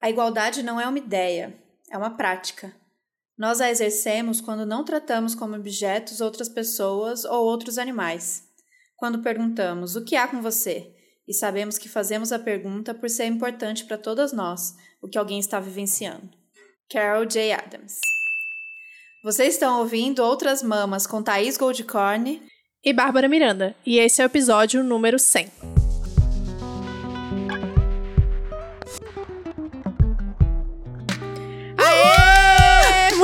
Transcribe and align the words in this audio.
A 0.00 0.08
igualdade 0.08 0.62
não 0.62 0.80
é 0.80 0.88
uma 0.88 0.98
ideia, 0.98 1.54
é 1.90 1.98
uma 1.98 2.16
prática. 2.16 2.74
Nós 3.36 3.60
a 3.60 3.70
exercemos 3.70 4.40
quando 4.40 4.64
não 4.64 4.82
tratamos 4.82 5.34
como 5.34 5.54
objetos 5.54 6.22
outras 6.22 6.48
pessoas 6.48 7.24
ou 7.24 7.44
outros 7.44 7.76
animais. 7.76 8.44
Quando 8.96 9.22
perguntamos 9.22 9.96
o 9.96 10.04
que 10.04 10.16
há 10.16 10.26
com 10.26 10.40
você 10.40 10.90
e 11.28 11.34
sabemos 11.34 11.76
que 11.76 11.88
fazemos 11.88 12.32
a 12.32 12.38
pergunta 12.38 12.94
por 12.94 13.10
ser 13.10 13.26
importante 13.26 13.84
para 13.84 13.98
todas 13.98 14.32
nós, 14.32 14.74
o 15.02 15.08
que 15.08 15.18
alguém 15.18 15.38
está 15.38 15.60
vivenciando. 15.60 16.30
Carol 16.90 17.26
J. 17.26 17.52
Adams. 17.52 18.00
Vocês 19.22 19.54
estão 19.54 19.80
ouvindo 19.80 20.24
Outras 20.24 20.62
Mamas 20.62 21.06
com 21.06 21.22
Thaís 21.22 21.58
Goldcorn 21.58 22.42
e 22.82 22.92
Bárbara 22.92 23.28
Miranda, 23.28 23.76
e 23.84 23.98
esse 23.98 24.22
é 24.22 24.24
o 24.24 24.26
episódio 24.26 24.82
número 24.82 25.18
100. 25.18 25.79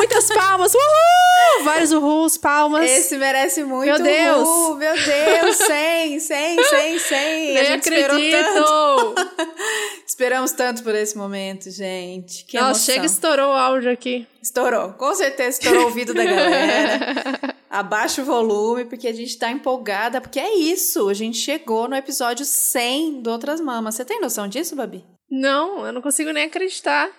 Muitas 0.07 0.29
palmas! 0.29 0.73
Uhul! 0.73 1.65
Vários 1.65 1.91
uhuls, 1.91 2.39
palmas. 2.39 2.89
Esse 2.89 3.17
merece 3.17 3.65
muito 3.65 3.87
Meu 3.87 4.01
Deus! 4.01 4.49
Uhul, 4.49 4.77
meu 4.77 4.95
Deus! 4.95 5.57
100, 5.57 6.21
100, 6.21 6.63
100, 6.63 6.99
100! 7.01 7.55
Nem 7.55 7.73
acredito! 7.73 8.55
tanto. 8.55 9.15
Esperamos 10.07 10.53
tanto 10.53 10.85
por 10.85 10.95
esse 10.95 11.19
momento, 11.19 11.69
gente. 11.73 12.45
Que 12.45 12.57
Nossa, 12.57 12.69
emoção. 12.69 12.95
chega 12.95 13.03
e 13.03 13.07
estourou 13.07 13.49
o 13.49 13.57
áudio 13.57 13.91
aqui. 13.91 14.29
Estourou. 14.41 14.93
Com 14.93 15.13
certeza 15.13 15.59
estourou 15.59 15.83
o 15.83 15.87
ouvido 15.87 16.15
da 16.15 16.25
galera. 16.25 17.57
Abaixa 17.69 18.23
o 18.23 18.25
volume, 18.25 18.85
porque 18.85 19.09
a 19.09 19.13
gente 19.13 19.37
tá 19.37 19.51
empolgada. 19.51 20.21
Porque 20.21 20.39
é 20.39 20.55
isso, 20.55 21.09
a 21.09 21.15
gente 21.15 21.37
chegou 21.37 21.89
no 21.89 21.97
episódio 21.97 22.45
100 22.45 23.23
do 23.23 23.31
Outras 23.33 23.61
Mamas. 23.61 23.97
Você 23.97 24.05
tem 24.05 24.21
noção 24.21 24.47
disso, 24.47 24.77
Babi? 24.77 25.05
Não, 25.29 25.85
eu 25.85 25.93
não 25.93 26.01
consigo 26.01 26.31
nem 26.31 26.45
acreditar. 26.45 27.11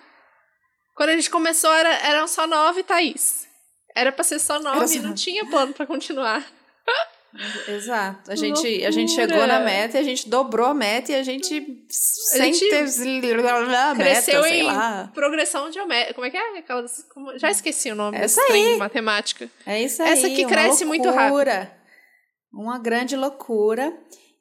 Quando 0.98 1.10
a 1.10 1.14
gente 1.14 1.30
começou, 1.30 1.72
era, 1.72 1.90
eram 2.08 2.26
só 2.26 2.44
nove, 2.44 2.82
Thaís. 2.82 3.46
Era 3.94 4.10
pra 4.10 4.24
ser 4.24 4.40
só 4.40 4.58
nove, 4.58 4.80
só 4.80 4.98
não 4.98 5.14
tinha 5.14 5.46
plano 5.46 5.72
pra 5.72 5.86
continuar. 5.86 6.44
Exato. 7.68 8.32
A 8.32 8.34
gente, 8.34 8.84
a 8.84 8.90
gente 8.90 9.12
chegou 9.12 9.46
na 9.46 9.60
meta 9.60 9.96
a 10.00 10.02
gente 10.02 10.28
dobrou 10.28 10.66
a 10.66 10.74
meta 10.74 11.12
e 11.12 11.14
a 11.14 11.22
gente. 11.22 11.86
sem 11.88 12.52
gente 12.52 12.68
ter 12.68 12.82
a 13.92 13.94
meta, 13.94 14.02
Cresceu 14.02 14.42
sei 14.42 14.60
em 14.60 14.62
lá. 14.64 15.08
progressão 15.14 15.70
geométrica. 15.70 16.14
Como 16.14 16.26
é 16.26 16.30
que 16.30 16.36
é? 16.36 16.58
Aquelas, 16.58 17.04
como- 17.14 17.38
já 17.38 17.48
esqueci 17.48 17.92
o 17.92 17.94
nome 17.94 18.16
Essa 18.18 18.40
desse 18.40 18.48
trem 18.48 18.66
aí. 18.72 18.76
matemática. 18.76 19.48
É 19.64 19.80
isso 19.80 20.02
aí. 20.02 20.08
Essa 20.10 20.28
que 20.30 20.40
uma 20.46 20.50
cresce 20.50 20.84
muito 20.84 21.08
loucura. 21.08 21.72
Uma 22.52 22.78
grande 22.80 23.14
loucura. 23.14 23.96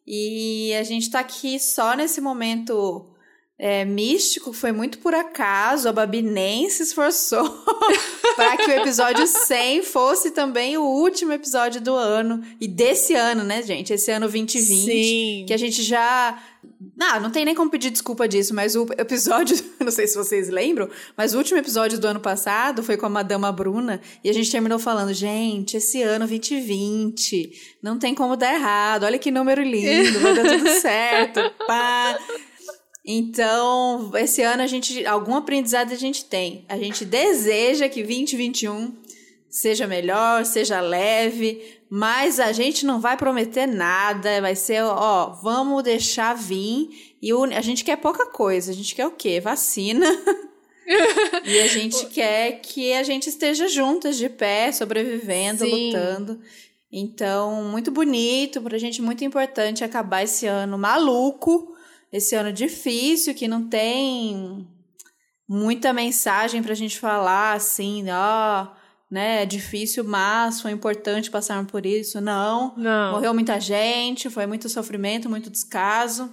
E 0.07 0.73
a 0.73 0.81
gente 0.81 1.11
tá 1.11 1.19
aqui 1.19 1.59
só 1.59 1.93
nesse 1.93 2.19
momento 2.19 3.13
é, 3.59 3.83
místico, 3.83 4.53
foi 4.53 4.71
muito 4.71 4.99
por 4.99 5.15
acaso. 5.15 5.89
A 5.89 5.93
Babi 5.93 6.21
nem 6.21 6.69
se 6.69 6.83
esforçou 6.83 7.43
para 8.35 8.55
que 8.57 8.69
o 8.69 8.73
episódio 8.73 9.25
100 9.25 9.81
fosse 9.81 10.29
também 10.29 10.77
o 10.77 10.83
último 10.83 11.31
episódio 11.33 11.81
do 11.81 11.95
ano. 11.95 12.43
E 12.61 12.67
desse 12.67 13.15
ano, 13.15 13.43
né, 13.43 13.63
gente? 13.63 13.91
Esse 13.91 14.11
ano 14.11 14.27
2020. 14.27 14.85
Sim. 14.85 15.45
Que 15.47 15.53
a 15.53 15.57
gente 15.57 15.81
já. 15.81 16.39
Ah, 16.99 17.19
não 17.19 17.31
tem 17.31 17.45
nem 17.45 17.55
como 17.55 17.71
pedir 17.71 17.89
desculpa 17.89 18.27
disso, 18.27 18.53
mas 18.53 18.75
o 18.75 18.85
episódio, 18.97 19.57
não 19.81 19.89
sei 19.89 20.05
se 20.05 20.15
vocês 20.15 20.49
lembram, 20.49 20.87
mas 21.15 21.33
o 21.33 21.37
último 21.37 21.57
episódio 21.57 21.97
do 21.97 22.05
ano 22.05 22.19
passado 22.19 22.83
foi 22.83 22.95
com 22.95 23.07
a 23.07 23.09
Madama 23.09 23.51
Bruna 23.51 23.99
e 24.23 24.29
a 24.29 24.33
gente 24.33 24.51
terminou 24.51 24.77
falando, 24.77 25.13
gente, 25.13 25.77
esse 25.77 26.03
ano 26.03 26.27
2020, 26.27 27.77
não 27.81 27.97
tem 27.97 28.13
como 28.13 28.35
dar 28.35 28.53
errado, 28.53 29.03
olha 29.03 29.17
que 29.17 29.31
número 29.31 29.63
lindo, 29.63 30.19
vai 30.19 30.35
dar 30.35 30.43
tudo 30.43 30.69
certo, 30.79 31.39
pá. 31.65 32.19
Então, 33.09 34.11
esse 34.15 34.41
ano 34.41 34.61
a 34.61 34.67
gente, 34.67 35.05
algum 35.05 35.33
aprendizado 35.33 35.93
a 35.93 35.95
gente 35.95 36.25
tem. 36.25 36.65
A 36.67 36.77
gente 36.77 37.05
deseja 37.05 37.87
que 37.87 38.03
2021 38.03 38.93
seja 39.49 39.87
melhor, 39.87 40.45
seja 40.45 40.81
leve, 40.81 41.79
mas 41.89 42.37
a 42.37 42.51
gente 42.51 42.85
não 42.85 42.99
vai 42.99 43.15
prometer 43.15 43.65
nada, 43.65 44.41
vai 44.41 44.57
ser, 44.57 44.83
ó, 44.83 45.27
vamos 45.41 45.83
deixar 45.83 46.35
vir 46.35 47.15
e 47.21 47.31
a 47.31 47.61
gente 47.61 47.85
quer 47.85 47.95
pouca 47.95 48.25
coisa, 48.25 48.71
a 48.71 48.75
gente 48.75 48.93
quer 48.93 49.07
o 49.07 49.11
quê? 49.11 49.39
Vacina. 49.39 50.05
e 51.45 51.59
a 51.59 51.67
gente 51.67 52.07
quer 52.07 52.59
que 52.59 52.91
a 52.91 53.03
gente 53.03 53.29
esteja 53.29 53.69
juntas 53.69 54.17
de 54.17 54.27
pé, 54.27 54.69
sobrevivendo, 54.73 55.63
Sim. 55.63 55.87
lutando. 55.87 56.41
Então, 56.91 57.63
muito 57.63 57.89
bonito, 57.89 58.61
pra 58.61 58.77
gente 58.77 59.01
muito 59.01 59.23
importante 59.23 59.81
acabar 59.81 60.23
esse 60.23 60.45
ano 60.45 60.77
maluco, 60.77 61.73
esse 62.11 62.35
ano 62.35 62.51
difícil 62.53 63.33
que 63.35 63.47
não 63.47 63.67
tem 63.67 64.67
muita 65.47 65.93
mensagem 65.93 66.61
pra 66.61 66.73
gente 66.73 66.99
falar 66.99 67.53
assim, 67.53 68.05
ó, 68.09 68.67
né, 69.09 69.43
é 69.43 69.45
difícil, 69.45 70.03
mas 70.03 70.59
foi 70.61 70.71
importante 70.71 71.31
passarmos 71.31 71.71
por 71.71 71.85
isso. 71.85 72.19
Não. 72.19 72.73
Não. 72.75 73.13
Morreu 73.13 73.33
muita 73.33 73.59
gente, 73.59 74.29
foi 74.29 74.45
muito 74.45 74.67
sofrimento, 74.67 75.29
muito 75.29 75.49
descaso. 75.49 76.29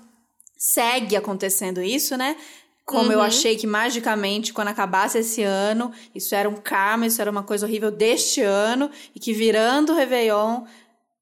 Segue 0.59 1.15
acontecendo 1.17 1.81
isso, 1.83 2.17
né? 2.17 2.37
Como 2.87 3.11
eu 3.13 3.19
Uhum. 3.19 3.25
achei 3.25 3.57
que 3.57 3.67
magicamente, 3.67 4.53
quando 4.53 4.69
acabasse 4.69 5.19
esse 5.19 5.43
ano, 5.43 5.91
isso 6.15 6.35
era 6.35 6.49
um 6.49 6.57
karma, 6.57 7.07
isso 7.07 7.21
era 7.21 7.31
uma 7.31 7.43
coisa 7.43 7.65
horrível 7.67 7.91
deste 7.91 8.43
ano, 8.43 8.91
e 9.15 9.21
que 9.21 9.33
virando 9.33 9.93
o 9.93 9.97
Réveillon, 9.97 10.65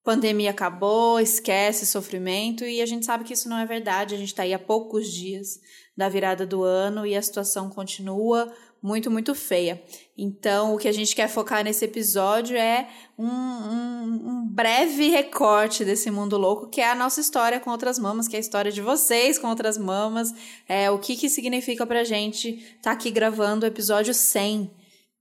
pandemia 0.04 0.50
acabou, 0.50 1.20
esquece 1.20 1.86
sofrimento, 1.86 2.64
e 2.64 2.80
a 2.82 2.86
gente 2.86 3.06
sabe 3.06 3.24
que 3.24 3.32
isso 3.32 3.48
não 3.48 3.58
é 3.58 3.66
verdade. 3.66 4.14
A 4.14 4.18
gente 4.18 4.34
tá 4.34 4.42
aí 4.42 4.52
há 4.52 4.58
poucos 4.58 5.10
dias 5.12 5.60
da 5.96 6.08
virada 6.08 6.46
do 6.46 6.62
ano 6.62 7.06
e 7.06 7.14
a 7.14 7.22
situação 7.22 7.68
continua 7.68 8.52
muito, 8.82 9.10
muito 9.10 9.32
feia. 9.34 9.80
Então, 10.18 10.74
o 10.74 10.78
que 10.78 10.88
a 10.88 10.92
gente 10.92 11.14
quer 11.14 11.28
focar 11.28 11.62
nesse 11.62 11.84
episódio 11.84 12.56
é 12.56 12.88
um, 13.16 13.26
um- 13.28 14.28
um 14.28 14.48
breve 14.50 15.08
recorte 15.08 15.84
desse 15.84 16.10
mundo 16.10 16.36
louco, 16.36 16.68
que 16.68 16.80
é 16.80 16.90
a 16.90 16.94
nossa 16.94 17.20
história 17.20 17.60
com 17.60 17.70
outras 17.70 17.98
mamas, 17.98 18.26
que 18.26 18.34
é 18.34 18.38
a 18.38 18.40
história 18.40 18.72
de 18.72 18.80
vocês 18.80 19.38
com 19.38 19.46
outras 19.48 19.78
mamas, 19.78 20.34
é 20.68 20.90
o 20.90 20.98
que 20.98 21.14
que 21.14 21.28
significa 21.28 21.86
pra 21.86 22.02
gente 22.02 22.48
estar 22.50 22.76
tá 22.82 22.92
aqui 22.92 23.10
gravando 23.10 23.64
o 23.64 23.68
episódio 23.68 24.12
100. 24.12 24.68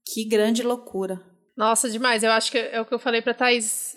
Que 0.04 0.24
grande 0.24 0.64
loucura. 0.64 1.22
Nossa, 1.56 1.88
demais. 1.88 2.24
Eu 2.24 2.32
acho 2.32 2.50
que 2.50 2.58
é 2.58 2.80
o 2.80 2.84
que 2.84 2.92
eu 2.94 2.98
falei 2.98 3.22
pra 3.22 3.32
Thaís. 3.34 3.91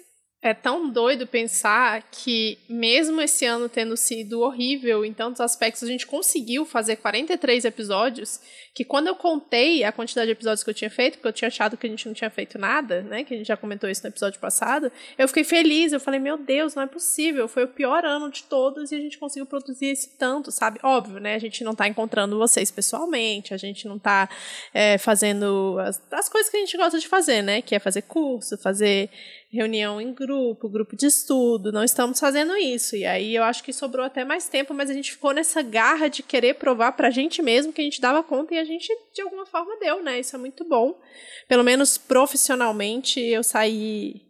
É 0.46 0.54
tão 0.54 0.92
doido 0.92 1.26
pensar 1.26 2.04
que, 2.12 2.60
mesmo 2.70 3.20
esse 3.20 3.48
ano 3.48 3.68
tendo 3.68 3.98
sido 3.98 4.42
horrível 4.42 5.04
em 5.04 5.12
tantos 5.12 5.42
aspectos, 5.42 5.82
a 5.82 5.88
gente 5.88 6.06
conseguiu 6.06 6.64
fazer 6.66 6.98
43 6.98 7.66
episódios. 7.66 8.40
Que 8.76 8.84
quando 8.84 9.08
eu 9.08 9.16
contei 9.16 9.86
a 9.86 9.92
quantidade 9.94 10.28
de 10.28 10.34
episódios 10.34 10.62
que 10.62 10.70
eu 10.70 10.74
tinha 10.74 10.90
feito, 10.90 11.14
porque 11.14 11.30
eu 11.30 11.34
tinha 11.34 11.48
achado 11.48 11.78
que 11.78 11.88
a 11.88 11.90
gente 11.90 12.06
não 12.06 12.14
tinha 12.14 12.30
feito 12.30 12.60
nada, 12.60 13.02
né? 13.04 13.24
Que 13.24 13.34
a 13.34 13.38
gente 13.38 13.48
já 13.48 13.56
comentou 13.56 13.90
isso 13.90 14.04
no 14.04 14.10
episódio 14.10 14.38
passado, 14.38 14.92
eu 15.18 15.28
fiquei 15.30 15.46
feliz. 15.46 15.94
Eu 15.94 16.00
falei, 16.00 16.20
meu 16.20 16.38
Deus, 16.38 16.76
não 16.76 16.84
é 16.84 16.88
possível. 16.88 17.48
Foi 17.48 17.64
o 17.64 17.70
pior 17.70 18.04
ano 18.04 18.30
de 18.30 18.44
todos 18.44 18.92
e 18.92 18.96
a 18.96 19.00
gente 19.00 19.18
conseguiu 19.18 19.46
produzir 19.46 19.86
esse 19.86 20.10
tanto, 20.18 20.52
sabe? 20.52 20.78
Óbvio, 20.84 21.22
né? 21.22 21.36
A 21.36 21.40
gente 21.40 21.64
não 21.64 21.74
tá 21.74 21.88
encontrando 21.88 22.38
vocês 22.38 22.70
pessoalmente, 22.70 23.54
a 23.54 23.58
gente 23.58 23.88
não 23.88 23.98
tá 23.98 24.28
é, 24.74 24.98
fazendo 24.98 25.78
as, 25.80 26.02
as 26.12 26.28
coisas 26.28 26.52
que 26.52 26.58
a 26.58 26.60
gente 26.60 26.76
gosta 26.76 27.00
de 27.00 27.08
fazer, 27.08 27.42
né? 27.42 27.62
Que 27.62 27.76
é 27.76 27.80
fazer 27.80 28.02
curso, 28.02 28.58
fazer 28.58 29.10
reunião 29.56 30.02
em 30.02 30.14
grupo, 30.14 30.68
grupo 30.68 30.96
de 30.96 31.06
estudo. 31.06 31.72
Não 31.72 31.84
estamos 31.84 32.20
fazendo 32.20 32.56
isso. 32.58 32.96
E 32.96 33.06
aí 33.06 33.34
eu 33.34 33.44
acho 33.44 33.64
que 33.64 33.72
sobrou 33.72 34.06
até 34.06 34.26
mais 34.26 34.50
tempo, 34.50 34.74
mas 34.74 34.90
a 34.90 34.94
gente 34.94 35.14
ficou 35.14 35.32
nessa 35.32 35.62
garra 35.62 36.10
de 36.10 36.22
querer 36.22 36.56
provar 36.56 36.92
pra 36.92 37.10
gente 37.10 37.42
mesmo 37.42 37.72
que 37.72 37.82
a 37.82 37.84
gente 37.84 38.02
dava 38.02 38.22
conta 38.22 38.54
e 38.54 38.58
a 38.58 38.65
gente, 38.66 38.88
de 39.14 39.22
alguma 39.22 39.46
forma, 39.46 39.78
deu, 39.80 40.04
né? 40.04 40.20
Isso 40.20 40.36
é 40.36 40.40
muito 40.40 40.68
bom. 40.68 41.00
Pelo 41.48 41.64
menos 41.64 41.98
profissionalmente, 41.98 43.20
eu 43.20 43.44
saí 43.44 44.22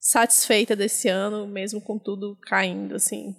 satisfeita 0.00 0.74
desse 0.74 1.08
ano, 1.08 1.46
mesmo 1.46 1.80
com 1.80 1.98
tudo 1.98 2.36
caindo, 2.42 2.94
assim. 2.96 3.34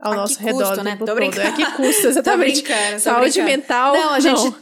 Ao 0.00 0.12
A 0.12 0.16
nosso 0.16 0.36
que 0.38 0.44
redor. 0.44 0.66
custo, 0.68 0.82
né? 0.84 0.96
Tô 0.96 1.14
brincando. 1.14 1.48
É 1.48 1.52
que 1.52 1.64
custa, 1.76 2.02
Tô 2.02 2.08
exatamente. 2.08 2.62
brincando, 2.62 2.92
tô 2.94 2.98
Saúde 3.00 3.32
brincando. 3.42 3.46
mental. 3.46 3.94
Não, 3.94 4.10
a 4.12 4.20
gente. 4.20 4.54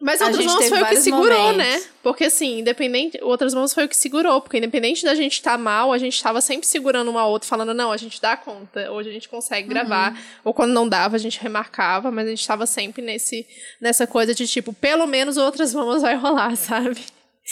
Mas 0.00 0.20
outras 0.22 0.46
mãos 0.46 0.66
foi 0.66 0.80
o 0.82 0.86
que 0.86 0.96
segurou, 0.96 1.38
momentos. 1.52 1.56
né? 1.58 1.82
Porque 2.02 2.24
assim, 2.24 2.60
independente. 2.60 3.18
Outras 3.22 3.52
mãos 3.52 3.74
foi 3.74 3.84
o 3.84 3.88
que 3.88 3.96
segurou. 3.96 4.40
Porque 4.40 4.56
independente 4.56 5.04
da 5.04 5.14
gente 5.14 5.34
estar 5.34 5.58
mal, 5.58 5.92
a 5.92 5.98
gente 5.98 6.14
estava 6.14 6.40
sempre 6.40 6.66
segurando 6.66 7.10
uma 7.10 7.26
outra, 7.26 7.46
falando, 7.46 7.74
não, 7.74 7.92
a 7.92 7.96
gente 7.98 8.18
dá 8.20 8.34
conta. 8.36 8.90
Hoje 8.90 9.10
a 9.10 9.12
gente 9.12 9.28
consegue 9.28 9.68
Uhum. 9.68 9.74
gravar. 9.74 10.18
Ou 10.42 10.54
quando 10.54 10.72
não 10.72 10.88
dava, 10.88 11.16
a 11.16 11.18
gente 11.18 11.38
remarcava, 11.40 12.10
mas 12.10 12.26
a 12.26 12.30
gente 12.30 12.40
estava 12.40 12.64
sempre 12.64 13.02
nesse, 13.02 13.46
nessa 13.78 14.06
coisa 14.06 14.34
de 14.34 14.46
tipo, 14.46 14.72
pelo 14.72 15.06
menos 15.06 15.36
outras 15.36 15.74
mãos 15.74 16.00
vai 16.00 16.16
rolar, 16.16 16.56
sabe? 16.56 16.98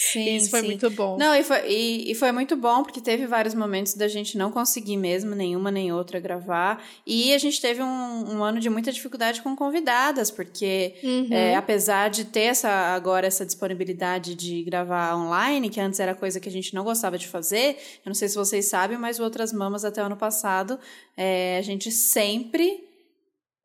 Sim, 0.01 0.37
Isso 0.37 0.51
foi 0.51 0.61
sim. 0.61 0.67
muito 0.69 0.89
bom. 0.91 1.19
Não, 1.19 1.35
e 1.35 1.43
foi, 1.43 1.69
e, 1.69 2.13
e 2.13 2.15
foi 2.15 2.31
muito 2.31 2.57
bom, 2.57 2.85
porque 2.85 3.01
teve 3.01 3.27
vários 3.27 3.53
momentos 3.53 3.95
da 3.95 4.07
gente 4.07 4.39
não 4.39 4.53
conseguir 4.53 4.97
mesmo, 4.97 5.35
nenhuma 5.35 5.73
nem 5.73 5.93
outra, 5.93 6.21
gravar. 6.21 6.81
E 7.05 7.35
a 7.35 7.39
gente 7.39 7.61
teve 7.61 7.83
um, 7.83 8.37
um 8.37 8.45
ano 8.45 8.61
de 8.61 8.71
muita 8.71 8.93
dificuldade 8.93 9.43
com 9.43 9.57
convidadas, 9.57 10.31
porque 10.31 10.95
Uhum. 11.03 11.27
é, 11.33 11.57
apesar 11.57 12.11
de 12.11 12.27
ter 12.27 12.43
essa, 12.43 12.71
agora 12.71 13.27
essa 13.27 13.45
disponibilidade 13.45 14.37
de 14.37 14.63
gravar 14.63 15.17
online, 15.17 15.69
que 15.69 15.81
antes 15.81 15.99
era 15.99 16.15
coisa 16.15 16.39
que 16.39 16.49
a 16.49 16.53
gente 16.53 16.77
não 16.77 16.85
gostava 16.85 17.19
de 17.19 17.27
fazer, 17.27 17.77
eu 18.05 18.11
não 18.11 18.15
sei 18.15 18.29
se 18.29 18.37
vocês 18.37 18.67
sabem, 18.67 18.97
mas 18.97 19.19
o 19.19 19.25
Outras 19.25 19.53
Mamas 19.53 19.85
até 19.85 20.01
o 20.01 20.07
ano 20.07 20.17
passado, 20.17 20.79
é, 21.17 21.59
a 21.59 21.63
gente 21.63 21.91
sempre 21.91 22.88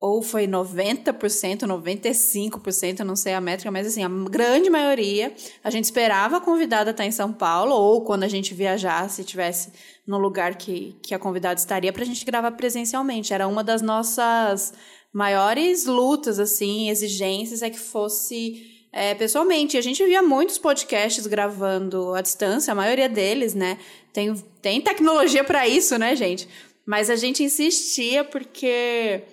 ou 0.03 0.21
foi 0.21 0.45
90%, 0.45 1.61
95%, 1.61 2.99
não 2.99 3.15
sei 3.15 3.33
a 3.33 3.39
métrica, 3.39 3.71
mas 3.71 3.87
assim, 3.87 4.03
a 4.03 4.09
grande 4.09 4.69
maioria, 4.69 5.33
a 5.63 5.69
gente 5.69 5.85
esperava 5.85 6.35
a 6.35 6.41
convidada 6.41 6.91
estar 6.91 7.05
em 7.05 7.11
São 7.11 7.31
Paulo, 7.31 7.73
ou 7.73 8.01
quando 8.03 8.23
a 8.23 8.27
gente 8.27 8.53
viajasse, 8.53 9.23
tivesse 9.23 9.71
no 10.05 10.17
lugar 10.17 10.55
que, 10.55 10.97
que 11.01 11.15
a 11.15 11.19
convidada 11.19 11.57
estaria, 11.57 11.93
para 11.93 12.03
a 12.03 12.05
gente 12.05 12.25
gravar 12.25 12.51
presencialmente. 12.51 13.33
Era 13.33 13.47
uma 13.47 13.63
das 13.63 13.81
nossas 13.81 14.73
maiores 15.13 15.85
lutas, 15.85 16.37
assim, 16.37 16.89
exigências, 16.89 17.61
é 17.61 17.69
que 17.69 17.79
fosse 17.79 18.85
é, 18.91 19.15
pessoalmente. 19.15 19.77
A 19.77 19.81
gente 19.81 20.05
via 20.05 20.21
muitos 20.21 20.57
podcasts 20.57 21.25
gravando 21.25 22.13
à 22.13 22.19
distância, 22.19 22.73
a 22.73 22.75
maioria 22.75 23.07
deles, 23.07 23.53
né? 23.53 23.77
Tem, 24.11 24.35
tem 24.61 24.81
tecnologia 24.81 25.45
para 25.45 25.65
isso, 25.65 25.97
né, 25.97 26.13
gente? 26.13 26.45
Mas 26.85 27.09
a 27.09 27.15
gente 27.15 27.41
insistia 27.41 28.25
porque 28.25 29.23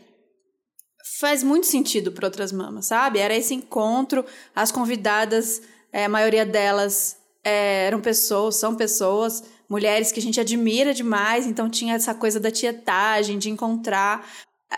faz 1.20 1.43
muito 1.43 1.67
sentido 1.67 2.11
para 2.11 2.26
outras 2.26 2.50
mamas, 2.50 2.87
sabe? 2.87 3.19
Era 3.19 3.37
esse 3.37 3.52
encontro, 3.52 4.25
as 4.56 4.72
convidadas, 4.72 5.61
é, 5.93 6.06
a 6.06 6.08
maioria 6.08 6.46
delas 6.46 7.19
é, 7.44 7.84
eram 7.87 8.00
pessoas, 8.00 8.56
são 8.56 8.75
pessoas, 8.75 9.44
mulheres 9.69 10.11
que 10.11 10.19
a 10.19 10.22
gente 10.22 10.40
admira 10.40 10.94
demais, 10.94 11.46
então 11.46 11.69
tinha 11.69 11.94
essa 11.94 12.14
coisa 12.14 12.40
da 12.40 12.50
tietagem, 12.50 13.38
de 13.38 13.50
encontrar. 13.50 14.26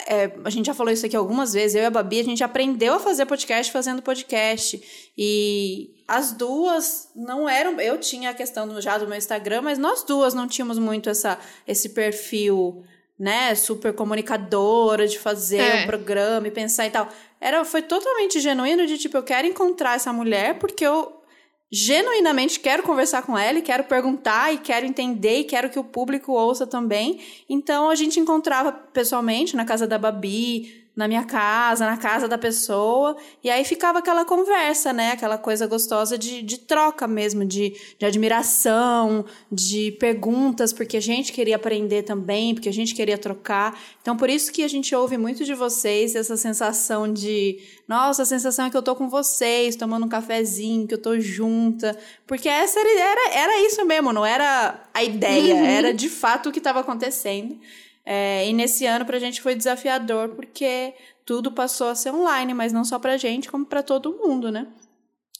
É, 0.08 0.32
a 0.42 0.50
gente 0.50 0.66
já 0.66 0.74
falou 0.74 0.92
isso 0.92 1.06
aqui 1.06 1.14
algumas 1.14 1.52
vezes, 1.52 1.76
eu 1.76 1.82
e 1.82 1.86
a 1.86 1.90
Babi, 1.90 2.18
a 2.18 2.24
gente 2.24 2.42
aprendeu 2.42 2.94
a 2.94 2.98
fazer 2.98 3.24
podcast 3.24 3.72
fazendo 3.72 4.02
podcast. 4.02 4.82
E 5.16 6.02
as 6.08 6.32
duas 6.32 7.08
não 7.14 7.48
eram. 7.48 7.80
Eu 7.80 7.98
tinha 7.98 8.30
a 8.30 8.34
questão 8.34 8.80
já 8.80 8.98
do 8.98 9.06
meu 9.06 9.16
Instagram, 9.16 9.62
mas 9.62 9.78
nós 9.78 10.02
duas 10.02 10.34
não 10.34 10.48
tínhamos 10.48 10.76
muito 10.76 11.08
essa, 11.08 11.38
esse 11.68 11.90
perfil 11.90 12.82
né, 13.22 13.54
super 13.54 13.92
comunicadora 13.92 15.06
de 15.06 15.16
fazer 15.16 15.58
é. 15.58 15.82
um 15.84 15.86
programa 15.86 16.48
e 16.48 16.50
pensar 16.50 16.88
e 16.88 16.90
tal. 16.90 17.08
Era, 17.40 17.64
foi 17.64 17.80
totalmente 17.80 18.40
genuíno 18.40 18.84
de 18.84 18.98
tipo, 18.98 19.16
eu 19.16 19.22
quero 19.22 19.46
encontrar 19.46 19.94
essa 19.94 20.12
mulher 20.12 20.58
porque 20.58 20.84
eu 20.84 21.22
genuinamente 21.70 22.58
quero 22.58 22.82
conversar 22.82 23.22
com 23.22 23.38
ela 23.38 23.60
e 23.60 23.62
quero 23.62 23.84
perguntar 23.84 24.52
e 24.52 24.58
quero 24.58 24.84
entender 24.84 25.38
e 25.38 25.44
quero 25.44 25.70
que 25.70 25.78
o 25.78 25.84
público 25.84 26.32
ouça 26.32 26.66
também. 26.66 27.20
Então 27.48 27.88
a 27.88 27.94
gente 27.94 28.18
encontrava 28.18 28.72
pessoalmente 28.72 29.54
na 29.54 29.64
casa 29.64 29.86
da 29.86 29.98
Babi, 29.98 30.81
na 30.94 31.08
minha 31.08 31.24
casa, 31.24 31.86
na 31.86 31.96
casa 31.96 32.28
da 32.28 32.36
pessoa, 32.36 33.16
e 33.42 33.48
aí 33.48 33.64
ficava 33.64 34.00
aquela 34.00 34.26
conversa, 34.26 34.92
né? 34.92 35.12
Aquela 35.12 35.38
coisa 35.38 35.66
gostosa 35.66 36.18
de, 36.18 36.42
de 36.42 36.58
troca 36.58 37.06
mesmo, 37.06 37.46
de, 37.46 37.74
de 37.98 38.04
admiração, 38.04 39.24
de 39.50 39.92
perguntas, 39.92 40.70
porque 40.70 40.98
a 40.98 41.00
gente 41.00 41.32
queria 41.32 41.56
aprender 41.56 42.02
também, 42.02 42.54
porque 42.54 42.68
a 42.68 42.72
gente 42.72 42.94
queria 42.94 43.16
trocar. 43.16 43.80
Então, 44.02 44.14
por 44.14 44.28
isso 44.28 44.52
que 44.52 44.62
a 44.62 44.68
gente 44.68 44.94
ouve 44.94 45.16
muito 45.16 45.44
de 45.44 45.54
vocês 45.54 46.14
essa 46.14 46.36
sensação 46.36 47.10
de, 47.10 47.58
nossa, 47.88 48.22
a 48.22 48.26
sensação 48.26 48.66
é 48.66 48.70
que 48.70 48.76
eu 48.76 48.82
tô 48.82 48.94
com 48.94 49.08
vocês, 49.08 49.76
tomando 49.76 50.04
um 50.04 50.10
cafezinho, 50.10 50.86
que 50.86 50.92
eu 50.92 51.00
tô 51.00 51.18
junta. 51.18 51.98
Porque 52.26 52.50
essa 52.50 52.78
era, 52.78 53.00
era, 53.00 53.34
era 53.34 53.66
isso 53.66 53.82
mesmo, 53.86 54.12
não 54.12 54.26
era 54.26 54.78
a 54.92 55.02
ideia, 55.02 55.54
uhum. 55.54 55.64
era 55.64 55.94
de 55.94 56.10
fato 56.10 56.50
o 56.50 56.52
que 56.52 56.58
estava 56.58 56.80
acontecendo. 56.80 57.58
É, 58.04 58.48
e 58.48 58.52
nesse 58.52 58.84
ano 58.84 59.04
para 59.04 59.16
a 59.16 59.20
gente 59.20 59.40
foi 59.40 59.54
desafiador 59.54 60.30
porque 60.30 60.92
tudo 61.24 61.52
passou 61.52 61.88
a 61.88 61.94
ser 61.94 62.12
online, 62.12 62.52
mas 62.52 62.72
não 62.72 62.84
só 62.84 62.98
para 62.98 63.14
a 63.14 63.16
gente, 63.16 63.50
como 63.50 63.64
para 63.64 63.82
todo 63.82 64.18
mundo, 64.18 64.50
né? 64.50 64.66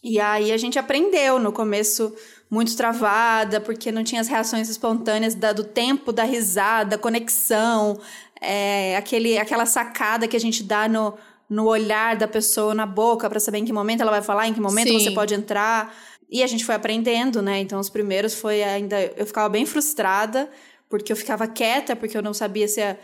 E 0.03 0.19
aí 0.19 0.51
a 0.51 0.57
gente 0.57 0.79
aprendeu 0.79 1.39
no 1.39 1.53
começo 1.53 2.15
muito 2.51 2.77
travada, 2.77 3.61
porque 3.61 3.93
não 3.93 4.03
tinha 4.03 4.21
as 4.21 4.29
reações 4.29 4.69
espontâneas 4.69 5.35
da, 5.35 5.53
do 5.53 5.65
tempo 5.65 6.13
da 6.13 6.25
risada, 6.25 6.99
conexão, 6.99 7.99
é, 8.41 8.97
aquele, 8.97 9.39
aquela 9.39 9.65
sacada 9.65 10.27
que 10.27 10.37
a 10.37 10.41
gente 10.41 10.63
dá 10.65 10.89
no, 10.89 11.15
no 11.49 11.67
olhar 11.67 12.17
da 12.17 12.27
pessoa, 12.27 12.75
na 12.75 12.85
boca, 12.85 13.31
para 13.31 13.39
saber 13.39 13.59
em 13.59 13.65
que 13.65 13.73
momento 13.73 14.01
ela 14.01 14.11
vai 14.11 14.23
falar, 14.23 14.49
em 14.49 14.55
que 14.55 14.61
momento 14.61 14.89
Sim. 14.89 14.99
você 14.99 15.11
pode 15.13 15.35
entrar. 15.35 15.95
E 16.29 16.43
a 16.43 16.47
gente 16.47 16.65
foi 16.65 16.75
aprendendo, 16.75 17.41
né? 17.41 17.61
Então, 17.61 17.79
os 17.79 17.91
primeiros 17.91 18.35
foi 18.35 18.63
ainda. 18.63 19.01
Eu 19.17 19.27
ficava 19.27 19.49
bem 19.51 19.67
frustrada, 19.67 20.51
porque 20.93 21.11
eu 21.11 21.17
ficava 21.17 21.47
quieta, 21.47 21.97
porque 21.97 22.15
eu 22.15 22.21
não 22.21 22.35
sabia 22.35 22.69
se 22.69 22.83
a, 22.83 22.99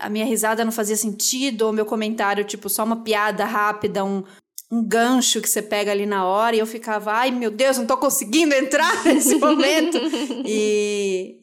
a 0.00 0.10
minha 0.10 0.24
risada 0.24 0.64
não 0.64 0.72
fazia 0.72 0.96
sentido, 0.96 1.62
ou 1.62 1.72
meu 1.72 1.86
comentário, 1.86 2.42
tipo, 2.42 2.68
só 2.68 2.82
uma 2.82 3.04
piada 3.04 3.44
rápida, 3.44 4.04
um, 4.04 4.24
um 4.68 4.82
gancho 4.82 5.40
que 5.40 5.48
você 5.48 5.62
pega 5.62 5.92
ali 5.92 6.04
na 6.04 6.26
hora, 6.26 6.56
e 6.56 6.58
eu 6.58 6.66
ficava, 6.66 7.12
ai 7.12 7.30
meu 7.30 7.52
Deus, 7.52 7.78
não 7.78 7.86
tô 7.86 7.96
conseguindo 7.96 8.52
entrar 8.56 8.92
nesse 9.06 9.36
momento. 9.36 9.98
e 10.44 11.38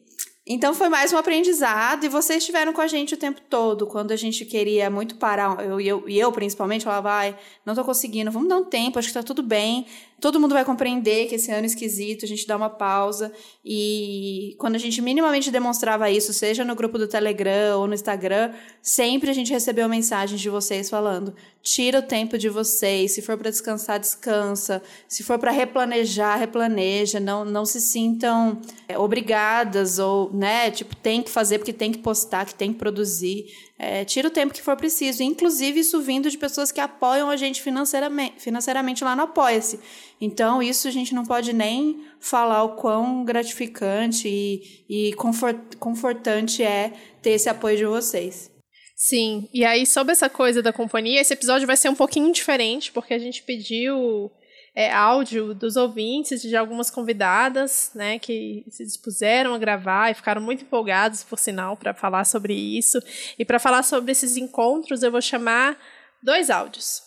então 0.46 0.74
foi 0.74 0.90
mais 0.90 1.14
um 1.14 1.16
aprendizado, 1.16 2.04
e 2.04 2.10
vocês 2.10 2.40
estiveram 2.40 2.74
com 2.74 2.82
a 2.82 2.86
gente 2.86 3.14
o 3.14 3.16
tempo 3.16 3.40
todo, 3.48 3.86
quando 3.86 4.12
a 4.12 4.16
gente 4.16 4.44
queria 4.44 4.90
muito 4.90 5.14
parar, 5.14 5.64
eu, 5.64 5.80
e 6.06 6.18
eu 6.18 6.30
principalmente 6.30 6.84
falava, 6.84 7.10
ai, 7.10 7.38
não 7.64 7.74
tô 7.74 7.82
conseguindo, 7.84 8.30
vamos 8.30 8.50
dar 8.50 8.56
um 8.56 8.64
tempo, 8.64 8.98
acho 8.98 9.08
que 9.08 9.14
tá 9.14 9.22
tudo 9.22 9.42
bem 9.42 9.86
todo 10.20 10.38
mundo 10.38 10.52
vai 10.52 10.64
compreender 10.64 11.26
que 11.26 11.36
esse 11.36 11.50
ano 11.50 11.62
é 11.62 11.66
esquisito, 11.66 12.24
a 12.24 12.28
gente 12.28 12.46
dá 12.46 12.56
uma 12.56 12.68
pausa. 12.68 13.32
E 13.64 14.54
quando 14.58 14.74
a 14.74 14.78
gente 14.78 15.00
minimamente 15.00 15.50
demonstrava 15.50 16.10
isso, 16.10 16.32
seja 16.32 16.64
no 16.64 16.74
grupo 16.74 16.98
do 16.98 17.08
Telegram 17.08 17.80
ou 17.80 17.86
no 17.86 17.94
Instagram, 17.94 18.52
sempre 18.82 19.30
a 19.30 19.32
gente 19.32 19.52
recebeu 19.52 19.88
mensagens 19.88 20.40
de 20.40 20.50
vocês 20.50 20.90
falando: 20.90 21.34
tira 21.62 21.98
o 22.00 22.02
tempo 22.02 22.36
de 22.36 22.48
vocês, 22.48 23.12
se 23.12 23.22
for 23.22 23.36
para 23.36 23.50
descansar, 23.50 23.98
descansa, 23.98 24.82
se 25.08 25.22
for 25.22 25.38
para 25.38 25.50
replanejar, 25.50 26.38
replaneja, 26.38 27.18
não, 27.18 27.44
não 27.44 27.64
se 27.64 27.80
sintam 27.80 28.60
é, 28.88 28.98
obrigadas 28.98 29.98
ou, 29.98 30.30
né, 30.32 30.70
tipo, 30.70 30.94
tem 30.94 31.22
que 31.22 31.30
fazer 31.30 31.58
porque 31.58 31.72
tem 31.72 31.90
que 31.90 31.98
postar, 31.98 32.44
que 32.44 32.54
tem 32.54 32.72
que 32.72 32.78
produzir. 32.78 33.46
É, 33.82 34.04
tira 34.04 34.28
o 34.28 34.30
tempo 34.30 34.52
que 34.52 34.60
for 34.60 34.76
preciso. 34.76 35.22
Inclusive, 35.22 35.80
isso 35.80 36.02
vindo 36.02 36.30
de 36.30 36.36
pessoas 36.36 36.70
que 36.70 36.80
apoiam 36.80 37.30
a 37.30 37.36
gente 37.36 37.62
financeiramente, 37.62 38.34
financeiramente 38.38 39.02
lá 39.02 39.16
no 39.16 39.22
Apoia-se. 39.22 39.80
Então, 40.20 40.62
isso 40.62 40.86
a 40.86 40.90
gente 40.90 41.14
não 41.14 41.24
pode 41.24 41.54
nem 41.54 42.04
falar 42.20 42.62
o 42.62 42.76
quão 42.76 43.24
gratificante 43.24 44.28
e, 44.28 44.84
e 44.86 45.14
confort, 45.14 45.76
confortante 45.78 46.62
é 46.62 46.92
ter 47.22 47.30
esse 47.30 47.48
apoio 47.48 47.78
de 47.78 47.86
vocês. 47.86 48.50
Sim, 48.94 49.48
e 49.50 49.64
aí 49.64 49.86
sobre 49.86 50.12
essa 50.12 50.28
coisa 50.28 50.60
da 50.60 50.74
companhia, 50.74 51.18
esse 51.18 51.32
episódio 51.32 51.66
vai 51.66 51.74
ser 51.74 51.88
um 51.88 51.94
pouquinho 51.94 52.30
diferente, 52.30 52.92
porque 52.92 53.14
a 53.14 53.18
gente 53.18 53.42
pediu 53.44 54.30
é, 54.74 54.92
áudio 54.92 55.54
dos 55.54 55.76
ouvintes 55.76 56.40
de 56.40 56.56
algumas 56.56 56.90
convidadas, 56.90 57.90
né, 57.94 58.18
que 58.18 58.64
se 58.68 58.84
dispuseram 58.84 59.54
a 59.54 59.58
gravar 59.58 60.10
e 60.10 60.14
ficaram 60.14 60.40
muito 60.40 60.62
empolgados, 60.62 61.24
por 61.24 61.38
sinal, 61.38 61.76
para 61.76 61.92
falar 61.92 62.24
sobre 62.24 62.54
isso. 62.54 63.00
E 63.38 63.44
para 63.44 63.58
falar 63.58 63.82
sobre 63.82 64.12
esses 64.12 64.36
encontros, 64.36 65.02
eu 65.02 65.10
vou 65.10 65.20
chamar 65.20 65.78
dois 66.22 66.50
áudios. 66.50 67.02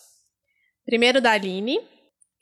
Primeiro 0.84 1.20
da 1.20 1.32
Aline 1.32 1.80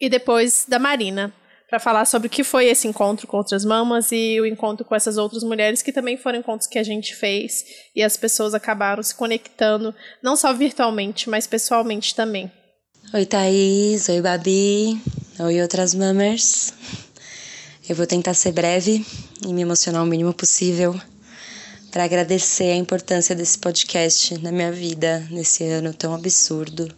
e 0.00 0.08
depois 0.08 0.66
da 0.68 0.78
Marina, 0.78 1.32
para 1.73 1.78
falar 1.78 2.04
sobre 2.04 2.26
o 2.26 2.30
que 2.30 2.44
foi 2.44 2.66
esse 2.66 2.87
encontro 2.87 3.26
com 3.26 3.38
outras 3.38 3.64
mamas 3.64 4.12
e 4.12 4.38
o 4.40 4.44
encontro 4.44 4.85
com 4.85 4.94
essas 4.94 5.16
outras 5.16 5.42
mulheres 5.42 5.80
que 5.80 5.92
também 5.92 6.18
foram 6.18 6.40
encontros 6.40 6.68
que 6.68 6.78
a 6.78 6.82
gente 6.82 7.14
fez 7.14 7.64
e 7.97 8.02
as 8.02 8.14
pessoas 8.14 8.52
acabaram 8.52 9.02
se 9.02 9.14
conectando, 9.14 9.94
não 10.23 10.37
só 10.37 10.52
virtualmente, 10.52 11.30
mas 11.30 11.47
pessoalmente 11.47 12.14
também. 12.14 12.52
Oi, 13.11 13.26
Thaís. 13.26 14.09
Oi, 14.09 14.23
Babi. 14.23 14.99
Oi, 15.38 15.61
outras 15.61 15.92
mamers. 15.92 16.73
Eu 17.87 17.94
vou 17.94 18.06
tentar 18.06 18.32
ser 18.32 18.52
breve 18.52 19.04
e 19.47 19.52
me 19.52 19.61
emocionar 19.61 20.02
o 20.02 20.06
mínimo 20.06 20.32
possível 20.32 20.99
para 21.90 22.04
agradecer 22.04 22.71
a 22.71 22.76
importância 22.76 23.35
desse 23.35 23.59
podcast 23.59 24.38
na 24.38 24.50
minha 24.50 24.73
vida 24.73 25.26
nesse 25.30 25.62
ano 25.64 25.92
tão 25.92 26.14
absurdo. 26.14 26.88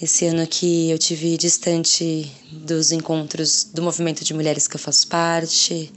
Esse 0.00 0.26
ano 0.26 0.46
que 0.46 0.90
eu 0.90 0.98
tive 0.98 1.36
distante 1.36 2.30
dos 2.52 2.92
encontros 2.92 3.64
do 3.64 3.82
movimento 3.82 4.22
de 4.22 4.32
mulheres 4.32 4.68
que 4.68 4.76
eu 4.76 4.80
faço 4.80 5.08
parte, 5.08 5.92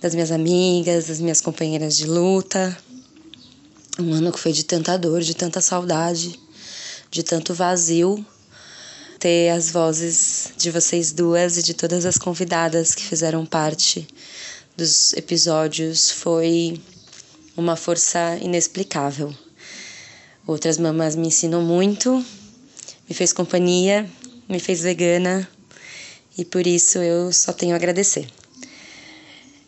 das 0.00 0.14
minhas 0.14 0.32
amigas, 0.32 1.08
das 1.08 1.20
minhas 1.20 1.42
companheiras 1.42 1.94
de 1.94 2.06
luta. 2.06 2.74
Um 3.98 4.14
ano 4.14 4.32
que 4.32 4.40
foi 4.40 4.52
de 4.52 4.64
tanta 4.64 4.96
dor, 4.96 5.20
de 5.20 5.34
tanta 5.34 5.60
saudade 5.60 6.40
de 7.10 7.22
tanto 7.22 7.52
vazio 7.52 8.24
ter 9.18 9.50
as 9.50 9.70
vozes 9.70 10.52
de 10.56 10.70
vocês 10.70 11.12
duas 11.12 11.58
e 11.58 11.62
de 11.62 11.74
todas 11.74 12.06
as 12.06 12.16
convidadas 12.16 12.94
que 12.94 13.02
fizeram 13.02 13.44
parte 13.44 14.08
dos 14.76 15.12
episódios 15.12 16.10
foi 16.10 16.80
uma 17.56 17.76
força 17.76 18.38
inexplicável. 18.40 19.34
Outras 20.46 20.78
mamães 20.78 21.16
me 21.16 21.26
ensinam 21.26 21.60
muito, 21.60 22.24
me 23.06 23.14
fez 23.14 23.32
companhia, 23.32 24.08
me 24.48 24.58
fez 24.58 24.80
vegana 24.80 25.46
e 26.38 26.44
por 26.44 26.66
isso 26.66 26.98
eu 26.98 27.30
só 27.32 27.52
tenho 27.52 27.74
a 27.74 27.76
agradecer. 27.76 28.26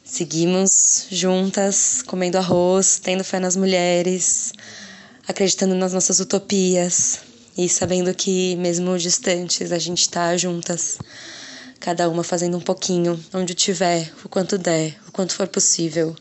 Seguimos 0.04 1.08
juntas, 1.11 2.02
comendo 2.02 2.38
arroz, 2.38 2.99
tendo 2.99 3.25
fé 3.25 3.38
nas 3.38 3.56
mulheres, 3.56 4.52
acreditando 5.26 5.75
nas 5.75 5.92
nossas 5.92 6.20
utopias, 6.20 7.20
e 7.56 7.68
sabendo 7.68 8.14
que, 8.14 8.56
mesmo 8.56 8.97
distantes, 8.99 9.73
a 9.73 9.78
gente 9.78 10.09
tá 10.09 10.37
juntas, 10.37 10.99
cada 11.78 12.09
uma 12.09 12.25
fazendo 12.25 12.56
um 12.56 12.61
pouquinho, 12.61 13.23
onde 13.35 13.54
tiver, 13.54 14.12
o 14.25 14.28
quanto 14.28 14.56
der, 14.56 14.97
o 15.09 15.12
quanto 15.12 15.35
for 15.35 15.49
possível, 15.49 16.16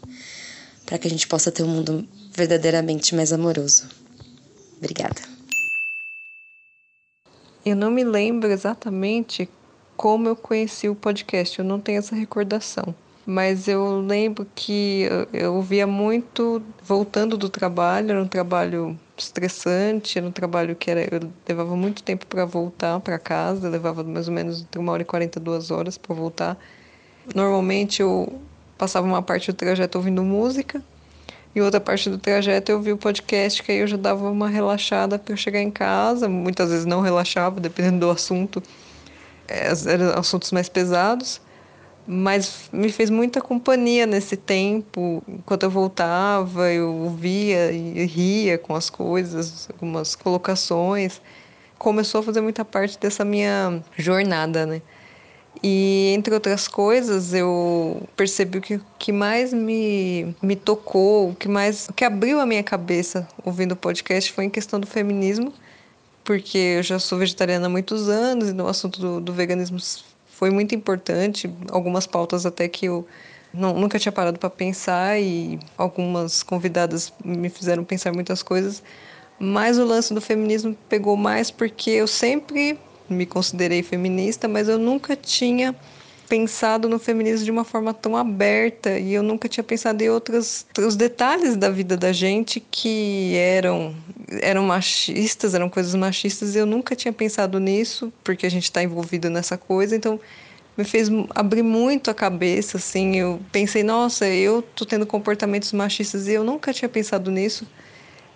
para 0.85 0.97
que 0.97 1.07
a 1.07 1.09
gente 1.09 1.27
possa 1.27 1.51
ter 1.51 1.63
um 1.63 1.67
mundo 1.67 2.07
verdadeiramente 2.33 3.15
mais 3.15 3.31
amoroso. 3.31 3.87
Obrigada. 4.77 5.21
Eu 7.63 7.75
não 7.75 7.91
me 7.91 8.03
lembro 8.03 8.51
exatamente 8.51 9.47
como 9.95 10.27
eu 10.27 10.35
conheci 10.35 10.89
o 10.89 10.95
podcast, 10.95 11.59
eu 11.59 11.65
não 11.65 11.79
tenho 11.79 11.99
essa 11.99 12.15
recordação. 12.15 12.95
Mas 13.23 13.67
eu 13.67 14.01
lembro 14.01 14.47
que 14.55 15.07
eu 15.31 15.53
ouvia 15.53 15.85
muito 15.85 16.61
voltando 16.83 17.37
do 17.37 17.47
trabalho, 17.47 18.09
era 18.09 18.21
um 18.21 18.27
trabalho 18.27 18.99
estressante, 19.23 20.17
era 20.17 20.27
um 20.27 20.31
trabalho 20.31 20.75
que 20.75 20.89
era, 20.89 21.01
eu 21.01 21.29
levava 21.47 21.75
muito 21.75 22.03
tempo 22.03 22.25
para 22.25 22.45
voltar 22.45 22.99
para 22.99 23.17
casa, 23.19 23.69
levava 23.69 24.03
mais 24.03 24.27
ou 24.27 24.33
menos 24.33 24.61
entre 24.61 24.79
uma 24.79 24.91
hora 24.91 25.01
e 25.01 25.05
42 25.05 25.71
horas 25.71 25.97
para 25.97 26.15
voltar. 26.15 26.57
Normalmente 27.33 28.01
eu 28.01 28.41
passava 28.77 29.05
uma 29.05 29.21
parte 29.21 29.51
do 29.51 29.55
trajeto 29.55 29.97
ouvindo 29.97 30.23
música 30.23 30.83
e 31.55 31.61
outra 31.61 31.79
parte 31.79 32.09
do 32.09 32.17
trajeto 32.17 32.71
eu 32.71 32.77
ouvia 32.77 32.95
o 32.95 32.97
podcast, 32.97 33.61
que 33.61 33.71
aí 33.71 33.79
eu 33.79 33.87
já 33.87 33.97
dava 33.97 34.29
uma 34.29 34.49
relaxada 34.49 35.19
para 35.19 35.35
chegar 35.35 35.61
em 35.61 35.71
casa. 35.71 36.27
Muitas 36.27 36.69
vezes 36.69 36.85
não 36.85 37.01
relaxava, 37.01 37.59
dependendo 37.59 37.99
do 37.99 38.09
assunto, 38.09 38.63
é, 39.47 39.67
eram 39.91 40.17
assuntos 40.17 40.51
mais 40.51 40.69
pesados 40.69 41.41
mas 42.07 42.69
me 42.71 42.91
fez 42.91 43.09
muita 43.09 43.41
companhia 43.41 44.05
nesse 44.05 44.35
tempo. 44.35 45.23
Enquanto 45.27 45.63
eu 45.63 45.69
voltava, 45.69 46.71
eu 46.71 46.93
ouvia 46.93 47.71
e 47.71 48.05
ria 48.05 48.57
com 48.57 48.75
as 48.75 48.89
coisas, 48.89 49.69
algumas 49.71 50.15
colocações. 50.15 51.21
Começou 51.77 52.21
a 52.21 52.23
fazer 52.23 52.41
muita 52.41 52.65
parte 52.65 52.99
dessa 52.99 53.25
minha 53.25 53.81
jornada, 53.97 54.65
né? 54.65 54.81
E 55.63 56.13
entre 56.15 56.33
outras 56.33 56.67
coisas, 56.67 57.33
eu 57.33 58.07
percebi 58.15 58.61
que 58.61 58.75
o 58.75 58.85
que 58.97 59.11
mais 59.11 59.53
me, 59.53 60.35
me 60.41 60.55
tocou, 60.55 61.29
o 61.29 61.35
que 61.35 61.47
mais 61.47 61.87
o 61.89 61.93
que 61.93 62.05
abriu 62.05 62.39
a 62.39 62.45
minha 62.45 62.63
cabeça 62.63 63.27
ouvindo 63.43 63.73
o 63.73 63.75
podcast 63.75 64.31
foi 64.31 64.45
em 64.45 64.49
questão 64.49 64.79
do 64.79 64.87
feminismo, 64.87 65.53
porque 66.23 66.57
eu 66.57 66.83
já 66.83 66.97
sou 66.99 67.17
vegetariana 67.17 67.67
há 67.67 67.69
muitos 67.69 68.09
anos 68.09 68.49
e 68.49 68.53
no 68.53 68.67
assunto 68.67 68.99
do, 68.99 69.21
do 69.21 69.33
veganismo 69.33 69.77
foi 70.41 70.49
muito 70.49 70.73
importante. 70.73 71.47
Algumas 71.69 72.07
pautas 72.07 72.47
até 72.47 72.67
que 72.67 72.87
eu 72.87 73.05
não, 73.53 73.75
nunca 73.75 73.99
tinha 73.99 74.11
parado 74.11 74.39
para 74.39 74.49
pensar 74.49 75.21
e 75.21 75.59
algumas 75.77 76.41
convidadas 76.41 77.13
me 77.23 77.47
fizeram 77.47 77.83
pensar 77.83 78.11
muitas 78.11 78.41
coisas. 78.41 78.81
Mas 79.37 79.77
o 79.77 79.85
lance 79.85 80.11
do 80.15 80.19
feminismo 80.19 80.75
pegou 80.89 81.15
mais 81.15 81.51
porque 81.51 81.91
eu 81.91 82.07
sempre 82.07 82.79
me 83.07 83.27
considerei 83.27 83.83
feminista, 83.83 84.47
mas 84.47 84.67
eu 84.67 84.79
nunca 84.79 85.15
tinha 85.15 85.75
pensado 86.31 86.87
no 86.87 86.97
feminismo 86.97 87.43
de 87.43 87.51
uma 87.51 87.65
forma 87.65 87.93
tão 87.93 88.15
aberta 88.15 88.97
e 88.97 89.13
eu 89.13 89.21
nunca 89.21 89.49
tinha 89.49 89.65
pensado 89.65 90.01
em 90.01 90.09
outros 90.09 90.65
os 90.79 90.95
detalhes 90.95 91.57
da 91.57 91.69
vida 91.69 91.97
da 91.97 92.13
gente 92.13 92.63
que 92.71 93.35
eram 93.35 93.93
eram 94.41 94.63
machistas, 94.63 95.53
eram 95.53 95.67
coisas 95.67 95.93
machistas 95.93 96.55
e 96.55 96.59
eu 96.59 96.65
nunca 96.65 96.95
tinha 96.95 97.11
pensado 97.11 97.59
nisso 97.59 98.13
porque 98.23 98.45
a 98.45 98.49
gente 98.49 98.63
está 98.63 98.81
envolvido 98.81 99.29
nessa 99.29 99.57
coisa, 99.57 99.93
então 99.93 100.17
me 100.77 100.85
fez 100.85 101.09
abrir 101.35 101.63
muito 101.63 102.09
a 102.09 102.13
cabeça, 102.13 102.77
assim, 102.77 103.17
eu 103.17 103.41
pensei, 103.51 103.83
nossa, 103.83 104.25
eu 104.25 104.61
tô 104.61 104.85
tendo 104.85 105.05
comportamentos 105.05 105.73
machistas 105.73 106.29
e 106.29 106.31
eu 106.31 106.45
nunca 106.45 106.71
tinha 106.71 106.87
pensado 106.87 107.29
nisso, 107.29 107.67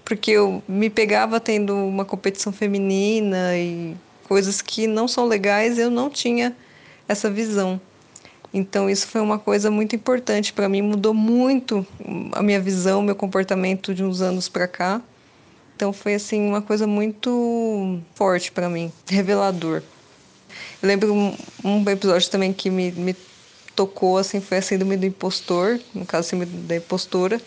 porque 0.03 0.31
eu 0.31 0.61
me 0.67 0.89
pegava 0.89 1.39
tendo 1.39 1.73
uma 1.73 2.03
competição 2.03 2.51
feminina 2.51 3.57
e 3.57 3.95
coisas 4.27 4.61
que 4.61 4.85
não 4.85 5.07
são 5.07 5.25
legais, 5.27 5.79
eu 5.79 5.89
não 5.89 6.09
tinha 6.09 6.53
essa 7.07 7.29
visão. 7.29 7.79
Então 8.53 8.89
isso 8.89 9.07
foi 9.07 9.19
uma 9.19 9.37
coisa 9.37 9.69
muito 9.69 9.95
importante 9.95 10.53
para 10.53 10.69
mim, 10.69 10.81
mudou 10.81 11.13
muito 11.13 11.85
a 12.31 12.41
minha 12.41 12.59
visão, 12.59 13.01
meu 13.01 13.15
comportamento 13.15 13.93
de 13.93 14.03
uns 14.03 14.21
anos 14.21 14.47
para 14.47 14.67
cá. 14.67 15.01
Então 15.75 15.91
foi 15.91 16.15
assim 16.15 16.47
uma 16.47 16.61
coisa 16.61 16.87
muito 16.87 17.99
forte 18.13 18.51
para 18.51 18.69
mim, 18.69 18.91
revelador. 19.09 19.81
Eu 20.81 20.87
lembro 20.87 21.13
um, 21.65 21.89
episódio 21.89 22.29
também 22.29 22.53
que 22.53 22.69
me, 22.69 22.91
me 22.93 23.13
tocou 23.75 24.17
assim 24.17 24.39
foi 24.39 24.59
a 24.59 24.61
síndrome 24.61 24.95
do 24.95 25.05
impostor, 25.05 25.77
no 25.93 26.05
caso 26.05 26.27
a 26.27 26.29
síndrome 26.29 26.63
da 26.63 26.77
impostora, 26.77 27.41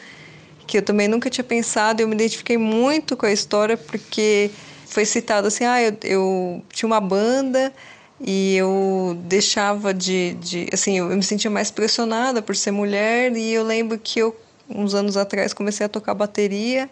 que 0.67 0.77
eu 0.77 0.83
também 0.83 1.09
nunca 1.09 1.31
tinha 1.31 1.45
pensado, 1.45 2.03
eu 2.03 2.09
me 2.09 2.15
identifiquei 2.15 2.59
muito 2.59 3.17
com 3.17 3.25
a 3.25 3.33
história 3.33 3.79
porque 3.79 4.51
foi 4.85 5.07
citado 5.07 5.49
assim, 5.49 5.65
ah, 5.65 5.81
eu, 5.81 5.97
eu 6.03 6.63
tinha 6.71 6.87
uma 6.87 7.01
banda 7.01 7.73
e 8.21 8.57
eu 8.57 9.17
deixava 9.25 9.95
de, 9.95 10.35
de 10.35 10.69
assim, 10.73 10.99
eu 10.99 11.07
me 11.09 11.23
sentia 11.23 11.51
mais 11.51 11.71
pressionada 11.71 12.43
por 12.43 12.57
ser 12.57 12.73
mulher 12.73 13.37
e 13.37 13.53
eu 13.53 13.63
lembro 13.63 13.99
que 13.99 14.19
eu 14.19 14.37
uns 14.69 14.95
anos 14.95 15.17
atrás 15.17 15.55
comecei 15.55 15.87
a 15.87 15.89
tocar 15.89 16.15
bateria 16.15 16.91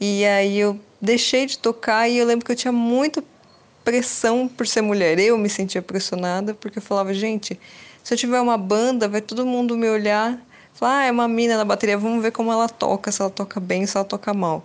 e 0.00 0.24
aí 0.24 0.58
eu 0.58 0.78
deixei 1.00 1.44
de 1.44 1.58
tocar 1.58 2.08
e 2.08 2.18
eu 2.18 2.26
lembro 2.26 2.46
que 2.46 2.52
eu 2.52 2.56
tinha 2.56 2.72
muita 2.72 3.22
pressão 3.84 4.46
por 4.48 4.66
ser 4.66 4.80
mulher. 4.80 5.18
Eu 5.18 5.36
me 5.36 5.48
sentia 5.48 5.82
pressionada 5.82 6.54
porque 6.54 6.78
eu 6.78 6.82
falava, 6.82 7.12
gente, 7.12 7.58
se 8.04 8.14
eu 8.14 8.18
tiver 8.18 8.40
uma 8.40 8.56
banda, 8.56 9.08
vai 9.08 9.20
todo 9.20 9.44
mundo 9.44 9.76
me 9.76 9.88
olhar, 9.88 10.38
falar, 10.74 11.00
ah, 11.00 11.04
é 11.04 11.10
uma 11.10 11.26
mina 11.26 11.56
na 11.56 11.64
bateria, 11.64 11.98
vamos 11.98 12.22
ver 12.22 12.30
como 12.30 12.52
ela 12.52 12.68
toca, 12.68 13.10
se 13.10 13.20
ela 13.20 13.30
toca 13.30 13.58
bem, 13.58 13.86
se 13.86 13.96
ela 13.96 14.04
toca 14.04 14.32
mal. 14.32 14.64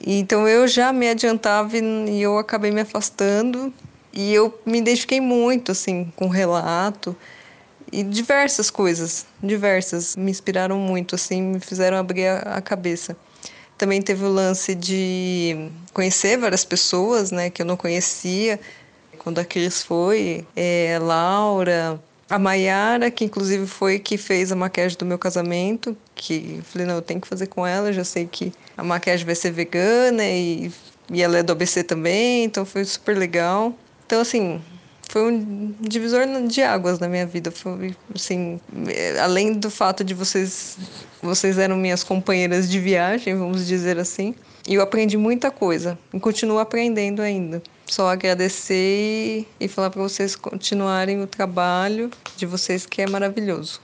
Então 0.00 0.48
eu 0.48 0.66
já 0.66 0.92
me 0.92 1.08
adiantava 1.08 1.76
e 1.76 2.22
eu 2.22 2.38
acabei 2.38 2.70
me 2.70 2.80
afastando 2.80 3.72
e 4.12 4.32
eu 4.34 4.58
me 4.66 4.78
identifiquei 4.78 5.20
muito 5.20 5.72
assim 5.72 6.12
com 6.16 6.26
o 6.26 6.28
relato 6.28 7.16
e 7.92 8.02
diversas 8.02 8.70
coisas, 8.70 9.26
diversas 9.42 10.14
me 10.14 10.30
inspiraram 10.30 10.78
muito 10.78 11.14
assim, 11.14 11.42
me 11.42 11.60
fizeram 11.60 11.96
abrir 11.96 12.28
a, 12.28 12.60
cabeça. 12.60 13.16
Também 13.76 14.00
teve 14.00 14.24
o 14.24 14.28
lance 14.28 14.74
de 14.74 15.70
conhecer 15.92 16.36
várias 16.38 16.64
pessoas, 16.64 17.30
né, 17.30 17.50
que 17.50 17.62
eu 17.62 17.66
não 17.66 17.76
conhecia. 17.76 18.60
Quando 19.18 19.38
a 19.38 19.44
Cris 19.44 19.82
foi, 19.82 20.46
é, 20.54 20.98
Laura, 21.00 22.00
a 22.28 22.38
Maiara, 22.38 23.10
que 23.10 23.24
inclusive 23.24 23.66
foi 23.66 23.98
que 23.98 24.16
fez 24.16 24.52
a 24.52 24.56
maquiagem 24.56 24.96
do 24.96 25.04
meu 25.04 25.18
casamento, 25.18 25.96
que 26.14 26.56
eu 26.58 26.62
falei, 26.62 26.86
não, 26.86 26.94
eu 26.94 27.02
tenho 27.02 27.20
que 27.20 27.26
fazer 27.26 27.48
com 27.48 27.66
ela, 27.66 27.92
já 27.92 28.04
sei 28.04 28.26
que 28.26 28.52
a 28.76 28.84
maquiagem 28.84 29.26
vai 29.26 29.34
ser 29.34 29.50
vegana 29.50 30.24
e, 30.24 30.70
e 31.10 31.22
ela 31.22 31.38
é 31.38 31.42
do 31.42 31.52
ABC 31.52 31.82
também, 31.82 32.44
então 32.44 32.64
foi 32.64 32.84
super 32.84 33.16
legal. 33.16 33.74
Então, 34.10 34.22
assim, 34.22 34.60
foi 35.08 35.22
um 35.22 35.72
divisor 35.80 36.26
de 36.48 36.62
águas 36.62 36.98
na 36.98 37.08
minha 37.08 37.24
vida. 37.24 37.52
Foi, 37.52 37.94
assim, 38.12 38.58
além 39.22 39.52
do 39.52 39.70
fato 39.70 40.02
de 40.02 40.14
vocês, 40.14 40.76
vocês 41.22 41.58
eram 41.58 41.76
minhas 41.76 42.02
companheiras 42.02 42.68
de 42.68 42.80
viagem, 42.80 43.36
vamos 43.36 43.68
dizer 43.68 44.00
assim. 44.00 44.34
E 44.66 44.74
eu 44.74 44.82
aprendi 44.82 45.16
muita 45.16 45.48
coisa 45.48 45.96
e 46.12 46.18
continuo 46.18 46.58
aprendendo 46.58 47.22
ainda. 47.22 47.62
Só 47.86 48.08
agradecer 48.08 49.46
e 49.60 49.68
falar 49.68 49.90
para 49.90 50.02
vocês 50.02 50.34
continuarem 50.34 51.22
o 51.22 51.26
trabalho 51.28 52.10
de 52.36 52.46
vocês 52.46 52.86
que 52.86 53.02
é 53.02 53.08
maravilhoso 53.08 53.80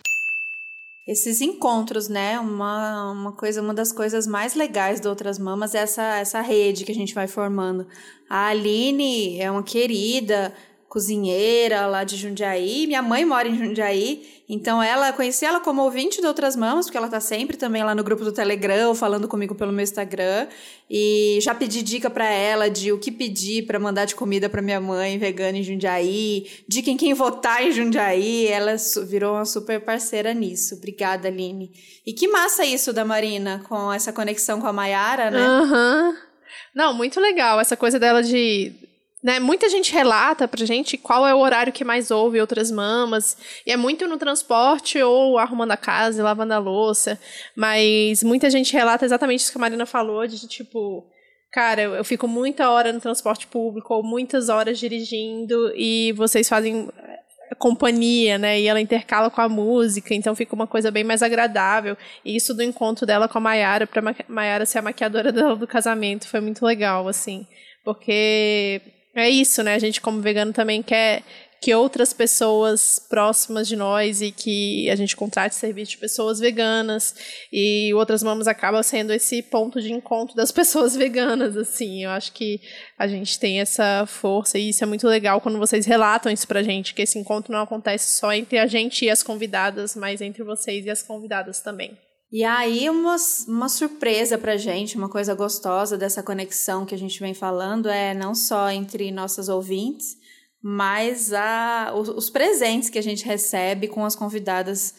esses 1.06 1.40
encontros, 1.40 2.08
né? 2.08 2.38
Uma, 2.40 3.12
uma 3.12 3.32
coisa, 3.32 3.62
uma 3.62 3.72
das 3.72 3.92
coisas 3.92 4.26
mais 4.26 4.54
legais 4.54 5.00
do 5.00 5.08
Outras 5.08 5.38
Mamas 5.38 5.74
é 5.74 5.78
essa, 5.78 6.18
essa 6.18 6.40
rede 6.40 6.84
que 6.84 6.92
a 6.92 6.94
gente 6.94 7.14
vai 7.14 7.28
formando. 7.28 7.86
A 8.28 8.48
Aline 8.48 9.40
é 9.40 9.50
uma 9.50 9.62
querida, 9.62 10.52
cozinheira 10.88 11.86
lá 11.86 12.04
de 12.04 12.16
Jundiaí. 12.16 12.86
Minha 12.86 13.02
mãe 13.02 13.24
mora 13.24 13.48
em 13.48 13.56
Jundiaí, 13.56 14.22
então 14.48 14.82
ela 14.82 15.12
conheci 15.12 15.44
ela 15.44 15.60
como 15.60 15.82
ouvinte 15.82 16.20
de 16.20 16.26
outras 16.26 16.54
mamas, 16.54 16.86
porque 16.86 16.96
ela 16.96 17.08
tá 17.08 17.20
sempre 17.20 17.56
também 17.56 17.82
lá 17.82 17.94
no 17.94 18.04
grupo 18.04 18.24
do 18.24 18.32
Telegram, 18.32 18.94
falando 18.94 19.26
comigo 19.26 19.54
pelo 19.54 19.72
meu 19.72 19.82
Instagram. 19.82 20.46
E 20.88 21.38
já 21.42 21.54
pedi 21.54 21.82
dica 21.82 22.08
para 22.08 22.28
ela 22.30 22.70
de 22.70 22.92
o 22.92 22.98
que 22.98 23.10
pedir 23.10 23.66
para 23.66 23.78
mandar 23.78 24.04
de 24.04 24.14
comida 24.14 24.48
para 24.48 24.62
minha 24.62 24.80
mãe 24.80 25.18
vegana 25.18 25.58
em 25.58 25.62
Jundiaí, 25.62 26.46
dica 26.68 26.90
em 26.90 26.96
quem 26.96 27.12
votar 27.12 27.66
em 27.66 27.72
Jundiaí. 27.72 28.46
Ela 28.46 28.76
virou 29.06 29.34
uma 29.34 29.44
super 29.44 29.80
parceira 29.80 30.32
nisso. 30.32 30.76
Obrigada, 30.76 31.28
Aline. 31.28 31.72
E 32.06 32.12
que 32.12 32.28
massa 32.28 32.64
isso 32.64 32.92
da 32.92 33.04
Marina, 33.04 33.62
com 33.68 33.92
essa 33.92 34.12
conexão 34.12 34.60
com 34.60 34.66
a 34.66 34.72
Mayara, 34.72 35.30
né? 35.30 35.40
Aham. 35.40 36.08
Uhum. 36.08 36.26
Não, 36.74 36.92
muito 36.92 37.18
legal 37.18 37.58
essa 37.58 37.74
coisa 37.74 37.98
dela 37.98 38.22
de 38.22 38.85
né, 39.26 39.40
muita 39.40 39.68
gente 39.68 39.92
relata 39.92 40.46
pra 40.46 40.64
gente 40.64 40.96
qual 40.96 41.26
é 41.26 41.34
o 41.34 41.40
horário 41.40 41.72
que 41.72 41.82
mais 41.82 42.12
ouve 42.12 42.40
outras 42.40 42.70
mamas. 42.70 43.36
E 43.66 43.72
é 43.72 43.76
muito 43.76 44.06
no 44.06 44.16
transporte 44.16 45.02
ou 45.02 45.36
arrumando 45.36 45.72
a 45.72 45.76
casa 45.76 46.20
e 46.20 46.22
lavando 46.22 46.54
a 46.54 46.58
louça. 46.58 47.18
Mas 47.56 48.22
muita 48.22 48.48
gente 48.48 48.72
relata 48.72 49.04
exatamente 49.04 49.40
isso 49.40 49.50
que 49.50 49.58
a 49.58 49.60
Marina 49.60 49.84
falou, 49.84 50.24
de 50.28 50.46
tipo, 50.46 51.04
cara, 51.50 51.82
eu, 51.82 52.04
fico 52.04 52.28
muita 52.28 52.70
hora 52.70 52.92
no 52.92 53.00
transporte 53.00 53.48
público 53.48 53.92
ou 53.94 54.00
muitas 54.00 54.48
horas 54.48 54.78
dirigindo 54.78 55.72
e 55.74 56.12
vocês 56.12 56.48
fazem 56.48 56.88
eh, 56.96 57.54
companhia, 57.58 58.38
né? 58.38 58.60
E 58.60 58.68
ela 58.68 58.80
intercala 58.80 59.28
com 59.28 59.40
a 59.40 59.48
música, 59.48 60.14
então 60.14 60.36
fica 60.36 60.54
uma 60.54 60.68
coisa 60.68 60.88
bem 60.92 61.02
mais 61.02 61.20
agradável. 61.20 61.96
E 62.24 62.36
isso 62.36 62.54
do 62.54 62.62
encontro 62.62 63.04
dela 63.04 63.26
com 63.26 63.38
a 63.38 63.40
Mayara, 63.40 63.88
pra 63.88 64.14
Mayara 64.28 64.64
ser 64.64 64.78
a 64.78 64.82
maquiadora 64.82 65.32
dela 65.32 65.56
do 65.56 65.66
casamento, 65.66 66.28
foi 66.28 66.40
muito 66.40 66.64
legal, 66.64 67.08
assim. 67.08 67.44
Porque 67.84 68.94
é 69.16 69.30
isso, 69.30 69.62
né? 69.62 69.74
A 69.74 69.78
gente, 69.78 70.00
como 70.00 70.20
vegano, 70.20 70.52
também 70.52 70.82
quer, 70.82 71.22
que 71.60 71.74
outras 71.74 72.12
pessoas 72.12 72.98
próximas 72.98 73.66
de 73.66 73.76
nós 73.76 74.20
e 74.20 74.30
que 74.30 74.88
a 74.90 74.94
gente 74.94 75.16
contrate 75.16 75.54
serviço 75.54 75.92
de 75.92 75.98
pessoas 75.98 76.38
veganas 76.38 77.14
e 77.52 77.92
outras 77.94 78.22
mamas 78.22 78.46
acaba 78.46 78.82
sendo 78.82 79.12
esse 79.12 79.42
ponto 79.42 79.80
de 79.80 79.92
encontro 79.92 80.36
das 80.36 80.52
pessoas 80.52 80.94
veganas, 80.94 81.56
assim. 81.56 82.04
Eu 82.04 82.10
acho 82.10 82.32
que 82.32 82.60
a 82.98 83.08
gente 83.08 83.38
tem 83.38 83.60
essa 83.60 84.04
força 84.06 84.58
e 84.58 84.68
isso 84.68 84.84
é 84.84 84.86
muito 84.86 85.08
legal 85.08 85.40
quando 85.40 85.58
vocês 85.58 85.86
relatam 85.86 86.30
isso 86.30 86.46
pra 86.46 86.62
gente, 86.62 86.94
que 86.94 87.02
esse 87.02 87.18
encontro 87.18 87.52
não 87.52 87.62
acontece 87.62 88.18
só 88.18 88.32
entre 88.32 88.58
a 88.58 88.66
gente 88.66 89.04
e 89.04 89.10
as 89.10 89.22
convidadas, 89.22 89.96
mas 89.96 90.20
entre 90.20 90.42
vocês 90.42 90.84
e 90.84 90.90
as 90.90 91.02
convidadas 91.02 91.60
também. 91.60 91.96
E 92.36 92.44
aí, 92.44 92.90
uma, 92.90 93.16
uma 93.48 93.66
surpresa 93.66 94.36
pra 94.36 94.58
gente, 94.58 94.98
uma 94.98 95.08
coisa 95.08 95.34
gostosa 95.34 95.96
dessa 95.96 96.22
conexão 96.22 96.84
que 96.84 96.94
a 96.94 96.98
gente 96.98 97.18
vem 97.18 97.32
falando 97.32 97.88
é 97.88 98.12
não 98.12 98.34
só 98.34 98.68
entre 98.68 99.10
nossas 99.10 99.48
ouvintes, 99.48 100.18
mas 100.62 101.32
a, 101.32 101.94
os, 101.96 102.10
os 102.10 102.28
presentes 102.28 102.90
que 102.90 102.98
a 102.98 103.02
gente 103.02 103.24
recebe 103.24 103.88
com 103.88 104.04
as 104.04 104.14
convidadas 104.14 104.94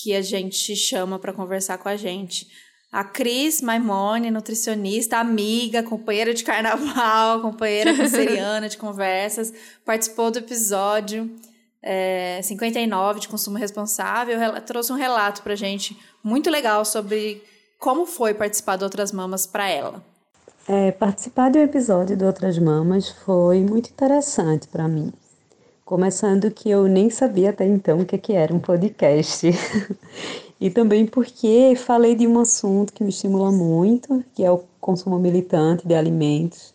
que 0.00 0.14
a 0.14 0.22
gente 0.22 0.74
chama 0.74 1.18
para 1.18 1.34
conversar 1.34 1.76
com 1.76 1.90
a 1.90 1.96
gente. 1.96 2.48
A 2.90 3.04
Cris 3.04 3.60
Maimone, 3.60 4.30
nutricionista, 4.30 5.18
amiga, 5.18 5.82
companheira 5.82 6.32
de 6.32 6.42
carnaval, 6.42 7.42
companheira 7.44 7.94
canceriana 7.94 8.66
de 8.66 8.78
conversas, 8.78 9.52
participou 9.84 10.30
do 10.30 10.38
episódio 10.38 11.30
é, 11.82 12.40
59 12.42 13.20
de 13.20 13.28
consumo 13.28 13.56
responsável, 13.56 14.38
trouxe 14.62 14.92
um 14.92 14.96
relato 14.96 15.42
para 15.42 15.54
gente 15.54 15.96
muito 16.22 16.50
legal 16.50 16.84
sobre 16.84 17.42
como 17.78 18.06
foi 18.06 18.34
participar 18.34 18.76
de 18.76 18.84
Outras 18.84 19.12
Mamas 19.12 19.46
para 19.46 19.68
ela. 19.68 20.02
É, 20.68 20.90
participar 20.90 21.50
do 21.50 21.58
episódio 21.58 22.16
de 22.16 22.24
Outras 22.24 22.58
Mamas 22.58 23.08
foi 23.08 23.60
muito 23.60 23.90
interessante 23.90 24.68
para 24.68 24.86
mim. 24.86 25.12
Começando 25.84 26.50
que 26.50 26.68
eu 26.68 26.86
nem 26.86 27.08
sabia 27.08 27.50
até 27.50 27.64
então 27.64 28.00
o 28.00 28.04
que, 28.04 28.18
que 28.18 28.34
era 28.34 28.54
um 28.54 28.58
podcast. 28.58 29.46
e 30.60 30.68
também 30.68 31.06
porque 31.06 31.74
falei 31.76 32.14
de 32.14 32.26
um 32.26 32.38
assunto 32.38 32.92
que 32.92 33.02
me 33.02 33.08
estimula 33.08 33.50
muito, 33.50 34.22
que 34.34 34.44
é 34.44 34.50
o 34.50 34.62
consumo 34.78 35.18
militante 35.18 35.88
de 35.88 35.94
alimentos. 35.94 36.74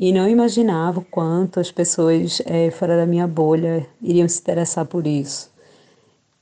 E 0.00 0.12
não 0.12 0.28
imaginava 0.28 1.00
o 1.00 1.04
quanto 1.04 1.58
as 1.58 1.72
pessoas 1.72 2.40
é, 2.46 2.70
fora 2.70 2.96
da 2.96 3.04
minha 3.04 3.26
bolha 3.26 3.84
iriam 4.00 4.28
se 4.28 4.40
interessar 4.40 4.84
por 4.86 5.08
isso. 5.08 5.50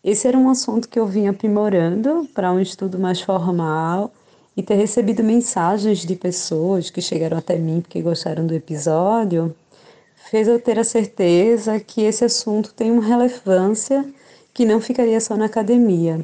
Esse 0.04 0.28
era 0.28 0.36
um 0.36 0.50
assunto 0.50 0.86
que 0.86 0.98
eu 0.98 1.06
vinha 1.06 1.30
aprimorando 1.30 2.28
para 2.34 2.52
um 2.52 2.60
estudo 2.60 2.98
mais 2.98 3.18
formal 3.18 4.12
e 4.54 4.62
ter 4.62 4.74
recebido 4.74 5.24
mensagens 5.24 6.00
de 6.00 6.14
pessoas 6.14 6.90
que 6.90 7.00
chegaram 7.00 7.38
até 7.38 7.56
mim 7.56 7.80
porque 7.80 8.02
gostaram 8.02 8.46
do 8.46 8.52
episódio 8.52 9.56
fez 10.30 10.46
eu 10.48 10.60
ter 10.60 10.78
a 10.78 10.84
certeza 10.84 11.80
que 11.80 12.02
esse 12.02 12.26
assunto 12.26 12.74
tem 12.74 12.90
uma 12.90 13.02
relevância 13.02 14.04
que 14.52 14.66
não 14.66 14.82
ficaria 14.82 15.18
só 15.18 15.34
na 15.34 15.46
academia. 15.46 16.20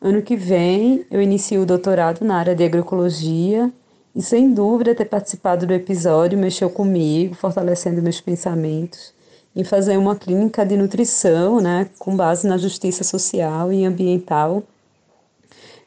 Ano 0.00 0.20
que 0.20 0.34
vem 0.34 1.06
eu 1.12 1.22
inicio 1.22 1.62
o 1.62 1.66
doutorado 1.66 2.24
na 2.24 2.36
área 2.36 2.56
de 2.56 2.64
agroecologia 2.64 3.72
e 4.14 4.22
sem 4.22 4.52
dúvida 4.52 4.94
ter 4.94 5.04
participado 5.04 5.66
do 5.66 5.72
episódio 5.72 6.38
mexeu 6.38 6.68
comigo, 6.68 7.34
fortalecendo 7.34 8.02
meus 8.02 8.20
pensamentos 8.20 9.12
em 9.54 9.64
fazer 9.64 9.96
uma 9.96 10.14
clínica 10.14 10.64
de 10.64 10.76
nutrição, 10.76 11.60
né, 11.60 11.88
com 11.98 12.16
base 12.16 12.46
na 12.46 12.56
justiça 12.56 13.02
social 13.02 13.72
e 13.72 13.84
ambiental, 13.84 14.62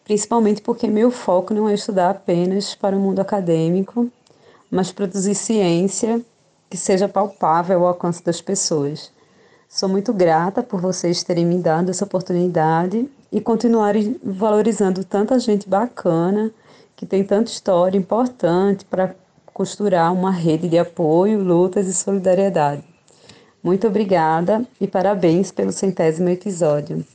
principalmente 0.04 0.62
porque 0.62 0.88
meu 0.88 1.10
foco 1.10 1.54
não 1.54 1.70
é 1.70 1.74
estudar 1.74 2.10
apenas 2.10 2.76
para 2.76 2.96
o 2.96 3.00
mundo 3.00 3.20
acadêmico, 3.20 4.10
mas 4.70 4.92
produzir 4.92 5.36
ciência 5.36 6.22
que 6.70 6.76
seja 6.76 7.08
palpável 7.08 7.80
ao 7.80 7.88
alcance 7.88 8.24
das 8.24 8.42
pessoas. 8.42 9.12
Sou 9.70 9.88
muito 9.88 10.14
grata 10.14 10.62
por 10.62 10.82
vocês 10.82 11.24
terem 11.24 11.46
me 11.46 11.58
dado 11.58 11.90
essa 11.90 12.04
oportunidade 12.04 13.10
e 13.32 13.40
continuarem 13.40 14.20
valorizando 14.24 15.04
tanta 15.04 15.40
gente 15.40 15.70
bacana 15.70 16.52
que 16.96 17.06
tem 17.06 17.24
tanta 17.24 17.52
história 17.52 17.98
importante 17.98 18.86
para 18.86 19.16
costurar 19.48 20.12
uma 20.14 20.32
rede 20.32 20.68
de 20.68 20.78
apoio, 20.78 21.44
lutas 21.44 21.88
e 21.88 21.94
solidariedade. 21.94 22.84
Muito 23.64 23.88
obrigada 23.88 24.68
e 24.80 24.88
parabéns 24.88 25.52
pelo 25.52 25.72
centésimo 25.72 26.30
episódio. 26.30 27.06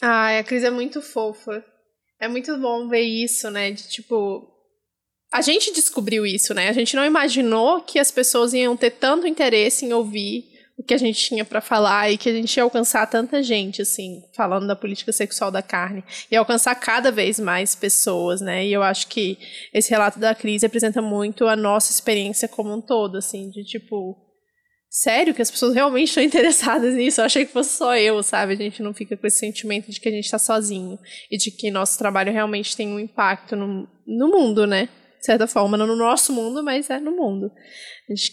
Ai, 0.00 0.38
a 0.38 0.44
Cris 0.44 0.64
é 0.64 0.70
muito 0.70 1.02
fofa. 1.02 1.64
É 2.18 2.26
muito 2.26 2.56
bom 2.58 2.88
ver 2.88 3.02
isso, 3.02 3.50
né? 3.50 3.70
De 3.70 3.88
tipo. 3.88 4.48
A 5.32 5.40
gente 5.40 5.72
descobriu 5.72 6.24
isso, 6.26 6.54
né? 6.54 6.68
A 6.68 6.72
gente 6.72 6.94
não 6.96 7.04
imaginou 7.04 7.80
que 7.82 7.98
as 7.98 8.10
pessoas 8.10 8.52
iam 8.52 8.76
ter 8.76 8.90
tanto 8.90 9.26
interesse 9.26 9.84
em 9.84 9.92
ouvir 9.92 10.51
o 10.82 10.84
que 10.84 10.94
a 10.94 10.98
gente 10.98 11.24
tinha 11.24 11.44
para 11.44 11.60
falar 11.60 12.10
e 12.10 12.18
que 12.18 12.28
a 12.28 12.32
gente 12.32 12.56
ia 12.56 12.64
alcançar 12.64 13.06
tanta 13.06 13.40
gente, 13.40 13.80
assim, 13.80 14.20
falando 14.34 14.66
da 14.66 14.74
política 14.74 15.12
sexual 15.12 15.50
da 15.50 15.62
carne, 15.62 16.02
e 16.30 16.34
alcançar 16.34 16.74
cada 16.74 17.12
vez 17.12 17.38
mais 17.38 17.76
pessoas, 17.76 18.40
né? 18.40 18.66
E 18.66 18.72
eu 18.72 18.82
acho 18.82 19.06
que 19.06 19.38
esse 19.72 19.90
relato 19.90 20.18
da 20.18 20.34
crise 20.34 20.66
representa 20.66 21.00
muito 21.00 21.46
a 21.46 21.54
nossa 21.54 21.92
experiência 21.92 22.48
como 22.48 22.74
um 22.74 22.80
todo, 22.80 23.16
assim, 23.16 23.48
de 23.48 23.62
tipo, 23.62 24.16
sério 24.90 25.32
que 25.32 25.40
as 25.40 25.52
pessoas 25.52 25.72
realmente 25.72 26.08
estão 26.08 26.22
interessadas 26.24 26.94
nisso? 26.94 27.20
Eu 27.20 27.26
achei 27.26 27.46
que 27.46 27.52
fosse 27.52 27.76
só 27.76 27.96
eu, 27.96 28.20
sabe? 28.24 28.54
A 28.54 28.56
gente 28.56 28.82
não 28.82 28.92
fica 28.92 29.16
com 29.16 29.26
esse 29.26 29.38
sentimento 29.38 29.88
de 29.88 30.00
que 30.00 30.08
a 30.08 30.12
gente 30.12 30.24
está 30.24 30.38
sozinho 30.38 30.98
e 31.30 31.38
de 31.38 31.52
que 31.52 31.70
nosso 31.70 31.96
trabalho 31.96 32.32
realmente 32.32 32.76
tem 32.76 32.88
um 32.88 32.98
impacto 32.98 33.54
no, 33.54 33.88
no 34.04 34.28
mundo, 34.28 34.66
né? 34.66 34.88
De 35.22 35.26
certa 35.26 35.46
forma, 35.46 35.78
não 35.78 35.86
no 35.86 35.94
nosso 35.94 36.32
mundo, 36.32 36.64
mas 36.64 36.90
é 36.90 36.98
no 36.98 37.12
mundo. 37.12 37.48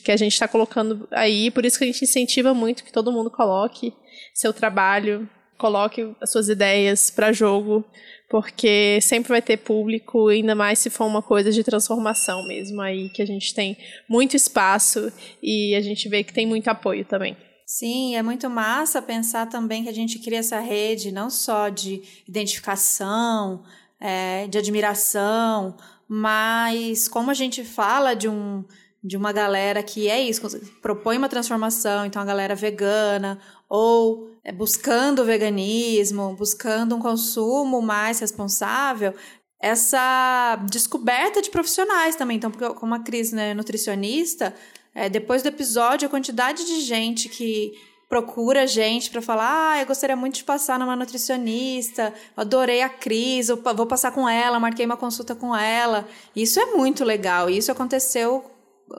Que 0.04 0.12
a 0.12 0.18
gente 0.18 0.34
está 0.34 0.48
colocando 0.48 1.08
aí, 1.12 1.52
por 1.52 1.64
isso 1.64 1.78
que 1.78 1.84
a 1.84 1.88
gente 1.88 2.04
incentiva 2.04 2.52
muito 2.52 2.84
que 2.84 2.92
todo 2.92 3.12
mundo 3.12 3.30
coloque 3.30 3.94
seu 4.34 4.52
trabalho, 4.52 5.30
coloque 5.56 6.16
as 6.20 6.32
suas 6.32 6.50
ideias 6.50 7.12
para 7.12 7.32
jogo, 7.32 7.86
porque 8.28 8.98
sempre 9.04 9.30
vai 9.30 9.42
ter 9.42 9.58
público, 9.58 10.30
ainda 10.30 10.56
mais 10.56 10.80
se 10.80 10.90
for 10.90 11.06
uma 11.06 11.22
coisa 11.22 11.52
de 11.52 11.64
transformação 11.64 12.48
mesmo, 12.48 12.82
aí 12.82 13.10
que 13.10 13.22
a 13.22 13.26
gente 13.26 13.54
tem 13.54 13.78
muito 14.10 14.36
espaço 14.36 15.14
e 15.44 15.76
a 15.76 15.82
gente 15.82 16.10
vê 16.10 16.24
que 16.24 16.34
tem 16.34 16.48
muito 16.48 16.70
apoio 16.70 17.06
também. 17.06 17.38
Sim, 17.68 18.16
é 18.16 18.24
muito 18.24 18.50
massa 18.50 19.00
pensar 19.00 19.46
também 19.46 19.84
que 19.84 19.90
a 19.90 19.94
gente 19.94 20.18
cria 20.18 20.40
essa 20.40 20.60
rede 20.60 21.12
não 21.12 21.30
só 21.30 21.70
de 21.70 22.02
identificação, 22.28 23.64
é, 24.00 24.48
de 24.48 24.58
admiração, 24.58 25.76
mas 26.12 27.08
como 27.08 27.30
a 27.30 27.36
gente 27.36 27.64
fala 27.64 28.16
de 28.16 28.28
um 28.28 28.66
de 29.02 29.16
uma 29.16 29.32
galera 29.32 29.82
que 29.82 30.10
é 30.10 30.22
isso, 30.22 30.42
propõe 30.82 31.18
uma 31.18 31.30
transformação, 31.30 32.06
então 32.06 32.22
a 32.22 32.26
galera 32.26 32.54
vegana 32.54 33.40
ou 33.70 34.30
é, 34.44 34.52
buscando 34.52 35.22
o 35.22 35.26
veganismo, 35.26 36.36
buscando 36.36 36.98
um 36.98 37.00
consumo 37.00 37.82
mais 37.82 38.20
responsável, 38.20 39.14
essa 39.58 40.58
descoberta 40.70 41.42
de 41.42 41.50
profissionais 41.50 42.18
também. 42.18 42.36
Então, 42.36 42.52
porque 42.52 42.74
como 42.74 42.94
a 42.94 43.00
Cris 43.00 43.32
né, 43.32 43.54
nutricionista, 43.54 44.54
é, 44.94 45.08
depois 45.08 45.44
do 45.44 45.48
episódio, 45.48 46.08
a 46.08 46.12
quantidade 46.12 46.66
de 46.66 46.82
gente 46.82 47.30
que 47.30 47.74
procura 48.10 48.66
gente 48.66 49.12
para 49.12 49.22
falar, 49.22 49.74
ah, 49.74 49.82
eu 49.82 49.86
gostaria 49.86 50.16
muito 50.16 50.38
de 50.38 50.44
passar 50.44 50.80
numa 50.80 50.96
nutricionista, 50.96 52.12
adorei 52.36 52.82
a 52.82 52.90
Cris, 52.90 53.50
vou 53.50 53.86
passar 53.86 54.12
com 54.12 54.28
ela, 54.28 54.60
marquei 54.60 54.84
uma 54.84 54.98
consulta 54.98 55.36
com 55.36 55.56
ela. 55.56 56.08
Isso 56.36 56.60
é 56.60 56.66
muito 56.66 57.06
legal. 57.06 57.50
Isso 57.50 57.72
aconteceu 57.72 58.44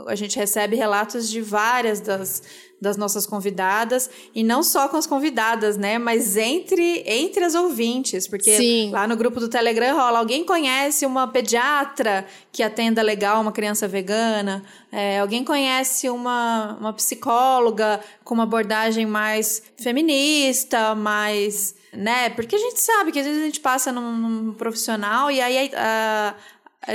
a 0.06 0.14
gente 0.14 0.38
recebe 0.38 0.76
relatos 0.76 1.28
de 1.28 1.40
várias 1.40 2.00
das, 2.00 2.42
das 2.80 2.96
nossas 2.96 3.26
convidadas, 3.26 4.08
e 4.34 4.42
não 4.42 4.62
só 4.62 4.88
com 4.88 4.96
as 4.96 5.06
convidadas, 5.06 5.76
né? 5.76 5.98
Mas 5.98 6.36
entre, 6.36 7.02
entre 7.06 7.44
as 7.44 7.54
ouvintes, 7.54 8.26
porque 8.26 8.56
Sim. 8.56 8.90
lá 8.90 9.06
no 9.06 9.16
grupo 9.16 9.38
do 9.38 9.48
Telegram 9.48 9.96
rola, 9.96 10.18
alguém 10.18 10.44
conhece 10.44 11.04
uma 11.04 11.28
pediatra 11.28 12.26
que 12.50 12.62
atenda 12.62 13.02
legal 13.02 13.40
uma 13.40 13.52
criança 13.52 13.86
vegana? 13.86 14.64
É, 14.90 15.20
alguém 15.20 15.44
conhece 15.44 16.08
uma, 16.08 16.76
uma 16.80 16.92
psicóloga 16.92 18.00
com 18.24 18.34
uma 18.34 18.44
abordagem 18.44 19.04
mais 19.04 19.62
feminista, 19.76 20.94
mais 20.94 21.74
né? 21.92 22.30
Porque 22.30 22.54
a 22.54 22.58
gente 22.58 22.80
sabe 22.80 23.10
que 23.12 23.18
às 23.18 23.26
vezes 23.26 23.42
a 23.42 23.46
gente 23.46 23.60
passa 23.60 23.92
num, 23.92 24.16
num 24.16 24.52
profissional 24.52 25.30
e 25.30 25.40
aí 25.40 25.70
a, 25.74 26.34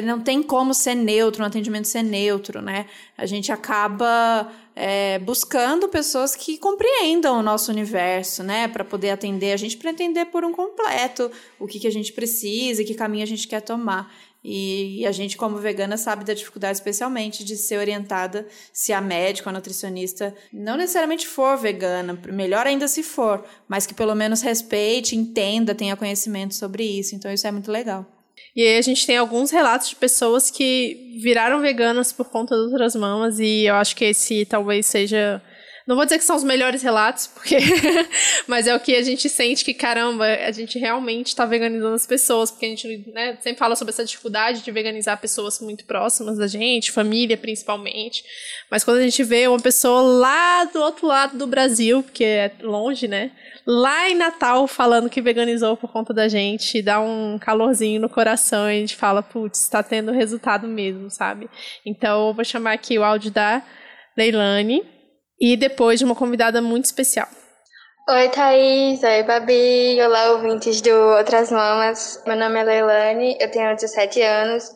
não 0.03 0.19
tem 0.19 0.41
como 0.41 0.73
ser 0.73 0.95
neutro, 0.95 1.43
um 1.43 1.45
atendimento 1.45 1.87
ser 1.87 2.03
neutro, 2.03 2.61
né? 2.61 2.85
A 3.17 3.25
gente 3.25 3.51
acaba 3.51 4.51
é, 4.75 5.17
buscando 5.19 5.87
pessoas 5.87 6.35
que 6.35 6.57
compreendam 6.57 7.39
o 7.39 7.43
nosso 7.43 7.71
universo, 7.71 8.43
né? 8.43 8.67
Para 8.67 8.83
poder 8.83 9.11
atender 9.11 9.53
a 9.53 9.57
gente, 9.57 9.77
para 9.77 9.89
entender 9.89 10.25
por 10.25 10.43
um 10.43 10.51
completo 10.51 11.31
o 11.57 11.65
que, 11.65 11.79
que 11.79 11.87
a 11.87 11.91
gente 11.91 12.11
precisa 12.11 12.81
e 12.81 12.85
que 12.85 12.93
caminho 12.93 13.23
a 13.23 13.27
gente 13.27 13.47
quer 13.47 13.61
tomar. 13.61 14.13
E, 14.47 15.01
e, 15.01 15.07
a 15.07 15.11
gente, 15.11 15.37
como 15.37 15.57
vegana, 15.57 15.97
sabe 15.97 16.23
da 16.23 16.33
dificuldade, 16.33 16.77
especialmente, 16.77 17.43
de 17.43 17.57
ser 17.57 17.79
orientada 17.79 18.45
se 18.71 18.93
a 18.93 19.01
médica 19.01 19.49
ou 19.49 19.51
a 19.51 19.57
nutricionista 19.57 20.35
não 20.53 20.77
necessariamente 20.77 21.27
for 21.27 21.57
vegana, 21.57 22.19
melhor 22.31 22.67
ainda 22.67 22.87
se 22.87 23.01
for, 23.01 23.43
mas 23.67 23.87
que 23.87 23.93
pelo 23.95 24.13
menos 24.13 24.41
respeite, 24.41 25.15
entenda, 25.15 25.73
tenha 25.73 25.95
conhecimento 25.95 26.53
sobre 26.53 26.83
isso. 26.83 27.15
Então, 27.15 27.33
isso 27.33 27.47
é 27.47 27.51
muito 27.51 27.71
legal. 27.71 28.14
E 28.55 28.61
aí 28.61 28.77
a 28.77 28.81
gente 28.81 29.05
tem 29.05 29.17
alguns 29.17 29.51
relatos 29.51 29.89
de 29.89 29.95
pessoas 29.95 30.49
que 30.49 31.19
viraram 31.21 31.59
veganas 31.59 32.13
por 32.13 32.29
conta 32.29 32.55
de 32.55 32.61
outras 32.61 32.95
mamas, 32.95 33.39
e 33.39 33.65
eu 33.65 33.75
acho 33.75 33.95
que 33.95 34.05
esse 34.05 34.45
talvez 34.45 34.85
seja 34.85 35.41
Não 35.87 35.95
vou 35.95 36.03
dizer 36.03 36.17
que 36.17 36.23
são 36.23 36.35
os 36.35 36.43
melhores 36.43 36.81
relatos, 36.81 37.27
porque 37.27 37.57
mas 38.47 38.65
é 38.65 38.75
o 38.75 38.79
que 38.79 38.95
a 38.95 39.03
gente 39.03 39.29
sente 39.29 39.63
que, 39.63 39.71
caramba, 39.73 40.25
a 40.25 40.51
gente 40.51 40.79
realmente 40.79 41.27
está 41.27 41.45
veganizando 41.45 41.93
as 41.93 42.07
pessoas, 42.07 42.49
porque 42.49 42.65
a 42.65 42.69
gente 42.69 43.11
né, 43.13 43.37
sempre 43.39 43.59
fala 43.59 43.75
sobre 43.75 43.91
essa 43.91 44.03
dificuldade 44.03 44.63
de 44.63 44.71
veganizar 44.71 45.21
pessoas 45.21 45.59
muito 45.59 45.85
próximas 45.85 46.39
da 46.39 46.47
gente, 46.47 46.91
família 46.91 47.37
principalmente. 47.37 48.23
Mas 48.71 48.83
quando 48.83 48.97
a 48.97 49.03
gente 49.03 49.23
vê 49.23 49.47
uma 49.47 49.59
pessoa 49.59 50.01
lá 50.01 50.65
do 50.65 50.81
outro 50.81 51.05
lado 51.05 51.37
do 51.37 51.45
Brasil, 51.45 52.01
porque 52.01 52.23
é 52.23 52.51
longe, 52.61 53.07
né? 53.07 53.31
Lá 53.63 54.09
em 54.09 54.15
Natal 54.15 54.67
falando 54.67 55.07
que 55.07 55.21
veganizou 55.21 55.77
por 55.77 55.91
conta 55.91 56.11
da 56.11 56.27
gente, 56.27 56.81
dá 56.81 56.99
um 56.99 57.37
calorzinho 57.37 58.01
no 58.01 58.09
coração 58.09 58.67
e 58.67 58.77
a 58.77 58.79
gente 58.79 58.95
fala, 58.95 59.21
putz, 59.21 59.61
está 59.61 59.83
tendo 59.83 60.11
resultado 60.11 60.67
mesmo, 60.67 61.11
sabe? 61.11 61.47
Então 61.85 62.29
eu 62.29 62.33
vou 62.33 62.43
chamar 62.43 62.73
aqui 62.73 62.97
o 62.97 63.03
áudio 63.03 63.29
da 63.29 63.61
Leilane 64.17 64.94
e 65.39 65.57
depois 65.57 65.99
de 65.99 66.05
uma 66.05 66.15
convidada 66.15 66.61
muito 66.61 66.85
especial. 66.85 67.27
Oi, 68.07 68.29
Thaís. 68.29 69.03
Oi, 69.03 69.23
Babi. 69.23 69.99
Olá, 70.01 70.31
ouvintes 70.31 70.79
do 70.81 70.91
Outras 71.17 71.51
Mamas. 71.51 72.21
Meu 72.25 72.35
nome 72.35 72.59
é 72.59 72.63
Leilane, 72.63 73.37
eu 73.39 73.49
tenho 73.49 73.75
17 73.75 74.21
anos 74.21 74.71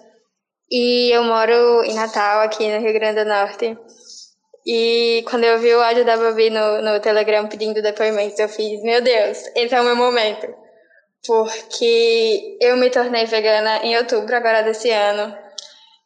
e 0.71 1.11
eu 1.15 1.23
moro 1.23 1.83
em 1.83 1.93
Natal, 1.93 2.41
aqui 2.41 2.67
no 2.67 2.79
Rio 2.79 2.93
Grande 2.93 3.23
do 3.23 3.29
Norte. 3.29 3.77
E 4.65 5.23
quando 5.29 5.43
eu 5.43 5.59
vi 5.59 5.73
o 5.73 5.81
áudio 5.81 6.05
da 6.05 6.17
Babi 6.17 6.49
no, 6.49 6.81
no 6.81 6.99
Telegram 6.99 7.47
pedindo 7.47 7.81
depoimentos, 7.81 8.37
eu 8.39 8.49
fiz, 8.49 8.81
meu 8.83 9.01
Deus, 9.01 9.43
esse 9.55 9.73
é 9.73 9.81
o 9.81 9.83
meu 9.83 9.95
momento. 9.95 10.47
Porque 11.25 12.57
eu 12.61 12.77
me 12.77 12.89
tornei 12.89 13.25
vegana 13.25 13.77
em 13.83 13.97
outubro 13.97 14.35
agora 14.35 14.61
desse 14.61 14.91
ano. 14.91 15.35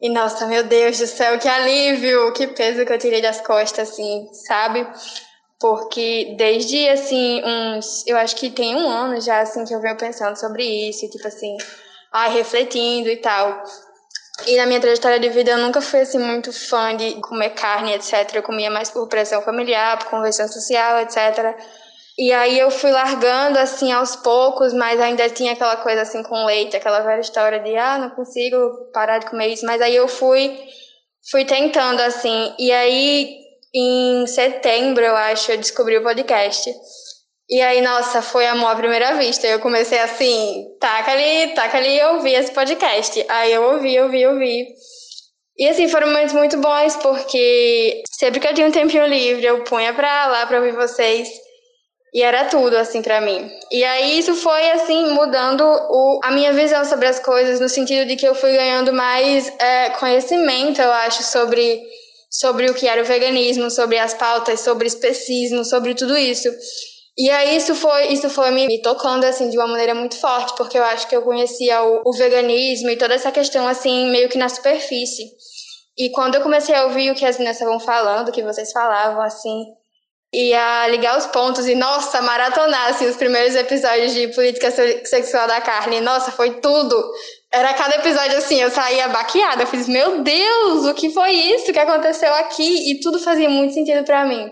E 0.04 0.10
nossa, 0.10 0.46
meu 0.46 0.66
Deus 0.66 1.00
do 1.00 1.08
céu, 1.08 1.40
que 1.40 1.48
alívio, 1.48 2.34
que 2.34 2.46
peso 2.48 2.86
que 2.86 2.92
eu 2.92 3.00
tirei 3.00 3.22
das 3.22 3.40
costas, 3.40 3.90
assim, 3.90 4.28
sabe? 4.34 4.86
Porque 5.58 6.36
desde, 6.38 6.90
assim, 6.90 7.42
uns. 7.42 8.06
Eu 8.06 8.18
acho 8.18 8.36
que 8.36 8.50
tem 8.50 8.76
um 8.76 8.90
ano 8.90 9.22
já, 9.22 9.40
assim, 9.40 9.64
que 9.64 9.74
eu 9.74 9.80
venho 9.80 9.96
pensando 9.96 10.38
sobre 10.38 10.66
isso, 10.90 11.10
tipo 11.10 11.26
assim, 11.26 11.56
ai, 12.12 12.34
refletindo 12.34 13.08
e 13.08 13.16
tal. 13.16 13.64
E 14.46 14.58
na 14.58 14.66
minha 14.66 14.82
trajetória 14.82 15.22
de 15.22 15.30
vida 15.30 15.52
eu 15.52 15.60
nunca 15.60 15.80
fui, 15.80 16.02
assim, 16.02 16.20
muito 16.20 16.52
fã 16.52 16.98
de 16.98 17.22
comer 17.22 17.52
carne, 17.52 17.94
etc. 17.94 18.30
Eu 18.34 18.44
comia 18.44 18.70
mais 18.70 18.90
por 18.90 19.08
pressão 19.08 19.42
familiar, 19.42 19.98
por 20.00 20.10
convenção 20.10 20.50
social, 20.50 21.00
etc. 21.00 21.56
E 22.18 22.32
aí 22.32 22.60
eu 22.60 22.70
fui 22.70 22.92
largando 22.92 23.58
assim 23.58 23.92
aos 23.92 24.16
poucos, 24.16 24.72
mas 24.74 25.00
ainda 25.02 25.30
tinha 25.30 25.54
aquela 25.54 25.78
coisa 25.78 26.04
assim 26.04 26.22
com 26.22 26.46
leite, 26.46 26.76
aquela 26.76 27.00
velha 27.02 27.22
história 27.22 27.60
de 27.60 27.76
ah, 27.76 27.98
não 27.98 28.10
consigo 28.12 28.92
parar 28.94 29.18
de 29.18 29.26
comer 29.26 29.48
isso, 29.48 29.66
mas 29.66 29.82
aí 29.82 29.96
eu 29.96 30.08
fui 30.08 30.60
fui 31.32 31.46
tentando 31.46 32.02
assim. 32.02 32.54
E 32.60 32.72
aí 32.72 33.44
em 33.74 34.28
setembro, 34.28 35.04
eu 35.04 35.16
acho, 35.16 35.52
eu 35.52 35.58
descobri 35.58 35.98
o 35.98 36.04
podcast. 36.04 36.72
E 37.50 37.62
aí, 37.62 37.82
nossa, 37.82 38.22
foi 38.22 38.46
amor 38.46 38.70
à 38.72 38.76
primeira 38.76 39.16
vista. 39.16 39.48
Eu 39.48 39.60
comecei 39.60 40.00
assim, 40.00 40.66
taca 40.80 41.12
ali, 41.12 41.54
taca 41.56 41.78
ali, 41.78 41.98
eu 41.98 42.16
ouvi 42.16 42.34
esse 42.34 42.52
podcast. 42.52 43.26
Aí 43.30 43.52
eu 43.54 43.64
ouvi, 43.64 44.00
ouvi, 44.00 44.26
ouvi. 44.28 44.68
E 45.58 45.68
assim, 45.68 45.88
foram 45.88 46.08
momentos 46.08 46.34
muito 46.34 46.58
bons, 46.58 46.96
porque 46.98 48.04
sempre 48.12 48.40
que 48.40 48.48
eu 48.48 48.54
tinha 48.54 48.68
um 48.68 48.72
tempinho 48.72 49.06
livre, 49.06 49.46
eu 49.46 49.64
punha 49.64 49.94
pra 49.94 50.28
lá 50.28 50.46
pra 50.46 50.58
ouvir 50.60 50.74
vocês. 50.74 51.30
E 52.14 52.22
era 52.22 52.46
tudo, 52.46 52.78
assim, 52.78 53.02
para 53.02 53.20
mim. 53.20 53.50
E 53.72 53.84
aí 53.84 54.20
isso 54.20 54.36
foi, 54.36 54.70
assim, 54.72 55.12
mudando 55.14 55.64
o, 55.64 56.20
a 56.24 56.30
minha 56.30 56.54
visão 56.54 56.86
sobre 56.86 57.08
as 57.08 57.20
coisas, 57.20 57.60
no 57.60 57.68
sentido 57.68 58.08
de 58.08 58.16
que 58.16 58.28
eu 58.28 58.36
fui 58.36 58.54
ganhando 58.54 58.94
mais 58.94 59.52
é, 59.60 59.90
conhecimento, 59.92 60.80
eu 60.80 60.92
acho, 60.92 61.24
sobre, 61.24 61.82
sobre 62.30 62.70
o 62.70 62.76
que 62.76 62.88
era 62.88 63.02
o 63.02 63.06
veganismo, 63.06 63.72
sobre 63.72 63.98
as 63.98 64.14
pautas, 64.14 64.60
sobre 64.60 64.86
especismo, 64.86 65.66
sobre 65.66 65.96
tudo 65.96 66.16
isso. 66.16 66.50
E 67.18 67.32
aí 67.32 67.58
isso 67.58 67.74
foi, 67.74 68.08
isso 68.14 68.30
foi 68.30 68.52
me, 68.52 68.68
me 68.68 68.80
tocando, 68.80 69.24
assim, 69.24 69.50
de 69.50 69.58
uma 69.58 69.68
maneira 69.68 69.96
muito 69.96 70.16
forte, 70.20 70.56
porque 70.56 70.78
eu 70.78 70.84
acho 70.84 71.08
que 71.08 71.16
eu 71.16 71.24
conhecia 71.24 71.82
o, 71.82 72.04
o 72.06 72.14
veganismo 72.14 72.92
e 72.92 72.98
toda 72.98 73.16
essa 73.16 73.32
questão, 73.32 73.68
assim, 73.68 74.12
meio 74.12 74.30
que 74.30 74.38
na 74.38 74.50
superfície. 74.50 75.32
E 75.98 76.12
quando 76.12 76.36
eu 76.36 76.42
comecei 76.42 76.76
a 76.76 76.86
ouvir 76.86 77.12
o 77.12 77.16
que 77.16 77.26
as 77.26 77.38
meninas 77.38 77.58
estavam 77.58 77.80
falando, 77.80 78.30
o 78.30 78.32
que 78.32 78.44
vocês 78.44 78.72
falavam, 78.72 79.22
assim, 79.22 79.64
e 80.34 80.54
a 80.54 80.88
ligar 80.88 81.18
os 81.18 81.28
pontos 81.28 81.68
e, 81.68 81.76
nossa, 81.76 82.22
maratonar 82.22 82.90
assim, 82.90 83.06
os 83.06 83.16
primeiros 83.16 83.56
episódios 83.56 84.14
de 84.14 84.30
Política 84.30 84.72
Sexual 85.06 85.48
da 85.48 85.62
Carne. 85.62 86.02
Nossa, 86.02 86.32
foi 86.32 86.60
tudo. 86.60 87.04
Era 87.52 87.74
cada 87.76 87.98
episódio 87.98 88.38
assim, 88.38 88.60
eu 88.60 88.72
saía 88.72 89.08
baqueada. 89.10 89.62
Eu 89.62 89.68
fiz, 89.68 89.88
meu 89.88 90.24
Deus, 90.24 90.86
o 90.86 90.94
que 90.96 91.12
foi 91.12 91.32
isso 91.34 91.72
que 91.72 91.78
aconteceu 91.78 92.34
aqui? 92.34 92.92
E 92.92 93.00
tudo 93.00 93.20
fazia 93.20 93.48
muito 93.48 93.76
sentido 93.76 94.04
para 94.04 94.26
mim. 94.26 94.52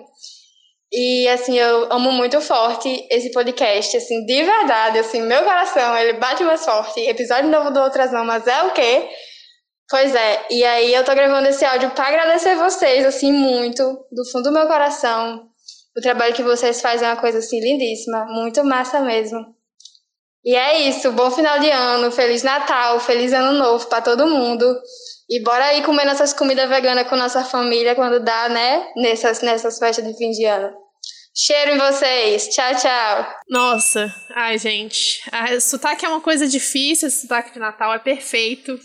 E 0.94 1.28
assim, 1.30 1.58
eu 1.58 1.92
amo 1.92 2.12
muito 2.12 2.40
forte 2.42 3.08
esse 3.10 3.32
podcast, 3.32 3.96
assim, 3.96 4.26
de 4.26 4.44
verdade, 4.44 5.00
assim, 5.00 5.22
meu 5.22 5.42
coração, 5.44 5.98
ele 5.98 6.14
bate 6.20 6.44
mais 6.44 6.66
forte. 6.66 7.00
Episódio 7.00 7.50
novo 7.50 7.72
do 7.72 7.80
Outras 7.80 8.12
Mamas 8.12 8.46
é 8.46 8.64
o 8.64 8.72
quê? 8.72 9.10
Pois 9.90 10.14
é, 10.14 10.46
e 10.50 10.64
aí 10.66 10.94
eu 10.94 11.04
tô 11.06 11.14
gravando 11.16 11.48
esse 11.48 11.64
áudio 11.64 11.92
para 11.92 12.08
agradecer 12.08 12.56
vocês, 12.58 13.06
assim, 13.06 13.32
muito, 13.32 14.06
do 14.12 14.26
fundo 14.32 14.50
do 14.50 14.52
meu 14.52 14.68
coração, 14.68 15.51
o 15.98 16.02
trabalho 16.02 16.34
que 16.34 16.44
vocês 16.44 16.82
fazem 16.82 17.08
é 17.08 17.12
uma 17.12 17.20
coisa 17.20 17.40
assim 17.40 17.60
lindíssima, 17.60 18.26
muito 18.26 18.64
massa 18.64 19.02
mesmo. 19.02 19.56
E 20.44 20.56
é 20.56 20.88
isso, 20.90 21.12
bom 21.12 21.30
final 21.30 21.60
de 21.60 21.70
ano, 21.70 22.12
feliz 22.12 22.42
Natal, 22.42 23.00
feliz 23.00 23.32
ano 23.32 23.60
novo 23.60 23.88
para 23.88 24.02
todo 24.02 24.28
mundo. 24.28 24.66
E 25.30 25.42
bora 25.44 25.66
aí 25.66 25.84
comer 25.84 26.06
nossas 26.06 26.34
comidas 26.34 26.68
veganas 26.68 27.08
com 27.08 27.16
nossa 27.16 27.44
família 27.44 27.96
quando 27.96 28.20
dá, 28.20 28.50
né? 28.50 28.88
Nessas, 28.96 29.42
nessas 29.42 29.78
festas 29.78 30.06
de 30.06 30.18
fim 30.18 30.32
de 30.32 30.46
ano. 30.46 30.74
Cheiro 31.34 31.72
em 31.72 31.78
vocês. 31.78 32.50
Tchau, 32.50 32.76
tchau. 32.76 33.36
Nossa, 33.50 34.14
ai, 34.36 34.58
gente. 34.58 35.22
A, 35.32 35.60
sotaque 35.62 36.06
é 36.06 36.10
uma 36.10 36.20
coisa 36.20 36.46
difícil, 36.48 37.10
sotaque 37.10 37.54
de 37.54 37.60
Natal 37.60 37.94
é 37.94 38.00
perfeito. 38.00 38.78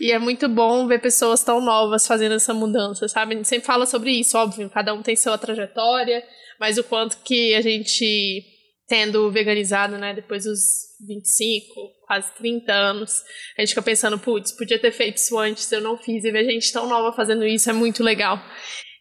E 0.00 0.12
é 0.12 0.18
muito 0.18 0.48
bom 0.48 0.86
ver 0.86 1.00
pessoas 1.00 1.42
tão 1.42 1.60
novas 1.60 2.06
fazendo 2.06 2.34
essa 2.34 2.52
mudança, 2.52 3.08
sabe? 3.08 3.34
A 3.34 3.36
gente 3.36 3.48
sempre 3.48 3.66
fala 3.66 3.86
sobre 3.86 4.10
isso, 4.10 4.36
óbvio, 4.36 4.70
cada 4.70 4.92
um 4.94 5.02
tem 5.02 5.16
sua 5.16 5.38
trajetória, 5.38 6.22
mas 6.60 6.78
o 6.78 6.84
quanto 6.84 7.18
que 7.22 7.54
a 7.54 7.60
gente, 7.60 8.44
tendo 8.88 9.30
veganizado, 9.30 9.98
né, 9.98 10.14
depois 10.14 10.44
dos 10.44 10.60
25, 11.06 11.74
quase 12.06 12.32
30 12.36 12.72
anos, 12.72 13.22
a 13.56 13.60
gente 13.60 13.70
fica 13.70 13.82
pensando, 13.82 14.18
putz, 14.18 14.52
podia 14.52 14.78
ter 14.78 14.92
feito 14.92 15.16
isso 15.16 15.38
antes, 15.38 15.70
eu 15.70 15.80
não 15.80 15.98
fiz, 15.98 16.24
e 16.24 16.30
ver 16.30 16.44
gente 16.44 16.72
tão 16.72 16.88
nova 16.88 17.14
fazendo 17.14 17.44
isso 17.44 17.68
é 17.68 17.72
muito 17.72 18.02
legal. 18.02 18.40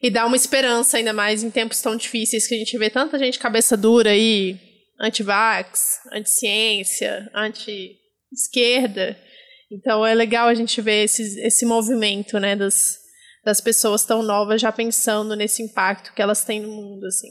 E 0.02 0.10
dá 0.10 0.26
uma 0.26 0.36
esperança, 0.36 0.98
ainda 0.98 1.14
mais 1.14 1.44
em 1.44 1.50
tempos 1.50 1.82
tão 1.82 1.96
difíceis, 1.96 2.48
que 2.48 2.56
a 2.56 2.58
gente 2.58 2.78
vê 2.78 2.90
tanta 2.90 3.18
gente 3.18 3.40
cabeça 3.40 3.78
dura 3.78 4.12
aí, 4.12 4.60
anti-vax, 5.00 6.00
anti-ciência, 6.12 7.30
anti-esquerda, 7.34 9.18
então 9.76 10.06
é 10.06 10.14
legal 10.14 10.48
a 10.48 10.54
gente 10.54 10.82
ver 10.82 11.04
esse, 11.04 11.40
esse 11.42 11.66
movimento, 11.66 12.40
né, 12.40 12.56
das, 12.56 12.98
das 13.44 13.60
pessoas 13.60 14.06
tão 14.06 14.24
novas 14.24 14.62
já 14.62 14.72
pensando 14.72 15.36
nesse 15.36 15.62
impacto 15.62 16.14
que 16.14 16.22
elas 16.22 16.44
têm 16.44 16.62
no 16.62 16.70
mundo, 16.70 17.06
assim. 17.06 17.30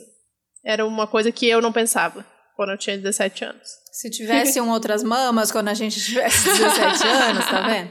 Era 0.64 0.86
uma 0.86 1.06
coisa 1.06 1.32
que 1.32 1.46
eu 1.46 1.60
não 1.60 1.72
pensava 1.72 2.24
quando 2.56 2.70
eu 2.70 2.78
tinha 2.78 2.96
17 2.96 3.44
anos. 3.44 3.68
Se 3.92 4.10
tivesse 4.10 4.60
um 4.60 4.70
outras 4.70 5.02
mamas 5.02 5.50
quando 5.50 5.68
a 5.68 5.74
gente 5.74 6.00
tivesse 6.00 6.44
17 6.44 7.06
anos, 7.06 7.46
tá 7.46 7.68
vendo? 7.68 7.90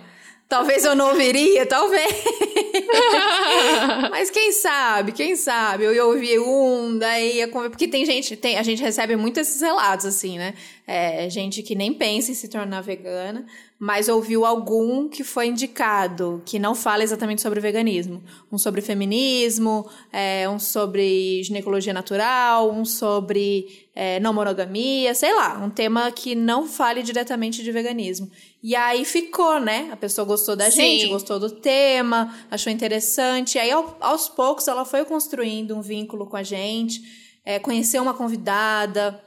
Talvez 0.49 0.85
eu 0.85 0.95
não 0.95 1.09
ouviria, 1.09 1.65
talvez. 1.65 2.13
Mas 4.11 4.29
quem 4.29 4.51
sabe, 4.51 5.11
quem 5.11 5.35
sabe? 5.35 5.83
Eu 5.83 5.93
ia 5.95 6.05
ouvir 6.05 6.37
um, 6.39 6.97
daí 6.97 7.37
ia 7.37 7.47
comer. 7.47 7.69
Porque 7.69 7.87
tem 7.87 8.05
gente, 8.05 8.35
tem, 8.35 8.57
a 8.57 8.63
gente 8.63 8.81
recebe 8.81 9.15
muito 9.15 9.39
esses 9.39 9.59
relatos, 9.61 10.05
assim, 10.05 10.37
né? 10.37 10.53
É, 10.85 11.27
gente 11.29 11.63
que 11.63 11.73
nem 11.73 11.93
pensa 11.93 12.31
em 12.31 12.35
se 12.35 12.47
tornar 12.47 12.81
vegana, 12.81 13.45
mas 13.83 14.07
ouviu 14.07 14.45
algum 14.45 15.09
que 15.09 15.25
foi 15.25 15.47
indicado, 15.47 16.41
que 16.45 16.57
não 16.57 16.73
fala 16.73 17.03
exatamente 17.03 17.41
sobre 17.41 17.59
veganismo. 17.59 18.23
Um 18.49 18.57
sobre 18.57 18.79
feminismo, 18.79 19.85
é, 20.09 20.47
um 20.47 20.57
sobre 20.57 21.43
ginecologia 21.43 21.91
natural, 21.91 22.71
um 22.71 22.85
sobre 22.85 23.89
é, 23.93 24.21
não 24.21 24.33
monogamia, 24.33 25.13
sei 25.13 25.35
lá, 25.35 25.61
um 25.61 25.69
tema 25.69 26.09
que 26.13 26.33
não 26.33 26.65
fale 26.65 27.03
diretamente 27.03 27.61
de 27.61 27.69
veganismo. 27.73 28.31
E 28.63 28.73
aí 28.73 29.03
ficou, 29.03 29.59
né? 29.59 29.89
A 29.91 29.97
pessoa 29.97 30.23
gostou 30.23 30.55
da 30.55 30.71
Sim. 30.71 30.77
gente, 30.77 31.07
gostou 31.07 31.37
do 31.37 31.51
tema, 31.51 32.33
achou 32.49 32.71
interessante. 32.71 33.55
E 33.55 33.59
aí, 33.59 33.71
aos 33.99 34.29
poucos, 34.29 34.65
ela 34.65 34.85
foi 34.85 35.03
construindo 35.03 35.75
um 35.75 35.81
vínculo 35.81 36.25
com 36.25 36.37
a 36.37 36.43
gente, 36.43 37.01
é, 37.43 37.59
conheceu 37.59 38.01
uma 38.01 38.13
convidada. 38.13 39.21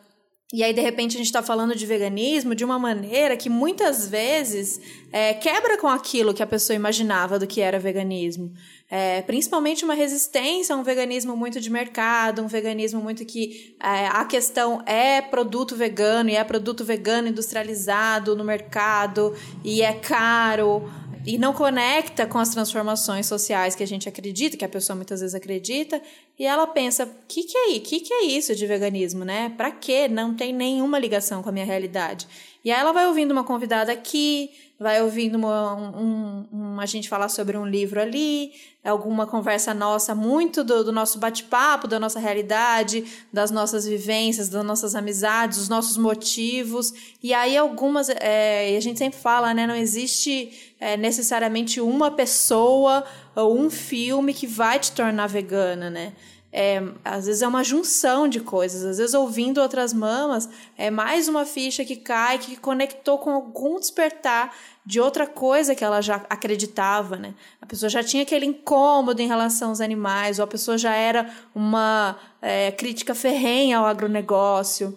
E 0.53 0.63
aí, 0.63 0.73
de 0.73 0.81
repente, 0.81 1.17
a 1.17 1.19
gente 1.19 1.27
está 1.27 1.43
falando 1.43 1.75
de 1.75 1.85
veganismo 1.85 2.55
de 2.55 2.65
uma 2.65 2.79
maneira 2.79 3.37
que 3.37 3.51
muitas 3.51 4.09
vezes 4.09 4.81
é, 5.11 5.35
quebra 5.35 5.77
com 5.77 5.89
aquilo 5.89 6.33
que 6.33 6.43
a 6.43 6.47
pessoa 6.47 6.77
imaginava 6.77 7.37
do 7.37 7.49
que 7.49 7.61
era 7.61 7.81
veganismo. 7.81 8.53
É, 8.89 9.23
principalmente 9.23 9.85
uma 9.85 9.95
resistência 9.95 10.73
a 10.73 10.79
um 10.79 10.85
veganismo 10.85 11.37
muito 11.37 11.61
de 11.61 11.69
mercado, 11.69 12.43
um 12.43 12.47
veganismo 12.47 13.01
muito 13.01 13.25
que 13.25 13.77
é, 13.83 14.07
a 14.07 14.25
questão 14.25 14.81
é 14.87 15.21
produto 15.21 15.75
vegano 15.75 16.31
e 16.31 16.37
é 16.37 16.45
produto 16.45 16.85
vegano 16.85 17.27
industrializado 17.27 18.37
no 18.37 18.45
mercado 18.45 19.35
e 19.65 19.83
é 19.83 19.95
caro. 19.95 20.89
E 21.27 21.37
não 21.37 21.53
conecta 21.53 22.25
com 22.25 22.39
as 22.39 22.51
transformações 22.51 23.27
sociais 23.27 23.75
que 23.75 23.83
a 23.83 23.87
gente 23.87 24.09
acredita, 24.09 24.57
que 24.57 24.65
a 24.65 24.69
pessoa 24.69 24.95
muitas 24.95 25.21
vezes 25.21 25.35
acredita, 25.35 26.01
e 26.39 26.47
ela 26.47 26.67
pensa, 26.69 27.05
o 27.05 27.27
que, 27.27 27.43
que 27.43 27.57
é 27.57 27.79
que, 27.81 28.01
que 28.01 28.15
é 28.15 28.25
isso 28.27 28.55
de 28.55 28.65
veganismo, 28.67 29.25
né? 29.25 29.53
Pra 29.57 29.73
quê? 29.73 30.07
Não 30.07 30.35
tem 30.35 30.53
nenhuma 30.53 30.99
ligação 30.99 31.43
com 31.43 31.49
a 31.49 31.53
minha 31.53 31.65
realidade. 31.65 32.29
E 32.65 32.71
aí 32.71 32.81
ela 32.81 32.93
vai 32.93 33.07
ouvindo 33.07 33.33
uma 33.33 33.45
convidada 33.45 33.93
aqui, 33.93 34.51
vai 34.79 35.03
ouvindo 35.03 35.37
uma, 35.37 35.75
um, 35.75 36.47
um, 36.53 36.81
a 36.81 36.87
gente 36.87 37.09
falar 37.09 37.29
sobre 37.29 37.57
um 37.57 37.67
livro 37.67 38.01
ali, 38.01 38.53
alguma 38.89 39.27
conversa 39.27 39.75
nossa, 39.75 40.15
muito 40.15 40.63
do, 40.63 40.85
do 40.85 40.93
nosso 40.93 41.19
bate-papo, 41.19 41.89
da 41.89 41.99
nossa 41.99 42.19
realidade, 42.19 43.05
das 43.33 43.51
nossas 43.51 43.87
vivências, 43.87 44.49
das 44.49 44.65
nossas 44.65 44.95
amizades, 44.95 45.59
dos 45.59 45.69
nossos 45.69 45.97
motivos. 45.97 46.93
E 47.23 47.35
aí 47.35 47.57
algumas, 47.57 48.09
é, 48.09 48.77
a 48.77 48.81
gente 48.81 48.99
sempre 48.99 49.19
fala, 49.19 49.53
né, 49.53 49.67
não 49.67 49.75
existe 49.75 50.75
é, 50.81 50.97
necessariamente 50.97 51.81
uma 51.81 52.11
pessoa 52.11 53.05
ou 53.35 53.59
um 53.59 53.71
filme 53.71 54.33
que 54.33 54.47
vai 54.47 54.79
te 54.79 54.93
tornar 54.93 55.27
vegana, 55.27 55.91
né? 55.91 56.13
É, 56.53 56.83
às 57.05 57.27
vezes 57.27 57.43
é 57.43 57.47
uma 57.47 57.63
junção 57.63 58.27
de 58.27 58.41
coisas, 58.41 58.83
às 58.83 58.97
vezes 58.97 59.13
ouvindo 59.13 59.61
outras 59.61 59.93
mamas, 59.93 60.49
é 60.79 60.91
mais 60.91 61.29
uma 61.29 61.45
ficha 61.45 61.85
que 61.85 61.97
cai, 61.97 62.39
que 62.39 62.57
conectou 62.57 63.19
com 63.19 63.31
algum 63.31 63.79
despertar 63.79 64.57
de 64.87 65.01
outra 65.01 65.27
coisa 65.27 65.75
que 65.75 65.85
ela 65.85 66.01
já 66.01 66.25
acreditava, 66.31 67.17
né? 67.17 67.35
A 67.61 67.67
pessoa 67.67 67.91
já 67.91 68.05
tinha 68.05 68.23
aquele 68.23 68.47
incômodo 68.47 69.21
em 69.21 69.27
relação 69.27 69.71
aos 69.71 69.81
animais, 69.81 70.39
ou 70.39 70.45
a 70.45 70.47
pessoa 70.47 70.79
já 70.79 70.95
era 70.95 71.29
uma 71.53 72.17
é, 72.41 72.71
crítica 72.71 73.13
ferrenha 73.13 73.79
ao 73.79 73.87
agronegócio 73.87 74.97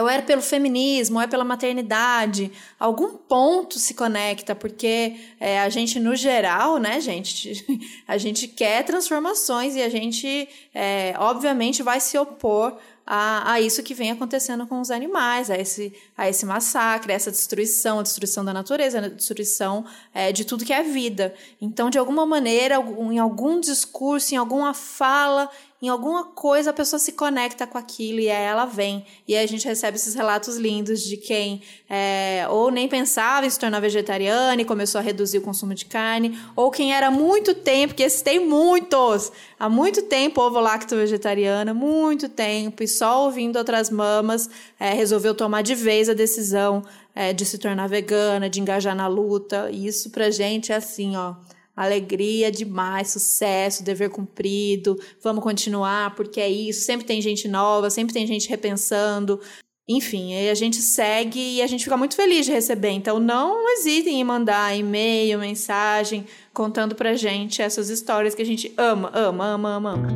ou 0.00 0.08
é 0.08 0.22
pelo 0.22 0.40
feminismo, 0.40 1.16
ou 1.16 1.22
é 1.22 1.26
pela 1.26 1.44
maternidade, 1.44 2.50
algum 2.80 3.10
ponto 3.10 3.78
se 3.78 3.92
conecta, 3.92 4.54
porque 4.54 5.16
é, 5.38 5.60
a 5.60 5.68
gente, 5.68 6.00
no 6.00 6.16
geral, 6.16 6.78
né, 6.78 7.00
gente, 7.00 7.62
a 8.08 8.16
gente 8.16 8.48
quer 8.48 8.84
transformações 8.84 9.76
e 9.76 9.82
a 9.82 9.90
gente, 9.90 10.48
é, 10.74 11.14
obviamente, 11.18 11.82
vai 11.82 12.00
se 12.00 12.16
opor 12.16 12.78
a, 13.06 13.52
a 13.52 13.60
isso 13.60 13.82
que 13.82 13.94
vem 13.94 14.10
acontecendo 14.10 14.66
com 14.66 14.80
os 14.80 14.90
animais, 14.90 15.50
a 15.50 15.58
esse, 15.58 15.92
a 16.16 16.28
esse 16.28 16.46
massacre, 16.46 17.12
a 17.12 17.14
essa 17.14 17.30
destruição, 17.30 17.98
a 17.98 18.02
destruição 18.02 18.44
da 18.44 18.52
natureza, 18.52 18.98
a 18.98 19.08
destruição 19.08 19.84
é, 20.14 20.32
de 20.32 20.44
tudo 20.44 20.64
que 20.64 20.72
é 20.72 20.82
vida. 20.82 21.34
Então, 21.60 21.90
de 21.90 21.98
alguma 21.98 22.24
maneira, 22.24 22.76
em 22.76 23.18
algum 23.18 23.60
discurso, 23.60 24.34
em 24.34 24.38
alguma 24.38 24.72
fala, 24.72 25.50
em 25.82 25.88
alguma 25.88 26.26
coisa 26.26 26.70
a 26.70 26.72
pessoa 26.72 27.00
se 27.00 27.10
conecta 27.10 27.66
com 27.66 27.76
aquilo 27.76 28.20
e 28.20 28.30
aí 28.30 28.44
ela 28.44 28.64
vem. 28.64 29.04
E 29.26 29.34
aí 29.34 29.42
a 29.42 29.48
gente 29.48 29.66
recebe 29.66 29.96
esses 29.96 30.14
relatos 30.14 30.56
lindos 30.56 31.02
de 31.02 31.16
quem 31.16 31.60
é, 31.90 32.46
ou 32.48 32.70
nem 32.70 32.86
pensava 32.86 33.44
em 33.44 33.50
se 33.50 33.58
tornar 33.58 33.80
vegetariana 33.80 34.62
e 34.62 34.64
começou 34.64 35.00
a 35.00 35.02
reduzir 35.02 35.38
o 35.38 35.42
consumo 35.42 35.74
de 35.74 35.84
carne, 35.84 36.38
ou 36.54 36.70
quem 36.70 36.94
era 36.94 37.08
há 37.08 37.10
muito 37.10 37.52
tempo, 37.52 37.94
que 37.94 38.02
esses 38.04 38.22
tem 38.22 38.38
muitos, 38.38 39.32
há 39.58 39.68
muito 39.68 40.02
tempo 40.02 40.40
ovo 40.40 40.60
lacto 40.60 40.94
vegetariana, 40.94 41.74
muito 41.74 42.28
tempo, 42.28 42.84
e 42.84 42.86
só 42.86 43.24
ouvindo 43.24 43.56
outras 43.56 43.90
mamas 43.90 44.48
é, 44.78 44.94
resolveu 44.94 45.34
tomar 45.34 45.62
de 45.62 45.74
vez 45.74 46.08
a 46.08 46.14
decisão 46.14 46.84
é, 47.12 47.32
de 47.32 47.44
se 47.44 47.58
tornar 47.58 47.88
vegana, 47.88 48.48
de 48.48 48.60
engajar 48.60 48.94
na 48.94 49.08
luta. 49.08 49.68
E 49.72 49.86
isso 49.86 50.10
pra 50.10 50.30
gente 50.30 50.70
é 50.70 50.76
assim, 50.76 51.16
ó 51.16 51.34
alegria 51.76 52.50
demais, 52.50 53.10
sucesso, 53.10 53.82
dever 53.82 54.10
cumprido, 54.10 54.98
vamos 55.22 55.42
continuar 55.42 56.14
porque 56.14 56.40
é 56.40 56.48
isso. 56.48 56.84
Sempre 56.84 57.06
tem 57.06 57.20
gente 57.20 57.48
nova, 57.48 57.90
sempre 57.90 58.12
tem 58.12 58.26
gente 58.26 58.48
repensando. 58.48 59.40
Enfim, 59.88 60.48
a 60.48 60.54
gente 60.54 60.76
segue 60.76 61.56
e 61.56 61.62
a 61.62 61.66
gente 61.66 61.84
fica 61.84 61.96
muito 61.96 62.14
feliz 62.14 62.46
de 62.46 62.52
receber. 62.52 62.90
Então, 62.90 63.18
não 63.18 63.68
hesitem 63.74 64.20
em 64.20 64.24
mandar 64.24 64.76
e-mail, 64.76 65.38
mensagem, 65.40 66.24
contando 66.54 66.94
pra 66.94 67.14
gente 67.14 67.60
essas 67.60 67.90
histórias 67.90 68.34
que 68.34 68.42
a 68.42 68.46
gente 68.46 68.72
ama, 68.76 69.10
ama, 69.12 69.44
ama, 69.44 69.68
ama, 69.70 69.90
ama. 69.90 70.08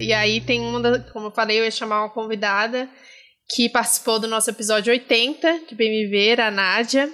E 0.00 0.12
aí 0.12 0.40
tem 0.40 0.60
uma, 0.60 0.80
da, 0.80 0.98
como 0.98 1.26
eu 1.26 1.30
falei, 1.30 1.60
eu 1.60 1.64
ia 1.64 1.70
chamar 1.70 2.00
uma 2.00 2.10
convidada 2.10 2.88
que 3.54 3.68
participou 3.68 4.18
do 4.18 4.26
nosso 4.26 4.48
episódio 4.48 4.90
80 4.90 5.66
de 5.68 5.74
Bem 5.74 6.34
a 6.38 6.50
Nádia 6.50 7.12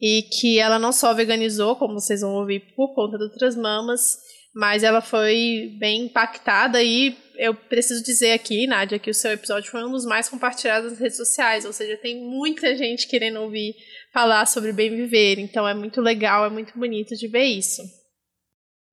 e 0.00 0.22
que 0.22 0.58
ela 0.58 0.78
não 0.78 0.92
só 0.92 1.14
veganizou, 1.14 1.76
como 1.76 2.00
vocês 2.00 2.20
vão 2.20 2.34
ouvir, 2.34 2.74
por 2.74 2.94
conta 2.94 3.16
do 3.16 3.30
Transmamas, 3.30 4.18
mas 4.54 4.82
ela 4.82 5.00
foi 5.00 5.76
bem 5.80 6.06
impactada 6.06 6.82
e 6.82 7.16
eu 7.36 7.54
preciso 7.54 8.02
dizer 8.04 8.32
aqui, 8.32 8.66
Nádia, 8.66 8.98
que 8.98 9.10
o 9.10 9.14
seu 9.14 9.32
episódio 9.32 9.70
foi 9.70 9.84
um 9.84 9.90
dos 9.90 10.04
mais 10.04 10.28
compartilhados 10.28 10.92
nas 10.92 11.00
redes 11.00 11.16
sociais, 11.16 11.64
ou 11.64 11.72
seja, 11.72 11.96
tem 11.96 12.22
muita 12.22 12.76
gente 12.76 13.08
querendo 13.08 13.40
ouvir 13.40 13.74
falar 14.12 14.46
sobre 14.46 14.72
bem 14.72 14.94
viver, 14.94 15.40
então 15.40 15.66
é 15.66 15.74
muito 15.74 16.00
legal, 16.00 16.44
é 16.44 16.50
muito 16.50 16.78
bonito 16.78 17.16
de 17.16 17.26
ver 17.26 17.44
isso. 17.44 17.82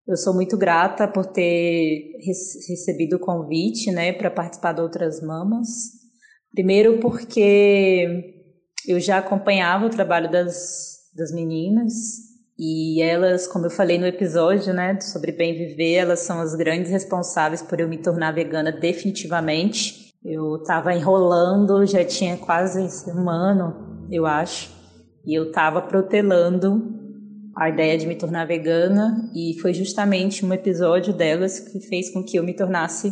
Eu 0.08 0.18
sou 0.18 0.34
muito 0.34 0.58
grata 0.58 1.08
por 1.08 1.28
ter 1.28 2.18
recebido 2.68 3.18
o 3.18 3.20
convite, 3.20 3.92
né, 3.92 4.12
para 4.12 4.32
participar 4.32 4.74
de 4.74 4.82
Outras 4.82 5.22
Mamas. 5.22 5.68
Primeiro 6.52 7.00
porque 7.00 8.08
eu 8.88 9.00
já 9.00 9.20
acompanhava 9.20 9.86
o 9.86 9.92
trabalho 9.92 10.30
das 10.30 10.91
das 11.16 11.32
meninas. 11.32 11.94
E 12.58 13.02
elas, 13.02 13.48
como 13.48 13.66
eu 13.66 13.72
falei 13.72 13.98
no 13.98 14.06
episódio, 14.06 14.74
né, 14.74 15.00
sobre 15.02 15.32
bem 15.32 15.58
viver, 15.58 15.96
elas 15.96 16.20
são 16.20 16.40
as 16.40 16.54
grandes 16.54 16.92
responsáveis 16.92 17.62
por 17.62 17.80
eu 17.80 17.88
me 17.88 17.98
tornar 17.98 18.34
vegana 18.34 18.72
definitivamente. 18.72 20.14
Eu 20.24 20.58
estava 20.58 20.94
enrolando, 20.94 21.86
já 21.88 22.06
tinha 22.06 22.38
quase 22.38 22.80
um 23.10 23.30
ano, 23.30 24.06
eu 24.12 24.28
acho, 24.28 24.70
e 25.26 25.34
eu 25.34 25.48
estava 25.48 25.82
protelando 25.82 27.01
a 27.56 27.70
ideia 27.70 27.98
de 27.98 28.08
me 28.08 28.16
tornar 28.16 28.46
vegana 28.46 29.30
e 29.36 29.58
foi 29.62 29.74
justamente 29.74 30.46
um 30.46 30.54
episódio 30.54 31.14
delas 31.14 31.60
que 31.60 31.80
fez 31.82 32.10
com 32.10 32.24
que 32.24 32.38
eu 32.38 32.44
me 32.44 32.54
tornasse 32.54 33.12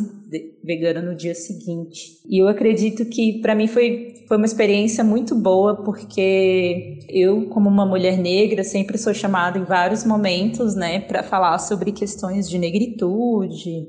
vegana 0.64 1.02
no 1.02 1.14
dia 1.14 1.34
seguinte. 1.34 2.20
E 2.26 2.40
eu 2.40 2.48
acredito 2.48 3.04
que 3.04 3.40
para 3.40 3.54
mim 3.54 3.66
foi, 3.66 4.24
foi 4.26 4.36
uma 4.36 4.46
experiência 4.46 5.04
muito 5.04 5.34
boa 5.34 5.82
porque 5.84 7.00
eu, 7.08 7.48
como 7.48 7.68
uma 7.68 7.84
mulher 7.84 8.16
negra, 8.16 8.64
sempre 8.64 8.96
sou 8.96 9.12
chamada 9.12 9.58
em 9.58 9.64
vários 9.64 10.04
momentos, 10.04 10.74
né, 10.74 11.00
para 11.00 11.22
falar 11.22 11.58
sobre 11.58 11.92
questões 11.92 12.48
de 12.48 12.58
negritude 12.58 13.88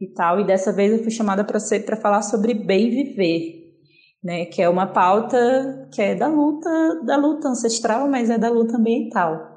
e 0.00 0.06
tal, 0.14 0.40
e 0.40 0.46
dessa 0.46 0.72
vez 0.72 0.92
eu 0.92 1.02
fui 1.02 1.10
chamada 1.10 1.42
para 1.42 1.58
ser 1.58 1.84
para 1.84 1.96
falar 1.96 2.22
sobre 2.22 2.54
bem 2.54 2.90
viver. 2.90 3.56
Né, 4.20 4.46
que 4.46 4.60
é 4.60 4.68
uma 4.68 4.84
pauta 4.84 5.88
que 5.92 6.02
é 6.02 6.12
da 6.12 6.26
luta, 6.26 6.68
da 7.06 7.16
luta 7.16 7.48
ancestral, 7.48 8.08
mas 8.08 8.28
é 8.28 8.36
da 8.36 8.50
luta 8.50 8.76
ambiental. 8.76 9.47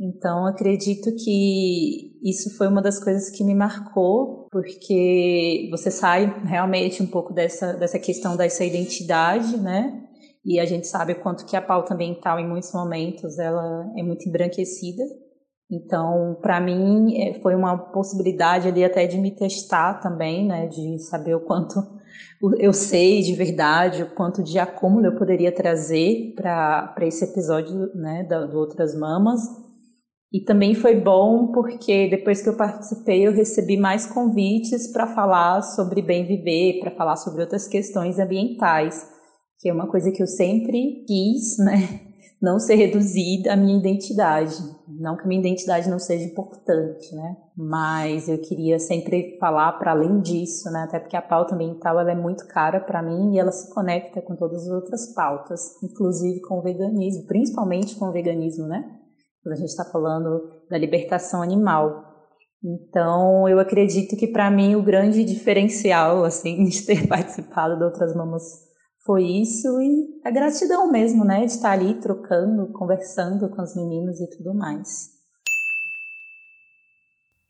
Então, 0.00 0.46
acredito 0.46 1.12
que 1.16 2.16
isso 2.22 2.56
foi 2.56 2.68
uma 2.68 2.80
das 2.80 3.02
coisas 3.02 3.30
que 3.30 3.42
me 3.42 3.54
marcou, 3.54 4.46
porque 4.50 5.68
você 5.72 5.90
sai 5.90 6.42
realmente 6.44 7.02
um 7.02 7.06
pouco 7.06 7.32
dessa, 7.32 7.72
dessa 7.72 7.98
questão 7.98 8.36
dessa 8.36 8.64
identidade, 8.64 9.56
né? 9.56 10.04
E 10.44 10.60
a 10.60 10.64
gente 10.64 10.86
sabe 10.86 11.12
o 11.14 11.20
quanto 11.20 11.44
que 11.44 11.56
a 11.56 11.62
pauta 11.62 11.94
ambiental, 11.94 12.38
em 12.38 12.48
muitos 12.48 12.72
momentos, 12.72 13.38
ela 13.40 13.90
é 13.96 14.02
muito 14.02 14.28
embranquecida. 14.28 15.02
Então, 15.68 16.38
para 16.40 16.60
mim, 16.60 17.20
é, 17.20 17.34
foi 17.40 17.56
uma 17.56 17.76
possibilidade 17.76 18.68
ali 18.68 18.84
até 18.84 19.04
de 19.06 19.18
me 19.18 19.32
testar 19.32 19.94
também, 19.94 20.46
né? 20.46 20.68
De 20.68 21.00
saber 21.00 21.34
o 21.34 21.40
quanto 21.40 21.74
eu 22.60 22.72
sei 22.72 23.20
de 23.20 23.34
verdade, 23.34 24.04
o 24.04 24.14
quanto 24.14 24.44
de 24.44 24.60
acúmulo 24.60 25.06
eu 25.06 25.16
poderia 25.16 25.50
trazer 25.50 26.34
para 26.36 26.94
esse 27.00 27.24
episódio, 27.24 27.90
né? 27.96 28.22
Do, 28.22 28.46
do 28.46 28.58
Outras 28.58 28.94
Mamas 28.96 29.67
e 30.30 30.40
também 30.40 30.74
foi 30.74 30.94
bom 30.94 31.52
porque 31.52 32.08
depois 32.08 32.42
que 32.42 32.48
eu 32.50 32.56
participei, 32.56 33.26
eu 33.26 33.32
recebi 33.32 33.78
mais 33.78 34.04
convites 34.04 34.92
para 34.92 35.06
falar 35.06 35.62
sobre 35.62 36.02
bem 36.02 36.26
viver, 36.26 36.80
para 36.80 36.90
falar 36.90 37.16
sobre 37.16 37.40
outras 37.40 37.66
questões 37.66 38.18
ambientais, 38.18 39.08
que 39.58 39.70
é 39.70 39.72
uma 39.72 39.88
coisa 39.88 40.12
que 40.12 40.22
eu 40.22 40.26
sempre 40.26 41.04
quis, 41.06 41.56
né? 41.64 42.02
Não 42.40 42.60
ser 42.60 42.76
reduzida 42.76 43.54
à 43.54 43.56
minha 43.56 43.76
identidade. 43.76 44.54
Não 44.86 45.16
que 45.16 45.26
minha 45.26 45.40
identidade 45.40 45.90
não 45.90 45.98
seja 45.98 46.24
importante, 46.24 47.12
né? 47.12 47.36
Mas 47.56 48.28
eu 48.28 48.38
queria 48.38 48.78
sempre 48.78 49.36
falar 49.40 49.72
para 49.72 49.90
além 49.90 50.20
disso, 50.20 50.70
né? 50.70 50.82
Até 50.82 51.00
porque 51.00 51.16
a 51.16 51.22
pauta 51.22 51.56
ambiental 51.56 51.98
ela 51.98 52.12
é 52.12 52.14
muito 52.14 52.46
cara 52.46 52.78
para 52.78 53.02
mim 53.02 53.34
e 53.34 53.40
ela 53.40 53.50
se 53.50 53.74
conecta 53.74 54.22
com 54.22 54.36
todas 54.36 54.62
as 54.62 54.68
outras 54.68 55.12
pautas, 55.14 55.82
inclusive 55.82 56.40
com 56.42 56.58
o 56.58 56.62
veganismo, 56.62 57.26
principalmente 57.26 57.96
com 57.96 58.04
o 58.04 58.12
veganismo, 58.12 58.68
né? 58.68 58.84
Quando 59.42 59.54
a 59.54 59.56
gente 59.56 59.68
está 59.68 59.84
falando 59.84 60.62
da 60.70 60.78
libertação 60.78 61.42
animal. 61.42 62.04
Então, 62.62 63.48
eu 63.48 63.60
acredito 63.60 64.16
que 64.16 64.26
para 64.26 64.50
mim 64.50 64.74
o 64.74 64.82
grande 64.82 65.24
diferencial 65.24 66.24
assim 66.24 66.64
de 66.68 66.82
ter 66.82 67.06
participado 67.06 67.76
de 67.76 67.84
outras 67.84 68.14
mamas 68.14 68.42
foi 69.04 69.24
isso 69.24 69.80
e 69.80 70.20
a 70.24 70.30
gratidão 70.30 70.90
mesmo, 70.90 71.24
né, 71.24 71.46
de 71.46 71.52
estar 71.52 71.70
ali 71.70 71.94
trocando, 71.94 72.70
conversando 72.72 73.48
com 73.48 73.62
as 73.62 73.74
meninas 73.74 74.20
e 74.20 74.28
tudo 74.36 74.52
mais. 74.52 75.16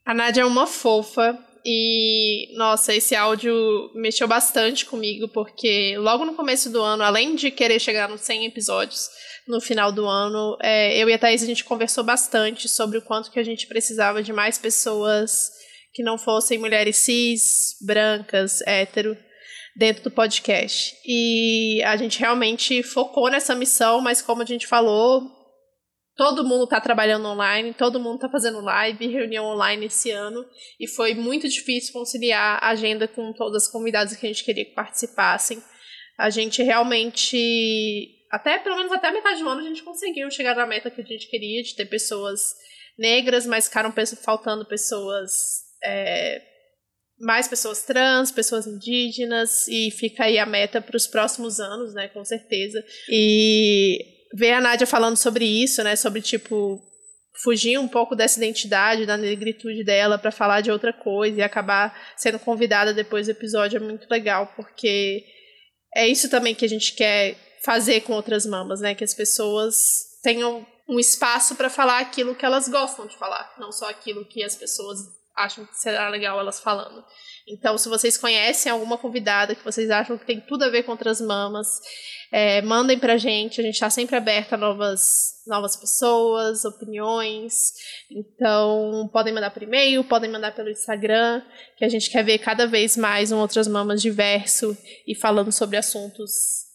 A 0.06 0.14
Nádia 0.14 0.42
é 0.42 0.44
uma 0.44 0.66
fofa 0.66 1.36
E, 1.70 2.48
nossa, 2.56 2.94
esse 2.94 3.14
áudio 3.14 3.54
mexeu 3.94 4.26
bastante 4.26 4.86
comigo, 4.86 5.28
porque 5.28 5.98
logo 5.98 6.24
no 6.24 6.32
começo 6.32 6.70
do 6.70 6.80
ano, 6.80 7.02
além 7.02 7.34
de 7.34 7.50
querer 7.50 7.78
chegar 7.78 8.08
nos 8.08 8.22
100 8.22 8.46
episódios 8.46 9.10
no 9.46 9.60
final 9.60 9.92
do 9.92 10.06
ano, 10.06 10.56
é, 10.62 10.96
eu 10.96 11.10
e 11.10 11.12
a 11.12 11.18
Thaís 11.18 11.42
a 11.42 11.46
gente 11.46 11.64
conversou 11.64 12.02
bastante 12.02 12.70
sobre 12.70 12.96
o 12.96 13.02
quanto 13.02 13.30
que 13.30 13.38
a 13.38 13.42
gente 13.42 13.66
precisava 13.66 14.22
de 14.22 14.32
mais 14.32 14.56
pessoas 14.56 15.50
que 15.92 16.02
não 16.02 16.16
fossem 16.16 16.56
mulheres 16.56 16.96
cis, 16.96 17.76
brancas, 17.82 18.62
hétero, 18.62 19.14
dentro 19.76 20.04
do 20.04 20.10
podcast. 20.10 20.96
E 21.06 21.82
a 21.84 21.98
gente 21.98 22.18
realmente 22.18 22.82
focou 22.82 23.30
nessa 23.30 23.54
missão, 23.54 24.00
mas 24.00 24.22
como 24.22 24.40
a 24.40 24.46
gente 24.46 24.66
falou, 24.66 25.37
todo 26.18 26.44
mundo 26.44 26.64
está 26.64 26.80
trabalhando 26.80 27.28
online, 27.28 27.72
todo 27.72 28.00
mundo 28.00 28.16
está 28.16 28.28
fazendo 28.28 28.60
live, 28.60 29.06
reunião 29.06 29.44
online 29.44 29.86
esse 29.86 30.10
ano, 30.10 30.44
e 30.78 30.88
foi 30.88 31.14
muito 31.14 31.48
difícil 31.48 31.92
conciliar 31.92 32.58
a 32.60 32.70
agenda 32.70 33.06
com 33.06 33.32
todas 33.32 33.62
as 33.62 33.70
convidadas 33.70 34.16
que 34.16 34.26
a 34.26 34.28
gente 34.28 34.44
queria 34.44 34.64
que 34.64 34.74
participassem. 34.74 35.62
A 36.18 36.28
gente 36.28 36.60
realmente, 36.60 38.08
até 38.32 38.58
pelo 38.58 38.76
menos 38.76 38.90
até 38.90 39.12
metade 39.12 39.40
do 39.40 39.48
ano, 39.48 39.60
a 39.60 39.68
gente 39.68 39.84
conseguiu 39.84 40.28
chegar 40.28 40.56
na 40.56 40.66
meta 40.66 40.90
que 40.90 41.00
a 41.00 41.04
gente 41.04 41.30
queria, 41.30 41.62
de 41.62 41.76
ter 41.76 41.86
pessoas 41.86 42.40
negras, 42.98 43.46
mas 43.46 43.68
ficaram 43.68 43.94
faltando 44.20 44.66
pessoas. 44.66 45.30
É, 45.84 46.42
mais 47.20 47.46
pessoas 47.46 47.84
trans, 47.84 48.32
pessoas 48.32 48.66
indígenas, 48.66 49.68
e 49.68 49.90
fica 49.92 50.24
aí 50.24 50.38
a 50.38 50.46
meta 50.46 50.80
para 50.80 50.96
os 50.96 51.06
próximos 51.06 51.58
anos, 51.60 51.94
né, 51.94 52.08
com 52.08 52.24
certeza. 52.24 52.84
E 53.08 54.17
ver 54.34 54.52
a 54.52 54.60
Nádia 54.60 54.86
falando 54.86 55.16
sobre 55.16 55.44
isso, 55.44 55.82
né? 55.82 55.96
Sobre, 55.96 56.20
tipo, 56.20 56.82
fugir 57.42 57.78
um 57.78 57.88
pouco 57.88 58.16
dessa 58.16 58.38
identidade, 58.38 59.06
da 59.06 59.16
negritude 59.16 59.84
dela 59.84 60.18
para 60.18 60.30
falar 60.30 60.60
de 60.60 60.70
outra 60.70 60.92
coisa 60.92 61.38
e 61.38 61.42
acabar 61.42 61.96
sendo 62.16 62.38
convidada 62.38 62.92
depois 62.92 63.26
do 63.26 63.30
episódio 63.30 63.76
é 63.76 63.80
muito 63.80 64.08
legal, 64.10 64.52
porque 64.56 65.24
é 65.94 66.06
isso 66.06 66.28
também 66.28 66.54
que 66.54 66.64
a 66.64 66.68
gente 66.68 66.94
quer 66.94 67.36
fazer 67.64 68.02
com 68.02 68.12
outras 68.12 68.44
mamas, 68.44 68.80
né? 68.80 68.94
Que 68.94 69.04
as 69.04 69.14
pessoas 69.14 69.76
tenham 70.22 70.66
um 70.88 70.98
espaço 70.98 71.54
para 71.54 71.68
falar 71.68 71.98
aquilo 72.00 72.34
que 72.34 72.44
elas 72.44 72.68
gostam 72.68 73.06
de 73.06 73.16
falar, 73.16 73.54
não 73.58 73.70
só 73.70 73.88
aquilo 73.90 74.24
que 74.24 74.42
as 74.42 74.56
pessoas 74.56 74.98
acham 75.36 75.64
que 75.66 75.76
será 75.76 76.08
legal 76.08 76.40
elas 76.40 76.60
falando. 76.60 77.04
Então, 77.50 77.78
se 77.78 77.88
vocês 77.88 78.18
conhecem 78.18 78.70
alguma 78.70 78.98
convidada 78.98 79.54
que 79.54 79.64
vocês 79.64 79.90
acham 79.90 80.18
que 80.18 80.26
tem 80.26 80.40
tudo 80.40 80.64
a 80.64 80.68
ver 80.68 80.82
com 80.82 80.92
outras 80.92 81.20
mamas, 81.20 81.66
é, 82.30 82.60
mandem 82.60 82.98
pra 82.98 83.16
gente, 83.16 83.60
a 83.60 83.64
gente 83.64 83.74
está 83.74 83.88
sempre 83.88 84.16
aberto 84.16 84.52
a 84.52 84.56
novas, 84.56 85.42
novas 85.46 85.74
pessoas, 85.76 86.64
opiniões. 86.64 87.72
Então, 88.10 89.08
podem 89.12 89.32
mandar 89.32 89.50
por 89.50 89.62
e-mail, 89.62 90.04
podem 90.04 90.30
mandar 90.30 90.54
pelo 90.54 90.68
Instagram, 90.68 91.42
que 91.76 91.84
a 91.84 91.88
gente 91.88 92.10
quer 92.10 92.22
ver 92.22 92.38
cada 92.38 92.66
vez 92.66 92.96
mais 92.96 93.32
um 93.32 93.38
Outras 93.38 93.66
Mamas 93.66 94.02
diverso 94.02 94.76
e 95.06 95.14
falando 95.14 95.50
sobre 95.50 95.78
assuntos 95.78 96.68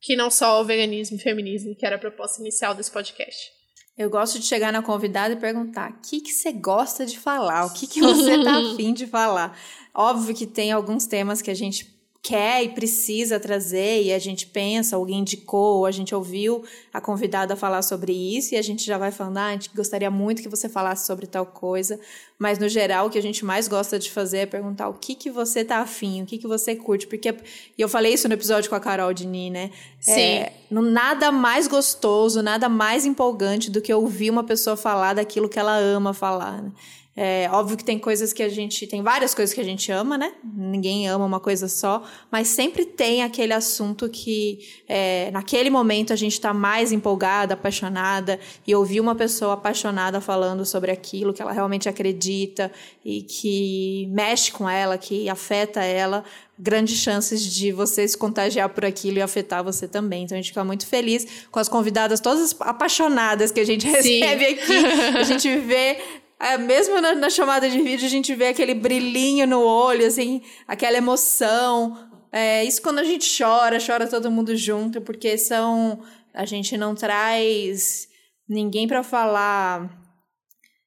que 0.00 0.16
não 0.16 0.30
só 0.30 0.60
o 0.60 0.64
veganismo 0.64 1.16
e 1.16 1.20
feminismo, 1.20 1.74
que 1.74 1.86
era 1.86 1.96
a 1.96 1.98
proposta 1.98 2.40
inicial 2.40 2.74
desse 2.74 2.90
podcast. 2.90 3.50
Eu 3.96 4.10
gosto 4.10 4.38
de 4.38 4.44
chegar 4.44 4.72
na 4.72 4.82
convidada 4.82 5.34
e 5.34 5.36
perguntar: 5.36 5.90
o 5.90 5.94
que, 6.02 6.20
que 6.20 6.30
você 6.30 6.52
gosta 6.52 7.06
de 7.06 7.18
falar? 7.18 7.64
O 7.64 7.72
que, 7.72 7.86
que 7.86 8.00
você 8.02 8.42
tá 8.44 8.58
afim 8.58 8.92
de 8.92 9.06
falar? 9.06 9.58
Óbvio 9.94 10.34
que 10.34 10.46
tem 10.46 10.70
alguns 10.70 11.06
temas 11.06 11.40
que 11.40 11.50
a 11.50 11.54
gente 11.54 11.95
quer 12.26 12.64
e 12.64 12.70
precisa 12.70 13.38
trazer 13.38 14.02
e 14.02 14.12
a 14.12 14.18
gente 14.18 14.48
pensa, 14.48 14.96
alguém 14.96 15.20
indicou, 15.20 15.86
a 15.86 15.92
gente 15.92 16.12
ouviu 16.12 16.64
a 16.92 17.00
convidada 17.00 17.54
falar 17.54 17.82
sobre 17.82 18.12
isso 18.12 18.52
e 18.52 18.58
a 18.58 18.62
gente 18.62 18.84
já 18.84 18.98
vai 18.98 19.12
falando, 19.12 19.38
ah, 19.38 19.46
a 19.46 19.52
gente 19.52 19.70
gostaria 19.72 20.10
muito 20.10 20.42
que 20.42 20.48
você 20.48 20.68
falasse 20.68 21.06
sobre 21.06 21.28
tal 21.28 21.46
coisa, 21.46 22.00
mas 22.36 22.58
no 22.58 22.68
geral 22.68 23.06
o 23.06 23.10
que 23.10 23.16
a 23.16 23.22
gente 23.22 23.44
mais 23.44 23.68
gosta 23.68 23.96
de 23.96 24.10
fazer 24.10 24.38
é 24.38 24.46
perguntar 24.46 24.88
o 24.88 24.94
que 24.94 25.14
que 25.14 25.30
você 25.30 25.64
tá 25.64 25.78
afim, 25.78 26.20
o 26.20 26.26
que 26.26 26.36
que 26.36 26.48
você 26.48 26.74
curte, 26.74 27.06
porque 27.06 27.32
e 27.78 27.80
eu 27.80 27.88
falei 27.88 28.12
isso 28.12 28.26
no 28.26 28.34
episódio 28.34 28.68
com 28.68 28.74
a 28.74 28.80
Carol 28.80 29.14
Dini, 29.14 29.48
né? 29.48 29.70
Sim. 30.00 30.20
É, 30.20 30.52
nada 30.68 31.30
mais 31.30 31.68
gostoso, 31.68 32.42
nada 32.42 32.68
mais 32.68 33.06
empolgante 33.06 33.70
do 33.70 33.80
que 33.80 33.94
ouvir 33.94 34.30
uma 34.30 34.42
pessoa 34.42 34.76
falar 34.76 35.14
daquilo 35.14 35.48
que 35.48 35.60
ela 35.60 35.76
ama 35.76 36.12
falar, 36.12 36.60
né? 36.60 36.72
É, 37.16 37.48
óbvio 37.50 37.78
que 37.78 37.84
tem 37.84 37.98
coisas 37.98 38.30
que 38.30 38.42
a 38.42 38.48
gente. 38.48 38.86
Tem 38.86 39.02
várias 39.02 39.34
coisas 39.34 39.54
que 39.54 39.60
a 39.60 39.64
gente 39.64 39.90
ama, 39.90 40.18
né? 40.18 40.34
Ninguém 40.44 41.08
ama 41.08 41.24
uma 41.24 41.40
coisa 41.40 41.66
só, 41.66 42.04
mas 42.30 42.48
sempre 42.48 42.84
tem 42.84 43.22
aquele 43.22 43.54
assunto 43.54 44.06
que 44.10 44.58
é, 44.86 45.30
naquele 45.30 45.70
momento 45.70 46.12
a 46.12 46.16
gente 46.16 46.34
está 46.34 46.52
mais 46.52 46.92
empolgada, 46.92 47.54
apaixonada, 47.54 48.38
e 48.66 48.74
ouvir 48.74 49.00
uma 49.00 49.14
pessoa 49.14 49.54
apaixonada 49.54 50.20
falando 50.20 50.66
sobre 50.66 50.90
aquilo 50.90 51.32
que 51.32 51.40
ela 51.40 51.52
realmente 51.52 51.88
acredita 51.88 52.70
e 53.02 53.22
que 53.22 54.06
mexe 54.10 54.52
com 54.52 54.68
ela, 54.68 54.98
que 54.98 55.26
afeta 55.30 55.82
ela, 55.82 56.22
grandes 56.58 56.98
chances 56.98 57.42
de 57.42 57.72
você 57.72 58.06
se 58.06 58.16
contagiar 58.16 58.68
por 58.68 58.84
aquilo 58.84 59.18
e 59.18 59.22
afetar 59.22 59.64
você 59.64 59.88
também. 59.88 60.24
Então 60.24 60.36
a 60.36 60.40
gente 60.40 60.50
fica 60.50 60.64
muito 60.64 60.86
feliz 60.86 61.46
com 61.50 61.58
as 61.58 61.68
convidadas 61.68 62.20
todas 62.20 62.54
apaixonadas 62.60 63.50
que 63.50 63.60
a 63.60 63.64
gente 63.64 63.86
recebe 63.86 64.44
Sim. 64.44 64.52
aqui. 64.52 64.86
A 65.18 65.22
gente 65.22 65.58
vê 65.60 65.98
é, 66.38 66.58
mesmo 66.58 67.00
na, 67.00 67.14
na, 67.14 67.30
chamada 67.30 67.68
de 67.68 67.80
vídeo, 67.80 68.06
a 68.06 68.10
gente 68.10 68.34
vê 68.34 68.48
aquele 68.48 68.74
brilhinho 68.74 69.46
no 69.46 69.60
olho, 69.60 70.06
assim, 70.06 70.42
aquela 70.68 70.98
emoção. 70.98 72.10
É, 72.30 72.64
isso 72.64 72.82
quando 72.82 72.98
a 72.98 73.04
gente 73.04 73.26
chora, 73.36 73.78
chora 73.84 74.08
todo 74.08 74.30
mundo 74.30 74.54
junto, 74.56 75.00
porque 75.00 75.38
são. 75.38 76.02
A 76.34 76.44
gente 76.44 76.76
não 76.76 76.94
traz 76.94 78.08
ninguém 78.48 78.86
para 78.86 79.02
falar 79.02 79.90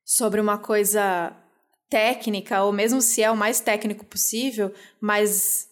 sobre 0.05 0.39
uma 0.39 0.57
coisa 0.57 1.35
técnica, 1.89 2.63
ou 2.63 2.71
mesmo 2.71 3.01
se 3.01 3.23
é 3.23 3.31
o 3.31 3.37
mais 3.37 3.59
técnico 3.59 4.05
possível, 4.05 4.71
mas 5.01 5.68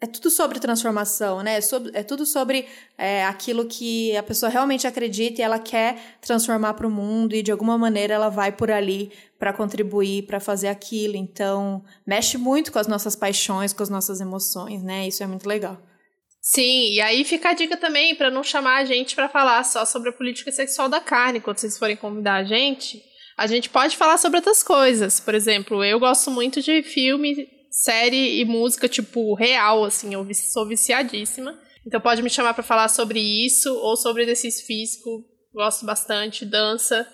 é 0.00 0.06
tudo 0.06 0.30
sobre 0.30 0.60
transformação, 0.60 1.42
né? 1.42 1.56
É, 1.56 1.60
sobre, 1.60 1.90
é 1.92 2.02
tudo 2.04 2.24
sobre 2.24 2.66
é, 2.96 3.24
aquilo 3.24 3.66
que 3.66 4.16
a 4.16 4.22
pessoa 4.22 4.48
realmente 4.48 4.86
acredita 4.86 5.40
e 5.40 5.44
ela 5.44 5.58
quer 5.58 6.18
transformar 6.20 6.74
para 6.74 6.86
o 6.86 6.90
mundo 6.90 7.34
e 7.34 7.42
de 7.42 7.50
alguma 7.50 7.76
maneira 7.76 8.14
ela 8.14 8.28
vai 8.28 8.52
por 8.52 8.70
ali 8.70 9.10
para 9.38 9.52
contribuir, 9.52 10.22
para 10.22 10.38
fazer 10.38 10.68
aquilo. 10.68 11.16
Então, 11.16 11.82
mexe 12.06 12.38
muito 12.38 12.70
com 12.70 12.78
as 12.78 12.86
nossas 12.86 13.16
paixões, 13.16 13.72
com 13.72 13.82
as 13.82 13.88
nossas 13.88 14.20
emoções, 14.20 14.82
né? 14.84 15.08
Isso 15.08 15.22
é 15.22 15.26
muito 15.26 15.48
legal. 15.48 15.82
Sim, 16.40 16.92
e 16.92 17.00
aí 17.00 17.24
fica 17.24 17.50
a 17.50 17.54
dica 17.54 17.76
também 17.76 18.14
para 18.14 18.30
não 18.30 18.44
chamar 18.44 18.76
a 18.76 18.84
gente 18.84 19.16
para 19.16 19.28
falar 19.28 19.64
só 19.64 19.84
sobre 19.84 20.10
a 20.10 20.12
política 20.12 20.52
sexual 20.52 20.88
da 20.88 21.00
carne 21.00 21.40
quando 21.40 21.58
vocês 21.58 21.76
forem 21.76 21.96
convidar 21.96 22.36
a 22.36 22.44
gente. 22.44 23.02
A 23.36 23.48
gente 23.48 23.68
pode 23.68 23.96
falar 23.96 24.16
sobre 24.16 24.38
outras 24.38 24.62
coisas. 24.62 25.18
Por 25.18 25.34
exemplo, 25.34 25.84
eu 25.84 25.98
gosto 25.98 26.30
muito 26.30 26.62
de 26.62 26.82
filme 26.84 27.57
série 27.70 28.40
e 28.40 28.44
música, 28.44 28.88
tipo, 28.88 29.34
real, 29.34 29.84
assim. 29.84 30.14
Eu 30.14 30.26
sou 30.34 30.66
viciadíssima. 30.66 31.58
Então 31.86 32.00
pode 32.00 32.22
me 32.22 32.30
chamar 32.30 32.54
para 32.54 32.62
falar 32.62 32.88
sobre 32.88 33.18
isso 33.18 33.74
ou 33.74 33.96
sobre 33.96 34.22
exercício 34.24 34.66
físico. 34.66 35.24
Gosto 35.54 35.86
bastante, 35.86 36.44
dança. 36.44 37.06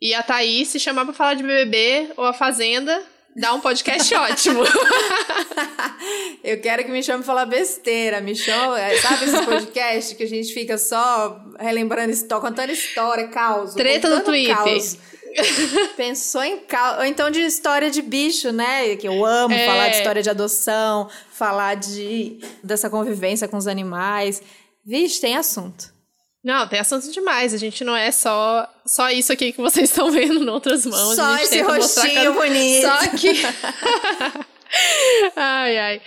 E 0.00 0.12
a 0.14 0.22
Thaís, 0.22 0.68
se 0.68 0.80
chamar 0.80 1.04
pra 1.04 1.14
falar 1.14 1.34
de 1.34 1.42
BBB 1.42 2.12
ou 2.16 2.24
a 2.24 2.32
Fazenda, 2.32 3.02
dá 3.36 3.54
um 3.54 3.60
podcast 3.60 4.12
ótimo. 4.16 4.62
Eu 6.42 6.60
quero 6.60 6.84
que 6.84 6.90
me 6.90 7.02
chame 7.02 7.18
pra 7.18 7.26
falar 7.26 7.46
besteira. 7.46 8.20
Me 8.20 8.34
chama, 8.34 8.80
é, 8.80 8.98
sabe 8.98 9.24
esse 9.24 9.44
podcast 9.44 10.14
que 10.14 10.22
a 10.22 10.28
gente 10.28 10.52
fica 10.52 10.76
só 10.76 11.40
relembrando 11.58 12.10
história, 12.10 12.48
contando 12.48 12.70
história, 12.70 13.28
caos. 13.28 13.74
Treta 13.74 14.08
no 14.08 14.22
Twitter. 14.22 14.56
Caos. 14.56 14.98
Pensou 15.96 16.42
em 16.42 16.58
cal... 16.58 16.98
ou 16.98 17.04
então 17.04 17.30
de 17.30 17.40
história 17.40 17.90
de 17.90 18.02
bicho, 18.02 18.52
né? 18.52 18.96
Que 18.96 19.08
eu 19.08 19.24
amo 19.24 19.54
é. 19.54 19.66
falar 19.66 19.88
de 19.88 19.96
história 19.96 20.22
de 20.22 20.30
adoção, 20.30 21.08
falar 21.32 21.74
de 21.74 22.38
dessa 22.62 22.90
convivência 22.90 23.48
com 23.48 23.56
os 23.56 23.66
animais. 23.66 24.42
Vixe, 24.84 25.20
tem 25.20 25.36
assunto. 25.36 25.94
Não, 26.44 26.68
tem 26.68 26.78
assunto 26.78 27.10
demais. 27.10 27.52
A 27.52 27.56
gente 27.56 27.82
não 27.82 27.96
é 27.96 28.12
só 28.12 28.68
só 28.86 29.10
isso 29.10 29.32
aqui 29.32 29.52
que 29.52 29.60
vocês 29.60 29.90
estão 29.90 30.10
vendo 30.10 30.44
em 30.44 30.48
outras 30.48 30.86
mãos. 30.86 31.16
Só 31.16 31.36
esse 31.38 31.60
rostinho 31.60 32.34
bonito. 32.34 32.86
Só 32.86 33.08
que 33.16 33.32
ai, 35.34 35.78
ai. 35.78 36.02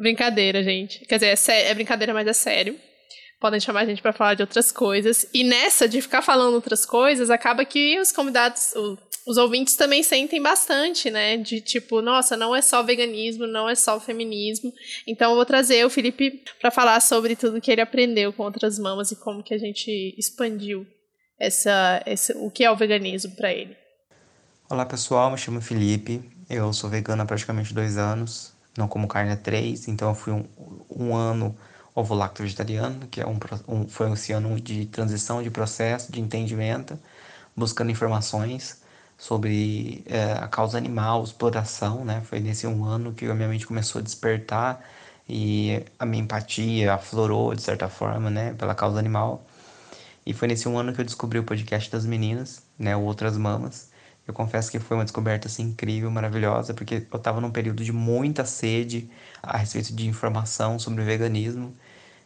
Brincadeira, 0.00 0.62
gente. 0.62 1.04
Quer 1.06 1.16
dizer, 1.16 1.26
é, 1.28 1.36
sé... 1.36 1.68
é 1.68 1.74
brincadeira, 1.74 2.14
mas 2.14 2.26
é 2.26 2.32
sério 2.32 2.78
podem 3.40 3.60
chamar 3.60 3.80
a 3.80 3.86
gente 3.86 4.02
para 4.02 4.12
falar 4.12 4.34
de 4.34 4.42
outras 4.42 4.72
coisas. 4.72 5.26
E 5.32 5.44
nessa 5.44 5.88
de 5.88 6.00
ficar 6.00 6.22
falando 6.22 6.54
outras 6.54 6.86
coisas, 6.86 7.30
acaba 7.30 7.64
que 7.64 7.98
os 8.00 8.12
convidados, 8.12 8.74
os 9.26 9.36
ouvintes 9.36 9.74
também 9.74 10.02
sentem 10.02 10.40
bastante, 10.40 11.10
né? 11.10 11.36
De 11.36 11.60
tipo, 11.60 12.00
nossa, 12.00 12.36
não 12.36 12.54
é 12.54 12.62
só 12.62 12.82
veganismo, 12.82 13.46
não 13.46 13.68
é 13.68 13.74
só 13.74 13.98
feminismo. 14.00 14.72
Então 15.06 15.30
eu 15.30 15.36
vou 15.36 15.44
trazer 15.44 15.84
o 15.84 15.90
Felipe 15.90 16.42
para 16.60 16.70
falar 16.70 17.00
sobre 17.00 17.36
tudo 17.36 17.60
que 17.60 17.70
ele 17.70 17.80
aprendeu 17.80 18.32
com 18.32 18.44
outras 18.44 18.78
mamas 18.78 19.10
e 19.10 19.16
como 19.16 19.42
que 19.42 19.52
a 19.52 19.58
gente 19.58 20.14
expandiu 20.16 20.86
essa, 21.38 22.02
essa 22.06 22.36
o 22.38 22.50
que 22.50 22.64
é 22.64 22.70
o 22.70 22.76
veganismo 22.76 23.34
para 23.36 23.52
ele. 23.52 23.76
Olá 24.70 24.86
pessoal, 24.86 25.30
me 25.30 25.38
chamo 25.38 25.60
Felipe. 25.60 26.22
Eu 26.48 26.72
sou 26.72 26.88
vegano 26.88 27.22
há 27.22 27.26
praticamente 27.26 27.74
dois 27.74 27.96
anos. 27.96 28.54
Não 28.76 28.86
como 28.86 29.08
carne 29.08 29.32
há 29.32 29.36
três, 29.36 29.88
então 29.88 30.10
eu 30.10 30.14
fui 30.14 30.32
um, 30.32 30.44
um 30.90 31.14
ano 31.14 31.56
ovo 31.96 32.14
lacto 32.14 32.42
vegetariano, 32.42 33.08
que 33.08 33.20
é 33.22 33.26
um, 33.26 33.38
um, 33.66 33.88
foi 33.88 34.12
esse 34.12 34.32
ano 34.32 34.60
de 34.60 34.86
transição, 34.86 35.42
de 35.42 35.50
processo, 35.50 36.12
de 36.12 36.20
entendimento, 36.20 36.98
buscando 37.56 37.90
informações 37.90 38.82
sobre 39.18 40.04
é, 40.06 40.32
a 40.34 40.46
causa 40.46 40.76
animal, 40.76 41.24
exploração, 41.24 42.04
né? 42.04 42.20
Foi 42.26 42.38
nesse 42.38 42.66
um 42.66 42.84
ano 42.84 43.14
que 43.14 43.24
a 43.26 43.34
minha 43.34 43.48
mente 43.48 43.66
começou 43.66 44.00
a 44.00 44.02
despertar 44.02 44.84
e 45.28 45.82
a 45.98 46.06
minha 46.06 46.22
empatia 46.22 46.94
aflorou 46.94 47.54
de 47.54 47.62
certa 47.62 47.88
forma, 47.88 48.30
né, 48.30 48.54
pela 48.54 48.74
causa 48.74 48.98
animal. 48.98 49.44
E 50.24 50.34
foi 50.34 50.48
nesse 50.48 50.68
um 50.68 50.78
ano 50.78 50.92
que 50.92 51.00
eu 51.00 51.04
descobri 51.04 51.38
o 51.38 51.44
podcast 51.44 51.90
das 51.90 52.04
meninas, 52.04 52.62
né, 52.78 52.96
Outras 52.96 53.36
Mamas. 53.38 53.90
Eu 54.26 54.34
confesso 54.34 54.70
que 54.70 54.78
foi 54.80 54.96
uma 54.96 55.04
descoberta 55.04 55.48
assim 55.48 55.64
incrível, 55.64 56.10
maravilhosa, 56.10 56.74
porque 56.74 57.06
eu 57.10 57.16
estava 57.16 57.40
num 57.40 57.50
período 57.50 57.84
de 57.84 57.92
muita 57.92 58.44
sede 58.44 59.08
a 59.42 59.56
respeito 59.56 59.94
de 59.94 60.06
informação 60.08 60.78
sobre 60.78 61.04
veganismo 61.04 61.74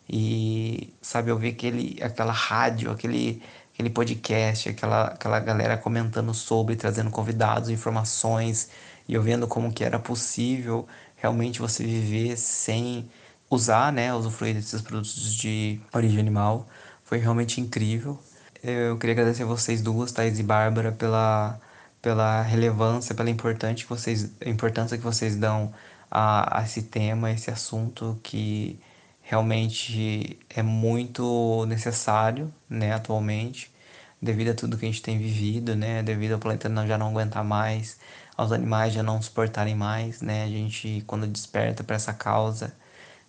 e 0.09 0.93
sabe 1.03 1.31
eu 1.31 1.39
vi 1.39 1.49
aquele 1.49 2.03
aquela 2.03 2.33
rádio, 2.33 2.91
aquele 2.91 3.43
aquele 3.73 3.91
podcast, 3.91 4.69
aquela 4.69 5.09
aquela 5.09 5.41
galera 5.41 5.77
comentando 5.77 6.35
sobre, 6.35 6.77
trazendo 6.77 7.11
convidados, 7.11 7.69
informações 7.71 8.71
e 9.07 9.15
eu 9.15 9.23
vendo 9.23 9.47
como 9.47 9.73
que 9.73 9.85
era 9.85 9.99
possível 9.99 10.89
realmente 11.17 11.61
você 11.61 11.85
viver 11.85 12.37
sem 12.37 13.11
usar, 13.51 13.93
né, 13.93 14.15
usufruir 14.15 14.55
desses 14.55 14.81
produtos 14.81 15.35
de 15.35 15.81
origem 15.93 16.19
animal. 16.21 16.69
Foi 17.05 17.19
realmente 17.19 17.61
incrível. 17.61 18.19
Eu 18.63 18.97
queria 18.99 19.15
agradecer 19.15 19.43
a 19.43 19.47
vocês 19.47 19.83
duas, 19.83 20.13
Thais 20.13 20.39
e 20.39 20.43
Bárbara, 20.43 20.93
pela, 20.93 21.61
pela 22.03 22.43
relevância, 22.43 23.15
pela 23.15 23.31
importante 23.31 23.85
que 23.85 23.91
vocês, 23.91 24.31
importância 24.45 24.97
que 24.97 25.05
vocês 25.05 25.37
dão 25.37 25.73
a, 26.11 26.61
a 26.61 26.65
esse 26.65 26.83
tema, 26.83 27.29
a 27.29 27.33
esse 27.33 27.51
assunto 27.51 28.19
que 28.23 28.79
realmente 29.23 30.39
é 30.49 30.63
muito 30.63 31.65
necessário, 31.67 32.53
né, 32.69 32.93
atualmente, 32.93 33.71
devido 34.21 34.51
a 34.51 34.55
tudo 34.55 34.77
que 34.77 34.87
a 34.87 34.89
gente 34.89 35.03
tem 35.03 35.19
vivido, 35.19 35.77
né, 35.77 36.03
devido 36.03 36.33
ao 36.33 36.39
planeta 36.39 36.69
não, 36.69 36.87
já 36.87 36.99
não 36.99 37.09
aguentar 37.09 37.45
mais, 37.45 37.99
aos 38.41 38.53
animais 38.53 38.95
já 38.95 39.03
não 39.03 39.21
suportarem 39.21 39.75
mais, 39.75 40.23
né? 40.23 40.45
A 40.45 40.49
gente, 40.49 41.05
quando 41.07 41.27
desperta 41.27 41.85
para 41.85 41.97
essa 41.97 42.13
causa, 42.15 42.75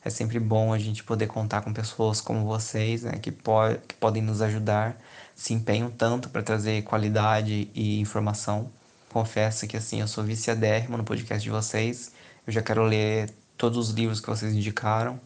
é 0.03 0.09
sempre 0.09 0.39
bom 0.39 0.73
a 0.73 0.79
gente 0.79 1.03
poder 1.03 1.27
contar 1.27 1.61
com 1.61 1.73
pessoas 1.73 2.21
como 2.21 2.45
vocês, 2.45 3.03
né? 3.03 3.13
Que, 3.19 3.31
po 3.31 3.51
que 3.87 3.95
podem 3.95 4.23
nos 4.23 4.41
ajudar, 4.41 4.97
se 5.35 5.53
empenham 5.53 5.89
tanto 5.89 6.29
para 6.29 6.43
trazer 6.43 6.83
qualidade 6.83 7.69
e 7.73 7.99
informação. 7.99 8.71
Confesso 9.09 9.67
que, 9.67 9.77
assim, 9.77 10.01
eu 10.01 10.07
sou 10.07 10.23
viciadérrimo 10.23 10.97
no 10.97 11.03
podcast 11.03 11.43
de 11.43 11.49
vocês. 11.49 12.11
Eu 12.45 12.53
já 12.53 12.61
quero 12.61 12.83
ler 12.83 13.29
todos 13.57 13.89
os 13.89 13.93
livros 13.93 14.19
que 14.19 14.29
vocês 14.29 14.53
indicaram. 14.53 15.19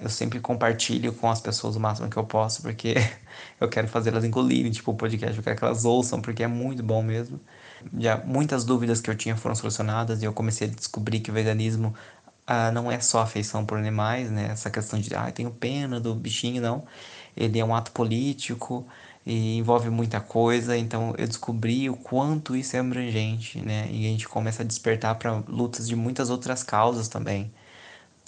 Eu 0.00 0.10
sempre 0.10 0.40
compartilho 0.40 1.12
com 1.12 1.30
as 1.30 1.40
pessoas 1.40 1.76
o 1.76 1.80
máximo 1.80 2.08
que 2.08 2.16
eu 2.16 2.24
posso, 2.24 2.62
porque 2.62 2.94
eu 3.60 3.68
quero 3.68 3.88
fazer 3.88 4.10
elas 4.10 4.24
engolirem, 4.24 4.70
tipo, 4.70 4.92
o 4.92 4.94
podcast. 4.94 5.36
Eu 5.36 5.42
quero 5.42 5.56
que 5.56 5.64
elas 5.64 5.84
ouçam, 5.84 6.20
porque 6.20 6.42
é 6.42 6.46
muito 6.46 6.82
bom 6.82 7.02
mesmo 7.02 7.40
já 7.98 8.16
muitas 8.24 8.64
dúvidas 8.64 9.00
que 9.00 9.10
eu 9.10 9.16
tinha 9.16 9.36
foram 9.36 9.54
solucionadas 9.54 10.22
e 10.22 10.24
eu 10.24 10.32
comecei 10.32 10.68
a 10.68 10.70
descobrir 10.70 11.20
que 11.20 11.30
o 11.30 11.34
veganismo 11.34 11.94
ah, 12.46 12.70
não 12.70 12.90
é 12.90 13.00
só 13.00 13.20
afeição 13.20 13.64
por 13.66 13.78
animais, 13.78 14.30
né? 14.30 14.48
Essa 14.52 14.70
questão 14.70 14.98
de, 15.00 15.14
ah, 15.14 15.30
tenho 15.32 15.50
pena 15.50 16.00
do 16.00 16.14
bichinho, 16.14 16.62
não. 16.62 16.84
Ele 17.36 17.58
é 17.58 17.64
um 17.64 17.74
ato 17.74 17.90
político 17.92 18.86
e 19.26 19.58
envolve 19.58 19.90
muita 19.90 20.20
coisa, 20.20 20.76
então 20.78 21.14
eu 21.18 21.26
descobri 21.26 21.90
o 21.90 21.96
quanto 21.96 22.54
isso 22.54 22.76
é 22.76 22.78
abrangente, 22.78 23.60
né? 23.60 23.88
E 23.90 24.06
a 24.06 24.10
gente 24.10 24.28
começa 24.28 24.62
a 24.62 24.66
despertar 24.66 25.16
para 25.16 25.42
lutas 25.48 25.88
de 25.88 25.96
muitas 25.96 26.30
outras 26.30 26.62
causas 26.62 27.08
também. 27.08 27.52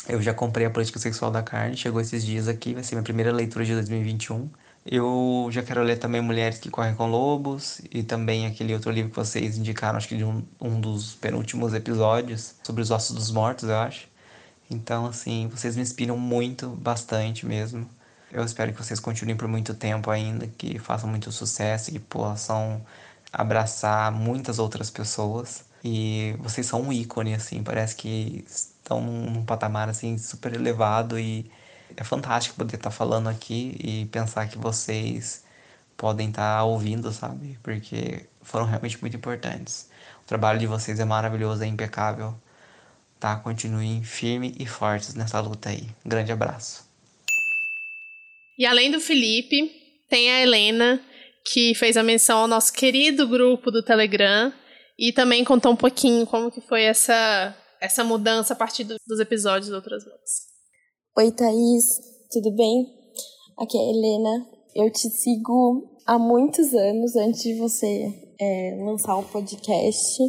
Eu 0.08 0.20
já 0.22 0.34
comprei 0.34 0.66
a 0.66 0.70
Política 0.70 0.98
Sexual 0.98 1.30
da 1.30 1.42
Carne, 1.42 1.76
chegou 1.76 2.00
esses 2.00 2.24
dias 2.24 2.48
aqui, 2.48 2.74
vai 2.74 2.82
ser 2.82 2.96
minha 2.96 3.04
primeira 3.04 3.32
leitura 3.32 3.64
de 3.64 3.74
2021. 3.74 4.50
Eu 4.86 5.48
já 5.50 5.62
quero 5.62 5.82
ler 5.82 5.98
também 5.98 6.20
Mulheres 6.20 6.58
que 6.58 6.70
Correm 6.70 6.94
com 6.94 7.06
Lobos 7.06 7.80
e 7.92 8.02
também 8.02 8.46
aquele 8.46 8.74
outro 8.74 8.90
livro 8.90 9.10
que 9.10 9.16
vocês 9.16 9.58
indicaram, 9.58 9.98
acho 9.98 10.08
que 10.08 10.16
de 10.16 10.24
um, 10.24 10.42
um 10.60 10.80
dos 10.80 11.14
penúltimos 11.16 11.74
episódios, 11.74 12.54
sobre 12.62 12.82
os 12.82 12.90
ossos 12.90 13.14
dos 13.14 13.30
mortos, 13.30 13.68
eu 13.68 13.76
acho. 13.76 14.08
Então, 14.70 15.06
assim, 15.06 15.48
vocês 15.48 15.76
me 15.76 15.82
inspiram 15.82 16.16
muito, 16.18 16.68
bastante 16.70 17.46
mesmo. 17.46 17.88
Eu 18.30 18.44
espero 18.44 18.72
que 18.72 18.82
vocês 18.82 19.00
continuem 19.00 19.36
por 19.36 19.48
muito 19.48 19.74
tempo 19.74 20.10
ainda, 20.10 20.46
que 20.46 20.78
façam 20.78 21.08
muito 21.08 21.32
sucesso, 21.32 21.90
que 21.90 21.98
possam 21.98 22.84
abraçar 23.32 24.12
muitas 24.12 24.58
outras 24.58 24.90
pessoas. 24.90 25.64
E 25.82 26.34
vocês 26.40 26.66
são 26.66 26.82
um 26.82 26.92
ícone, 26.92 27.34
assim, 27.34 27.62
parece 27.62 27.96
que 27.96 28.44
estão 28.46 29.00
num, 29.00 29.44
patamar, 29.44 29.88
assim, 29.88 30.18
super 30.18 30.54
elevado 30.54 31.18
e 31.18 31.50
é 31.96 32.04
fantástico 32.04 32.56
poder 32.56 32.76
estar 32.76 32.90
tá 32.90 32.96
falando 32.96 33.28
aqui 33.28 33.76
e 33.80 34.06
pensar 34.06 34.48
que 34.48 34.58
vocês 34.58 35.44
podem 35.96 36.30
estar 36.30 36.58
tá 36.58 36.64
ouvindo, 36.64 37.12
sabe? 37.12 37.58
Porque 37.62 38.26
foram 38.42 38.66
realmente 38.66 39.00
muito 39.00 39.16
importantes. 39.16 39.88
O 40.22 40.26
trabalho 40.26 40.58
de 40.58 40.66
vocês 40.66 41.00
é 41.00 41.04
maravilhoso, 41.04 41.62
é 41.62 41.66
impecável. 41.66 42.34
Tá? 43.20 43.36
Continuem 43.36 44.02
firmes 44.04 44.54
e 44.58 44.66
fortes 44.66 45.14
nessa 45.14 45.40
luta 45.40 45.70
aí. 45.70 45.88
Grande 46.04 46.30
abraço. 46.32 46.87
E 48.58 48.66
além 48.66 48.90
do 48.90 49.00
Felipe, 49.00 49.70
tem 50.10 50.30
a 50.30 50.42
Helena, 50.42 51.00
que 51.46 51.74
fez 51.74 51.96
a 51.96 52.02
menção 52.02 52.40
ao 52.40 52.48
nosso 52.48 52.72
querido 52.72 53.28
grupo 53.28 53.70
do 53.70 53.84
Telegram 53.84 54.52
e 54.98 55.12
também 55.12 55.44
contou 55.44 55.72
um 55.72 55.76
pouquinho 55.76 56.26
como 56.26 56.50
que 56.50 56.60
foi 56.60 56.82
essa, 56.82 57.56
essa 57.80 58.02
mudança 58.02 58.54
a 58.54 58.56
partir 58.56 58.82
do, 58.82 58.96
dos 59.06 59.20
episódios 59.20 59.68
de 59.68 59.74
Outras 59.74 60.04
Mãos. 60.04 60.48
Oi, 61.16 61.30
Thaís, 61.30 61.84
tudo 62.32 62.50
bem? 62.56 62.84
Aqui 63.58 63.76
é 63.76 63.80
a 63.80 63.90
Helena. 63.90 64.46
Eu 64.74 64.90
te 64.90 65.08
sigo 65.08 65.96
há 66.04 66.18
muitos 66.18 66.74
anos 66.74 67.14
antes 67.14 67.42
de 67.42 67.54
você 67.54 68.12
é, 68.40 68.76
lançar 68.84 69.16
o 69.16 69.20
um 69.20 69.24
podcast. 69.24 70.20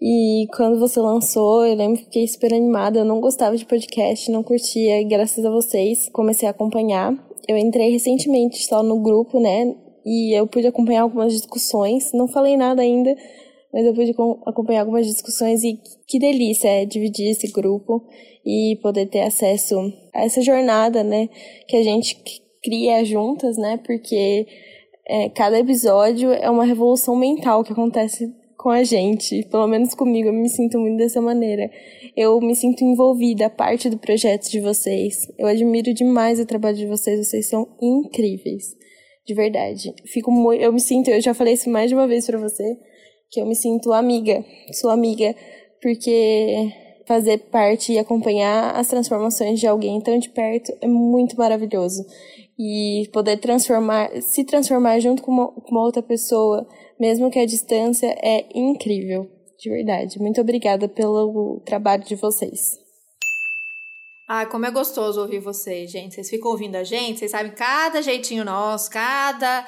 E 0.00 0.46
quando 0.56 0.78
você 0.78 1.00
lançou, 1.00 1.66
eu 1.66 1.74
lembro 1.74 1.98
que 1.98 2.04
fiquei 2.04 2.28
super 2.28 2.54
animada. 2.54 3.00
Eu 3.00 3.04
não 3.04 3.20
gostava 3.20 3.56
de 3.56 3.66
podcast, 3.66 4.30
não 4.30 4.42
curtia, 4.42 5.00
e 5.00 5.04
graças 5.04 5.44
a 5.44 5.50
vocês 5.50 6.08
comecei 6.10 6.48
a 6.48 6.50
acompanhar. 6.50 7.27
Eu 7.48 7.56
entrei 7.56 7.90
recentemente 7.90 8.62
só 8.64 8.82
no 8.82 9.00
grupo, 9.00 9.40
né? 9.40 9.74
E 10.04 10.38
eu 10.38 10.46
pude 10.46 10.66
acompanhar 10.66 11.02
algumas 11.02 11.32
discussões. 11.32 12.12
Não 12.12 12.28
falei 12.28 12.56
nada 12.56 12.82
ainda, 12.82 13.16
mas 13.72 13.84
eu 13.84 13.94
pude 13.94 14.14
acompanhar 14.46 14.80
algumas 14.80 15.06
discussões 15.06 15.64
e 15.64 15.80
que 16.06 16.18
delícia 16.18 16.68
é 16.68 16.84
dividir 16.84 17.30
esse 17.30 17.50
grupo 17.50 18.06
e 18.44 18.78
poder 18.82 19.06
ter 19.06 19.20
acesso 19.20 19.76
a 20.14 20.24
essa 20.24 20.40
jornada, 20.40 21.02
né, 21.02 21.28
que 21.66 21.76
a 21.76 21.82
gente 21.82 22.16
cria 22.62 23.04
juntas, 23.04 23.58
né, 23.58 23.78
porque 23.84 24.46
é, 25.06 25.28
cada 25.30 25.58
episódio 25.58 26.32
é 26.32 26.48
uma 26.48 26.64
revolução 26.64 27.14
mental 27.14 27.62
que 27.62 27.72
acontece 27.72 28.32
com 28.58 28.70
a 28.70 28.82
gente, 28.82 29.44
pelo 29.44 29.68
menos 29.68 29.94
comigo, 29.94 30.28
eu 30.28 30.32
me 30.32 30.48
sinto 30.48 30.80
muito 30.80 30.96
dessa 30.96 31.22
maneira. 31.22 31.70
Eu 32.16 32.40
me 32.40 32.56
sinto 32.56 32.82
envolvida, 32.82 33.48
parte 33.48 33.88
do 33.88 33.96
projeto 33.96 34.50
de 34.50 34.60
vocês. 34.60 35.32
Eu 35.38 35.46
admiro 35.46 35.94
demais 35.94 36.40
o 36.40 36.44
trabalho 36.44 36.76
de 36.76 36.86
vocês, 36.86 37.24
vocês 37.24 37.48
são 37.48 37.68
incríveis. 37.80 38.76
De 39.24 39.32
verdade. 39.32 39.94
Fico 40.06 40.32
muito, 40.32 40.60
eu 40.60 40.72
me 40.72 40.80
sinto, 40.80 41.08
eu 41.08 41.20
já 41.20 41.32
falei 41.32 41.54
isso 41.54 41.70
mais 41.70 41.88
de 41.88 41.94
uma 41.94 42.08
vez 42.08 42.26
para 42.26 42.36
você, 42.36 42.76
que 43.30 43.40
eu 43.40 43.46
me 43.46 43.54
sinto 43.54 43.92
amiga, 43.92 44.44
sua 44.72 44.92
amiga, 44.92 45.36
porque 45.80 46.72
fazer 47.06 47.38
parte 47.50 47.92
e 47.92 47.98
acompanhar 47.98 48.74
as 48.74 48.88
transformações 48.88 49.60
de 49.60 49.66
alguém 49.68 50.00
tão 50.00 50.18
de 50.18 50.28
perto 50.30 50.76
é 50.80 50.88
muito 50.88 51.36
maravilhoso. 51.38 52.04
E 52.58 53.08
poder 53.12 53.36
transformar, 53.36 54.10
se 54.20 54.44
transformar 54.44 54.98
junto 54.98 55.22
com 55.22 55.30
uma, 55.30 55.52
com 55.52 55.70
uma 55.70 55.84
outra 55.84 56.02
pessoa, 56.02 56.66
mesmo 56.98 57.30
que 57.30 57.38
a 57.38 57.46
distância, 57.46 58.08
é 58.20 58.48
incrível. 58.52 59.30
De 59.58 59.70
verdade. 59.70 60.18
Muito 60.18 60.40
obrigada 60.40 60.88
pelo 60.88 61.60
trabalho 61.64 62.04
de 62.04 62.14
vocês. 62.14 62.78
Ah, 64.30 64.44
como 64.44 64.66
é 64.66 64.70
gostoso 64.70 65.22
ouvir 65.22 65.38
vocês, 65.38 65.90
gente. 65.90 66.14
Vocês 66.14 66.28
ficam 66.28 66.50
ouvindo 66.50 66.76
a 66.76 66.84
gente, 66.84 67.18
vocês 67.18 67.30
sabem 67.30 67.50
cada 67.52 68.02
jeitinho 68.02 68.44
nosso, 68.44 68.90
cada 68.90 69.66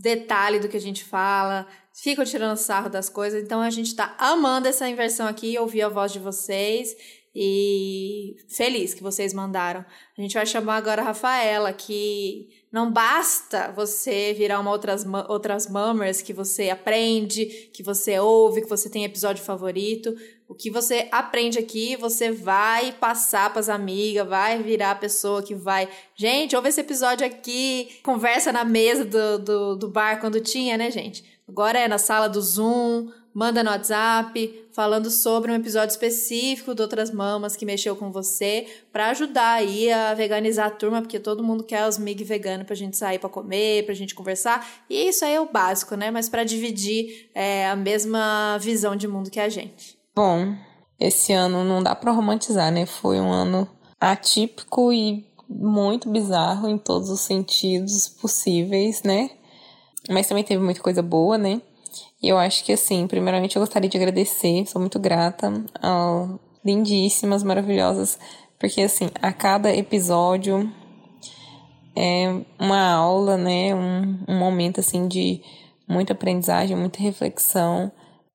detalhe 0.00 0.58
do 0.58 0.68
que 0.68 0.76
a 0.76 0.80
gente 0.80 1.02
fala, 1.02 1.66
ficam 1.94 2.22
tirando 2.22 2.58
sarro 2.58 2.90
das 2.90 3.08
coisas. 3.08 3.42
Então 3.42 3.62
a 3.62 3.70
gente 3.70 3.96
tá 3.96 4.14
amando 4.18 4.68
essa 4.68 4.86
inversão 4.86 5.26
aqui, 5.26 5.58
ouvir 5.58 5.80
a 5.80 5.88
voz 5.88 6.12
de 6.12 6.18
vocês 6.18 6.94
e 7.34 8.36
feliz 8.48 8.92
que 8.92 9.02
vocês 9.02 9.32
mandaram. 9.32 9.84
A 10.16 10.20
gente 10.20 10.34
vai 10.34 10.44
chamar 10.44 10.76
agora 10.76 11.00
a 11.00 11.04
Rafaela, 11.04 11.72
que 11.72 12.48
não 12.70 12.90
basta 12.90 13.72
você 13.72 14.34
virar 14.34 14.60
uma 14.60 14.70
outras, 14.70 15.04
outras 15.28 15.68
mammers 15.68 16.20
que 16.20 16.32
você 16.32 16.70
aprende, 16.70 17.46
que 17.72 17.82
você 17.82 18.18
ouve, 18.18 18.62
que 18.62 18.68
você 18.68 18.90
tem 18.90 19.04
episódio 19.04 19.42
favorito. 19.42 20.14
O 20.48 20.54
que 20.54 20.70
você 20.70 21.08
aprende 21.10 21.58
aqui, 21.58 21.96
você 21.96 22.30
vai 22.30 22.92
passar 22.92 23.48
para 23.50 23.60
as 23.60 23.70
amigas, 23.70 24.28
vai 24.28 24.62
virar 24.62 24.90
a 24.90 24.96
pessoa 24.96 25.42
que 25.42 25.54
vai. 25.54 25.88
Gente, 26.14 26.54
ouve 26.54 26.68
esse 26.68 26.80
episódio 26.80 27.26
aqui, 27.26 28.00
conversa 28.02 28.52
na 28.52 28.64
mesa 28.64 29.04
do, 29.04 29.38
do, 29.38 29.76
do 29.76 29.88
bar 29.88 30.20
quando 30.20 30.40
tinha, 30.40 30.76
né, 30.76 30.90
gente? 30.90 31.24
Agora 31.48 31.78
é 31.78 31.88
na 31.88 31.98
sala 31.98 32.28
do 32.28 32.40
Zoom, 32.40 33.10
manda 33.34 33.62
no 33.62 33.70
WhatsApp, 33.70 34.66
falando 34.72 35.10
sobre 35.10 35.50
um 35.50 35.54
episódio 35.54 35.92
específico 35.92 36.74
de 36.74 36.82
Outras 36.82 37.10
Mamas 37.10 37.56
que 37.56 37.64
mexeu 37.64 37.96
com 37.96 38.10
você, 38.10 38.66
para 38.92 39.10
ajudar 39.10 39.52
aí 39.52 39.90
a 39.90 40.14
veganizar 40.14 40.66
a 40.66 40.70
turma, 40.70 41.00
porque 41.00 41.18
todo 41.18 41.42
mundo 41.42 41.64
quer 41.64 41.86
os 41.88 41.98
mig 41.98 42.22
veganos 42.24 42.66
pra 42.66 42.76
gente 42.76 42.96
sair 42.96 43.18
para 43.18 43.28
comer, 43.28 43.84
pra 43.84 43.94
gente 43.94 44.14
conversar, 44.14 44.66
e 44.88 45.08
isso 45.08 45.24
aí 45.24 45.34
é 45.34 45.40
o 45.40 45.50
básico, 45.50 45.94
né? 45.94 46.10
Mas 46.10 46.28
para 46.28 46.44
dividir 46.44 47.30
é, 47.34 47.68
a 47.68 47.76
mesma 47.76 48.58
visão 48.58 48.96
de 48.96 49.08
mundo 49.08 49.30
que 49.30 49.40
a 49.40 49.48
gente. 49.48 49.98
Bom, 50.14 50.54
esse 51.00 51.32
ano 51.32 51.64
não 51.64 51.82
dá 51.82 51.94
para 51.94 52.12
romantizar, 52.12 52.70
né? 52.70 52.86
Foi 52.86 53.18
um 53.18 53.32
ano 53.32 53.68
atípico 54.00 54.92
e 54.92 55.26
muito 55.48 56.10
bizarro 56.10 56.68
em 56.68 56.78
todos 56.78 57.10
os 57.10 57.20
sentidos 57.20 58.08
possíveis, 58.08 59.02
né? 59.02 59.30
Mas 60.10 60.26
também 60.26 60.42
teve 60.42 60.62
muita 60.62 60.80
coisa 60.80 61.02
boa, 61.02 61.38
né? 61.38 61.60
E 62.22 62.28
eu 62.28 62.38
acho 62.38 62.64
que, 62.64 62.72
assim, 62.72 63.06
primeiramente 63.06 63.56
eu 63.56 63.60
gostaria 63.60 63.88
de 63.88 63.96
agradecer, 63.96 64.66
sou 64.66 64.80
muito 64.80 64.98
grata 64.98 65.52
ao 65.80 66.40
lindíssimas, 66.64 67.42
maravilhosas, 67.42 68.18
porque, 68.58 68.82
assim, 68.82 69.08
a 69.20 69.32
cada 69.32 69.74
episódio 69.74 70.72
é 71.96 72.40
uma 72.58 72.92
aula, 72.92 73.36
né? 73.36 73.74
Um, 73.74 74.18
um 74.28 74.38
momento, 74.38 74.80
assim, 74.80 75.08
de 75.08 75.42
muita 75.88 76.12
aprendizagem, 76.12 76.76
muita 76.76 77.00
reflexão. 77.00 77.90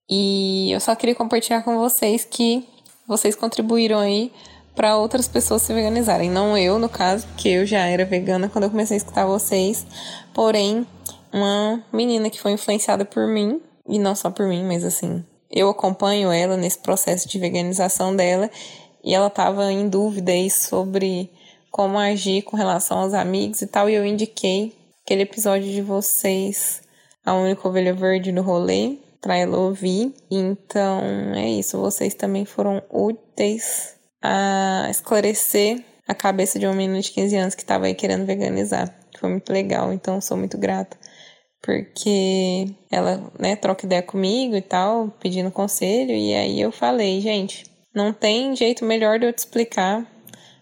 E 0.10 0.72
eu 0.72 0.80
só 0.80 0.96
queria 0.96 1.16
compartilhar 1.16 1.64
com 1.64 1.78
vocês 1.78 2.26
que 2.26 2.68
vocês 3.08 3.36
contribuíram 3.36 4.00
aí 4.00 4.32
para 4.76 4.96
outras 4.98 5.28
pessoas 5.28 5.64
se 5.64 5.74
veganizarem. 5.74 6.30
Não 6.30 6.58
eu, 6.58 6.78
no 6.78 6.88
caso, 6.88 7.26
porque 7.28 7.50
eu 7.50 7.66
já 7.66 7.88
era 7.88 8.06
vegana 8.06 8.48
quando 8.48 8.66
eu 8.66 8.70
comecei 8.70 8.96
a 8.96 9.00
escutar 9.00 9.26
vocês. 9.26 9.88
Porém, 10.34 10.86
uma 11.38 11.84
menina 11.94 12.30
que 12.30 12.40
foi 12.40 12.52
influenciada 12.52 13.06
por 13.06 13.28
mim, 13.28 13.62
e 13.88 13.98
não 13.98 14.16
só 14.16 14.30
por 14.30 14.48
mim, 14.48 14.64
mas 14.64 14.84
assim, 14.84 15.24
eu 15.50 15.70
acompanho 15.70 16.32
ela 16.32 16.58
nesse 16.58 16.80
processo 16.80 17.28
de 17.28 17.40
veganização 17.40 18.16
dela, 18.16 18.50
e 19.04 19.14
ela 19.14 19.28
estava 19.28 19.72
em 19.72 19.88
dúvida 19.88 20.32
aí 20.32 20.50
sobre 20.50 21.32
como 21.72 21.98
agir 21.98 22.42
com 22.42 22.58
relação 22.58 23.00
aos 23.00 23.14
amigos 23.14 23.62
e 23.62 23.68
tal, 23.68 23.90
e 23.90 23.96
eu 23.96 24.06
indiquei 24.06 24.76
aquele 25.04 25.24
episódio 25.24 25.72
de 25.72 25.82
vocês, 25.82 26.82
a 27.26 27.34
única 27.34 27.68
ovelha 27.68 27.94
verde 27.94 28.32
no 28.32 28.42
rolê, 28.42 28.98
para 29.22 29.38
ela 29.38 29.58
ouvir. 29.58 30.14
Então 30.30 31.02
é 31.36 31.50
isso, 31.50 31.80
vocês 31.80 32.14
também 32.14 32.46
foram 32.46 32.82
úteis 32.90 33.96
a 34.22 34.88
esclarecer 34.90 35.84
a 36.08 36.16
cabeça 36.16 36.58
de 36.58 36.66
uma 36.66 36.74
menina 36.74 37.02
de 37.02 37.12
15 37.12 37.36
anos 37.36 37.56
que 37.56 37.62
estava 37.62 37.86
aí 37.86 37.94
querendo 37.94 38.26
veganizar. 38.26 38.94
Foi 39.20 39.30
muito 39.30 39.52
legal, 39.52 39.92
então 39.92 40.22
sou 40.22 40.38
muito 40.38 40.58
grata. 40.58 40.98
Porque 41.68 42.74
ela, 42.90 43.30
né, 43.38 43.58
troca 43.58 43.86
ideia 43.86 44.02
comigo 44.02 44.56
e 44.56 44.62
tal, 44.62 45.10
pedindo 45.20 45.52
conselho, 45.52 46.14
e 46.14 46.34
aí 46.34 46.62
eu 46.62 46.72
falei, 46.72 47.20
gente, 47.20 47.66
não 47.94 48.14
tem 48.14 48.56
jeito 48.56 48.86
melhor 48.86 49.20
de 49.20 49.26
eu 49.26 49.34
te 49.34 49.40
explicar 49.40 50.10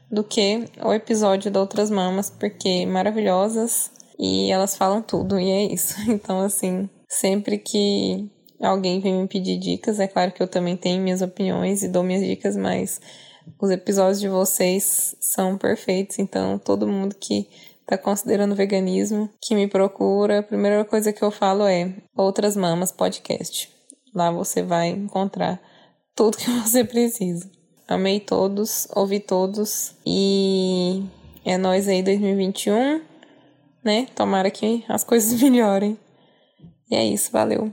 do 0.10 0.24
que 0.24 0.66
o 0.84 0.92
episódio 0.92 1.52
da 1.52 1.60
Outras 1.60 1.92
Mamas, 1.92 2.32
porque 2.32 2.88
maravilhosas 2.88 3.92
e 4.18 4.52
elas 4.52 4.76
falam 4.76 5.00
tudo, 5.00 5.40
e 5.40 5.48
é 5.52 5.72
isso. 5.72 5.94
Então, 6.10 6.40
assim, 6.40 6.90
sempre 7.08 7.60
que 7.60 8.28
alguém 8.60 9.00
vem 9.00 9.22
me 9.22 9.28
pedir 9.28 9.60
dicas, 9.60 10.00
é 10.00 10.08
claro 10.08 10.32
que 10.32 10.42
eu 10.42 10.48
também 10.48 10.76
tenho 10.76 11.04
minhas 11.04 11.22
opiniões 11.22 11.84
e 11.84 11.88
dou 11.88 12.02
minhas 12.02 12.26
dicas, 12.26 12.58
mas 12.58 13.00
os 13.62 13.70
episódios 13.70 14.20
de 14.20 14.28
vocês 14.28 15.16
são 15.20 15.56
perfeitos, 15.56 16.18
então 16.18 16.58
todo 16.58 16.88
mundo 16.88 17.14
que 17.14 17.48
está 17.86 18.00
considerando 18.00 18.56
veganismo, 18.56 19.30
que 19.40 19.54
me 19.54 19.68
procura, 19.68 20.40
a 20.40 20.44
primeira 20.44 20.84
coisa 20.84 21.14
que 21.14 21.24
eu 21.24 21.30
falo 21.30 21.66
é 21.66 21.94
Outras 22.18 22.56
Mamas 22.58 22.92
Podcast. 22.92 23.70
Lá 24.14 24.32
você 24.32 24.64
vai 24.64 24.90
encontrar 24.90 25.62
tudo 26.16 26.38
que 26.38 26.50
você 26.62 26.84
precisa. 26.84 27.50
Amei 27.88 28.20
todos, 28.20 28.88
ouvi 28.96 29.20
todos 29.20 29.94
e 30.04 31.04
é 31.46 31.56
nós 31.58 31.88
aí 31.88 32.02
2021, 32.02 33.02
né? 33.84 34.08
Tomara 34.16 34.50
que 34.50 34.84
as 34.90 35.04
coisas 35.04 35.38
melhorem. 35.40 35.96
E 36.90 36.96
é 36.96 37.06
isso, 37.06 37.32
valeu. 37.32 37.72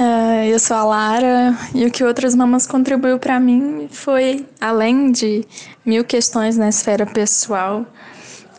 Uh, 0.00 0.44
eu 0.46 0.58
sou 0.58 0.78
a 0.78 0.82
Lara 0.82 1.54
e 1.74 1.84
o 1.84 1.90
que 1.90 2.02
outras 2.02 2.34
mamas 2.34 2.66
contribuiu 2.66 3.18
para 3.18 3.38
mim 3.38 3.86
foi, 3.90 4.46
além 4.58 5.12
de 5.12 5.44
mil 5.84 6.02
questões 6.02 6.56
na 6.56 6.70
esfera 6.70 7.04
pessoal, 7.04 7.84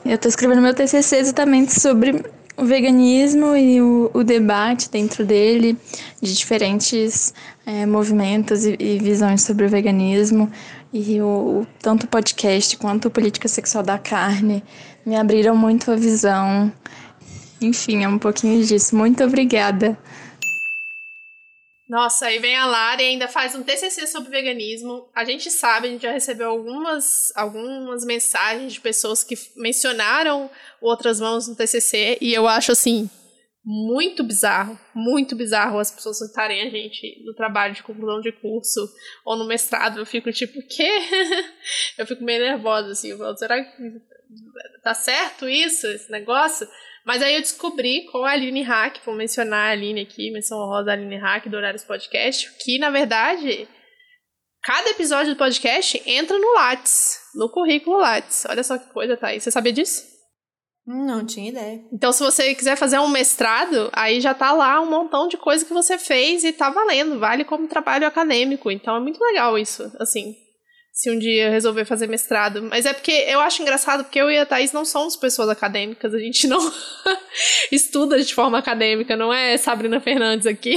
eu 0.05 0.13
estou 0.13 0.29
escrevendo 0.29 0.61
meu 0.61 0.71
TCC 0.71 1.15
exatamente 1.15 1.73
sobre 1.73 2.23
o 2.55 2.63
veganismo 2.63 3.55
e 3.55 3.81
o, 3.81 4.11
o 4.13 4.23
debate 4.23 4.87
dentro 4.91 5.25
dele, 5.25 5.75
de 6.21 6.31
diferentes 6.35 7.33
é, 7.65 7.87
movimentos 7.87 8.63
e, 8.63 8.75
e, 8.79 8.99
visões 8.99 9.41
sobre 9.41 9.65
o 9.65 9.69
veganismo. 9.69 10.47
E 10.93 11.19
o, 11.23 11.65
tanto 11.81 12.03
o 12.03 12.07
podcast 12.07 12.77
quanto 12.77 13.07
o 13.07 13.11
Política 13.11 13.47
Sexual 13.47 13.83
da 13.83 13.97
Carne 13.97 14.63
me 15.03 15.15
abriram 15.15 15.57
muito 15.57 15.89
a 15.91 15.95
visão. 15.95 16.71
Enfim, 17.59 18.03
é 18.03 18.07
um 18.07 18.19
pouquinho 18.19 18.63
disso. 18.63 18.95
Muito 18.95 19.23
obrigada. 19.23 19.97
Nossa, 21.91 22.27
aí 22.27 22.39
vem 22.39 22.55
a 22.55 22.65
Lara 22.65 23.01
e 23.01 23.05
ainda 23.05 23.27
faz 23.27 23.53
um 23.53 23.63
TCC 23.63 24.07
sobre 24.07 24.29
veganismo. 24.29 25.09
A 25.13 25.25
gente 25.25 25.51
sabe, 25.51 25.89
a 25.89 25.91
gente 25.91 26.03
já 26.03 26.11
recebeu 26.13 26.49
algumas, 26.49 27.33
algumas 27.35 28.05
mensagens 28.05 28.71
de 28.71 28.79
pessoas 28.79 29.25
que 29.25 29.35
mencionaram 29.57 30.49
outras 30.79 31.19
mãos 31.19 31.49
no 31.49 31.55
TCC 31.57 32.17
e 32.21 32.33
eu 32.33 32.47
acho 32.47 32.71
assim 32.71 33.09
muito 33.61 34.23
bizarro, 34.23 34.79
muito 34.95 35.35
bizarro 35.35 35.79
as 35.79 35.91
pessoas 35.91 36.19
citarem 36.19 36.61
a 36.61 36.69
gente 36.69 37.21
no 37.25 37.33
trabalho 37.33 37.73
de 37.73 37.83
conclusão 37.83 38.21
de 38.21 38.31
curso 38.31 38.89
ou 39.25 39.35
no 39.35 39.45
mestrado. 39.45 39.99
Eu 39.99 40.05
fico 40.05 40.31
tipo, 40.31 40.65
quê? 40.69 40.89
eu 41.99 42.07
fico 42.07 42.23
meio 42.23 42.39
nervosa 42.39 42.93
assim, 42.93 43.09
eu 43.09 43.17
falo, 43.17 43.35
será 43.35 43.61
que 43.61 44.01
tá 44.81 44.93
certo 44.93 45.45
isso, 45.45 45.85
esse 45.87 46.09
negócio? 46.09 46.65
Mas 47.05 47.21
aí 47.21 47.35
eu 47.35 47.41
descobri 47.41 48.05
com 48.05 48.19
a 48.23 48.31
Aline 48.31 48.61
Hack, 48.61 48.99
vou 49.05 49.15
mencionar 49.15 49.69
a 49.69 49.71
Aline 49.71 50.01
aqui, 50.01 50.31
menção 50.31 50.59
honrosa 50.59 50.91
Aline 50.91 51.17
Hack 51.17 51.47
do 51.47 51.57
Horários 51.57 51.83
Podcast, 51.83 52.49
que 52.63 52.77
na 52.77 52.89
verdade 52.89 53.67
cada 54.63 54.89
episódio 54.91 55.33
do 55.33 55.37
podcast 55.37 56.01
entra 56.05 56.37
no 56.37 56.53
Lattes, 56.53 57.17
no 57.35 57.49
currículo 57.49 57.97
Lattes. 57.97 58.45
Olha 58.47 58.63
só 58.63 58.77
que 58.77 58.91
coisa, 58.93 59.17
tá 59.17 59.27
aí. 59.27 59.41
Você 59.41 59.49
sabia 59.49 59.73
disso? 59.73 60.03
Não 60.85 61.25
tinha 61.25 61.49
ideia. 61.49 61.79
Então, 61.93 62.11
se 62.11 62.23
você 62.23 62.55
quiser 62.55 62.75
fazer 62.75 62.99
um 62.99 63.07
mestrado, 63.07 63.89
aí 63.93 64.19
já 64.19 64.33
tá 64.33 64.51
lá 64.51 64.81
um 64.81 64.89
montão 64.89 65.27
de 65.27 65.37
coisa 65.37 65.63
que 65.63 65.73
você 65.73 65.97
fez 65.97 66.43
e 66.43 66.51
tá 66.51 66.69
valendo, 66.69 67.19
vale 67.19 67.45
como 67.45 67.67
trabalho 67.67 68.05
acadêmico. 68.05 68.69
Então 68.69 68.95
é 68.95 68.99
muito 68.99 69.19
legal 69.23 69.57
isso, 69.57 69.91
assim 69.99 70.35
se 71.01 71.09
um 71.09 71.17
dia 71.17 71.49
resolver 71.49 71.83
fazer 71.83 72.05
mestrado. 72.05 72.61
Mas 72.61 72.85
é 72.85 72.93
porque 72.93 73.11
eu 73.11 73.39
acho 73.39 73.59
engraçado, 73.59 74.03
porque 74.03 74.21
eu 74.21 74.29
e 74.29 74.37
a 74.37 74.45
Thaís 74.45 74.71
não 74.71 74.85
somos 74.85 75.15
pessoas 75.15 75.49
acadêmicas, 75.49 76.13
a 76.13 76.19
gente 76.19 76.45
não 76.47 76.59
estuda 77.71 78.21
de 78.21 78.35
forma 78.35 78.59
acadêmica, 78.59 79.15
não 79.15 79.33
é 79.33 79.57
Sabrina 79.57 79.99
Fernandes 79.99 80.45
aqui. 80.45 80.75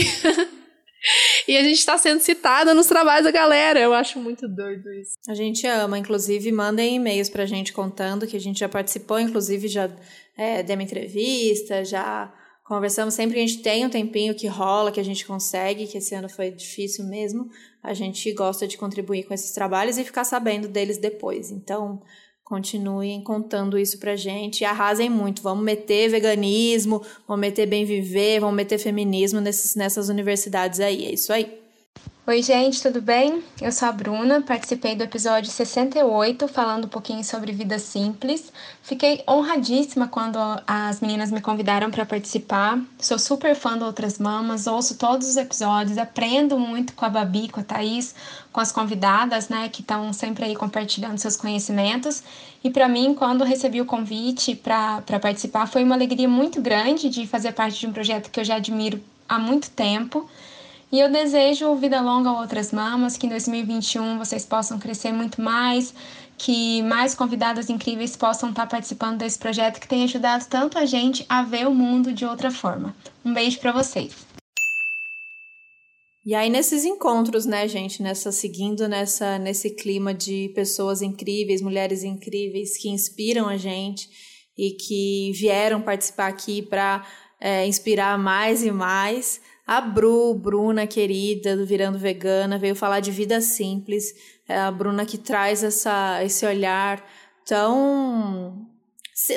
e 1.47 1.55
a 1.59 1.63
gente 1.63 1.79
está 1.79 1.99
sendo 1.99 2.21
citada 2.21 2.73
nos 2.73 2.87
trabalhos 2.87 3.25
da 3.25 3.31
galera. 3.31 3.79
Eu 3.79 3.93
acho 3.93 4.19
muito 4.19 4.49
doido 4.49 4.91
isso. 4.95 5.13
A 5.29 5.35
gente 5.35 5.67
ama, 5.67 5.99
inclusive, 5.99 6.51
mandem 6.51 6.97
e-mails 6.97 7.29
pra 7.29 7.45
gente 7.45 7.75
contando 7.75 8.27
que 8.27 8.37
a 8.39 8.41
gente 8.41 8.61
já 8.61 8.69
participou, 8.69 9.21
inclusive 9.21 9.69
já 9.69 9.91
é, 10.39 10.65
uma 10.73 10.83
entrevista, 10.83 11.85
já 11.85 12.33
Conversamos 12.65 13.13
sempre 13.13 13.35
que 13.35 13.41
a 13.41 13.47
gente 13.47 13.63
tem 13.63 13.85
um 13.85 13.91
tempinho 13.91 14.35
que 14.35 14.47
rola, 14.47 14.91
que 14.91 14.99
a 14.99 15.05
gente 15.05 15.27
consegue, 15.27 15.87
que 15.87 15.99
esse 15.99 16.15
ano 16.15 16.31
foi 16.31 16.51
difícil 16.51 17.05
mesmo. 17.05 17.51
A 17.85 17.93
gente 17.93 18.33
gosta 18.33 18.67
de 18.67 18.79
contribuir 18.79 19.25
com 19.25 19.35
esses 19.35 19.53
trabalhos 19.53 19.99
e 19.99 20.05
ficar 20.05 20.25
sabendo 20.25 20.67
deles 20.67 20.97
depois. 20.97 21.51
Então, 21.51 22.03
continuem 22.43 23.23
contando 23.23 23.79
isso 23.79 23.99
pra 23.99 24.17
gente 24.17 24.63
e 24.63 24.65
arrasem 24.65 25.11
muito. 25.11 25.43
Vamos 25.43 25.63
meter 25.65 26.09
veganismo, 26.09 27.03
vamos 27.29 27.41
meter 27.41 27.67
bem 27.67 27.85
viver, 27.85 28.41
vamos 28.41 28.57
meter 28.57 28.79
feminismo 28.79 29.41
nesses, 29.41 29.75
nessas 29.75 30.09
universidades 30.09 30.81
aí. 30.81 31.05
É 31.05 31.13
isso 31.13 31.33
aí. 31.33 31.64
Oi, 32.27 32.43
gente, 32.43 32.81
tudo 32.81 33.03
bem? 33.03 33.45
Eu 33.61 33.71
sou 33.71 33.87
a 33.87 33.93
Bruna, 33.93 34.41
participei 34.41 34.97
do 34.97 35.05
episódio 35.05 35.51
68, 35.51 36.49
falando 36.49 36.87
um 36.87 36.89
pouquinho 36.89 37.23
sobre 37.23 37.53
vida 37.53 37.79
simples. 37.79 38.51
Fiquei 38.83 39.23
honradíssima 39.29 40.09
quando 40.09 40.39
as 40.67 41.03
meninas 41.03 41.31
me 41.31 41.43
convidaram 41.43 41.91
para 41.91 42.07
participar. 42.07 42.81
Sou 42.99 43.19
super 43.19 43.55
fã 43.55 43.77
de 43.77 43.85
Outras 43.85 44.19
Mamas, 44.19 44.67
ouço 44.67 44.97
todos 44.97 45.29
os 45.29 45.37
episódios, 45.37 45.99
aprendo 45.99 46.59
muito 46.59 46.95
com 46.95 47.05
a 47.05 47.11
Babi, 47.11 47.51
com 47.51 47.61
a 47.61 47.63
Thaís, 47.63 48.15
com 48.51 48.59
as 48.59 48.73
convidadas, 48.73 49.51
né, 49.51 49.69
que 49.69 49.83
estão 49.83 50.11
sempre 50.15 50.47
aí 50.47 50.57
compartilhando 50.57 51.19
seus 51.19 51.37
conhecimentos. 51.37 52.23
E 52.65 52.71
para 52.71 52.89
mim, 52.89 53.13
quando 53.13 53.45
recebi 53.45 53.83
o 53.83 53.85
convite 53.85 54.57
para 54.57 55.03
participar, 55.21 55.67
foi 55.67 55.85
uma 55.85 55.95
alegria 55.95 56.27
muito 56.27 56.59
grande 56.63 57.11
de 57.11 57.27
fazer 57.27 57.53
parte 57.53 57.81
de 57.81 57.87
um 57.87 57.93
projeto 57.93 58.31
que 58.31 58.41
eu 58.41 58.45
já 58.45 58.57
admiro 58.57 58.99
há 59.29 59.39
muito 59.39 59.69
tempo 59.69 60.27
E 60.95 61.01
eu 61.01 61.11
desejo 61.11 61.75
vida 61.75 62.01
longa 62.01 62.31
a 62.31 62.41
outras 62.41 62.71
mamas, 62.71 63.17
que 63.17 63.27
em 63.27 63.29
2021 63.29 64.17
vocês 64.17 64.47
possam 64.47 64.79
crescer 64.79 65.11
muito 65.11 65.43
mais, 65.43 65.93
que 66.39 66.83
mais 66.85 67.17
convidadas 67.17 67.69
incríveis 67.69 68.17
possam 68.17 68.51
estar 68.51 68.69
participando 68.69 69.19
desse 69.19 69.37
projeto 69.37 69.81
que 69.81 69.89
tem 69.89 70.05
ajudado 70.05 70.47
tanto 70.49 70.79
a 70.79 70.87
gente 70.87 71.27
a 71.29 71.43
ver 71.43 71.67
o 71.67 71.75
mundo 71.75 72.13
de 72.13 72.25
outra 72.25 72.49
forma. 72.49 72.95
Um 73.25 73.35
beijo 73.35 73.59
para 73.59 73.73
vocês. 73.73 74.15
E 76.25 76.33
aí 76.33 76.49
nesses 76.49 76.85
encontros, 76.85 77.45
né, 77.45 77.67
gente, 77.67 78.01
nessa 78.01 78.31
seguindo 78.31 78.87
nessa 78.87 79.37
nesse 79.37 79.71
clima 79.71 80.15
de 80.15 80.53
pessoas 80.55 81.03
incríveis, 81.03 81.61
mulheres 81.61 82.05
incríveis 82.05 82.79
que 82.79 82.89
inspiram 82.89 83.49
a 83.49 83.57
gente 83.57 84.09
e 84.57 84.71
que 84.71 85.33
vieram 85.33 85.83
participar 85.83 86.29
aqui 86.29 86.63
para 86.63 87.05
é, 87.41 87.67
inspirar 87.67 88.17
mais 88.17 88.63
e 88.63 88.71
mais. 88.71 89.41
A 89.67 89.81
Bru, 89.81 90.35
Bruna 90.35 90.87
querida 90.87 91.57
do 91.57 91.65
Virando 91.65 91.99
Vegana, 91.99 92.59
veio 92.59 92.75
falar 92.75 93.01
de 93.01 93.11
vida 93.11 93.41
simples. 93.41 94.15
É 94.47 94.59
a 94.59 94.71
Bruna 94.71 95.07
que 95.07 95.17
traz 95.17 95.65
essa, 95.65 96.23
esse 96.23 96.45
olhar 96.45 97.03
tão 97.47 98.69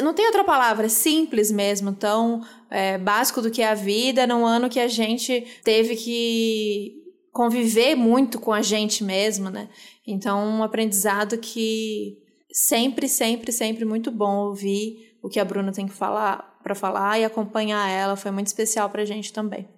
não 0.02 0.14
tem 0.14 0.26
outra 0.26 0.44
palavra, 0.44 0.90
simples 0.90 1.52
mesmo, 1.52 1.94
tão 1.94 2.44
é, 2.70 2.98
básico 2.98 3.42
do 3.44 3.52
que 3.52 3.62
é 3.62 3.70
a 3.70 3.76
vida, 3.76 4.26
num 4.26 4.44
ano 4.44 4.70
que 4.70 4.80
a 4.80 4.88
gente 4.88 5.46
teve 5.64 5.96
que 5.96 7.04
conviver 7.32 7.96
muito 7.96 8.40
com 8.40 8.52
a 8.52 8.64
gente 8.64 9.04
mesmo, 9.04 9.52
né? 9.52 9.70
Então, 10.06 10.44
um 10.44 10.64
aprendizado 10.64 11.38
que 11.38 12.18
sempre, 12.52 13.08
sempre, 13.08 13.52
sempre 13.52 13.86
muito 13.86 14.10
bom 14.10 14.48
ouvir 14.48 15.16
o 15.22 15.30
que 15.30 15.40
a 15.40 15.46
Bruna 15.46 15.72
tem 15.72 15.86
que 15.86 15.94
falar 15.94 16.58
para 16.64 16.74
falar 16.74 17.20
e 17.20 17.24
acompanhar 17.24 17.88
ela, 17.88 18.16
foi 18.16 18.32
muito 18.32 18.48
especial 18.48 18.90
pra 18.90 19.06
gente 19.06 19.32
também. 19.32 19.70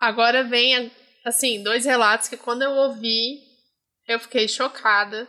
Agora 0.00 0.44
vem 0.44 0.90
assim, 1.24 1.62
dois 1.62 1.84
relatos 1.84 2.28
que 2.28 2.36
quando 2.36 2.62
eu 2.62 2.70
ouvi, 2.70 3.40
eu 4.06 4.18
fiquei 4.18 4.48
chocada. 4.48 5.28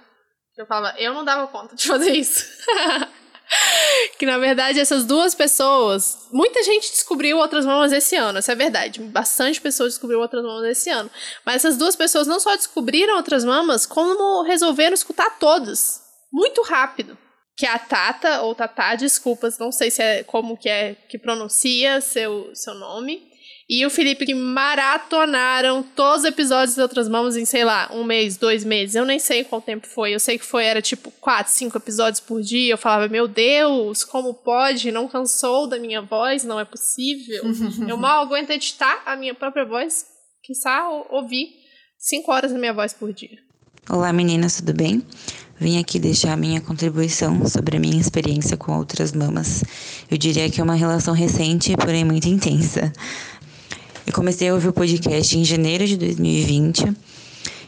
Eu 0.57 0.65
falava, 0.65 0.99
eu 0.99 1.13
não 1.13 1.23
dava 1.23 1.47
conta 1.47 1.75
de 1.75 1.87
fazer 1.87 2.11
isso. 2.11 2.45
que 4.19 4.25
na 4.25 4.37
verdade 4.37 4.79
essas 4.79 5.05
duas 5.05 5.33
pessoas, 5.33 6.27
muita 6.31 6.61
gente 6.63 6.91
descobriu 6.91 7.37
outras 7.37 7.65
mamas 7.65 7.91
esse 7.91 8.15
ano, 8.15 8.39
isso 8.39 8.51
é 8.51 8.55
verdade. 8.55 8.99
Bastante 8.99 9.61
pessoas 9.61 9.93
descobriram 9.93 10.21
outras 10.21 10.43
mamas 10.43 10.65
esse 10.65 10.89
ano. 10.89 11.09
Mas 11.45 11.57
essas 11.57 11.77
duas 11.77 11.95
pessoas 11.95 12.27
não 12.27 12.39
só 12.39 12.55
descobriram 12.55 13.15
outras 13.15 13.43
mamas, 13.43 13.85
como 13.85 14.43
resolveram 14.43 14.93
escutar 14.93 15.39
todas. 15.39 16.01
Muito 16.31 16.61
rápido. 16.61 17.17
Que 17.57 17.65
é 17.65 17.71
a 17.71 17.79
Tata, 17.79 18.41
ou 18.41 18.55
Tatá, 18.55 18.95
desculpas, 18.95 19.57
não 19.57 19.71
sei 19.71 19.91
se 19.91 20.01
é 20.01 20.23
como 20.23 20.57
que 20.57 20.69
é 20.69 20.95
que 20.95 21.17
pronuncia 21.17 21.99
seu, 21.99 22.51
seu 22.53 22.73
nome 22.73 23.28
e 23.69 23.85
o 23.85 23.89
Felipe 23.91 24.25
que 24.25 24.33
maratonaram 24.33 25.83
todos 25.83 26.21
os 26.21 26.25
episódios 26.25 26.73
de 26.73 26.81
Outras 26.81 27.07
Mãos 27.07 27.37
em, 27.37 27.45
sei 27.45 27.63
lá, 27.63 27.87
um 27.93 28.03
mês, 28.03 28.35
dois 28.35 28.65
meses. 28.65 28.95
Eu 28.95 29.05
nem 29.05 29.19
sei 29.19 29.43
qual 29.43 29.61
tempo 29.61 29.85
foi. 29.85 30.15
Eu 30.15 30.19
sei 30.19 30.39
que 30.39 30.45
foi, 30.45 30.65
era 30.65 30.81
tipo 30.81 31.11
quatro, 31.21 31.53
cinco 31.53 31.77
episódios 31.77 32.19
por 32.19 32.41
dia. 32.41 32.73
Eu 32.73 32.79
falava, 32.79 33.07
meu 33.07 33.27
Deus, 33.27 34.03
como 34.03 34.33
pode? 34.33 34.91
Não 34.91 35.07
cansou 35.07 35.67
da 35.67 35.77
minha 35.77 36.01
voz? 36.01 36.43
Não 36.43 36.59
é 36.59 36.65
possível. 36.65 37.43
eu 37.87 37.95
mal 37.97 38.23
aguento 38.23 38.49
editar 38.49 39.03
a 39.05 39.15
minha 39.15 39.35
própria 39.35 39.65
voz. 39.65 40.03
Quizá 40.41 40.89
ouvir 41.11 41.49
cinco 41.99 42.31
horas 42.31 42.51
da 42.51 42.57
minha 42.57 42.73
voz 42.73 42.91
por 42.91 43.13
dia. 43.13 43.37
Olá 43.87 44.11
meninas, 44.11 44.55
tudo 44.55 44.73
bem? 44.73 45.03
Vim 45.59 45.77
aqui 45.77 45.99
deixar 45.99 46.33
a 46.33 46.37
minha 46.37 46.61
contribuição 46.61 47.45
sobre 47.45 47.77
a 47.77 47.79
minha 47.79 47.99
experiência 47.99 48.55
com 48.55 48.77
outras 48.77 49.11
mamas. 49.11 49.63
Eu 50.09 50.17
diria 50.17 50.49
que 50.49 50.61
é 50.61 50.63
uma 50.63 50.75
relação 50.75 51.13
recente, 51.13 51.75
porém 51.75 52.05
muito 52.05 52.27
intensa. 52.29 52.93
Eu 54.09 54.15
comecei 54.15 54.49
a 54.49 54.55
ouvir 54.55 54.69
o 54.69 54.73
podcast 54.73 55.37
em 55.37 55.45
janeiro 55.45 55.85
de 55.85 55.95
2020 55.95 56.95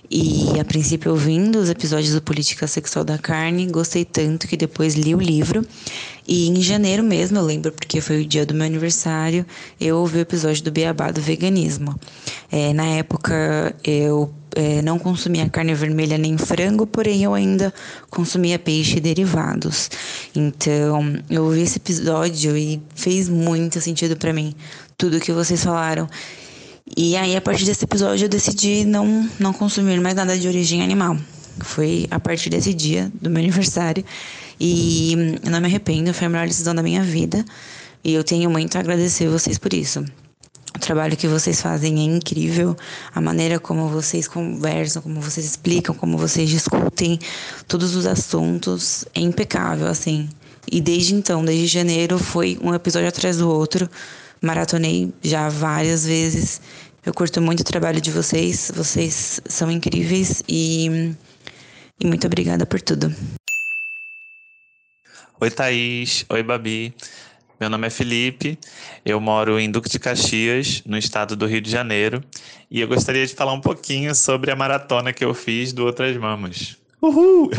e 0.09 0.59
a 0.59 0.65
princípio 0.65 1.11
ouvindo 1.11 1.59
os 1.59 1.69
episódios 1.69 2.15
do 2.15 2.21
Política 2.21 2.65
Sexual 2.65 3.05
da 3.05 3.15
Carne, 3.15 3.67
gostei 3.67 4.03
tanto 4.03 4.47
que 4.47 4.57
depois 4.57 4.95
li 4.95 5.13
o 5.13 5.19
livro. 5.19 5.63
E 6.27 6.49
em 6.49 6.59
janeiro 6.59 7.03
mesmo, 7.03 7.37
eu 7.37 7.43
lembro 7.43 7.71
porque 7.71 8.01
foi 8.01 8.23
o 8.23 8.25
dia 8.25 8.43
do 8.43 8.55
meu 8.55 8.65
aniversário, 8.65 9.45
eu 9.79 9.97
ouvi 9.97 10.17
o 10.17 10.21
episódio 10.21 10.63
do 10.63 10.71
Beabá 10.71 11.11
do 11.11 11.21
veganismo. 11.21 11.95
É, 12.51 12.73
na 12.73 12.85
época 12.85 13.75
eu 13.83 14.33
é, 14.55 14.81
não 14.81 14.97
consumia 14.97 15.47
carne 15.47 15.75
vermelha 15.75 16.17
nem 16.17 16.39
frango, 16.39 16.87
porém 16.87 17.23
eu 17.23 17.35
ainda 17.35 17.71
consumia 18.09 18.57
peixe 18.57 18.97
e 18.97 18.99
derivados. 18.99 19.91
Então 20.35 21.19
eu 21.29 21.43
ouvi 21.43 21.61
esse 21.61 21.77
episódio 21.77 22.57
e 22.57 22.81
fez 22.95 23.29
muito 23.29 23.79
sentido 23.79 24.17
para 24.17 24.33
mim 24.33 24.55
tudo 25.02 25.20
que 25.20 25.32
vocês 25.32 25.64
falaram. 25.64 26.08
E 26.95 27.18
aí, 27.18 27.36
a 27.36 27.41
partir 27.41 27.66
desse 27.66 27.86
episódio, 27.86 28.26
eu 28.26 28.30
decidi 28.30 28.86
não, 28.86 29.28
não 29.39 29.52
consumir 29.52 29.99
mais 29.99 30.14
nada 30.14 30.38
de 30.38 30.47
origem 30.47 30.84
animal. 30.84 31.18
Foi 31.62 32.08
a 32.12 32.20
partir 32.20 32.52
desse 32.52 32.72
dia, 32.72 33.12
do 33.20 33.28
meu 33.28 33.41
aniversário. 33.41 34.06
E 34.60 35.39
eu 35.43 35.49
não 35.49 35.60
me 35.60 35.66
arrependo, 35.66 36.14
foi 36.14 36.28
a 36.28 36.30
melhor 36.30 36.47
decisão 36.47 36.76
da 36.76 36.84
minha 36.84 37.02
vida. 37.02 37.43
E 38.04 38.14
eu 38.14 38.24
tenho 38.24 38.47
muito 38.47 38.76
a 38.76 38.80
agradecer 38.80 39.28
vocês 39.28 39.58
por 39.58 39.74
isso. 39.74 40.06
O 40.76 40.80
trabalho 40.80 41.18
que 41.18 41.28
vocês 41.28 41.60
fazem 41.60 41.99
é 41.99 42.04
incrível, 42.04 42.78
a 43.14 43.20
maneira 43.20 43.60
como 43.60 43.89
vocês 43.89 44.28
conversam, 44.28 45.02
como 45.02 45.20
vocês 45.20 45.45
explicam, 45.45 45.95
como 45.95 46.16
vocês 46.16 46.47
discutem 46.47 47.20
todos 47.68 47.95
os 47.95 48.06
assuntos 48.06 49.04
é 49.16 49.20
impecável, 49.20 49.88
assim. 49.88 50.30
E 50.72 50.80
desde 50.80 51.16
então, 51.16 51.43
desde 51.43 51.66
janeiro, 51.66 52.20
foi 52.20 52.60
um 52.62 52.74
episódio 52.74 53.10
atrás 53.10 53.38
do 53.38 53.49
outro 53.49 53.89
maratonei 54.41 55.13
já 55.23 55.49
várias 55.49 56.05
vezes. 56.05 56.61
Eu 57.05 57.13
curto 57.13 57.41
muito 57.41 57.61
o 57.61 57.63
trabalho 57.63 58.01
de 58.01 58.11
vocês, 58.11 58.71
vocês 58.75 59.41
são 59.45 59.71
incríveis 59.71 60.43
e, 60.47 61.15
e 61.99 62.05
muito 62.05 62.27
obrigada 62.27 62.65
por 62.65 62.81
tudo. 62.81 63.13
Oi, 65.39 65.49
Thaís. 65.49 66.25
Oi, 66.29 66.43
Babi. 66.43 66.93
Meu 67.61 67.69
nome 67.69 67.85
é 67.85 67.89
Felipe, 67.91 68.57
eu 69.05 69.21
moro 69.21 69.59
em 69.59 69.69
Duque 69.69 69.87
de 69.87 69.99
Caxias, 69.99 70.81
no 70.83 70.97
estado 70.97 71.35
do 71.35 71.45
Rio 71.45 71.61
de 71.61 71.69
Janeiro, 71.69 72.23
e 72.71 72.81
eu 72.81 72.87
gostaria 72.87 73.23
de 73.23 73.35
falar 73.35 73.53
um 73.53 73.61
pouquinho 73.61 74.15
sobre 74.15 74.49
a 74.49 74.55
maratona 74.55 75.13
que 75.13 75.23
eu 75.23 75.31
fiz 75.35 75.71
do 75.71 75.85
Outras 75.85 76.17
Mamas. 76.17 76.80
Uhul! 77.02 77.49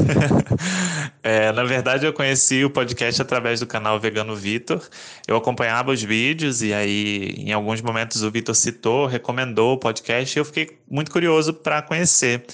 é, 1.20 1.50
na 1.50 1.64
verdade, 1.64 2.06
eu 2.06 2.12
conheci 2.12 2.64
o 2.64 2.70
podcast 2.70 3.20
através 3.20 3.58
do 3.58 3.66
canal 3.66 3.98
Vegano 3.98 4.36
Vitor. 4.36 4.80
Eu 5.26 5.36
acompanhava 5.36 5.90
os 5.90 6.00
vídeos 6.00 6.62
e 6.62 6.72
aí, 6.72 7.34
em 7.38 7.52
alguns 7.52 7.80
momentos, 7.80 8.22
o 8.22 8.30
Vitor 8.30 8.54
citou, 8.54 9.04
recomendou 9.06 9.74
o 9.74 9.78
podcast 9.78 10.38
e 10.38 10.40
eu 10.40 10.44
fiquei 10.44 10.78
muito 10.88 11.10
curioso 11.10 11.52
para 11.52 11.82
conhecer. 11.82 12.44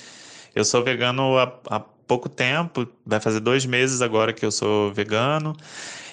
Eu 0.54 0.64
sou 0.64 0.82
vegano 0.82 1.36
há, 1.36 1.52
há 1.68 1.80
pouco 1.80 2.26
tempo, 2.26 2.88
vai 3.04 3.20
fazer 3.20 3.40
dois 3.40 3.66
meses 3.66 4.00
agora 4.00 4.32
que 4.32 4.46
eu 4.46 4.50
sou 4.50 4.90
vegano. 4.90 5.54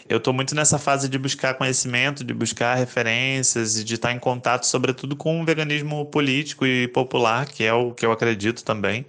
Eu 0.09 0.17
estou 0.17 0.33
muito 0.33 0.53
nessa 0.53 0.77
fase 0.77 1.07
de 1.07 1.17
buscar 1.17 1.53
conhecimento, 1.53 2.21
de 2.21 2.33
buscar 2.33 2.75
referências 2.75 3.77
e 3.77 3.83
de 3.85 3.95
estar 3.95 4.11
em 4.11 4.19
contato, 4.19 4.65
sobretudo, 4.65 5.15
com 5.15 5.41
o 5.41 5.45
veganismo 5.45 6.05
político 6.05 6.65
e 6.65 6.85
popular, 6.89 7.45
que 7.47 7.63
é 7.63 7.73
o 7.73 7.93
que 7.93 8.05
eu 8.05 8.11
acredito 8.11 8.61
também. 8.63 9.05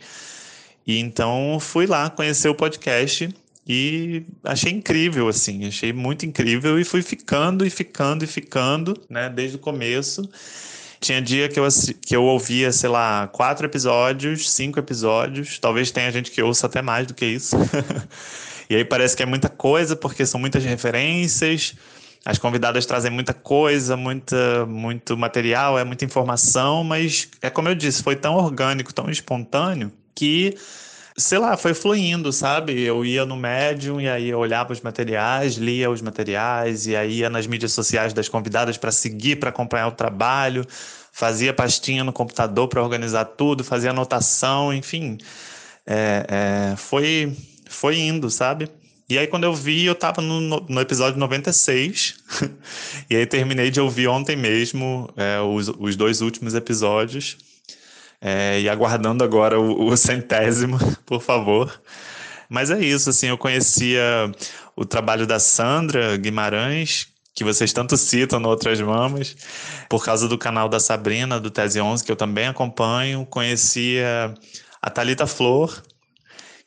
E 0.86 1.00
então 1.00 1.58
fui 1.60 1.86
lá 1.86 2.08
conhecer 2.08 2.48
o 2.48 2.54
podcast 2.54 3.28
e 3.68 4.22
achei 4.44 4.72
incrível, 4.72 5.26
assim, 5.26 5.66
achei 5.66 5.92
muito 5.92 6.24
incrível 6.24 6.78
e 6.78 6.84
fui 6.84 7.02
ficando 7.02 7.66
e 7.66 7.70
ficando 7.70 8.22
e 8.22 8.26
ficando, 8.26 8.96
né, 9.10 9.28
desde 9.28 9.56
o 9.56 9.58
começo. 9.58 10.22
Tinha 11.00 11.20
dia 11.20 11.48
que 11.48 11.58
eu, 11.58 11.66
que 12.00 12.14
eu 12.14 12.22
ouvia, 12.22 12.70
sei 12.70 12.88
lá, 12.88 13.26
quatro 13.26 13.66
episódios, 13.66 14.50
cinco 14.52 14.78
episódios, 14.78 15.58
talvez 15.58 15.90
tenha 15.90 16.10
gente 16.12 16.30
que 16.30 16.40
ouça 16.40 16.66
até 16.66 16.80
mais 16.80 17.08
do 17.08 17.14
que 17.14 17.26
isso. 17.26 17.56
e 18.70 18.76
aí 18.76 18.84
parece 18.84 19.16
que 19.16 19.22
é 19.24 19.26
muita 19.26 19.48
coisa, 19.48 19.96
porque 19.96 20.24
são 20.24 20.38
muitas 20.38 20.64
referências, 20.64 21.74
as 22.24 22.38
convidadas 22.38 22.86
trazem 22.86 23.10
muita 23.10 23.34
coisa, 23.34 23.96
muita, 23.96 24.64
muito 24.66 25.16
material, 25.16 25.76
é 25.76 25.82
muita 25.84 26.04
informação, 26.04 26.84
mas 26.84 27.28
é 27.42 27.50
como 27.50 27.68
eu 27.68 27.74
disse, 27.74 28.02
foi 28.02 28.14
tão 28.14 28.36
orgânico, 28.36 28.94
tão 28.94 29.10
espontâneo 29.10 29.92
que, 30.16 30.56
sei 31.16 31.38
lá, 31.38 31.56
foi 31.56 31.74
fluindo, 31.74 32.32
sabe? 32.32 32.80
Eu 32.82 33.04
ia 33.04 33.24
no 33.24 33.36
Medium 33.36 34.00
e 34.00 34.08
aí 34.08 34.30
eu 34.30 34.38
olhava 34.38 34.72
os 34.72 34.80
materiais, 34.80 35.54
lia 35.54 35.90
os 35.90 36.02
materiais 36.02 36.86
e 36.86 36.96
aí 36.96 37.18
ia 37.18 37.30
nas 37.30 37.46
mídias 37.46 37.72
sociais 37.72 38.12
das 38.12 38.28
convidadas 38.28 38.76
para 38.76 38.90
seguir, 38.90 39.36
para 39.36 39.50
acompanhar 39.50 39.88
o 39.88 39.92
trabalho, 39.92 40.66
fazia 41.12 41.52
pastinha 41.52 42.02
no 42.02 42.12
computador 42.12 42.66
para 42.68 42.82
organizar 42.82 43.26
tudo, 43.26 43.62
fazia 43.62 43.90
anotação, 43.90 44.72
enfim. 44.72 45.18
É, 45.86 46.26
é, 46.72 46.76
foi, 46.76 47.36
foi 47.68 47.98
indo, 47.98 48.30
sabe? 48.30 48.68
E 49.08 49.16
aí, 49.16 49.28
quando 49.28 49.44
eu 49.44 49.54
vi, 49.54 49.84
eu 49.84 49.94
tava 49.94 50.20
no, 50.20 50.40
no 50.40 50.80
episódio 50.80 51.18
96. 51.20 52.16
e 53.08 53.14
aí, 53.14 53.24
terminei 53.24 53.70
de 53.70 53.80
ouvir 53.80 54.08
ontem 54.08 54.34
mesmo 54.34 55.08
é, 55.16 55.40
os, 55.40 55.68
os 55.68 55.94
dois 55.94 56.20
últimos 56.20 56.54
episódios. 56.54 57.38
É, 58.20 58.60
e 58.60 58.68
aguardando 58.68 59.22
agora 59.22 59.60
o, 59.60 59.88
o 59.88 59.96
centésimo, 59.96 60.78
por 61.04 61.20
favor. 61.20 61.80
Mas 62.48 62.70
é 62.70 62.78
isso, 62.78 63.10
assim, 63.10 63.28
eu 63.28 63.38
conhecia 63.38 64.00
o 64.74 64.84
trabalho 64.84 65.26
da 65.26 65.38
Sandra 65.38 66.16
Guimarães, 66.16 67.08
que 67.34 67.44
vocês 67.44 67.72
tanto 67.72 67.96
citam 67.96 68.40
no 68.40 68.48
Outras 68.48 68.80
Mamas, 68.80 69.36
por 69.88 70.04
causa 70.04 70.26
do 70.26 70.38
canal 70.38 70.68
da 70.68 70.80
Sabrina, 70.80 71.38
do 71.38 71.50
Tese 71.50 71.80
11, 71.80 72.04
que 72.04 72.10
eu 72.10 72.16
também 72.16 72.46
acompanho. 72.46 73.26
Conhecia 73.26 74.32
a 74.80 74.90
Talita 74.90 75.26
Flor, 75.26 75.82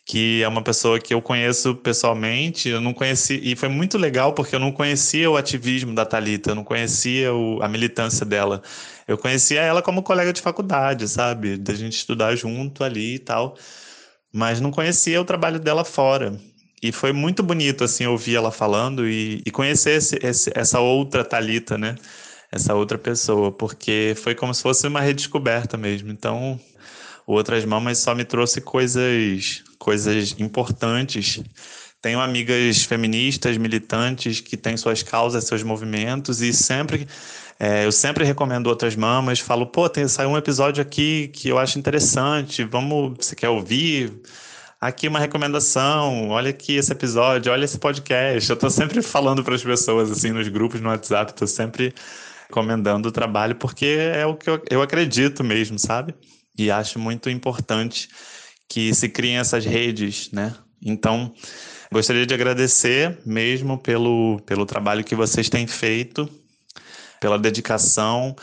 que 0.06 0.44
é 0.44 0.48
uma 0.48 0.64
pessoa 0.64 1.00
que 1.00 1.14
eu 1.14 1.22
conheço 1.22 1.76
pessoalmente, 1.76 2.68
eu 2.68 2.82
não 2.82 2.94
conheci, 2.94 3.40
e 3.44 3.56
foi 3.56 3.70
muito 3.70 3.98
legal 3.98 4.34
porque 4.34 4.56
eu 4.56 4.60
não 4.60 4.72
conhecia 4.72 5.30
o 5.30 5.38
ativismo 5.38 5.94
da 5.94 6.06
Talita, 6.06 6.52
eu 6.52 6.56
não 6.56 6.64
conhecia 6.64 7.34
o, 7.34 7.62
a 7.62 7.68
militância 7.68 8.26
dela. 8.26 8.62
Eu 9.10 9.18
conhecia 9.18 9.62
ela 9.62 9.82
como 9.82 10.04
colega 10.04 10.32
de 10.32 10.40
faculdade, 10.40 11.08
sabe? 11.08 11.58
Da 11.58 11.74
gente 11.74 11.94
estudar 11.98 12.36
junto 12.36 12.84
ali 12.84 13.16
e 13.16 13.20
tal, 13.20 13.58
mas 14.32 14.62
não 14.62 14.70
conhecia 14.72 15.20
o 15.20 15.26
trabalho 15.26 15.60
dela 15.60 15.84
fora. 15.84 16.40
E 16.82 16.92
foi 16.92 17.12
muito 17.12 17.42
bonito, 17.42 17.84
assim, 17.84 18.06
ouvir 18.06 18.36
ela 18.36 18.52
falando 18.52 19.08
e, 19.08 19.42
e 19.46 19.52
conhecer 19.52 19.98
esse, 19.98 20.20
esse, 20.24 20.52
essa 20.56 20.80
outra 20.80 21.26
Talita, 21.26 21.78
né? 21.78 21.96
Essa 22.52 22.76
outra 22.76 22.98
pessoa, 23.00 23.52
porque 23.52 24.14
foi 24.16 24.36
como 24.36 24.54
se 24.54 24.62
fosse 24.62 24.88
uma 24.88 25.02
redescoberta 25.02 25.76
mesmo. 25.76 26.12
Então, 26.12 26.60
Outras 27.30 27.64
Mamas 27.64 28.00
só 28.00 28.16
me 28.16 28.26
trouxe 28.26 28.60
coisas, 28.60 29.64
coisas 29.78 30.36
importantes. 30.40 31.40
Tenho 32.02 32.20
amigas 32.20 32.84
feministas, 32.84 33.56
militantes, 33.58 34.40
que 34.40 34.58
têm 34.58 34.76
suas 34.78 35.04
causas, 35.04 35.44
seus 35.44 35.62
movimentos, 35.62 36.42
e 36.42 36.52
sempre 36.52 37.08
é, 37.60 37.86
eu 37.86 37.92
sempre 37.92 38.24
recomendo 38.24 38.68
outras 38.68 38.96
mamas, 38.96 39.40
falo, 39.40 39.68
pô, 39.68 39.90
tem, 39.90 40.08
saiu 40.08 40.30
um 40.30 40.38
episódio 40.38 40.82
aqui 40.82 41.28
que 41.28 41.50
eu 41.50 41.58
acho 41.58 41.78
interessante, 41.78 42.64
vamos, 42.64 43.18
você 43.20 43.36
quer 43.36 43.50
ouvir? 43.50 44.22
aqui 44.80 45.08
uma 45.08 45.20
recomendação, 45.20 46.30
olha 46.30 46.52
aqui 46.52 46.76
esse 46.76 46.92
episódio, 46.92 47.52
olha 47.52 47.66
esse 47.66 47.78
podcast. 47.78 48.50
Eu 48.50 48.54
estou 48.54 48.70
sempre 48.70 49.02
falando 49.04 49.44
para 49.44 49.56
as 49.56 49.64
pessoas, 49.64 50.10
assim, 50.10 50.32
nos 50.32 50.48
grupos, 50.48 50.80
no 50.80 50.90
WhatsApp, 50.90 51.32
estou 51.32 51.48
sempre 51.48 51.94
recomendando 52.48 53.10
o 53.10 53.12
trabalho, 53.12 53.56
porque 53.56 53.86
é 53.86 54.26
o 54.26 54.36
que 54.36 54.50
eu, 54.50 54.62
eu 54.70 54.82
acredito 54.82 55.44
mesmo, 55.44 55.78
sabe? 55.78 56.16
E 56.58 56.72
acho 56.72 56.98
muito 56.98 57.30
importante 57.30 58.10
que 58.68 58.94
se 58.94 59.10
criem 59.10 59.38
essas 59.38 59.66
redes, 59.66 60.32
né? 60.32 60.56
Então, 60.82 61.34
gostaria 61.92 62.26
de 62.26 62.34
agradecer 62.34 63.20
mesmo 63.26 63.78
pelo, 63.78 64.40
pelo 64.46 64.66
trabalho 64.66 65.04
que 65.04 65.16
vocês 65.16 65.50
têm 65.50 65.68
feito, 65.68 66.30
pela 67.20 67.38
dedicação, 67.38 68.36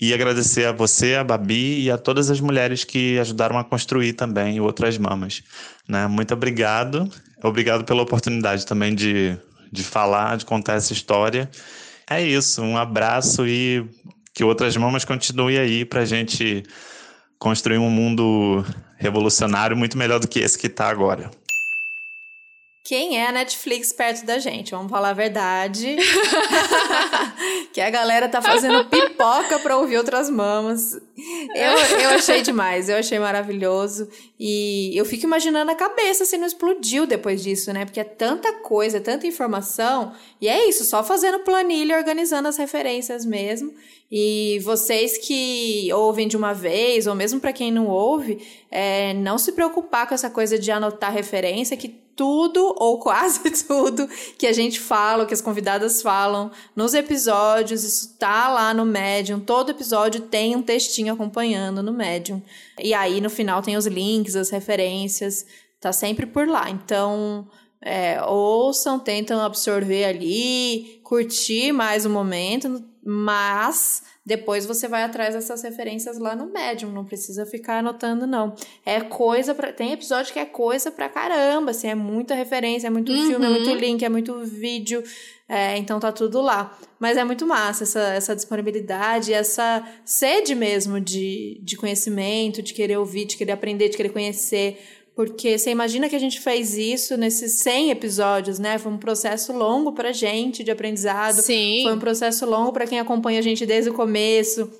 e 0.00 0.12
agradecer 0.12 0.66
a 0.66 0.72
você, 0.72 1.14
a 1.14 1.22
Babi 1.22 1.82
e 1.82 1.90
a 1.90 1.96
todas 1.96 2.28
as 2.28 2.40
mulheres 2.40 2.82
que 2.82 3.18
ajudaram 3.20 3.56
a 3.56 3.62
construir 3.62 4.14
também 4.14 4.60
Outras 4.60 4.98
Mamas. 4.98 5.44
Né? 5.88 6.08
Muito 6.08 6.34
obrigado. 6.34 7.08
Obrigado 7.40 7.84
pela 7.84 8.02
oportunidade 8.02 8.66
também 8.66 8.96
de, 8.96 9.38
de 9.70 9.84
falar, 9.84 10.36
de 10.36 10.44
contar 10.44 10.74
essa 10.74 10.92
história. 10.92 11.48
É 12.10 12.20
isso, 12.20 12.62
um 12.62 12.76
abraço 12.76 13.46
e 13.46 13.88
que 14.34 14.42
Outras 14.42 14.76
Mamas 14.76 15.04
continue 15.04 15.56
aí 15.56 15.84
para 15.84 16.00
a 16.00 16.04
gente 16.04 16.64
construir 17.38 17.78
um 17.78 17.90
mundo 17.90 18.64
revolucionário 18.96 19.76
muito 19.76 19.96
melhor 19.96 20.18
do 20.18 20.26
que 20.26 20.40
esse 20.40 20.58
que 20.58 20.66
está 20.66 20.88
agora. 20.88 21.30
Quem 22.84 23.16
é 23.16 23.28
a 23.28 23.32
Netflix 23.32 23.92
perto 23.92 24.26
da 24.26 24.40
gente? 24.40 24.72
Vamos 24.72 24.90
falar 24.90 25.10
a 25.10 25.14
verdade. 25.14 25.96
que 27.72 27.80
a 27.80 27.88
galera 27.90 28.28
tá 28.28 28.42
fazendo 28.42 28.84
pipoca 28.86 29.58
pra 29.60 29.76
ouvir 29.76 29.98
outras 29.98 30.28
mamas. 30.28 30.94
Eu, 30.94 32.00
eu 32.00 32.10
achei 32.10 32.42
demais, 32.42 32.88
eu 32.88 32.96
achei 32.96 33.18
maravilhoso. 33.18 34.08
E 34.38 34.96
eu 34.96 35.04
fico 35.04 35.24
imaginando 35.24 35.70
a 35.70 35.74
cabeça 35.74 36.24
se 36.24 36.36
não 36.36 36.46
explodiu 36.46 37.06
depois 37.06 37.42
disso, 37.42 37.72
né? 37.72 37.84
Porque 37.84 38.00
é 38.00 38.04
tanta 38.04 38.52
coisa, 38.54 38.96
é 38.96 39.00
tanta 39.00 39.26
informação. 39.26 40.12
E 40.40 40.48
é 40.48 40.68
isso, 40.68 40.84
só 40.84 41.04
fazendo 41.04 41.40
planilha, 41.40 41.96
organizando 41.96 42.48
as 42.48 42.56
referências 42.56 43.24
mesmo. 43.24 43.72
E 44.10 44.58
vocês 44.64 45.16
que 45.18 45.88
ouvem 45.92 46.28
de 46.28 46.36
uma 46.36 46.52
vez, 46.52 47.06
ou 47.06 47.14
mesmo 47.14 47.40
para 47.40 47.52
quem 47.52 47.72
não 47.72 47.86
ouve, 47.86 48.44
é, 48.70 49.14
não 49.14 49.38
se 49.38 49.52
preocupar 49.52 50.06
com 50.06 50.14
essa 50.14 50.28
coisa 50.28 50.58
de 50.58 50.70
anotar 50.70 51.12
referência, 51.12 51.76
que 51.76 52.01
tudo 52.16 52.74
ou 52.78 52.98
quase 52.98 53.40
tudo 53.66 54.08
que 54.38 54.46
a 54.46 54.52
gente 54.52 54.80
fala, 54.80 55.26
que 55.26 55.34
as 55.34 55.40
convidadas 55.40 56.02
falam 56.02 56.50
nos 56.74 56.94
episódios, 56.94 57.84
isso 57.84 58.16
tá 58.18 58.48
lá 58.48 58.72
no 58.74 58.84
Medium. 58.84 59.40
Todo 59.40 59.70
episódio 59.70 60.20
tem 60.20 60.56
um 60.56 60.62
textinho 60.62 61.12
acompanhando 61.12 61.82
no 61.82 61.92
Medium. 61.92 62.42
E 62.78 62.94
aí 62.94 63.20
no 63.20 63.30
final 63.30 63.62
tem 63.62 63.76
os 63.76 63.86
links, 63.86 64.36
as 64.36 64.50
referências, 64.50 65.46
tá 65.80 65.92
sempre 65.92 66.26
por 66.26 66.48
lá. 66.48 66.70
Então, 66.70 67.48
é, 67.80 68.22
ouçam, 68.22 68.98
tentam 68.98 69.40
absorver 69.40 70.04
ali, 70.04 71.00
curtir 71.02 71.72
mais 71.72 72.06
o 72.06 72.10
momento, 72.10 72.82
mas 73.04 74.02
depois 74.24 74.64
você 74.64 74.86
vai 74.86 75.02
atrás 75.02 75.34
dessas 75.34 75.62
referências 75.62 76.16
lá 76.16 76.36
no 76.36 76.46
Medium, 76.46 76.92
não 76.92 77.04
precisa 77.04 77.44
ficar 77.44 77.78
anotando, 77.78 78.24
não. 78.24 78.54
É 78.86 79.00
coisa 79.00 79.52
pra. 79.52 79.72
Tem 79.72 79.92
episódio 79.92 80.32
que 80.32 80.38
é 80.38 80.44
coisa 80.44 80.92
pra 80.92 81.08
caramba, 81.08 81.72
assim, 81.72 81.88
é 81.88 81.94
muita 81.94 82.34
referência, 82.34 82.86
é 82.86 82.90
muito 82.90 83.10
uhum. 83.10 83.26
filme, 83.26 83.46
é 83.46 83.48
muito 83.48 83.74
link, 83.74 84.04
é 84.04 84.08
muito 84.08 84.38
vídeo. 84.44 85.02
É, 85.48 85.76
então 85.76 85.98
tá 85.98 86.12
tudo 86.12 86.40
lá. 86.40 86.78
Mas 87.00 87.16
é 87.16 87.24
muito 87.24 87.44
massa 87.46 87.82
essa, 87.82 88.00
essa 88.14 88.36
disponibilidade, 88.36 89.34
essa 89.34 89.86
sede 90.04 90.54
mesmo 90.54 91.00
de, 91.00 91.60
de 91.62 91.76
conhecimento, 91.76 92.62
de 92.62 92.72
querer 92.72 92.96
ouvir, 92.98 93.24
de 93.24 93.36
querer 93.36 93.52
aprender, 93.52 93.88
de 93.88 93.96
querer 93.96 94.10
conhecer. 94.10 94.80
Porque 95.14 95.58
você 95.58 95.70
imagina 95.70 96.08
que 96.08 96.16
a 96.16 96.18
gente 96.18 96.40
fez 96.40 96.76
isso 96.76 97.16
nesses 97.16 97.60
100 97.60 97.90
episódios, 97.90 98.58
né? 98.58 98.78
Foi 98.78 98.90
um 98.90 98.98
processo 98.98 99.52
longo 99.52 99.92
pra 99.92 100.10
gente 100.10 100.64
de 100.64 100.70
aprendizado. 100.70 101.42
Sim. 101.42 101.82
Foi 101.82 101.92
um 101.92 101.98
processo 101.98 102.46
longo 102.46 102.72
para 102.72 102.86
quem 102.86 102.98
acompanha 102.98 103.38
a 103.38 103.42
gente 103.42 103.66
desde 103.66 103.90
o 103.90 103.94
começo. 103.94 104.70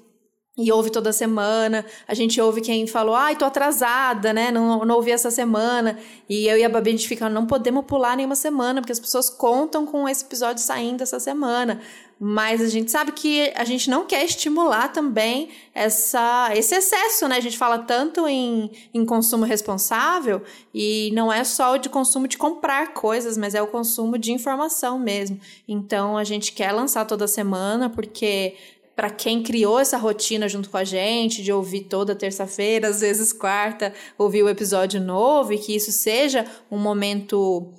E 0.56 0.70
ouve 0.70 0.90
toda 0.90 1.14
semana. 1.14 1.84
A 2.06 2.12
gente 2.12 2.38
ouve 2.38 2.60
quem 2.60 2.86
falou, 2.86 3.14
ai, 3.14 3.34
tô 3.36 3.46
atrasada, 3.46 4.34
né? 4.34 4.50
Não, 4.50 4.84
não 4.84 4.96
ouvi 4.96 5.10
essa 5.10 5.30
semana. 5.30 5.98
E 6.28 6.46
eu 6.46 6.58
e 6.58 6.64
a 6.64 6.68
Babi, 6.68 6.90
a 6.90 6.92
gente 6.92 7.08
fica, 7.08 7.26
não 7.30 7.46
podemos 7.46 7.86
pular 7.86 8.16
nenhuma 8.16 8.36
semana, 8.36 8.82
porque 8.82 8.92
as 8.92 9.00
pessoas 9.00 9.30
contam 9.30 9.86
com 9.86 10.06
esse 10.06 10.24
episódio 10.24 10.62
saindo 10.62 11.02
essa 11.02 11.18
semana. 11.18 11.80
Mas 12.24 12.60
a 12.60 12.68
gente 12.68 12.88
sabe 12.88 13.10
que 13.10 13.50
a 13.56 13.64
gente 13.64 13.90
não 13.90 14.06
quer 14.06 14.24
estimular 14.24 14.92
também 14.92 15.48
essa, 15.74 16.50
esse 16.54 16.72
excesso, 16.72 17.26
né? 17.26 17.36
A 17.36 17.40
gente 17.40 17.58
fala 17.58 17.80
tanto 17.80 18.28
em, 18.28 18.70
em 18.94 19.04
consumo 19.04 19.44
responsável 19.44 20.40
e 20.72 21.10
não 21.14 21.32
é 21.32 21.42
só 21.42 21.74
o 21.74 21.78
de 21.78 21.88
consumo 21.88 22.28
de 22.28 22.38
comprar 22.38 22.94
coisas, 22.94 23.36
mas 23.36 23.56
é 23.56 23.62
o 23.62 23.66
consumo 23.66 24.16
de 24.16 24.30
informação 24.30 25.00
mesmo. 25.00 25.40
Então 25.66 26.16
a 26.16 26.22
gente 26.22 26.52
quer 26.52 26.70
lançar 26.70 27.06
toda 27.06 27.26
semana 27.26 27.90
porque 27.90 28.54
para 28.94 29.10
quem 29.10 29.42
criou 29.42 29.78
essa 29.78 29.96
rotina 29.96 30.48
junto 30.48 30.68
com 30.68 30.76
a 30.76 30.84
gente, 30.84 31.42
de 31.42 31.52
ouvir 31.52 31.82
toda 31.82 32.14
terça-feira, 32.14 32.88
às 32.88 33.00
vezes 33.00 33.32
quarta, 33.32 33.92
ouvir 34.18 34.42
o 34.42 34.48
episódio 34.48 35.00
novo, 35.00 35.52
e 35.52 35.58
que 35.58 35.74
isso 35.74 35.90
seja 35.90 36.46
um 36.70 36.78
momento 36.78 37.72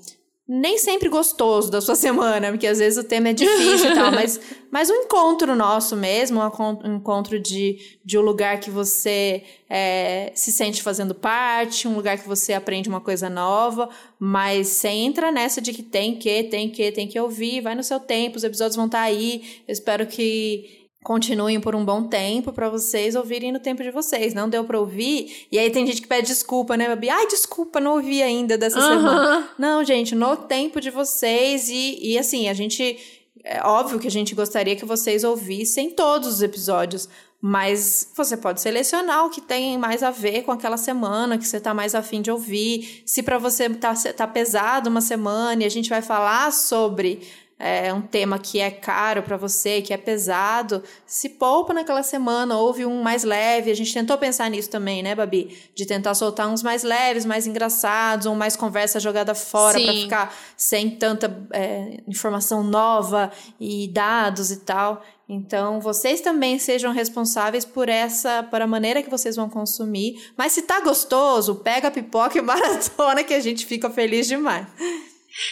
nem 0.46 0.78
sempre 0.78 1.08
gostoso 1.08 1.72
da 1.72 1.80
sua 1.80 1.96
semana, 1.96 2.52
porque 2.52 2.68
às 2.68 2.80
vezes 2.80 3.04
o 3.04 3.08
tema 3.08 3.30
é 3.30 3.34
difícil 3.34 3.92
e 3.92 3.94
tal, 3.94 4.12
mas, 4.12 4.40
mas 4.70 4.90
um 4.90 4.96
encontro 4.96 5.56
nosso 5.56 5.96
mesmo, 5.96 6.42
um 6.42 6.96
encontro 6.98 7.40
de, 7.40 7.98
de 8.04 8.18
um 8.18 8.22
lugar 8.22 8.60
que 8.60 8.70
você 8.70 9.44
é, 9.70 10.32
se 10.36 10.52
sente 10.52 10.84
fazendo 10.84 11.16
parte, 11.16 11.88
um 11.88 11.96
lugar 11.96 12.18
que 12.18 12.28
você 12.28 12.54
aprende 12.54 12.90
uma 12.90 13.02
coisa 13.02 13.30
nova, 13.30 13.90
mas 14.20 14.68
sem 14.68 15.06
entrar 15.06 15.32
nessa 15.32 15.62
de 15.62 15.72
que 15.72 15.84
tem 15.84 16.16
que, 16.16 16.44
tem 16.44 16.70
que, 16.70 16.92
tem 16.92 17.08
que 17.08 17.20
ouvir, 17.20 17.62
vai 17.62 17.76
no 17.76 17.84
seu 17.84 18.00
tempo, 18.00 18.38
os 18.38 18.44
episódios 18.44 18.76
vão 18.76 18.88
estar 18.88 19.00
tá 19.00 19.06
aí, 19.06 19.62
eu 19.68 19.72
espero 19.72 20.06
que 20.06 20.83
continuem 21.04 21.60
por 21.60 21.76
um 21.76 21.84
bom 21.84 22.04
tempo 22.04 22.52
para 22.52 22.70
vocês 22.70 23.16
ouvirem 23.16 23.52
no 23.52 23.60
tempo 23.60 23.84
de 23.84 23.92
vocês. 23.92 24.34
Não 24.34 24.50
deu 24.50 24.64
para 24.64 24.80
ouvir. 24.80 25.48
E 25.52 25.60
aí 25.60 25.70
tem 25.70 25.86
gente 25.86 26.02
que 26.02 26.08
pede 26.08 26.28
desculpa, 26.28 26.78
né, 26.78 26.88
Babi? 26.88 27.10
Ai, 27.10 27.28
desculpa, 27.28 27.80
não 27.80 27.96
ouvi 27.96 28.24
ainda 28.24 28.58
dessa 28.58 28.80
uhum. 28.80 28.88
semana. 28.88 29.50
Não, 29.60 29.84
gente, 29.84 30.16
no 30.16 30.36
tempo 30.38 30.80
de 30.80 30.90
vocês. 30.90 31.70
E, 31.70 32.00
e 32.02 32.18
assim, 32.18 32.48
a 32.48 32.54
gente. 32.54 32.98
É 33.46 33.62
óbvio 33.68 34.00
que 34.00 34.08
a 34.08 34.12
gente 34.12 34.34
gostaria 34.34 34.74
que 34.74 34.86
vocês 34.86 35.26
ouvissem 35.26 35.90
todos 35.90 36.30
os 36.30 36.42
episódios. 36.42 37.10
Mas 37.46 38.10
você 38.16 38.38
pode 38.38 38.62
selecionar 38.62 39.26
o 39.26 39.30
que 39.30 39.42
tem 39.42 39.78
mais 39.78 40.02
a 40.02 40.12
ver 40.12 40.44
com 40.44 40.52
aquela 40.54 40.78
semana, 40.78 41.38
que 41.38 41.46
você 41.46 41.60
tá 41.60 41.74
mais 41.74 41.94
afim 41.94 42.22
de 42.22 42.32
ouvir. 42.32 43.04
Se 43.06 43.22
para 43.22 43.38
você 43.38 43.70
tá, 43.70 43.94
tá 43.94 44.26
pesado 44.26 44.90
uma 44.90 45.02
semana 45.02 45.62
e 45.62 45.66
a 45.66 45.70
gente 45.70 45.90
vai 45.90 46.02
falar 46.02 46.54
sobre 46.54 47.22
é 47.66 47.94
um 47.94 48.02
tema 48.02 48.38
que 48.38 48.60
é 48.60 48.70
caro 48.70 49.24
para 49.24 49.38
você, 49.38 49.82
que 49.82 49.94
é 49.94 49.98
pesado, 49.98 50.84
se 51.06 51.30
poupa 51.30 51.74
naquela 51.74 52.04
semana, 52.04 52.58
ouve 52.58 52.86
um 52.86 53.02
mais 53.02 53.24
leve. 53.24 53.72
A 53.72 53.74
gente 53.74 53.94
tentou 53.94 54.18
pensar 54.18 54.50
nisso 54.50 54.70
também, 54.70 55.02
né, 55.02 55.16
Babi? 55.16 55.58
De 55.74 55.86
tentar 55.86 56.14
soltar 56.14 56.50
uns 56.50 56.62
mais 56.62 56.84
leves, 56.84 57.26
mais 57.26 57.48
engraçados, 57.48 58.26
ou 58.26 58.36
mais 58.36 58.58
conversa 58.58 59.00
jogada 59.00 59.34
fora 59.34 59.80
para 59.80 59.94
ficar 59.94 60.36
sem 60.58 60.90
tanta 60.90 61.48
é, 61.54 62.02
informação 62.06 62.64
nova 62.64 63.32
e 63.58 63.88
dados 63.88 64.52
e 64.52 64.58
tal. 64.58 65.02
Então, 65.30 65.80
vocês 65.80 66.20
também 66.20 66.60
sejam 66.60 66.92
responsáveis 66.92 67.64
por 67.64 67.88
essa, 67.88 68.44
por 68.44 68.62
a 68.62 68.68
maneira 68.68 69.02
que 69.02 69.10
vocês 69.10 69.38
vão 69.38 69.50
consumir. 69.50 70.22
Mas 70.36 70.52
se 70.52 70.64
tá 70.64 70.82
gostoso, 70.82 71.56
pega 71.56 71.88
a 71.88 71.92
pipoca 71.92 72.38
e 72.38 72.42
maratona 72.44 73.24
que 73.24 73.34
a 73.34 73.40
gente 73.40 73.66
fica 73.66 73.90
feliz 73.90 74.28
demais. 74.28 74.68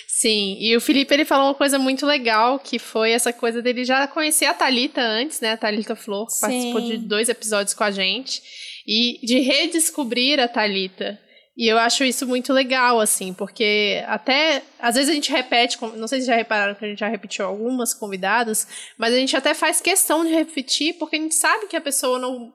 Sim, 0.08 0.58
e 0.60 0.76
o 0.76 0.82
Felipe 0.82 1.14
ele 1.14 1.26
falou 1.26 1.48
uma 1.48 1.56
coisa 1.56 1.80
muito 1.80 2.06
legal, 2.06 2.60
que 2.60 2.78
foi 2.78 3.12
essa 3.12 3.34
coisa 3.34 3.62
dele 3.62 3.84
já 3.84 4.08
conhecer 4.08 4.46
a 4.46 4.54
Talita 4.54 5.02
antes, 5.02 5.40
né? 5.40 5.54
A 5.54 5.58
Talita 5.58 5.96
Flor 5.96 6.30
Sim. 6.30 6.42
participou 6.42 6.82
de 6.82 6.98
dois 6.98 7.30
episódios 7.30 7.74
com 7.74 7.84
a 7.84 7.92
gente 7.92 8.42
e 8.86 9.20
de 9.26 9.40
redescobrir 9.40 10.40
a 10.40 10.48
Talita. 10.48 11.20
E 11.58 11.68
eu 11.68 11.78
acho 11.78 12.04
isso 12.04 12.26
muito 12.26 12.54
legal, 12.54 13.00
assim, 13.00 13.34
porque 13.34 14.04
até 14.08 14.64
às 14.80 14.96
vezes 14.96 15.10
a 15.10 15.14
gente 15.14 15.32
repete, 15.32 15.78
não 15.96 16.08
sei 16.08 16.22
se 16.22 16.28
já 16.28 16.36
repararam 16.36 16.76
que 16.76 16.86
a 16.86 16.88
gente 16.88 17.00
já 17.00 17.08
repetiu 17.08 17.46
algumas 17.46 17.94
convidadas, 17.94 18.68
mas 18.98 19.14
a 19.14 19.18
gente 19.18 19.36
até 19.36 19.54
faz 19.54 19.82
questão 19.82 20.24
de 20.24 20.32
repetir 20.32 20.94
porque 20.98 21.18
a 21.18 21.20
gente 21.20 21.36
sabe 21.36 21.68
que 21.68 21.76
a 21.76 21.82
pessoa 21.82 22.18
não 22.18 22.54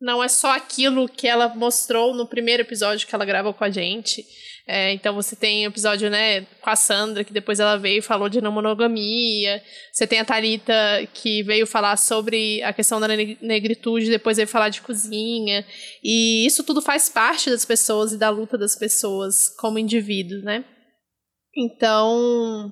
não 0.00 0.22
é 0.22 0.28
só 0.28 0.52
aquilo 0.52 1.08
que 1.08 1.26
ela 1.26 1.48
mostrou 1.48 2.14
no 2.14 2.24
primeiro 2.24 2.62
episódio 2.62 3.06
que 3.06 3.14
ela 3.14 3.24
gravou 3.24 3.52
com 3.52 3.64
a 3.64 3.70
gente. 3.70 4.24
É, 4.70 4.92
então 4.92 5.14
você 5.14 5.34
tem 5.34 5.66
o 5.66 5.70
episódio, 5.70 6.10
né, 6.10 6.42
com 6.60 6.68
a 6.68 6.76
Sandra, 6.76 7.24
que 7.24 7.32
depois 7.32 7.58
ela 7.58 7.78
veio 7.78 8.00
e 8.00 8.02
falou 8.02 8.28
de 8.28 8.42
não 8.42 8.52
monogamia. 8.52 9.62
Você 9.90 10.06
tem 10.06 10.20
a 10.20 10.26
Thalita, 10.26 11.08
que 11.14 11.42
veio 11.42 11.66
falar 11.66 11.96
sobre 11.96 12.62
a 12.62 12.70
questão 12.70 13.00
da 13.00 13.08
ne- 13.08 13.38
negritude, 13.40 14.10
depois 14.10 14.36
veio 14.36 14.46
falar 14.46 14.68
de 14.68 14.82
cozinha. 14.82 15.64
E 16.04 16.44
isso 16.44 16.62
tudo 16.62 16.82
faz 16.82 17.08
parte 17.08 17.48
das 17.48 17.64
pessoas 17.64 18.12
e 18.12 18.18
da 18.18 18.28
luta 18.28 18.58
das 18.58 18.76
pessoas 18.76 19.48
como 19.58 19.78
indivíduos, 19.78 20.44
né? 20.44 20.62
Então, 21.56 22.70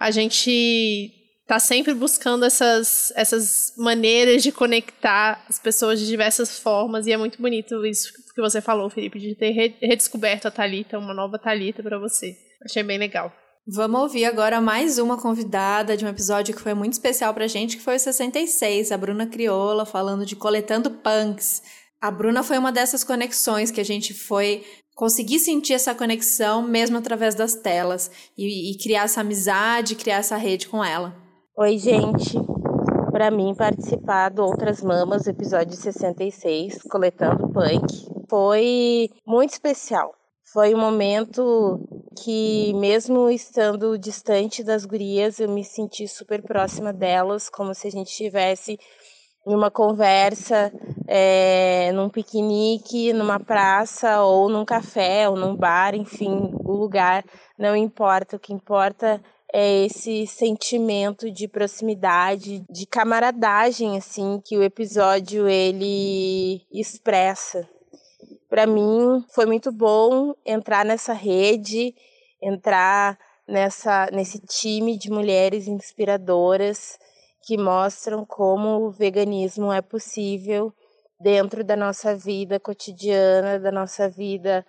a 0.00 0.10
gente 0.10 1.12
tá 1.46 1.60
sempre 1.60 1.94
buscando 1.94 2.44
essas, 2.44 3.12
essas 3.14 3.72
maneiras 3.76 4.42
de 4.42 4.50
conectar 4.50 5.44
as 5.48 5.60
pessoas 5.60 6.00
de 6.00 6.06
diversas 6.08 6.58
formas 6.58 7.06
e 7.06 7.12
é 7.12 7.16
muito 7.16 7.40
bonito 7.40 7.86
isso 7.86 8.12
que 8.34 8.40
você 8.40 8.60
falou, 8.60 8.88
Felipe, 8.90 9.18
de 9.18 9.34
ter 9.34 9.50
re- 9.50 9.76
redescoberto 9.80 10.48
a 10.48 10.50
Talita, 10.50 10.98
uma 10.98 11.14
nova 11.14 11.38
Talita 11.38 11.82
para 11.82 11.98
você. 11.98 12.34
Achei 12.64 12.82
bem 12.82 12.98
legal. 12.98 13.32
Vamos 13.66 14.00
ouvir 14.00 14.24
agora 14.24 14.60
mais 14.60 14.98
uma 14.98 15.20
convidada 15.20 15.96
de 15.96 16.04
um 16.04 16.08
episódio 16.08 16.54
que 16.54 16.62
foi 16.62 16.74
muito 16.74 16.94
especial 16.94 17.32
pra 17.34 17.46
gente, 17.46 17.76
que 17.76 17.82
foi 17.82 17.96
o 17.96 18.00
66, 18.00 18.90
a 18.90 18.96
Bruna 18.96 19.26
Crioula, 19.26 19.84
falando 19.84 20.24
de 20.26 20.34
Coletando 20.34 20.90
Punks. 20.90 21.62
A 22.00 22.10
Bruna 22.10 22.42
foi 22.42 22.58
uma 22.58 22.72
dessas 22.72 23.04
conexões 23.04 23.70
que 23.70 23.80
a 23.80 23.84
gente 23.84 24.14
foi 24.14 24.64
conseguir 24.96 25.38
sentir 25.38 25.74
essa 25.74 25.94
conexão 25.94 26.62
mesmo 26.62 26.98
através 26.98 27.34
das 27.34 27.54
telas 27.54 28.10
e, 28.36 28.72
e 28.72 28.78
criar 28.78 29.04
essa 29.04 29.20
amizade, 29.20 29.94
criar 29.94 30.16
essa 30.16 30.36
rede 30.36 30.66
com 30.68 30.82
ela. 30.84 31.14
Oi, 31.56 31.78
gente. 31.78 32.34
Para 33.12 33.30
mim, 33.30 33.54
participar 33.54 34.30
do 34.30 34.42
Outras 34.42 34.82
Mamas, 34.82 35.26
episódio 35.26 35.74
66, 35.76 36.82
Coletando 36.90 37.48
Punk, 37.52 37.86
foi 38.30 39.10
muito 39.26 39.50
especial. 39.50 40.14
Foi 40.52 40.74
um 40.74 40.78
momento 40.78 41.80
que, 42.24 42.72
mesmo 42.74 43.28
estando 43.28 43.98
distante 43.98 44.64
das 44.64 44.84
gurias, 44.84 45.40
eu 45.40 45.48
me 45.48 45.64
senti 45.64 46.08
super 46.08 46.40
próxima 46.42 46.92
delas, 46.92 47.48
como 47.48 47.74
se 47.74 47.88
a 47.88 47.90
gente 47.90 48.08
estivesse 48.08 48.78
em 49.46 49.54
uma 49.54 49.70
conversa, 49.70 50.72
é, 51.08 51.90
num 51.92 52.08
piquenique, 52.08 53.12
numa 53.12 53.40
praça, 53.40 54.22
ou 54.22 54.48
num 54.48 54.64
café, 54.64 55.28
ou 55.28 55.36
num 55.36 55.56
bar, 55.56 55.94
enfim, 55.94 56.50
o 56.64 56.72
lugar 56.72 57.24
não 57.58 57.74
importa. 57.74 58.36
O 58.36 58.40
que 58.40 58.52
importa 58.52 59.20
é 59.52 59.86
esse 59.86 60.26
sentimento 60.26 61.30
de 61.30 61.48
proximidade, 61.48 62.64
de 62.70 62.86
camaradagem, 62.86 63.96
assim, 63.96 64.40
que 64.44 64.56
o 64.56 64.62
episódio 64.62 65.48
ele 65.48 66.62
expressa. 66.72 67.68
Para 68.50 68.66
mim 68.66 69.24
foi 69.28 69.46
muito 69.46 69.70
bom 69.70 70.34
entrar 70.44 70.84
nessa 70.84 71.12
rede, 71.12 71.94
entrar 72.42 73.16
nessa 73.46 74.08
nesse 74.12 74.40
time 74.40 74.98
de 74.98 75.08
mulheres 75.08 75.68
inspiradoras 75.68 76.98
que 77.44 77.56
mostram 77.56 78.26
como 78.26 78.86
o 78.86 78.90
veganismo 78.90 79.72
é 79.72 79.80
possível 79.80 80.74
dentro 81.20 81.62
da 81.62 81.76
nossa 81.76 82.16
vida 82.16 82.58
cotidiana, 82.58 83.56
da 83.56 83.70
nossa 83.70 84.08
vida 84.08 84.66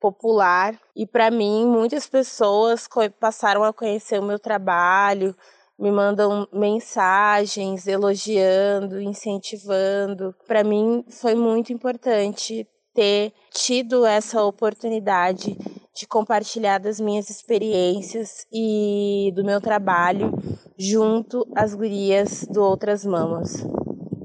popular. 0.00 0.76
E 0.96 1.06
para 1.06 1.30
mim, 1.30 1.66
muitas 1.66 2.08
pessoas 2.08 2.88
passaram 3.20 3.62
a 3.62 3.72
conhecer 3.72 4.18
o 4.18 4.24
meu 4.24 4.40
trabalho, 4.40 5.36
me 5.78 5.92
mandam 5.92 6.48
mensagens 6.52 7.86
elogiando, 7.86 9.00
incentivando. 9.00 10.34
Para 10.48 10.64
mim 10.64 11.04
foi 11.08 11.36
muito 11.36 11.72
importante 11.72 12.66
ter 12.94 13.32
tido 13.52 14.04
essa 14.04 14.42
oportunidade 14.42 15.56
de 15.94 16.06
compartilhar 16.06 16.78
das 16.78 17.00
minhas 17.00 17.28
experiências 17.28 18.46
e 18.52 19.32
do 19.34 19.44
meu 19.44 19.60
trabalho 19.60 20.32
junto 20.78 21.46
às 21.54 21.74
gurias 21.74 22.46
do 22.46 22.62
Outras 22.62 23.04
Mamas. 23.04 23.64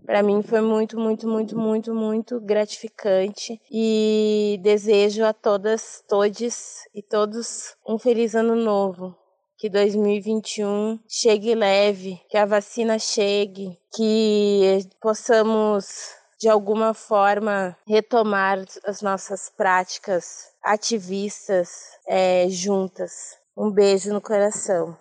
Para 0.06 0.22
mim 0.22 0.44
foi 0.44 0.62
muito, 0.62 1.00
muito, 1.00 1.28
muito, 1.28 1.58
muito, 1.58 1.94
muito 1.94 2.40
gratificante 2.40 3.60
e 3.72 4.60
desejo 4.62 5.26
a 5.26 5.34
todas, 5.34 6.04
todes 6.08 6.84
e 6.94 7.02
todos 7.02 7.76
um 7.88 7.98
feliz 7.98 8.36
ano 8.36 8.56
novo. 8.56 9.16
Que 9.58 9.70
2021 9.70 11.00
chegue 11.08 11.56
leve, 11.56 12.22
que 12.30 12.38
a 12.38 12.46
vacina 12.46 13.00
chegue, 13.00 13.78
que 13.96 14.80
possamos 15.02 16.14
de 16.40 16.50
alguma 16.50 16.94
forma 16.94 17.78
retomar 17.88 18.64
as 18.86 19.02
nossas 19.02 19.52
práticas 19.56 20.50
ativistas 20.64 21.70
é, 22.08 22.48
juntas. 22.50 23.38
Um 23.58 23.72
beijo 23.72 24.12
no 24.12 24.22
coração. 24.22 24.98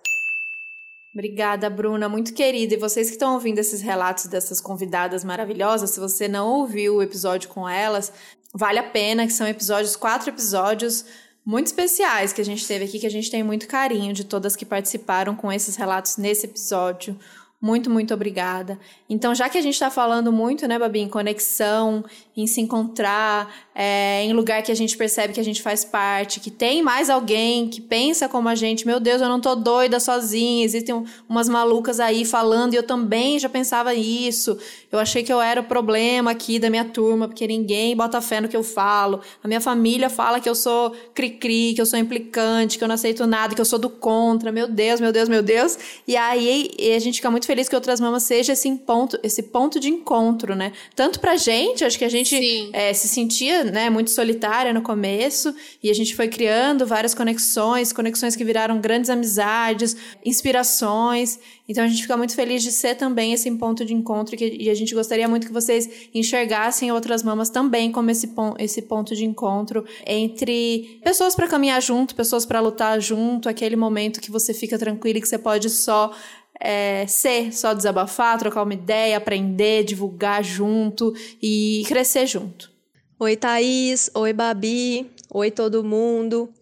Obrigada, 1.12 1.70
Bruna, 1.70 2.09
muito 2.09 2.35
querida. 2.35 2.74
E 2.74 2.78
vocês 2.78 3.07
que 3.09 3.14
estão 3.14 3.35
ouvindo 3.35 3.59
esses 3.59 3.80
relatos 3.80 4.26
dessas 4.26 4.61
convidadas 4.61 5.22
maravilhosas, 5.22 5.91
se 5.91 6.01
você 6.01 6.26
não 6.26 6.49
ouviu 6.49 6.97
o 6.97 7.03
episódio 7.03 7.49
com 7.49 7.68
elas, 7.68 8.12
vale 8.53 8.80
a 8.80 8.91
pena, 8.91 9.26
que 9.26 9.32
são 9.32 9.47
episódios, 9.47 9.95
quatro 9.95 10.30
episódios 10.30 11.05
muito 11.45 11.66
especiais 11.66 12.32
que 12.32 12.41
a 12.41 12.45
gente 12.45 12.66
teve 12.66 12.87
aqui, 12.87 12.99
que 12.99 13.07
a 13.07 13.11
gente 13.11 13.30
tem 13.30 13.43
muito 13.43 13.68
carinho 13.68 14.12
de 14.12 14.24
todas 14.24 14.57
que 14.57 14.64
participaram 14.64 15.37
com 15.37 15.53
esses 15.53 15.76
relatos 15.76 16.16
nesse 16.16 16.47
episódio. 16.47 17.18
Muito, 17.65 17.89
muito 17.89 18.12
obrigada. 18.12 18.79
Então, 19.09 19.35
já 19.35 19.49
que 19.49 19.57
a 19.57 19.62
gente 19.62 19.73
está 19.73 19.89
falando 19.89 20.31
muito, 20.31 20.69
né, 20.69 20.79
Babi, 20.79 21.01
em 21.01 21.09
conexão, 21.09 22.05
em 22.37 22.47
se 22.47 22.61
encontrar, 22.61 23.51
é, 23.75 24.23
em 24.23 24.35
lugar 24.35 24.62
que 24.62 24.71
a 24.71 24.75
gente 24.75 24.95
percebe 24.99 25.33
que 25.33 25.41
a 25.41 25.45
gente 25.45 25.62
faz 25.62 25.83
parte, 25.83 26.41
que 26.41 26.51
tem 26.51 26.83
mais 26.83 27.09
alguém 27.09 27.67
que 27.71 27.81
pensa 27.81 28.29
como 28.29 28.51
a 28.51 28.55
gente, 28.55 28.87
meu 28.87 29.01
Deus, 29.01 29.23
eu 29.23 29.31
não 29.31 29.41
tô 29.41 29.55
doida 29.55 29.99
sozinha, 29.99 30.62
existem 30.62 30.95
um- 30.95 31.07
umas 31.27 31.49
malucas 31.49 32.01
aí 32.01 32.27
falando 32.27 32.75
e 32.75 32.77
eu 32.77 32.83
também 32.83 33.39
já 33.39 33.49
pensava 33.49 33.95
isso. 33.95 34.59
Eu 34.93 34.99
achei 34.99 35.23
que 35.23 35.33
eu 35.33 35.41
era 35.41 35.62
o 35.62 35.65
problema 35.65 36.33
aqui 36.33 36.59
da 36.59 36.69
minha 36.69 36.85
turma, 36.85 37.29
porque 37.29 37.47
ninguém 37.47 37.97
bota 37.97 38.21
fé 38.21 38.43
no 38.43 38.49
que 38.49 38.57
eu 38.57 38.62
falo. 38.62 39.23
A 39.43 39.49
minha 39.49 39.61
família 39.61 40.11
fala 40.11 40.39
que 40.39 40.49
eu 40.51 40.55
sou 40.55 40.95
cri-cri, 41.15 41.73
que 41.75 41.81
eu 41.81 41.87
sou 41.87 41.99
implicante, 41.99 42.77
que 42.77 42.85
eu 42.85 42.89
não 42.89 42.95
aceito 42.95 43.27
nada, 43.27 43.55
que 43.55 43.61
eu 43.61 43.65
sou 43.65 43.79
do 43.79 43.89
contra. 43.89 44.53
Meu 44.53 44.69
Deus, 44.69 45.01
meu 45.01 45.12
Deus, 45.12 45.31
meu 45.31 45.43
Deus. 45.43 45.79
E 46.07 46.15
aí 46.15 46.71
e 46.79 46.93
a 46.93 46.99
gente 46.99 47.17
fica 47.17 47.31
muito 47.31 47.47
feliz 47.47 47.54
que 47.69 47.75
Outras 47.75 48.01
Mamas 48.01 48.25
seja 48.25 48.53
esse 48.53 48.71
ponto, 48.77 49.19
esse 49.23 49.43
ponto 49.43 49.79
de 49.79 49.89
encontro, 49.89 50.55
né? 50.55 50.73
Tanto 50.95 51.21
pra 51.21 51.37
gente, 51.37 51.85
acho 51.85 51.99
que 51.99 52.05
a 52.05 52.09
gente 52.09 52.71
é, 52.73 52.93
se 52.93 53.09
sentia 53.09 53.65
né, 53.65 53.89
muito 53.89 54.11
solitária 54.11 54.73
no 54.73 54.83
começo, 54.83 55.55
e 55.83 55.91
a 55.91 55.95
gente 55.95 56.15
foi 56.15 56.29
criando 56.29 56.87
várias 56.87 57.15
conexões, 57.15 57.93
conexões 57.93 58.35
que 58.35 58.45
viraram 58.45 58.81
grandes 58.81 59.11
amizades, 59.11 59.97
inspirações. 60.25 61.39
Então 61.69 61.85
a 61.85 61.89
gente 61.89 62.03
fica 62.03 62.17
muito 62.17 62.35
feliz 62.35 62.63
de 62.63 62.71
ser 62.71 62.95
também 62.95 63.33
esse 63.33 63.51
ponto 63.53 63.85
de 63.85 63.95
encontro, 63.95 64.37
que, 64.37 64.57
e 64.61 64.69
a 64.69 64.75
gente 64.75 64.95
gostaria 64.95 65.27
muito 65.29 65.47
que 65.47 65.53
vocês 65.53 65.89
enxergassem 66.15 66.93
Outras 66.93 67.23
Mamas 67.23 67.49
também 67.49 67.91
como 67.91 68.11
esse, 68.11 68.29
pon 68.29 68.55
esse 68.59 68.83
ponto 68.83 69.15
de 69.15 69.25
encontro 69.25 69.85
entre 70.07 71.01
pessoas 71.03 71.35
para 71.35 71.49
caminhar 71.49 71.81
junto, 71.81 72.15
pessoas 72.15 72.45
para 72.45 72.61
lutar 72.61 73.01
junto, 73.01 73.49
aquele 73.49 73.77
momento 73.77 74.21
que 74.21 74.31
você 74.31 74.53
fica 74.53 74.79
tranquilo 74.79 75.19
e 75.19 75.21
que 75.21 75.29
você 75.29 75.39
pode 75.39 75.71
só 75.71 76.13
é, 76.61 77.07
ser, 77.07 77.53
só 77.53 77.75
desabafar, 77.75 78.39
trocar 78.39 78.63
uma 78.63 78.75
ideia, 78.75 79.17
aprender, 79.17 79.85
divulgar 79.85 80.43
junto 80.43 81.15
e 81.43 81.83
crescer 81.87 82.27
junto. 82.27 82.71
Oi, 83.19 83.37
Thaís. 83.37 84.11
Oi, 84.15 84.33
Babi. 84.33 85.11
Oi, 85.33 85.51
todo 85.51 85.85
mundo. 85.85 86.53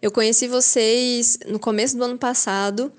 Eu 0.00 0.10
conheci 0.10 0.46
vocês 0.46 1.38
no 1.46 1.58
começo 1.58 1.96
do 1.96 2.04
ano 2.04 2.18
passado 2.18 2.92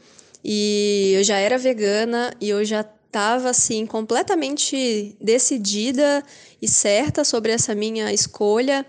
e 0.43 1.13
eu 1.15 1.23
já 1.23 1.37
era 1.37 1.57
vegana 1.57 2.33
e 2.41 2.49
eu 2.49 2.63
já 2.65 2.81
estava 2.81 3.49
assim 3.49 3.85
completamente 3.85 5.15
decidida 5.21 6.23
e 6.61 6.67
certa 6.67 7.23
sobre 7.23 7.51
essa 7.51 7.73
minha 7.75 8.11
escolha 8.11 8.85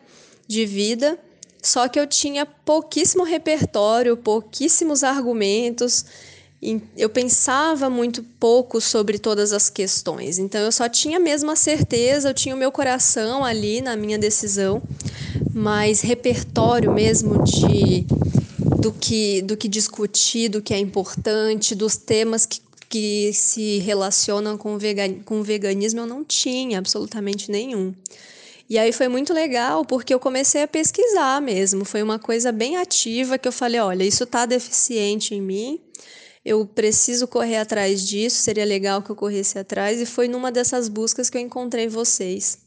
de 0.49 0.65
vida. 0.65 1.19
Só 1.63 1.89
que 1.89 1.99
eu 1.99 2.07
tinha 2.07 2.47
pouquíssimo 2.47 3.23
repertório, 3.23 4.17
pouquíssimos 4.17 5.05
argumentos. 5.05 6.05
Eu 6.97 7.09
pensava 7.09 7.89
muito 7.89 8.23
pouco 8.41 8.81
sobre 8.81 9.19
todas 9.19 9.53
as 9.53 9.71
questões. 9.71 10.39
Então 10.39 10.61
eu 10.61 10.73
só 10.73 10.89
tinha 10.89 11.21
mesmo 11.21 11.51
a 11.51 11.57
certeza, 11.57 12.31
eu 12.31 12.35
tinha 12.35 12.55
o 12.55 12.59
meu 12.59 12.73
coração 12.73 13.45
ali 13.45 13.81
na 13.81 13.97
minha 13.97 14.19
decisão, 14.19 14.83
mas 15.55 16.01
repertório 16.01 16.93
mesmo 16.93 17.45
de 17.45 18.05
do 18.87 18.93
que, 18.93 19.43
do 19.43 19.57
que 19.57 19.69
discutir, 19.69 20.49
do 20.49 20.63
que 20.63 20.73
é 20.73 20.79
importante, 20.79 21.75
dos 21.75 21.97
temas 21.97 22.47
que, 22.47 22.61
que 22.89 23.33
se 23.33 23.79
relacionam 23.79 24.57
com, 24.57 24.79
vegan, 24.79 25.15
com 25.25 25.43
veganismo, 25.43 26.01
eu 26.01 26.07
não 26.07 26.25
tinha 26.25 26.79
absolutamente 26.79 27.51
nenhum. 27.51 27.93
E 28.69 28.79
aí 28.79 28.93
foi 28.93 29.09
muito 29.09 29.33
legal 29.33 29.85
porque 29.85 30.13
eu 30.13 30.21
comecei 30.21 30.63
a 30.63 30.69
pesquisar 30.69 31.41
mesmo. 31.41 31.85
Foi 31.85 32.03
uma 32.03 32.19
coisa 32.19 32.51
bem 32.51 32.77
ativa 32.77 33.39
que 33.39 33.47
eu 33.47 33.53
falei: 33.53 33.81
olha, 33.81 34.05
isso 34.05 34.25
está 34.25 34.45
deficiente 34.45 35.35
em 35.35 35.41
mim, 35.41 35.81
eu 36.47 36.65
preciso 36.65 37.27
correr 37.27 37.57
atrás 37.57 38.07
disso, 38.07 38.37
seria 38.37 38.65
legal 38.65 39.03
que 39.03 39.11
eu 39.11 39.17
corresse 39.17 39.59
atrás. 39.59 40.01
E 40.01 40.07
foi 40.07 40.29
numa 40.29 40.53
dessas 40.53 40.89
buscas 40.89 41.29
que 41.29 41.37
eu 41.37 41.43
encontrei 41.43 41.89
vocês. 41.89 42.59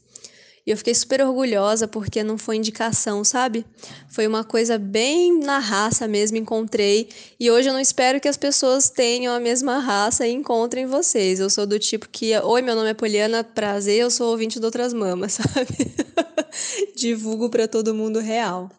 E 0.66 0.70
eu 0.70 0.76
fiquei 0.76 0.94
super 0.94 1.22
orgulhosa 1.22 1.88
porque 1.88 2.22
não 2.22 2.36
foi 2.36 2.56
indicação, 2.56 3.24
sabe? 3.24 3.64
Foi 4.10 4.26
uma 4.26 4.44
coisa 4.44 4.76
bem 4.76 5.38
na 5.38 5.58
raça 5.58 6.06
mesmo, 6.06 6.36
encontrei. 6.36 7.08
E 7.40 7.50
hoje 7.50 7.70
eu 7.70 7.72
não 7.72 7.80
espero 7.80 8.20
que 8.20 8.28
as 8.28 8.36
pessoas 8.36 8.90
tenham 8.90 9.34
a 9.34 9.40
mesma 9.40 9.78
raça 9.78 10.26
e 10.26 10.32
encontrem 10.32 10.84
vocês. 10.84 11.40
Eu 11.40 11.48
sou 11.48 11.66
do 11.66 11.78
tipo 11.78 12.06
que, 12.06 12.38
oi, 12.38 12.60
meu 12.60 12.74
nome 12.74 12.90
é 12.90 12.94
Poliana, 12.94 13.42
prazer, 13.42 14.02
eu 14.02 14.10
sou 14.10 14.30
ouvinte 14.30 14.60
de 14.60 14.66
outras 14.66 14.92
mamas, 14.92 15.32
sabe? 15.40 15.90
Divulgo 16.94 17.48
para 17.48 17.66
todo 17.66 17.94
mundo 17.94 18.18
real. 18.18 18.70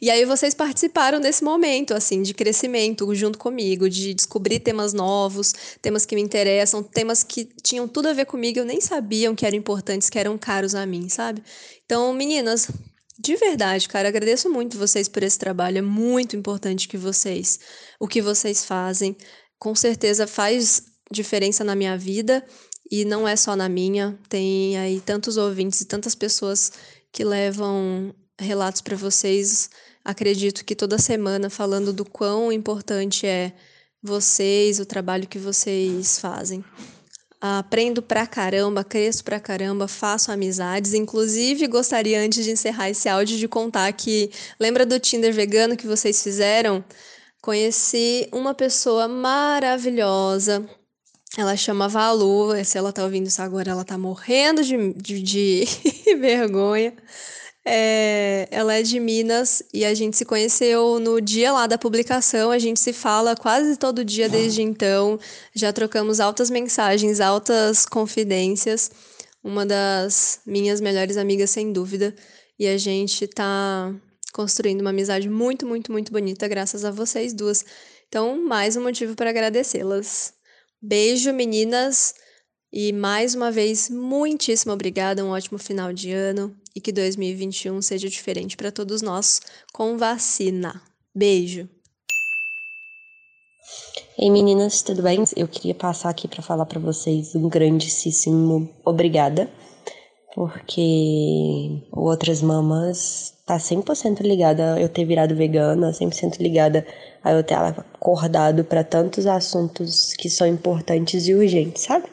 E 0.00 0.10
aí 0.10 0.24
vocês 0.24 0.54
participaram 0.54 1.20
desse 1.20 1.42
momento, 1.42 1.94
assim, 1.94 2.22
de 2.22 2.34
crescimento 2.34 3.14
junto 3.14 3.38
comigo, 3.38 3.88
de 3.88 4.14
descobrir 4.14 4.60
temas 4.60 4.92
novos, 4.92 5.54
temas 5.80 6.06
que 6.06 6.14
me 6.14 6.22
interessam, 6.22 6.82
temas 6.82 7.22
que 7.22 7.48
tinham 7.62 7.88
tudo 7.88 8.08
a 8.08 8.12
ver 8.12 8.26
comigo, 8.26 8.58
eu 8.58 8.64
nem 8.64 8.80
sabiam 8.80 9.34
que 9.34 9.46
eram 9.46 9.56
importantes, 9.56 10.10
que 10.10 10.18
eram 10.18 10.36
caros 10.38 10.74
a 10.74 10.84
mim, 10.86 11.08
sabe? 11.08 11.42
Então, 11.84 12.12
meninas, 12.12 12.68
de 13.18 13.34
verdade, 13.36 13.88
cara, 13.88 14.08
agradeço 14.08 14.50
muito 14.50 14.78
vocês 14.78 15.08
por 15.08 15.22
esse 15.22 15.38
trabalho, 15.38 15.78
é 15.78 15.82
muito 15.82 16.36
importante 16.36 16.88
que 16.88 16.98
vocês, 16.98 17.58
o 17.98 18.06
que 18.06 18.20
vocês 18.20 18.64
fazem, 18.64 19.16
com 19.58 19.74
certeza 19.74 20.26
faz 20.26 20.82
diferença 21.10 21.64
na 21.64 21.74
minha 21.74 21.96
vida 21.96 22.44
e 22.90 23.04
não 23.04 23.26
é 23.26 23.34
só 23.34 23.56
na 23.56 23.68
minha, 23.68 24.18
tem 24.28 24.76
aí 24.76 25.00
tantos 25.00 25.36
ouvintes 25.36 25.80
e 25.80 25.86
tantas 25.86 26.14
pessoas 26.14 26.72
que 27.10 27.24
levam 27.24 28.14
relatos 28.38 28.80
para 28.80 28.96
vocês, 28.96 29.70
acredito 30.04 30.64
que 30.64 30.74
toda 30.74 30.98
semana, 30.98 31.50
falando 31.50 31.92
do 31.92 32.04
quão 32.04 32.52
importante 32.52 33.26
é 33.26 33.52
vocês, 34.02 34.78
o 34.78 34.86
trabalho 34.86 35.26
que 35.26 35.38
vocês 35.38 36.18
fazem. 36.18 36.64
Aprendo 37.40 38.02
pra 38.02 38.26
caramba, 38.26 38.82
cresço 38.82 39.22
pra 39.22 39.38
caramba, 39.38 39.86
faço 39.86 40.32
amizades. 40.32 40.94
Inclusive, 40.94 41.66
gostaria, 41.66 42.20
antes 42.20 42.44
de 42.44 42.50
encerrar 42.50 42.90
esse 42.90 43.08
áudio, 43.08 43.36
de 43.36 43.46
contar 43.46 43.92
que. 43.92 44.30
Lembra 44.58 44.86
do 44.86 44.98
Tinder 44.98 45.32
vegano 45.32 45.76
que 45.76 45.86
vocês 45.86 46.22
fizeram? 46.22 46.84
Conheci 47.42 48.26
uma 48.32 48.54
pessoa 48.54 49.06
maravilhosa. 49.06 50.68
Ela 51.36 51.56
chama 51.56 51.88
Valu. 51.88 52.52
Se 52.64 52.78
ela 52.78 52.92
tá 52.92 53.04
ouvindo 53.04 53.26
isso 53.26 53.42
agora, 53.42 53.70
ela 53.70 53.84
tá 53.84 53.98
morrendo 53.98 54.64
de, 54.64 54.94
de, 54.94 55.22
de 55.22 55.66
vergonha. 56.18 56.94
É, 57.68 58.46
ela 58.52 58.74
é 58.74 58.82
de 58.82 59.00
Minas 59.00 59.60
e 59.74 59.84
a 59.84 59.92
gente 59.92 60.16
se 60.16 60.24
conheceu 60.24 61.00
no 61.00 61.20
dia 61.20 61.52
lá 61.52 61.66
da 61.66 61.76
publicação. 61.76 62.52
A 62.52 62.60
gente 62.60 62.78
se 62.78 62.92
fala 62.92 63.34
quase 63.34 63.76
todo 63.76 64.04
dia 64.04 64.28
desde 64.28 64.62
então. 64.62 65.18
Já 65.52 65.72
trocamos 65.72 66.20
altas 66.20 66.48
mensagens, 66.48 67.20
altas 67.20 67.84
confidências. 67.84 68.88
Uma 69.42 69.66
das 69.66 70.40
minhas 70.46 70.80
melhores 70.80 71.16
amigas, 71.16 71.50
sem 71.50 71.72
dúvida. 71.72 72.14
E 72.56 72.68
a 72.68 72.78
gente 72.78 73.26
tá 73.26 73.92
construindo 74.32 74.80
uma 74.80 74.90
amizade 74.90 75.28
muito, 75.28 75.66
muito, 75.66 75.90
muito 75.90 76.12
bonita, 76.12 76.46
graças 76.46 76.84
a 76.84 76.92
vocês 76.92 77.34
duas. 77.34 77.64
Então, 78.08 78.40
mais 78.44 78.76
um 78.76 78.82
motivo 78.82 79.16
para 79.16 79.30
agradecê-las. 79.30 80.32
Beijo, 80.80 81.32
meninas. 81.32 82.14
E 82.72 82.92
mais 82.92 83.34
uma 83.34 83.50
vez, 83.50 83.90
muitíssimo 83.90 84.72
obrigada. 84.72 85.24
Um 85.24 85.30
ótimo 85.30 85.58
final 85.58 85.92
de 85.92 86.12
ano 86.12 86.56
e 86.76 86.80
que 86.80 86.92
2021 86.92 87.80
seja 87.80 88.06
diferente 88.06 88.54
para 88.54 88.70
todos 88.70 89.00
nós 89.00 89.40
com 89.72 89.96
vacina. 89.96 90.82
Beijo. 91.14 91.66
Ei 94.18 94.30
meninas, 94.30 94.82
tudo 94.82 95.02
bem? 95.02 95.24
Eu 95.34 95.48
queria 95.48 95.74
passar 95.74 96.10
aqui 96.10 96.28
para 96.28 96.42
falar 96.42 96.66
para 96.66 96.78
vocês 96.78 97.34
um 97.34 97.48
grandíssimo 97.48 98.70
obrigada, 98.84 99.50
porque 100.34 101.82
Outras 101.90 102.42
Mamas 102.42 103.32
tá 103.46 103.56
100% 103.56 104.20
ligada 104.20 104.74
a 104.74 104.80
eu 104.80 104.88
ter 104.88 105.06
virado 105.06 105.34
vegana, 105.34 105.92
100% 105.92 106.40
ligada 106.40 106.86
a 107.24 107.32
eu 107.32 107.42
ter 107.42 107.54
acordado 107.54 108.64
para 108.64 108.84
tantos 108.84 109.26
assuntos 109.26 110.12
que 110.14 110.28
são 110.28 110.46
importantes 110.46 111.26
e 111.26 111.34
urgentes, 111.34 111.84
sabe? 111.84 112.06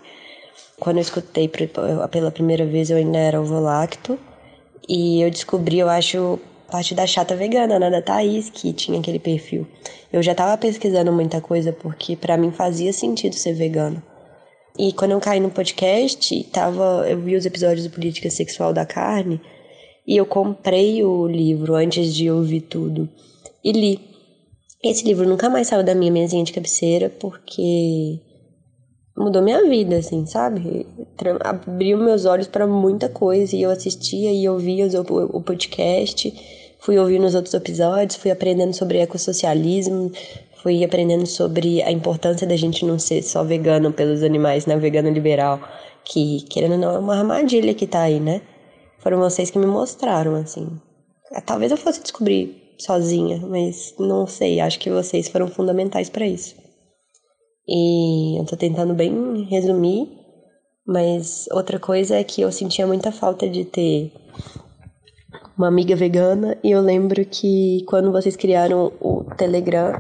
Quando 0.80 0.98
eu 0.98 1.02
escutei 1.02 1.50
pela 1.50 2.32
primeira 2.32 2.66
vez 2.66 2.90
eu 2.90 2.98
ainda 2.98 3.18
era 3.18 3.42
ovo 3.42 3.60
lacto, 3.60 4.18
e 4.88 5.22
eu 5.22 5.30
descobri, 5.30 5.80
eu 5.80 5.90
acho, 5.90 6.40
parte 6.70 6.96
da 6.96 7.06
chata 7.06 7.36
vegana, 7.36 7.78
né, 7.78 7.90
da 7.90 8.02
Thaís, 8.02 8.50
que 8.50 8.74
tinha 8.74 9.00
aquele 9.00 9.20
perfil. 9.20 9.68
Eu 10.12 10.24
já 10.24 10.34
tava 10.34 10.58
pesquisando 10.58 11.12
muita 11.12 11.40
coisa 11.40 11.72
porque 11.72 12.16
para 12.16 12.38
mim 12.38 12.52
fazia 12.52 12.92
sentido 12.92 13.36
ser 13.36 13.54
vegano. 13.54 14.02
E 14.78 14.92
quando 14.92 15.12
eu 15.12 15.20
caí 15.20 15.40
no 15.40 15.52
podcast, 15.52 16.44
tava, 16.46 17.06
eu 17.08 17.20
vi 17.20 17.36
os 17.36 17.46
episódios 17.46 17.86
do 17.86 17.94
Política 17.94 18.30
Sexual 18.30 18.74
da 18.74 18.86
Carne 18.86 19.40
e 20.06 20.18
eu 20.18 20.26
comprei 20.26 21.04
o 21.04 21.28
livro 21.28 21.76
antes 21.76 22.14
de 22.14 22.30
ouvir 22.32 22.62
tudo 22.62 23.08
e 23.64 23.72
li. 23.72 24.00
Esse 24.84 25.06
livro 25.06 25.30
nunca 25.30 25.50
mais 25.50 25.68
saiu 25.68 25.84
da 25.84 25.96
minha 25.96 26.12
mesinha 26.12 26.44
de 26.44 26.52
cabeceira 26.52 27.08
porque 27.08 28.20
mudou 29.24 29.42
minha 29.42 29.68
vida, 29.68 29.98
assim, 29.98 30.26
sabe? 30.26 30.86
Abriu 31.44 31.98
meus 31.98 32.26
olhos 32.26 32.48
para 32.48 32.68
muita 32.68 33.08
coisa 33.10 33.56
e 33.56 33.62
eu 33.62 33.70
assistia 33.70 34.32
e 34.32 34.48
ouvia 34.48 34.88
o, 34.88 35.38
o 35.38 35.42
podcast, 35.42 36.34
fui 36.80 36.98
ouvindo 37.00 37.26
os 37.26 37.34
outros 37.36 37.54
episódios, 37.54 38.18
fui 38.18 38.32
aprendendo 38.32 38.74
sobre 38.74 39.00
ecossocialismo, 39.00 40.12
fui 40.62 40.84
aprendendo 40.84 41.26
sobre 41.26 41.82
a 41.82 41.92
importância 41.92 42.46
da 42.46 42.56
gente 42.56 42.86
não 42.86 43.00
ser 43.00 43.22
só 43.24 43.44
vegano 43.44 43.92
pelos 43.92 44.24
animais, 44.24 44.66
né? 44.66 44.76
Vegano 44.78 45.10
liberal, 45.10 45.60
que, 46.04 46.42
querendo 46.50 46.74
ou 46.74 46.78
não, 46.78 46.96
é 46.96 47.00
uma 47.00 47.18
armadilha 47.18 47.74
que 47.74 47.88
tá 47.88 48.02
aí, 48.02 48.20
né? 48.20 48.42
Foram 49.00 49.20
vocês 49.20 49.50
que 49.50 49.60
me 49.60 49.66
mostraram, 49.66 50.36
assim. 50.36 50.68
É, 51.32 51.42
talvez 51.42 51.72
eu 51.72 51.78
fosse 51.78 52.02
descobrir 52.02 52.76
sozinha, 52.78 53.42
mas 53.46 53.94
não 54.00 54.28
sei, 54.28 54.60
acho 54.60 54.80
que 54.80 54.90
vocês 54.90 55.28
foram 55.28 55.48
fundamentais 55.48 56.10
para 56.10 56.28
isso. 56.28 56.63
E 57.68 58.40
eu 58.40 58.46
tô 58.46 58.58
tentando 58.58 58.94
bem 58.94 59.44
resumir, 59.50 60.10
mas 60.86 61.48
outra 61.52 61.80
coisa 61.80 62.16
é 62.16 62.24
que 62.24 62.42
eu 62.42 62.52
sentia 62.52 62.86
muita 62.86 63.12
falta 63.12 63.48
de 63.48 63.64
ter 63.64 64.12
uma 65.58 65.68
amiga 65.68 65.96
vegana 65.96 66.58
e 66.64 66.72
eu 66.72 66.82
lembro 66.82 67.24
que 67.26 67.86
quando 67.88 68.12
vocês 68.12 68.36
criaram 68.36 68.92
o 69.00 69.24
Telegram, 69.38 69.94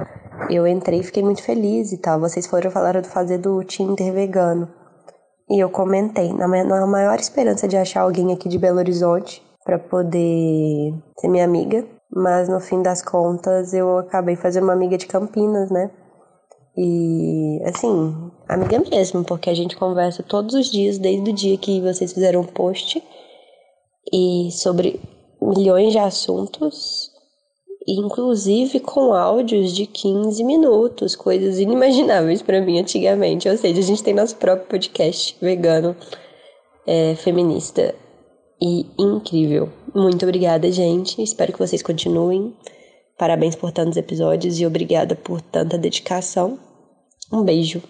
eu 0.49 0.67
entrei 0.67 0.99
e 0.99 1.03
fiquei 1.03 1.23
muito 1.23 1.41
feliz 1.41 1.91
e 1.91 1.97
tal. 1.97 2.19
Vocês 2.19 2.47
foram 2.47 2.69
falar 2.69 2.99
de 2.99 3.07
fazer 3.07 3.37
do 3.37 3.63
Tinder 3.63 4.11
vegano. 4.11 4.67
E 5.49 5.59
eu 5.59 5.69
comentei, 5.69 6.33
na 6.33 6.47
maior 6.47 7.19
esperança 7.19 7.67
de 7.67 7.77
achar 7.77 8.01
alguém 8.01 8.33
aqui 8.33 8.49
de 8.49 8.57
Belo 8.57 8.79
Horizonte 8.79 9.41
para 9.63 9.77
poder 9.77 10.93
ser 11.19 11.27
minha 11.27 11.45
amiga, 11.45 11.85
mas 12.09 12.49
no 12.49 12.59
fim 12.59 12.81
das 12.81 13.01
contas 13.01 13.73
eu 13.73 13.99
acabei 13.99 14.35
fazendo 14.35 14.63
uma 14.63 14.73
amiga 14.73 14.97
de 14.97 15.05
Campinas, 15.05 15.69
né? 15.69 15.91
E, 16.75 17.61
assim, 17.65 18.31
amiga 18.47 18.79
mesmo, 18.89 19.23
porque 19.23 19.49
a 19.49 19.53
gente 19.53 19.75
conversa 19.75 20.23
todos 20.23 20.55
os 20.55 20.71
dias, 20.71 20.97
desde 20.97 21.29
o 21.29 21.33
dia 21.33 21.57
que 21.57 21.79
vocês 21.81 22.13
fizeram 22.13 22.41
um 22.41 22.45
post, 22.45 23.01
e 24.11 24.49
sobre 24.51 24.99
milhões 25.41 25.91
de 25.91 25.99
assuntos, 25.99 27.11
inclusive 27.87 28.79
com 28.79 29.13
áudios 29.13 29.73
de 29.73 29.85
15 29.85 30.43
minutos, 30.43 31.15
coisas 31.15 31.59
inimagináveis 31.59 32.41
para 32.41 32.61
mim 32.61 32.79
antigamente. 32.79 33.49
Ou 33.49 33.57
seja, 33.57 33.79
a 33.79 33.83
gente 33.83 34.03
tem 34.03 34.13
nosso 34.13 34.35
próprio 34.37 34.67
podcast 34.67 35.35
vegano, 35.41 35.95
é, 36.87 37.15
feminista 37.15 37.93
e 38.61 38.85
incrível. 38.97 39.69
Muito 39.93 40.23
obrigada, 40.23 40.71
gente. 40.71 41.21
Espero 41.21 41.53
que 41.53 41.59
vocês 41.59 41.81
continuem. 41.81 42.55
Parabéns 43.17 43.55
por 43.55 43.71
tantos 43.71 43.97
episódios 43.97 44.59
e 44.59 44.65
obrigada 44.65 45.15
por 45.15 45.41
tanta 45.41 45.77
dedicação. 45.77 46.59
Um 47.31 47.43
beijo. 47.43 47.81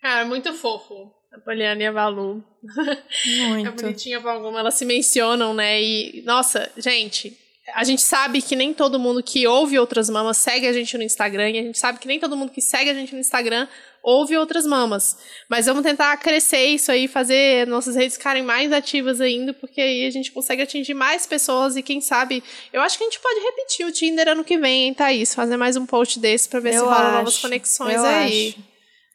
Cara, 0.00 0.24
muito 0.24 0.52
fofo. 0.54 1.12
A 1.32 1.38
Poliana 1.38 1.82
e 1.82 1.86
a 1.86 1.92
Valu. 1.92 2.42
Muito. 3.48 3.68
É 3.68 3.70
bonitinha 3.70 4.20
pra 4.20 4.32
alguma, 4.32 4.58
elas 4.58 4.74
se 4.74 4.84
mencionam, 4.84 5.54
né? 5.54 5.80
E, 5.80 6.22
nossa, 6.26 6.68
gente, 6.76 7.38
a 7.72 7.84
gente 7.84 8.02
sabe 8.02 8.42
que 8.42 8.56
nem 8.56 8.74
todo 8.74 8.98
mundo 8.98 9.22
que 9.22 9.46
ouve 9.46 9.78
outras 9.78 10.10
mamas 10.10 10.38
segue 10.38 10.66
a 10.66 10.72
gente 10.72 10.96
no 10.98 11.04
Instagram, 11.04 11.50
e 11.50 11.58
a 11.58 11.62
gente 11.62 11.78
sabe 11.78 12.00
que 12.00 12.08
nem 12.08 12.18
todo 12.18 12.36
mundo 12.36 12.50
que 12.50 12.60
segue 12.60 12.90
a 12.90 12.94
gente 12.94 13.12
no 13.12 13.20
Instagram 13.20 13.68
ouve 14.02 14.36
outras 14.36 14.66
mamas. 14.66 15.16
Mas 15.48 15.66
vamos 15.66 15.82
tentar 15.82 16.16
crescer 16.16 16.64
isso 16.66 16.90
aí, 16.90 17.06
fazer 17.06 17.66
nossas 17.66 17.96
redes 17.96 18.16
ficarem 18.16 18.42
mais 18.42 18.72
ativas 18.72 19.20
ainda, 19.20 19.52
porque 19.52 19.80
aí 19.80 20.06
a 20.06 20.10
gente 20.10 20.32
consegue 20.32 20.62
atingir 20.62 20.94
mais 20.94 21.26
pessoas 21.26 21.76
e 21.76 21.82
quem 21.82 22.00
sabe. 22.00 22.42
Eu 22.72 22.80
acho 22.80 22.96
que 22.96 23.04
a 23.04 23.06
gente 23.06 23.20
pode 23.20 23.40
repetir 23.40 23.86
o 23.86 23.92
Tinder 23.92 24.28
ano 24.28 24.44
que 24.44 24.58
vem, 24.58 24.86
hein, 24.86 24.94
Thaís? 24.94 25.34
Fazer 25.34 25.56
mais 25.56 25.76
um 25.76 25.86
post 25.86 26.18
desse 26.18 26.48
pra 26.48 26.60
ver 26.60 26.74
Eu 26.74 26.80
se 26.80 26.84
rola 26.84 26.96
acho, 26.96 27.12
novas 27.18 27.38
conexões 27.38 28.00
aí. 28.00 28.48
acho. 28.48 28.69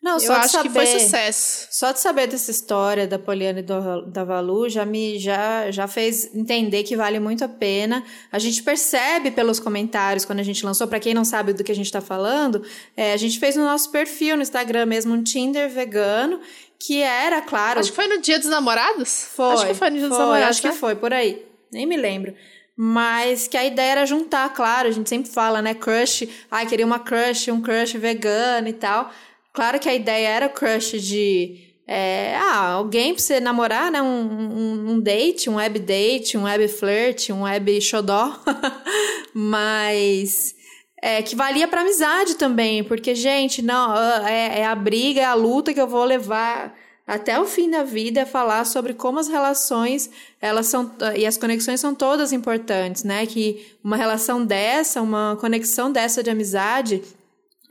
Não, 0.05 0.13
Eu 0.13 0.19
só 0.19 0.33
de 0.33 0.39
acho 0.41 0.49
saber, 0.49 0.69
que 0.69 0.73
foi 0.75 0.85
sucesso. 0.85 1.67
Só 1.71 1.91
de 1.91 1.99
saber 1.99 2.27
dessa 2.27 2.51
história 2.51 3.07
da 3.07 3.17
Poliana 3.17 3.57
e 3.57 3.63
do, 3.63 4.05
da 4.05 4.23
Valu 4.23 4.69
já 4.69 4.85
me 4.85 5.17
já, 5.17 5.71
já 5.71 5.87
fez 5.87 6.29
entender 6.35 6.83
que 6.83 6.95
vale 6.95 7.19
muito 7.19 7.43
a 7.43 7.47
pena. 7.47 8.03
A 8.31 8.37
gente 8.37 8.61
percebe 8.61 9.31
pelos 9.31 9.59
comentários 9.59 10.23
quando 10.23 10.41
a 10.41 10.43
gente 10.43 10.63
lançou, 10.63 10.87
para 10.87 10.99
quem 10.99 11.15
não 11.15 11.25
sabe 11.25 11.53
do 11.53 11.63
que 11.63 11.71
a 11.71 11.75
gente 11.75 11.87
está 11.87 12.01
falando, 12.01 12.63
é, 12.95 13.13
a 13.13 13.17
gente 13.17 13.39
fez 13.39 13.55
no 13.55 13.63
nosso 13.63 13.89
perfil 13.89 14.35
no 14.35 14.43
Instagram 14.43 14.85
mesmo 14.85 15.11
um 15.11 15.23
Tinder 15.23 15.67
vegano, 15.71 16.39
que 16.79 17.01
era, 17.01 17.41
claro. 17.41 17.79
Acho 17.79 17.89
que 17.89 17.95
foi 17.95 18.05
no 18.05 18.21
Dia 18.21 18.37
dos 18.37 18.47
Namorados? 18.47 19.29
Foi. 19.35 19.53
Acho 19.55 19.65
que 19.65 19.73
foi 19.73 19.89
no 19.89 19.97
Dia 19.97 20.07
dos 20.07 20.17
foi, 20.17 20.23
Namorados. 20.23 20.49
Acho 20.49 20.61
que 20.61 20.67
né? 20.67 20.75
foi, 20.75 20.95
por 20.95 21.11
aí. 21.11 21.43
Nem 21.71 21.87
me 21.87 21.97
lembro. 21.97 22.35
Mas 22.77 23.47
que 23.47 23.57
a 23.57 23.65
ideia 23.65 23.93
era 23.93 24.05
juntar, 24.05 24.53
claro, 24.53 24.87
a 24.87 24.91
gente 24.91 25.09
sempre 25.09 25.31
fala, 25.31 25.63
né? 25.63 25.73
Crush, 25.73 26.29
ai, 26.51 26.67
queria 26.67 26.85
uma 26.85 26.99
crush, 26.99 27.49
um 27.49 27.59
crush 27.59 27.97
vegano 27.97 28.67
e 28.67 28.73
tal. 28.73 29.11
Claro 29.55 29.79
que 29.79 29.87
a 29.87 29.95
ideia 29.95 30.27
era 30.27 30.49
crush 30.49 30.99
de. 30.99 31.63
É, 31.87 32.35
ah, 32.35 32.71
alguém 32.71 33.13
pra 33.13 33.23
você 33.23 33.39
namorar, 33.39 33.89
né? 33.89 34.01
Um, 34.01 34.07
um, 34.07 34.91
um 34.91 34.99
date, 34.99 35.49
um 35.49 35.55
web 35.55 35.79
date, 35.79 36.37
um 36.37 36.43
web 36.43 36.67
flirt, 36.67 37.29
um 37.29 37.43
web 37.43 37.81
xodó. 37.81 38.37
Mas. 39.33 40.53
É, 41.01 41.21
que 41.21 41.35
valia 41.35 41.67
pra 41.67 41.81
amizade 41.81 42.35
também, 42.35 42.83
porque, 42.83 43.13
gente, 43.13 43.61
não, 43.61 43.95
é, 44.25 44.61
é 44.61 44.65
a 44.65 44.73
briga, 44.73 45.21
é 45.21 45.25
a 45.25 45.35
luta 45.35 45.73
que 45.73 45.79
eu 45.79 45.87
vou 45.87 46.03
levar 46.03 46.75
até 47.07 47.39
o 47.39 47.45
fim 47.45 47.69
da 47.69 47.83
vida 47.83 48.21
é 48.21 48.25
falar 48.25 48.65
sobre 48.65 48.93
como 48.93 49.19
as 49.19 49.27
relações 49.27 50.09
elas 50.41 50.65
são 50.65 50.91
e 51.15 51.23
as 51.25 51.37
conexões 51.37 51.79
são 51.79 51.93
todas 51.93 52.33
importantes, 52.33 53.03
né? 53.03 53.27
Que 53.27 53.77
uma 53.83 53.95
relação 53.95 54.43
dessa, 54.43 55.01
uma 55.01 55.37
conexão 55.39 55.91
dessa 55.91 56.23
de 56.23 56.31
amizade, 56.31 57.03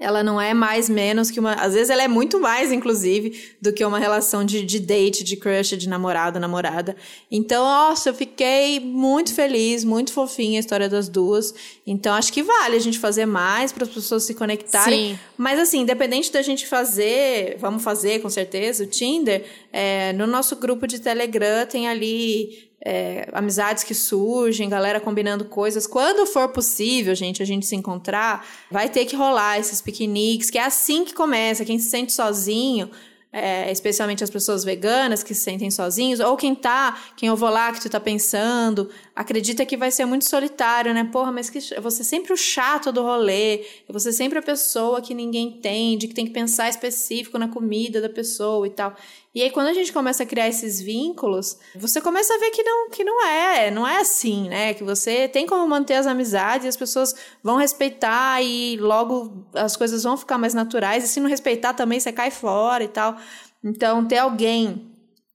ela 0.05 0.23
não 0.23 0.39
é 0.39 0.53
mais 0.53 0.89
menos 0.89 1.31
que 1.31 1.41
uma. 1.41 1.55
Às 1.55 1.73
vezes 1.73 1.89
ela 1.89 2.03
é 2.03 2.09
muito 2.09 2.39
mais, 2.39 2.71
inclusive, 2.71 3.55
do 3.61 3.73
que 3.73 3.83
uma 3.85 3.99
relação 3.99 4.45
de, 4.45 4.63
de 4.63 4.79
date, 4.79 5.25
de 5.25 5.37
crush, 5.37 5.77
de 5.77 5.89
namorado, 5.89 6.39
namorada. 6.39 6.95
Então, 7.31 7.65
nossa, 7.65 8.11
eu 8.11 8.15
fiquei 8.15 8.79
muito 8.79 9.35
feliz, 9.35 9.83
muito 9.83 10.13
fofinha 10.13 10.59
a 10.59 10.61
história 10.61 10.89
das 10.89 11.09
duas. 11.09 11.55
Então, 11.87 12.15
acho 12.15 12.33
que 12.33 12.43
vale 12.43 12.77
a 12.77 12.81
gente 12.81 12.99
fazer 12.99 13.25
mais 13.25 13.73
para 13.73 13.85
as 13.85 13.91
pessoas 13.91 14.25
se 14.25 14.35
conectarem. 14.35 15.15
Sim. 15.15 15.19
Mas, 15.39 15.59
assim, 15.59 15.81
independente 15.81 16.31
da 16.31 16.43
gente 16.43 16.67
fazer, 16.67 17.57
vamos 17.59 17.83
fazer 17.83 18.21
com 18.21 18.29
certeza, 18.29 18.85
o 18.85 18.87
Tinder, 18.87 19.45
é, 19.73 20.13
no 20.13 20.27
nosso 20.27 20.57
grupo 20.57 20.87
de 20.87 21.01
Telegram 21.01 21.67
tem 21.67 21.89
ali 21.89 22.74
é, 22.85 23.26
amizades 23.32 23.82
que 23.82 23.95
surgem, 23.95 24.68
galera 24.68 25.01
combinando 25.01 25.47
coisas. 25.47 25.87
Quando 25.87 26.26
for 26.26 26.51
possível, 26.51 27.14
gente, 27.14 27.43
a 27.43 27.47
gente 27.47 27.64
se 27.64 27.74
encontrar, 27.74 28.47
vai 28.70 28.91
ter 28.91 29.07
que 29.07 29.16
rolar 29.16 29.59
esses 29.59 29.80
piqueniques, 29.80 30.51
que 30.51 30.59
é 30.59 30.64
assim 30.64 31.05
que 31.05 31.14
começa. 31.14 31.64
Quem 31.64 31.78
se 31.78 31.89
sente 31.89 32.12
sozinho, 32.12 32.91
é, 33.32 33.72
especialmente 33.72 34.22
as 34.22 34.28
pessoas 34.28 34.62
veganas 34.62 35.22
que 35.22 35.35
se 35.35 35.41
sentem 35.41 35.70
sozinhos, 35.70 36.20
ou 36.20 36.37
quem 36.37 36.55
tá, 36.55 36.97
quem 37.16 37.28
eu 37.30 37.35
vou 37.35 37.49
lá 37.49 37.72
que 37.72 37.80
tu 37.80 37.89
tá 37.89 37.99
pensando, 37.99 38.91
acredita 39.16 39.64
que 39.64 39.76
vai 39.78 39.91
ser 39.91 40.05
muito 40.05 40.24
solitário, 40.26 40.93
né? 40.93 41.09
Porra, 41.11 41.32
mas 41.32 41.49
que 41.49 41.59
vou 41.80 41.91
ser 41.91 42.05
sempre 42.05 42.35
o 42.35 42.37
chato 42.37 42.93
do 42.93 43.03
rolê, 43.03 43.64
vou 43.89 43.99
ser 43.99 44.12
sempre 44.12 44.39
a 44.39 44.43
pessoa 44.43 45.01
que 45.01 45.14
ninguém 45.14 45.49
entende, 45.49 46.07
que 46.07 46.14
tem 46.14 46.26
que 46.26 46.32
pensar 46.32 46.68
específico 46.68 47.39
na 47.39 47.49
comida 47.49 48.01
da 48.01 48.11
pessoa 48.11 48.66
e 48.66 48.70
tal. 48.70 48.95
E 49.35 49.43
aí, 49.43 49.51
quando 49.51 49.66
a 49.66 49.74
gente 49.74 49.93
começa 49.93 50.22
a 50.22 50.26
criar 50.26 50.49
esses 50.49 50.80
vínculos, 50.80 51.59
você 51.74 52.01
começa 52.01 52.32
a 52.32 52.39
ver 52.39 52.51
que 52.51 52.62
não, 52.62 52.89
que 52.89 53.03
não 53.03 53.26
é, 53.26 53.68
não 53.68 53.87
é 53.87 53.97
assim, 53.97 54.49
né? 54.49 54.74
Que 54.74 54.85
você 54.85 55.26
tem 55.26 55.45
como 55.45 55.66
manter 55.66 55.95
as 55.95 56.07
amizades 56.07 56.68
as 56.68 56.76
pessoas 56.76 57.14
vão 57.43 57.57
respeitar 57.57 58.41
e 58.43 58.76
logo 58.76 59.45
as 59.53 59.76
coisas 59.76 60.05
vão 60.05 60.16
ficar 60.16 60.39
mais 60.39 60.55
naturais. 60.55 61.03
E 61.03 61.09
se 61.09 61.18
não 61.18 61.28
respeitar 61.28 61.74
também, 61.74 61.99
você 61.99 62.12
cai 62.12 62.30
fora 62.30 62.85
e 62.85 62.89
tal. 62.89 63.16
Então, 63.62 64.07
ter 64.07 64.18
alguém, 64.18 64.93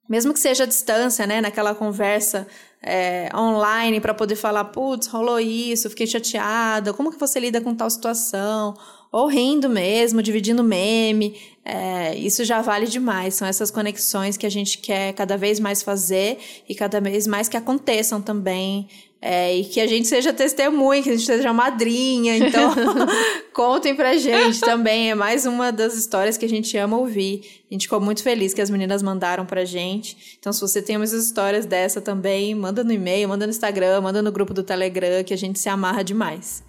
mesmo 0.08 0.34
que 0.34 0.40
seja 0.40 0.64
à 0.64 0.68
distância, 0.68 1.28
né? 1.28 1.42
Naquela 1.42 1.76
conversa 1.76 2.48
é, 2.82 3.30
online 3.36 4.00
para 4.00 4.14
poder 4.14 4.36
falar, 4.36 4.66
putz, 4.66 5.08
rolou 5.08 5.40
isso, 5.40 5.90
fiquei 5.90 6.08
chateada, 6.08 6.94
como 6.94 7.12
que 7.12 7.20
você 7.20 7.38
lida 7.38 7.60
com 7.60 7.76
tal 7.76 7.90
situação? 7.90 8.76
Ou 9.12 9.28
rindo 9.28 9.68
mesmo, 9.68 10.22
dividindo 10.22 10.64
meme, 10.64 11.36
é, 11.66 12.16
isso 12.16 12.44
já 12.44 12.62
vale 12.62 12.86
demais. 12.86 13.34
São 13.34 13.48
essas 13.48 13.72
conexões 13.72 14.38
que 14.38 14.46
a 14.46 14.52
gente 14.52 14.78
quer 14.78 15.14
cada 15.14 15.36
vez 15.36 15.60
mais 15.60 15.82
fazer 15.82 16.38
e 16.68 16.76
cada 16.76 17.02
vez 17.02 17.26
mais 17.26 17.50
que 17.50 17.58
aconteçam 17.58 18.22
também. 18.22 18.88
É, 19.22 19.54
e 19.54 19.66
que 19.66 19.82
a 19.82 19.88
gente 19.88 20.08
seja 20.08 20.32
testemunha, 20.32 21.04
que 21.04 21.10
a 21.10 21.14
gente 21.14 21.26
seja 21.26 21.52
madrinha. 21.52 22.38
Então, 22.38 22.74
contem 23.52 23.96
pra 23.96 24.16
gente 24.16 24.62
também. 24.62 25.10
É 25.12 25.16
mais 25.16 25.46
uma 25.46 25.72
das 25.72 25.96
histórias 25.96 26.38
que 26.38 26.46
a 26.46 26.50
gente 26.50 26.78
ama 26.78 26.98
ouvir. 26.98 27.42
A 27.70 27.74
gente 27.74 27.84
ficou 27.84 28.00
muito 28.00 28.24
feliz 28.24 28.54
que 28.54 28.62
as 28.62 28.70
meninas 28.70 29.02
mandaram 29.02 29.46
pra 29.46 29.66
gente. 29.66 30.38
Então, 30.40 30.54
se 30.54 30.62
você 30.62 30.82
tem 30.82 30.96
umas 30.96 31.12
histórias 31.12 31.66
dessa 31.66 32.00
também, 32.00 32.56
manda 32.56 32.84
no 32.84 32.94
e-mail, 32.94 33.28
manda 33.28 33.46
no 33.46 33.52
Instagram, 33.52 34.02
manda 34.02 34.22
no 34.22 34.32
grupo 34.32 34.54
do 34.54 34.64
Telegram, 34.64 35.24
que 35.24 35.34
a 35.34 35.38
gente 35.38 35.60
se 35.60 35.68
amarra 35.68 36.04
demais. 36.04 36.64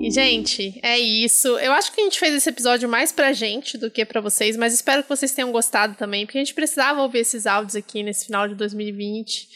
E, 0.00 0.10
gente, 0.12 0.78
é 0.80 0.96
isso. 0.96 1.48
Eu 1.58 1.72
acho 1.72 1.92
que 1.92 2.00
a 2.00 2.04
gente 2.04 2.18
fez 2.18 2.32
esse 2.32 2.48
episódio 2.48 2.88
mais 2.88 3.10
pra 3.10 3.32
gente 3.32 3.76
do 3.76 3.90
que 3.90 4.04
pra 4.04 4.20
vocês, 4.20 4.56
mas 4.56 4.72
espero 4.72 5.02
que 5.02 5.08
vocês 5.08 5.32
tenham 5.32 5.50
gostado 5.50 5.96
também, 5.96 6.24
porque 6.24 6.38
a 6.38 6.40
gente 6.40 6.54
precisava 6.54 7.02
ouvir 7.02 7.18
esses 7.18 7.46
áudios 7.46 7.74
aqui 7.74 8.04
nesse 8.04 8.26
final 8.26 8.46
de 8.46 8.54
2020. 8.54 9.48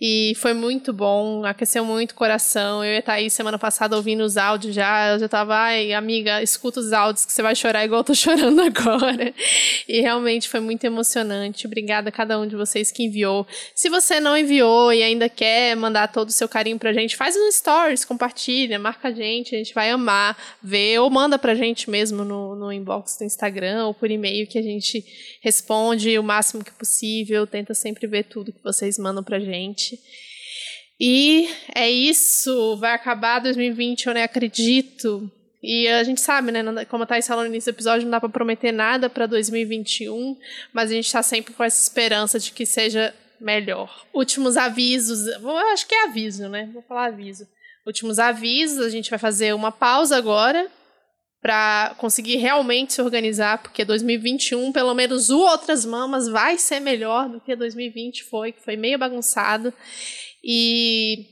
E 0.00 0.32
foi 0.36 0.54
muito 0.54 0.92
bom, 0.92 1.44
aqueceu 1.44 1.84
muito 1.84 2.12
o 2.12 2.14
coração. 2.14 2.82
Eu 2.82 3.02
e 3.06 3.26
a 3.26 3.30
semana 3.30 3.58
passada, 3.58 3.94
ouvindo 3.94 4.24
os 4.24 4.38
áudios 4.38 4.74
já, 4.74 5.10
eu 5.10 5.18
já 5.18 5.28
tava, 5.28 5.54
ai, 5.54 5.92
amiga, 5.92 6.42
escuta 6.42 6.80
os 6.80 6.92
áudios 6.92 7.26
que 7.26 7.32
você 7.32 7.42
vai 7.42 7.54
chorar 7.54 7.84
igual 7.84 8.00
eu 8.00 8.04
tô 8.04 8.14
chorando 8.16 8.62
agora. 8.62 9.34
E 9.86 10.00
realmente 10.00 10.48
foi 10.48 10.60
muito 10.60 10.84
emocionante. 10.84 11.66
Obrigada 11.66 12.08
a 12.08 12.12
cada 12.12 12.38
um 12.40 12.46
de 12.46 12.56
vocês 12.56 12.90
que 12.90 13.04
enviou. 13.04 13.46
Se 13.74 13.90
você 13.90 14.18
não 14.18 14.36
enviou 14.36 14.92
e 14.94 15.02
ainda 15.02 15.28
quer 15.28 15.76
mandar 15.76 16.08
todo 16.08 16.30
o 16.30 16.32
seu 16.32 16.48
carinho 16.48 16.78
pra 16.78 16.92
gente, 16.94 17.16
faz 17.16 17.36
no 17.36 17.52
stories, 17.52 18.04
compartilha, 18.04 18.78
marca 18.78 19.08
a 19.08 19.12
gente, 19.12 19.54
a 19.54 19.58
gente 19.58 19.74
vai 19.74 19.89
amar 19.90 20.36
ver, 20.62 20.98
ou 21.00 21.10
manda 21.10 21.38
pra 21.38 21.54
gente 21.54 21.90
mesmo 21.90 22.24
no, 22.24 22.54
no 22.54 22.72
inbox 22.72 23.16
do 23.18 23.24
Instagram 23.24 23.86
ou 23.86 23.94
por 23.94 24.10
e-mail 24.10 24.46
que 24.46 24.58
a 24.58 24.62
gente 24.62 25.04
responde 25.42 26.18
o 26.18 26.22
máximo 26.22 26.64
que 26.64 26.72
possível, 26.72 27.46
tenta 27.46 27.74
sempre 27.74 28.06
ver 28.06 28.24
tudo 28.24 28.52
que 28.52 28.62
vocês 28.62 28.98
mandam 28.98 29.22
pra 29.22 29.38
gente. 29.38 29.98
E 30.98 31.48
é 31.74 31.90
isso, 31.90 32.76
vai 32.76 32.92
acabar 32.92 33.38
2020, 33.38 34.06
eu 34.06 34.14
nem 34.14 34.22
acredito. 34.22 35.30
E 35.62 35.88
a 35.88 36.02
gente 36.04 36.20
sabe, 36.20 36.52
né, 36.52 36.62
como 36.86 37.04
a 37.04 37.06
Thais 37.06 37.26
falou 37.26 37.44
no 37.44 37.50
início 37.50 37.72
do 37.72 37.76
episódio, 37.76 38.04
não 38.04 38.10
dá 38.10 38.20
para 38.20 38.28
prometer 38.28 38.72
nada 38.72 39.10
para 39.10 39.26
2021, 39.26 40.36
mas 40.72 40.90
a 40.90 40.94
gente 40.94 41.12
tá 41.12 41.22
sempre 41.22 41.52
com 41.52 41.62
essa 41.62 41.80
esperança 41.82 42.38
de 42.38 42.52
que 42.52 42.64
seja 42.64 43.14
melhor. 43.40 44.06
Últimos 44.12 44.56
avisos, 44.56 45.26
eu 45.26 45.56
acho 45.56 45.86
que 45.86 45.94
é 45.94 46.04
aviso, 46.04 46.48
né? 46.48 46.68
Vou 46.72 46.82
falar 46.82 47.06
aviso. 47.06 47.46
Últimos 47.90 48.20
avisos, 48.20 48.86
a 48.86 48.88
gente 48.88 49.10
vai 49.10 49.18
fazer 49.18 49.52
uma 49.52 49.72
pausa 49.72 50.16
agora 50.16 50.70
para 51.42 51.96
conseguir 51.98 52.36
realmente 52.36 52.92
se 52.92 53.02
organizar, 53.02 53.58
porque 53.58 53.84
2021, 53.84 54.70
pelo 54.70 54.94
menos 54.94 55.28
o 55.28 55.40
Outras 55.40 55.84
Mamas 55.84 56.28
vai 56.28 56.56
ser 56.56 56.78
melhor 56.78 57.28
do 57.28 57.40
que 57.40 57.56
2020 57.56 58.22
foi, 58.24 58.52
que 58.52 58.62
foi 58.62 58.76
meio 58.76 58.96
bagunçado. 58.96 59.74
E 60.44 61.26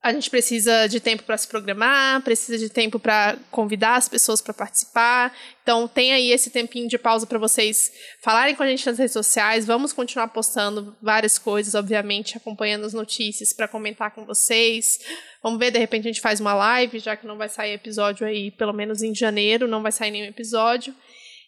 a 0.00 0.12
gente 0.12 0.30
precisa 0.30 0.86
de 0.86 1.00
tempo 1.00 1.24
para 1.24 1.36
se 1.36 1.48
programar, 1.48 2.22
precisa 2.22 2.56
de 2.56 2.68
tempo 2.68 3.00
para 3.00 3.36
convidar 3.50 3.96
as 3.96 4.08
pessoas 4.08 4.40
para 4.40 4.54
participar. 4.54 5.36
Então, 5.62 5.88
tem 5.88 6.12
aí 6.12 6.30
esse 6.30 6.50
tempinho 6.50 6.88
de 6.88 6.96
pausa 6.96 7.26
para 7.26 7.38
vocês 7.38 7.92
falarem 8.22 8.54
com 8.54 8.62
a 8.62 8.68
gente 8.68 8.86
nas 8.86 8.96
redes 8.96 9.12
sociais. 9.12 9.66
Vamos 9.66 9.92
continuar 9.92 10.28
postando 10.28 10.96
várias 11.02 11.36
coisas, 11.36 11.74
obviamente, 11.74 12.36
acompanhando 12.36 12.86
as 12.86 12.94
notícias 12.94 13.52
para 13.52 13.66
comentar 13.66 14.14
com 14.14 14.24
vocês. 14.24 15.00
Vamos 15.42 15.58
ver, 15.58 15.72
de 15.72 15.80
repente 15.80 16.06
a 16.06 16.12
gente 16.12 16.20
faz 16.20 16.38
uma 16.38 16.54
live, 16.54 17.00
já 17.00 17.16
que 17.16 17.26
não 17.26 17.36
vai 17.36 17.48
sair 17.48 17.72
episódio 17.72 18.24
aí, 18.24 18.52
pelo 18.52 18.72
menos 18.72 19.02
em 19.02 19.12
janeiro, 19.12 19.66
não 19.66 19.82
vai 19.82 19.90
sair 19.90 20.12
nenhum 20.12 20.28
episódio. 20.28 20.94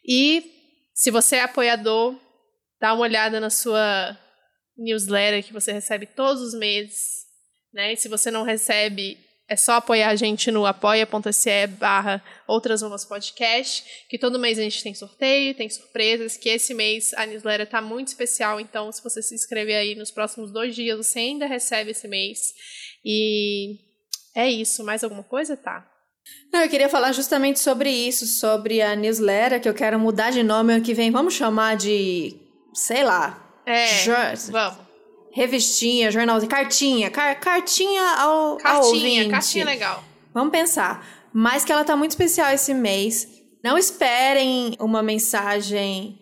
E 0.05 0.45
se 0.93 1.13
você 1.13 1.37
é 1.37 1.43
apoiador, 1.43 2.19
dá 2.81 2.95
uma 2.95 3.03
olhada 3.03 3.39
na 3.39 3.49
sua 3.49 4.19
newsletter 4.77 5.45
que 5.45 5.53
você 5.53 5.73
recebe 5.73 6.07
todos 6.07 6.43
os 6.43 6.55
meses 6.59 7.20
né? 7.73 7.93
E 7.93 7.97
se 7.97 8.09
você 8.09 8.31
não 8.31 8.43
recebe, 8.43 9.19
é 9.49 9.57
só 9.57 9.73
apoiar 9.75 10.09
a 10.11 10.17
gente 10.17 10.51
no 10.51 10.65
apoia.se 10.67 11.67
barra 11.79 12.23
Outras 12.47 12.83
Mamas 12.83 13.05
Podcast, 13.05 13.85
que 14.09 14.19
todo 14.19 14.39
mês 14.39 14.59
a 14.59 14.63
gente 14.63 14.83
tem 14.83 14.95
sorteio, 14.95 15.55
tem 15.55 15.69
surpresas, 15.69 16.37
que 16.37 16.49
esse 16.49 16.73
mês 16.73 17.13
a 17.15 17.27
newsletter 17.27 17.69
tá 17.69 17.81
muito 17.83 18.09
especial, 18.09 18.61
então 18.61 18.93
se 18.93 19.03
você 19.03 19.21
se 19.23 19.35
inscrever 19.35 19.77
aí 19.77 19.95
nos 19.95 20.11
próximos 20.11 20.53
dois 20.53 20.75
dias, 20.75 20.97
você 20.97 21.19
ainda 21.19 21.47
recebe 21.47 21.91
esse 21.91 22.07
mês. 22.07 22.39
E 23.05 23.77
é 24.37 24.49
isso. 24.49 24.85
Mais 24.85 25.03
alguma 25.03 25.25
coisa? 25.25 25.57
Tá. 25.57 25.87
Não, 26.53 26.61
eu 26.63 26.69
queria 26.69 26.89
falar 26.89 27.13
justamente 27.13 27.59
sobre 27.59 27.91
isso, 27.91 28.27
sobre 28.27 28.81
a 28.83 28.95
newsletter, 28.95 29.61
que 29.61 29.69
eu 29.69 29.75
quero 29.75 29.99
mudar 29.99 30.31
de 30.31 30.43
nome 30.43 30.75
ano 30.75 30.85
que 30.85 30.95
vem. 30.95 31.11
Vamos 31.11 31.35
chamar 31.35 31.77
de, 31.77 32.37
sei 32.75 33.03
lá. 33.03 33.63
É, 33.67 33.87
jor- 34.05 34.37
vamos. 34.51 34.90
Revistinha, 35.33 36.11
jornal, 36.11 36.41
cartinha. 36.47 37.11
car- 37.11 37.39
cartinha 37.41 38.03
ao, 38.19 38.31
ao 38.53 38.57
Cartinha, 38.59 38.85
ouvinte. 38.85 39.29
cartinha 39.31 39.65
legal. 39.65 40.05
Vamos 40.35 40.51
pensar. 40.51 41.07
Mas 41.33 41.65
que 41.65 41.71
ela 41.73 41.85
tá 41.85 41.97
muito 41.97 42.11
especial 42.13 42.53
esse 42.53 42.75
mês. 42.75 43.29
Não 43.63 43.79
esperem 43.79 44.75
uma 44.81 45.03
mensagem 45.03 46.19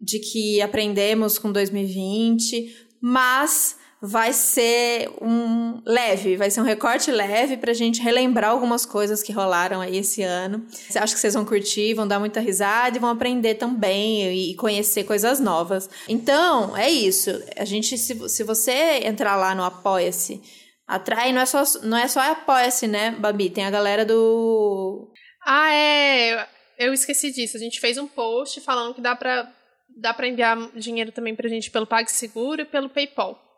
de 0.00 0.18
que 0.18 0.60
aprendemos 0.60 1.38
com 1.38 1.50
2020, 1.52 2.74
mas 3.00 3.76
vai 4.02 4.32
ser 4.32 5.10
um 5.20 5.82
leve, 5.84 6.36
vai 6.36 6.50
ser 6.50 6.60
um 6.60 6.64
recorte 6.64 7.10
leve 7.10 7.56
pra 7.58 7.74
gente 7.74 8.00
relembrar 8.00 8.50
algumas 8.50 8.86
coisas 8.86 9.22
que 9.22 9.32
rolaram 9.32 9.80
aí 9.80 9.98
esse 9.98 10.22
ano. 10.22 10.66
Acho 10.94 11.14
que 11.14 11.20
vocês 11.20 11.34
vão 11.34 11.44
curtir, 11.44 11.92
vão 11.92 12.08
dar 12.08 12.18
muita 12.18 12.40
risada 12.40 12.96
e 12.96 13.00
vão 13.00 13.10
aprender 13.10 13.56
também 13.56 14.32
e 14.32 14.54
conhecer 14.54 15.04
coisas 15.04 15.38
novas. 15.38 15.90
Então, 16.08 16.76
é 16.76 16.88
isso. 16.88 17.30
A 17.56 17.64
gente, 17.64 17.98
se, 17.98 18.28
se 18.28 18.42
você 18.42 19.00
entrar 19.04 19.36
lá 19.36 19.54
no 19.54 19.64
Apoia-se, 19.64 20.40
atrai, 20.86 21.32
não 21.32 21.42
é 21.42 21.46
só, 21.46 21.62
não 21.82 21.98
é 21.98 22.08
só 22.08 22.20
Apoia-se, 22.20 22.86
né, 22.86 23.10
Babi? 23.10 23.50
Tem 23.50 23.66
a 23.66 23.70
galera 23.70 24.04
do 24.04 25.10
Ah, 25.44 25.72
é. 25.74 26.48
Eu 26.78 26.94
esqueci 26.94 27.30
disso. 27.30 27.58
A 27.58 27.60
gente 27.60 27.78
fez 27.78 27.98
um 27.98 28.08
post 28.08 28.62
falando 28.62 28.94
que 28.94 29.02
dá 29.02 29.14
pra, 29.14 29.52
dá 29.94 30.14
pra 30.14 30.26
enviar 30.26 30.56
dinheiro 30.74 31.12
também 31.12 31.36
pra 31.36 31.50
gente 31.50 31.70
pelo 31.70 31.86
PagSeguro 31.86 32.62
e 32.62 32.64
pelo 32.64 32.88
PayPal. 32.88 33.49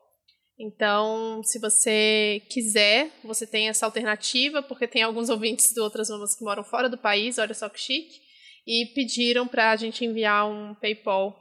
Então, 0.59 1.43
se 1.43 1.59
você 1.59 2.43
quiser, 2.51 3.11
você 3.25 3.47
tem 3.47 3.69
essa 3.69 3.87
alternativa, 3.87 4.63
porque 4.63 4.87
tem 4.87 5.03
alguns 5.03 5.29
ouvintes 5.29 5.73
de 5.73 5.81
outras 5.81 6.09
mamas 6.09 6.37
que 6.37 6.45
moram 6.45 6.63
fora 6.63 6.89
do 6.89 6.99
país, 6.99 7.39
olha 7.39 7.55
só 7.55 7.69
que 7.69 7.81
chique, 7.81 8.21
e 8.67 8.93
pediram 8.95 9.47
pra 9.47 9.75
gente 9.77 10.05
enviar 10.05 10.49
um 10.49 10.75
PayPal 10.75 11.37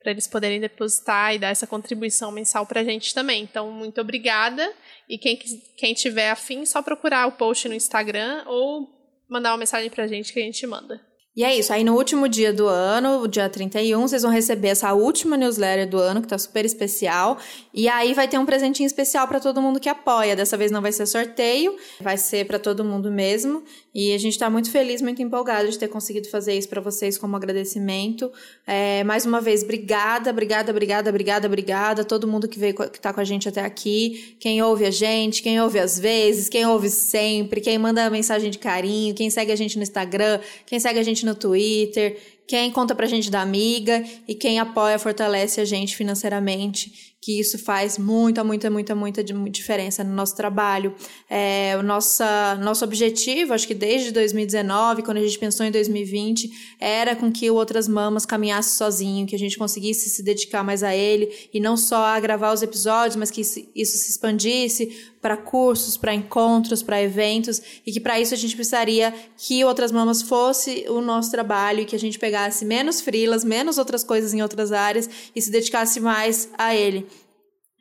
para 0.00 0.10
eles 0.10 0.26
poderem 0.26 0.60
depositar 0.60 1.34
e 1.34 1.38
dar 1.38 1.48
essa 1.48 1.66
contribuição 1.66 2.30
mensal 2.30 2.66
pra 2.66 2.84
gente 2.84 3.14
também. 3.14 3.42
Então, 3.42 3.70
muito 3.70 4.00
obrigada. 4.00 4.70
E 5.08 5.16
quem, 5.16 5.38
quem 5.78 5.94
tiver 5.94 6.30
afim, 6.30 6.66
só 6.66 6.82
procurar 6.82 7.26
o 7.26 7.32
post 7.32 7.66
no 7.68 7.74
Instagram 7.74 8.44
ou 8.46 8.86
mandar 9.28 9.52
uma 9.52 9.58
mensagem 9.58 9.88
pra 9.88 10.06
gente 10.06 10.32
que 10.32 10.40
a 10.40 10.42
gente 10.42 10.66
manda. 10.66 11.00
E 11.36 11.42
é 11.42 11.56
isso, 11.56 11.72
aí 11.72 11.82
no 11.82 11.96
último 11.96 12.28
dia 12.28 12.52
do 12.52 12.68
ano, 12.68 13.22
o 13.22 13.26
dia 13.26 13.48
31, 13.48 14.06
vocês 14.06 14.22
vão 14.22 14.30
receber 14.30 14.68
essa 14.68 14.92
última 14.92 15.36
newsletter 15.36 15.88
do 15.88 15.98
ano, 15.98 16.22
que 16.22 16.28
tá 16.28 16.38
super 16.38 16.64
especial. 16.64 17.38
E 17.72 17.88
aí 17.88 18.14
vai 18.14 18.28
ter 18.28 18.38
um 18.38 18.46
presentinho 18.46 18.86
especial 18.86 19.26
para 19.26 19.40
todo 19.40 19.60
mundo 19.60 19.80
que 19.80 19.88
apoia. 19.88 20.36
Dessa 20.36 20.56
vez 20.56 20.70
não 20.70 20.80
vai 20.80 20.92
ser 20.92 21.06
sorteio, 21.06 21.74
vai 22.00 22.16
ser 22.16 22.46
para 22.46 22.56
todo 22.60 22.84
mundo 22.84 23.10
mesmo. 23.10 23.64
E 23.92 24.14
a 24.14 24.18
gente 24.18 24.38
tá 24.38 24.48
muito 24.48 24.70
feliz, 24.70 25.02
muito 25.02 25.22
empolgado 25.22 25.68
de 25.68 25.76
ter 25.76 25.88
conseguido 25.88 26.28
fazer 26.28 26.56
isso 26.56 26.68
para 26.68 26.80
vocês 26.80 27.18
como 27.18 27.34
agradecimento. 27.34 28.30
É, 28.64 29.02
mais 29.02 29.26
uma 29.26 29.40
vez, 29.40 29.64
obrigada, 29.64 30.30
obrigada, 30.30 30.70
obrigada, 30.70 31.10
obrigada, 31.10 31.46
obrigada. 31.48 32.04
Todo 32.04 32.28
mundo 32.28 32.46
que 32.46 32.60
veio, 32.60 32.74
que 32.74 33.00
tá 33.00 33.12
com 33.12 33.20
a 33.20 33.24
gente 33.24 33.48
até 33.48 33.60
aqui. 33.60 34.36
Quem 34.38 34.62
ouve 34.62 34.84
a 34.84 34.90
gente, 34.90 35.42
quem 35.42 35.60
ouve 35.60 35.80
às 35.80 35.98
vezes, 35.98 36.48
quem 36.48 36.64
ouve 36.64 36.88
sempre, 36.90 37.60
quem 37.60 37.76
manda 37.76 38.08
mensagem 38.08 38.52
de 38.52 38.58
carinho, 38.58 39.14
quem 39.16 39.30
segue 39.30 39.50
a 39.50 39.56
gente 39.56 39.76
no 39.76 39.82
Instagram, 39.82 40.38
quem 40.64 40.78
segue 40.78 41.00
a 41.00 41.02
gente 41.02 41.23
no 41.24 41.34
Twitter, 41.34 42.16
quem 42.46 42.70
conta 42.70 42.94
pra 42.94 43.06
gente 43.06 43.30
da 43.30 43.40
amiga 43.40 44.04
e 44.28 44.34
quem 44.34 44.58
apoia, 44.58 44.98
fortalece 44.98 45.60
a 45.60 45.64
gente 45.64 45.96
financeiramente, 45.96 47.13
que 47.24 47.40
isso 47.40 47.58
faz 47.58 47.96
muita, 47.96 48.44
muita, 48.44 48.68
muita, 48.68 48.94
muita 48.94 49.24
di- 49.24 49.32
diferença 49.48 50.04
no 50.04 50.12
nosso 50.14 50.36
trabalho. 50.36 50.94
É, 51.28 51.74
o 51.78 51.82
nossa, 51.82 52.54
nosso 52.56 52.84
objetivo, 52.84 53.54
acho 53.54 53.66
que 53.66 53.72
desde 53.72 54.10
2019, 54.10 55.02
quando 55.02 55.16
a 55.16 55.22
gente 55.22 55.38
pensou 55.38 55.64
em 55.64 55.70
2020, 55.70 56.76
era 56.78 57.16
com 57.16 57.32
que 57.32 57.50
o 57.50 57.54
Outras 57.54 57.88
Mamas 57.88 58.26
caminhasse 58.26 58.76
sozinho, 58.76 59.26
que 59.26 59.34
a 59.34 59.38
gente 59.38 59.56
conseguisse 59.56 60.10
se 60.10 60.22
dedicar 60.22 60.62
mais 60.62 60.82
a 60.82 60.94
ele 60.94 61.32
e 61.52 61.58
não 61.58 61.78
só 61.78 62.04
a 62.04 62.20
gravar 62.20 62.52
os 62.52 62.60
episódios, 62.60 63.16
mas 63.16 63.30
que 63.30 63.40
isso 63.40 63.64
isso 63.74 63.96
se 63.96 64.10
expandisse 64.10 65.14
para 65.24 65.38
cursos, 65.38 65.96
para 65.96 66.12
encontros, 66.12 66.82
para 66.82 67.00
eventos 67.00 67.62
e 67.86 67.90
que 67.90 67.98
para 67.98 68.20
isso 68.20 68.34
a 68.34 68.36
gente 68.36 68.54
precisaria 68.54 69.14
que 69.38 69.64
Outras 69.64 69.90
Mamas 69.90 70.20
fosse 70.20 70.84
o 70.88 71.00
nosso 71.00 71.30
trabalho 71.30 71.80
e 71.80 71.84
que 71.86 71.96
a 71.96 71.98
gente 71.98 72.18
pegasse 72.18 72.62
menos 72.62 73.00
frilas, 73.00 73.42
menos 73.42 73.78
outras 73.78 74.04
coisas 74.04 74.34
em 74.34 74.42
outras 74.42 74.70
áreas 74.70 75.08
e 75.34 75.40
se 75.40 75.50
dedicasse 75.50 75.98
mais 75.98 76.50
a 76.58 76.74
ele. 76.74 77.06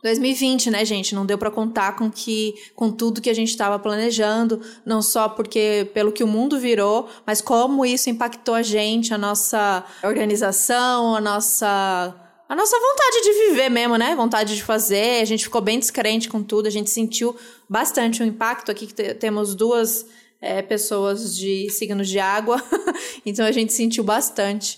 2020, 0.03 0.69
né, 0.69 0.83
gente? 0.83 1.15
Não 1.15 1.25
deu 1.25 1.37
para 1.37 1.49
contar 1.49 1.95
com 1.95 2.11
que 2.11 2.53
com 2.75 2.91
tudo 2.91 3.21
que 3.21 3.29
a 3.29 3.33
gente 3.33 3.49
estava 3.49 3.79
planejando, 3.79 4.61
não 4.85 5.01
só 5.01 5.29
porque 5.29 5.89
pelo 5.93 6.11
que 6.11 6.23
o 6.23 6.27
mundo 6.27 6.59
virou, 6.59 7.07
mas 7.25 7.39
como 7.41 7.85
isso 7.85 8.09
impactou 8.09 8.53
a 8.53 8.61
gente, 8.61 9.13
a 9.13 9.17
nossa 9.17 9.83
organização, 10.03 11.15
a 11.15 11.21
nossa 11.21 12.19
a 12.49 12.55
nossa 12.55 12.77
vontade 12.77 13.23
de 13.23 13.47
viver 13.49 13.69
mesmo, 13.69 13.95
né? 13.97 14.13
Vontade 14.15 14.55
de 14.55 14.61
fazer. 14.63 15.21
A 15.21 15.25
gente 15.25 15.45
ficou 15.45 15.61
bem 15.61 15.79
descrente 15.79 16.27
com 16.29 16.43
tudo, 16.43 16.67
a 16.67 16.69
gente 16.69 16.89
sentiu 16.89 17.35
bastante 17.67 18.21
o 18.21 18.25
impacto 18.25 18.69
aqui 18.69 18.85
que 18.85 18.93
te- 18.93 19.13
temos 19.15 19.55
duas 19.55 20.05
é, 20.41 20.61
pessoas 20.61 21.35
de 21.35 21.69
signos 21.71 22.09
de 22.09 22.19
água, 22.19 22.61
então 23.25 23.45
a 23.45 23.51
gente 23.51 23.71
sentiu 23.71 24.03
bastante. 24.03 24.77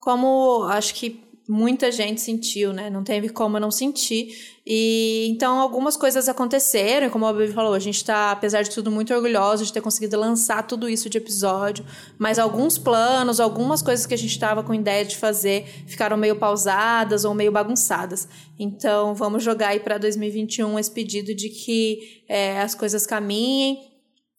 Como 0.00 0.64
acho 0.64 0.94
que 0.94 1.21
muita 1.48 1.90
gente 1.90 2.20
sentiu, 2.20 2.72
né? 2.72 2.88
Não 2.88 3.02
teve 3.02 3.28
como 3.28 3.56
eu 3.56 3.60
não 3.60 3.70
sentir. 3.70 4.60
E 4.64 5.26
então 5.28 5.58
algumas 5.58 5.96
coisas 5.96 6.28
aconteceram, 6.28 7.10
como 7.10 7.26
a 7.26 7.32
Baby 7.32 7.52
falou, 7.52 7.74
a 7.74 7.78
gente 7.78 8.04
tá, 8.04 8.30
apesar 8.30 8.62
de 8.62 8.70
tudo, 8.70 8.90
muito 8.90 9.12
orgulhoso 9.12 9.64
de 9.64 9.72
ter 9.72 9.80
conseguido 9.80 10.18
lançar 10.18 10.66
tudo 10.66 10.88
isso 10.88 11.10
de 11.10 11.18
episódio. 11.18 11.84
Mas 12.18 12.38
alguns 12.38 12.78
planos, 12.78 13.40
algumas 13.40 13.82
coisas 13.82 14.06
que 14.06 14.14
a 14.14 14.18
gente 14.18 14.30
estava 14.30 14.62
com 14.62 14.72
ideia 14.72 15.04
de 15.04 15.16
fazer 15.16 15.66
ficaram 15.86 16.16
meio 16.16 16.36
pausadas 16.36 17.24
ou 17.24 17.34
meio 17.34 17.50
bagunçadas. 17.50 18.28
Então 18.58 19.14
vamos 19.14 19.42
jogar 19.42 19.68
aí 19.68 19.80
para 19.80 19.98
2021 19.98 20.78
esse 20.78 20.90
pedido 20.90 21.34
de 21.34 21.48
que 21.48 22.22
é, 22.28 22.60
as 22.60 22.74
coisas 22.74 23.04
caminhem 23.04 23.91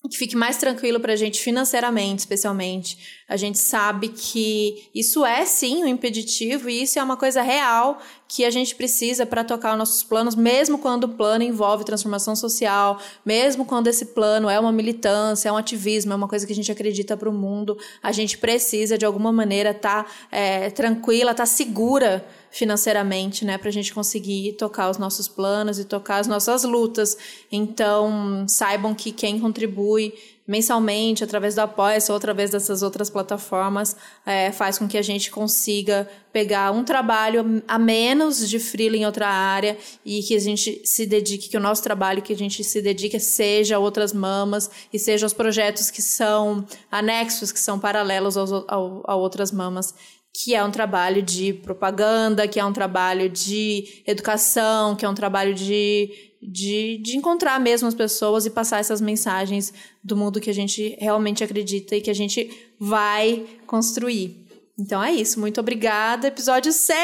que 0.10 0.18
fique 0.18 0.36
mais 0.36 0.58
tranquilo 0.58 1.00
para 1.00 1.14
a 1.14 1.16
gente 1.16 1.42
financeiramente, 1.42 2.20
especialmente. 2.20 2.98
A 3.28 3.38
gente 3.38 3.58
sabe 3.58 4.10
que 4.10 4.90
isso 4.94 5.26
é 5.26 5.46
sim 5.46 5.82
um 5.84 5.88
impeditivo 5.88 6.70
e 6.70 6.84
isso 6.84 7.00
é 7.00 7.04
uma 7.04 7.16
coisa 7.16 7.42
real 7.42 8.02
que 8.28 8.44
a 8.44 8.50
gente 8.50 8.76
precisa 8.76 9.26
para 9.26 9.46
tocar 9.46 9.72
os 9.72 9.78
nossos 9.78 10.04
planos, 10.04 10.36
mesmo 10.36 10.78
quando 10.78 11.06
o 11.06 11.10
plano 11.10 11.44
envolve 11.44 11.86
transformação 11.86 12.36
social, 12.36 13.00
mesmo 13.26 13.64
quando 13.64 13.88
esse 13.88 14.08
plano 14.08 14.50
é 14.50 14.60
uma 14.60 14.72
militância, 14.72 15.48
é 15.48 15.52
um 15.52 15.58
ativismo, 15.58 16.12
é 16.12 16.16
uma 16.16 16.28
coisa 16.28 16.46
que 16.46 16.52
a 16.52 16.56
gente 16.56 16.72
acredita 16.72 17.16
para 17.16 17.30
o 17.30 17.34
mundo. 17.34 17.78
A 18.02 18.12
gente 18.12 18.38
precisa 18.38 18.98
de 18.98 19.06
alguma 19.06 19.32
maneira 19.32 19.72
estar 19.72 20.04
tá, 20.04 20.12
é, 20.30 20.70
tranquila, 20.70 21.32
estar 21.32 21.44
tá 21.44 21.48
segura 21.48 22.26
financeiramente, 22.54 23.44
né, 23.44 23.58
para 23.58 23.70
a 23.70 23.72
gente 23.72 23.92
conseguir 23.92 24.54
tocar 24.54 24.88
os 24.90 25.00
nossos 25.00 25.28
planos 25.28 25.80
e 25.80 25.86
tocar 25.86 26.20
as 26.20 26.28
nossas 26.28 26.64
lutas. 26.64 27.18
Então, 27.52 28.46
saibam 28.48 28.94
que 28.94 29.12
quem 29.12 29.40
contribui 29.40 30.14
mensalmente 30.46 31.24
através 31.24 31.56
do 31.56 31.62
Apoia-se 31.62 32.12
ou 32.12 32.18
através 32.18 32.52
dessas 32.52 32.84
outras 32.84 33.10
plataformas 33.10 33.96
é, 34.24 34.52
faz 34.52 34.78
com 34.78 34.88
que 34.88 34.98
a 34.98 35.02
gente 35.02 35.32
consiga 35.32 36.08
pegar 36.32 36.70
um 36.72 36.84
trabalho 36.84 37.64
a 37.68 37.80
menos 37.80 38.48
de 38.48 38.60
freela 38.60 38.98
em 38.98 39.06
outra 39.06 39.28
área 39.28 39.76
e 40.06 40.22
que 40.22 40.36
a 40.36 40.40
gente 40.40 40.82
se 40.84 41.08
dedique, 41.08 41.50
que 41.50 41.58
o 41.58 41.62
nosso 41.62 41.82
trabalho 41.82 42.22
que 42.22 42.34
a 42.34 42.38
gente 42.38 42.64
se 42.64 42.82
dedique 42.82 43.20
seja 43.20 43.80
outras 43.80 44.14
mamas 44.14 44.70
e 44.92 45.00
seja 45.00 45.26
os 45.26 45.34
projetos 45.34 45.90
que 45.90 46.02
são 46.02 46.68
anexos, 46.92 47.52
que 47.52 47.60
são 47.60 47.80
paralelos 47.80 48.38
aos, 48.38 48.52
ao, 48.52 49.02
a 49.06 49.16
outras 49.16 49.52
mamas 49.52 49.96
que 50.34 50.56
é 50.56 50.64
um 50.64 50.72
trabalho 50.72 51.22
de 51.22 51.54
propaganda, 51.54 52.48
que 52.48 52.60
é 52.60 52.66
um 52.66 52.74
trabalho 52.74 53.30
de 53.30 54.02
educação, 54.06 54.96
que 54.96 55.06
é 55.06 55.10
um 55.10 55.14
trabalho 55.14 55.54
de, 55.54 56.10
de, 56.42 56.98
de 56.98 57.16
encontrar 57.16 57.60
mesmo 57.60 57.88
as 57.88 57.94
pessoas 57.94 58.46
e 58.46 58.50
passar 58.50 58.80
essas 58.80 59.00
mensagens 59.00 59.72
do 60.04 60.18
mundo 60.18 60.42
que 60.42 60.50
a 60.50 60.54
gente 60.54 60.98
realmente 61.00 61.44
acredita 61.44 61.96
e 61.96 62.02
que 62.02 62.10
a 62.10 62.16
gente 62.16 62.50
vai 62.80 63.46
construir. 63.68 64.44
Então 64.78 65.04
é 65.04 65.12
isso, 65.12 65.40
muito 65.40 65.60
obrigada. 65.60 66.28
Episódio 66.28 66.74
100! 66.74 66.96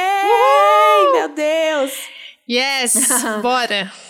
Meu 1.13 1.29
Deus! 1.29 1.91
Yes! 2.49 2.95
Bora! 3.43 4.08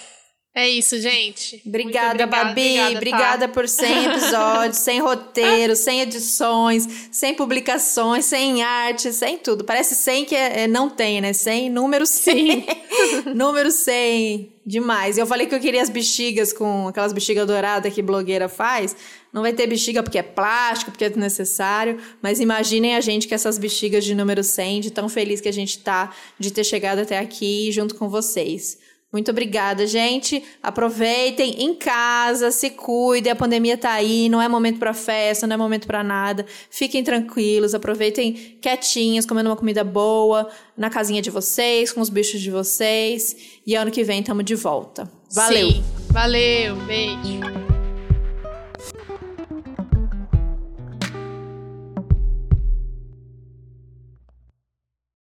É 0.60 0.68
isso, 0.68 1.00
gente. 1.00 1.62
Obrigada, 1.66 2.08
obrigada, 2.26 2.28
Babi. 2.28 2.62
obrigada, 2.62 2.98
Obrigada, 2.98 3.48
tá? 3.48 3.54
por 3.54 3.66
100 3.66 4.06
episódios, 4.08 4.78
sem 4.80 5.00
roteiro, 5.00 5.74
sem 5.74 6.02
edições, 6.02 7.08
sem 7.14 7.34
publicações, 7.34 8.26
sem 8.26 8.62
arte, 8.62 9.14
sem 9.14 9.38
tudo. 9.38 9.64
Parece 9.64 9.96
100 9.96 10.26
que 10.26 10.36
é, 10.36 10.64
é, 10.64 10.68
não 10.68 10.90
tem, 10.90 11.22
né? 11.22 11.32
100, 11.32 11.70
número 11.70 12.06
100. 12.06 12.66
número 13.34 13.72
100. 13.72 14.52
Demais. 14.66 15.18
Eu 15.18 15.26
falei 15.26 15.48
que 15.48 15.56
eu 15.56 15.62
queria 15.62 15.82
as 15.82 15.90
bexigas 15.90 16.52
com 16.52 16.90
aquelas 16.90 17.14
bexigas 17.14 17.48
douradas 17.48 17.94
que 17.94 18.02
blogueira 18.02 18.50
faz. 18.50 18.98
Não 19.32 19.42
vai 19.42 19.54
ter 19.54 19.66
bexiga 19.66 20.04
porque 20.04 20.18
é 20.18 20.24
plástico, 20.24 20.92
porque 20.92 21.06
é 21.06 21.10
desnecessário. 21.10 21.98
Mas 22.22 22.42
imaginem 22.42 22.98
a 22.98 23.02
gente 23.02 23.30
com 23.30 23.34
essas 23.34 23.58
bexigas 23.58 24.04
de 24.04 24.14
número 24.14 24.44
100, 24.44 24.82
de 24.82 24.92
tão 24.92 25.08
feliz 25.08 25.40
que 25.40 25.48
a 25.48 25.54
gente 25.54 25.80
tá 25.80 26.14
de 26.38 26.52
ter 26.52 26.66
chegado 26.66 27.00
até 27.00 27.18
aqui 27.18 27.72
junto 27.72 27.96
com 27.96 28.10
vocês. 28.10 28.78
Muito 29.12 29.32
obrigada, 29.32 29.88
gente. 29.88 30.44
Aproveitem 30.62 31.64
em 31.64 31.74
casa, 31.74 32.52
se 32.52 32.70
cuidem. 32.70 33.32
A 33.32 33.36
pandemia 33.36 33.76
tá 33.76 33.92
aí, 33.92 34.30
não 34.30 34.40
é 34.40 34.48
momento 34.48 34.78
para 34.78 34.94
festa, 34.94 35.48
não 35.48 35.56
é 35.56 35.58
momento 35.58 35.88
para 35.88 36.04
nada. 36.04 36.46
Fiquem 36.70 37.04
tranquilos, 37.04 37.74
aproveitem 37.74 38.34
quietinhos, 38.62 39.26
comendo 39.26 39.50
uma 39.50 39.56
comida 39.56 39.84
boa 39.84 40.48
na 40.78 40.92
casinha 40.92 41.24
de 41.24 41.32
vocês, 41.32 41.92
com 41.92 42.02
os 42.02 42.10
bichos 42.10 42.40
de 42.40 42.52
vocês. 42.52 43.36
E 43.66 43.74
ano 43.76 43.90
que 43.90 44.04
vem 44.04 44.22
tamo 44.22 44.44
de 44.44 44.54
volta. 44.54 45.12
Valeu. 45.32 45.72
Sim. 45.72 45.84
Valeu, 46.12 46.76
beijo. 46.86 47.79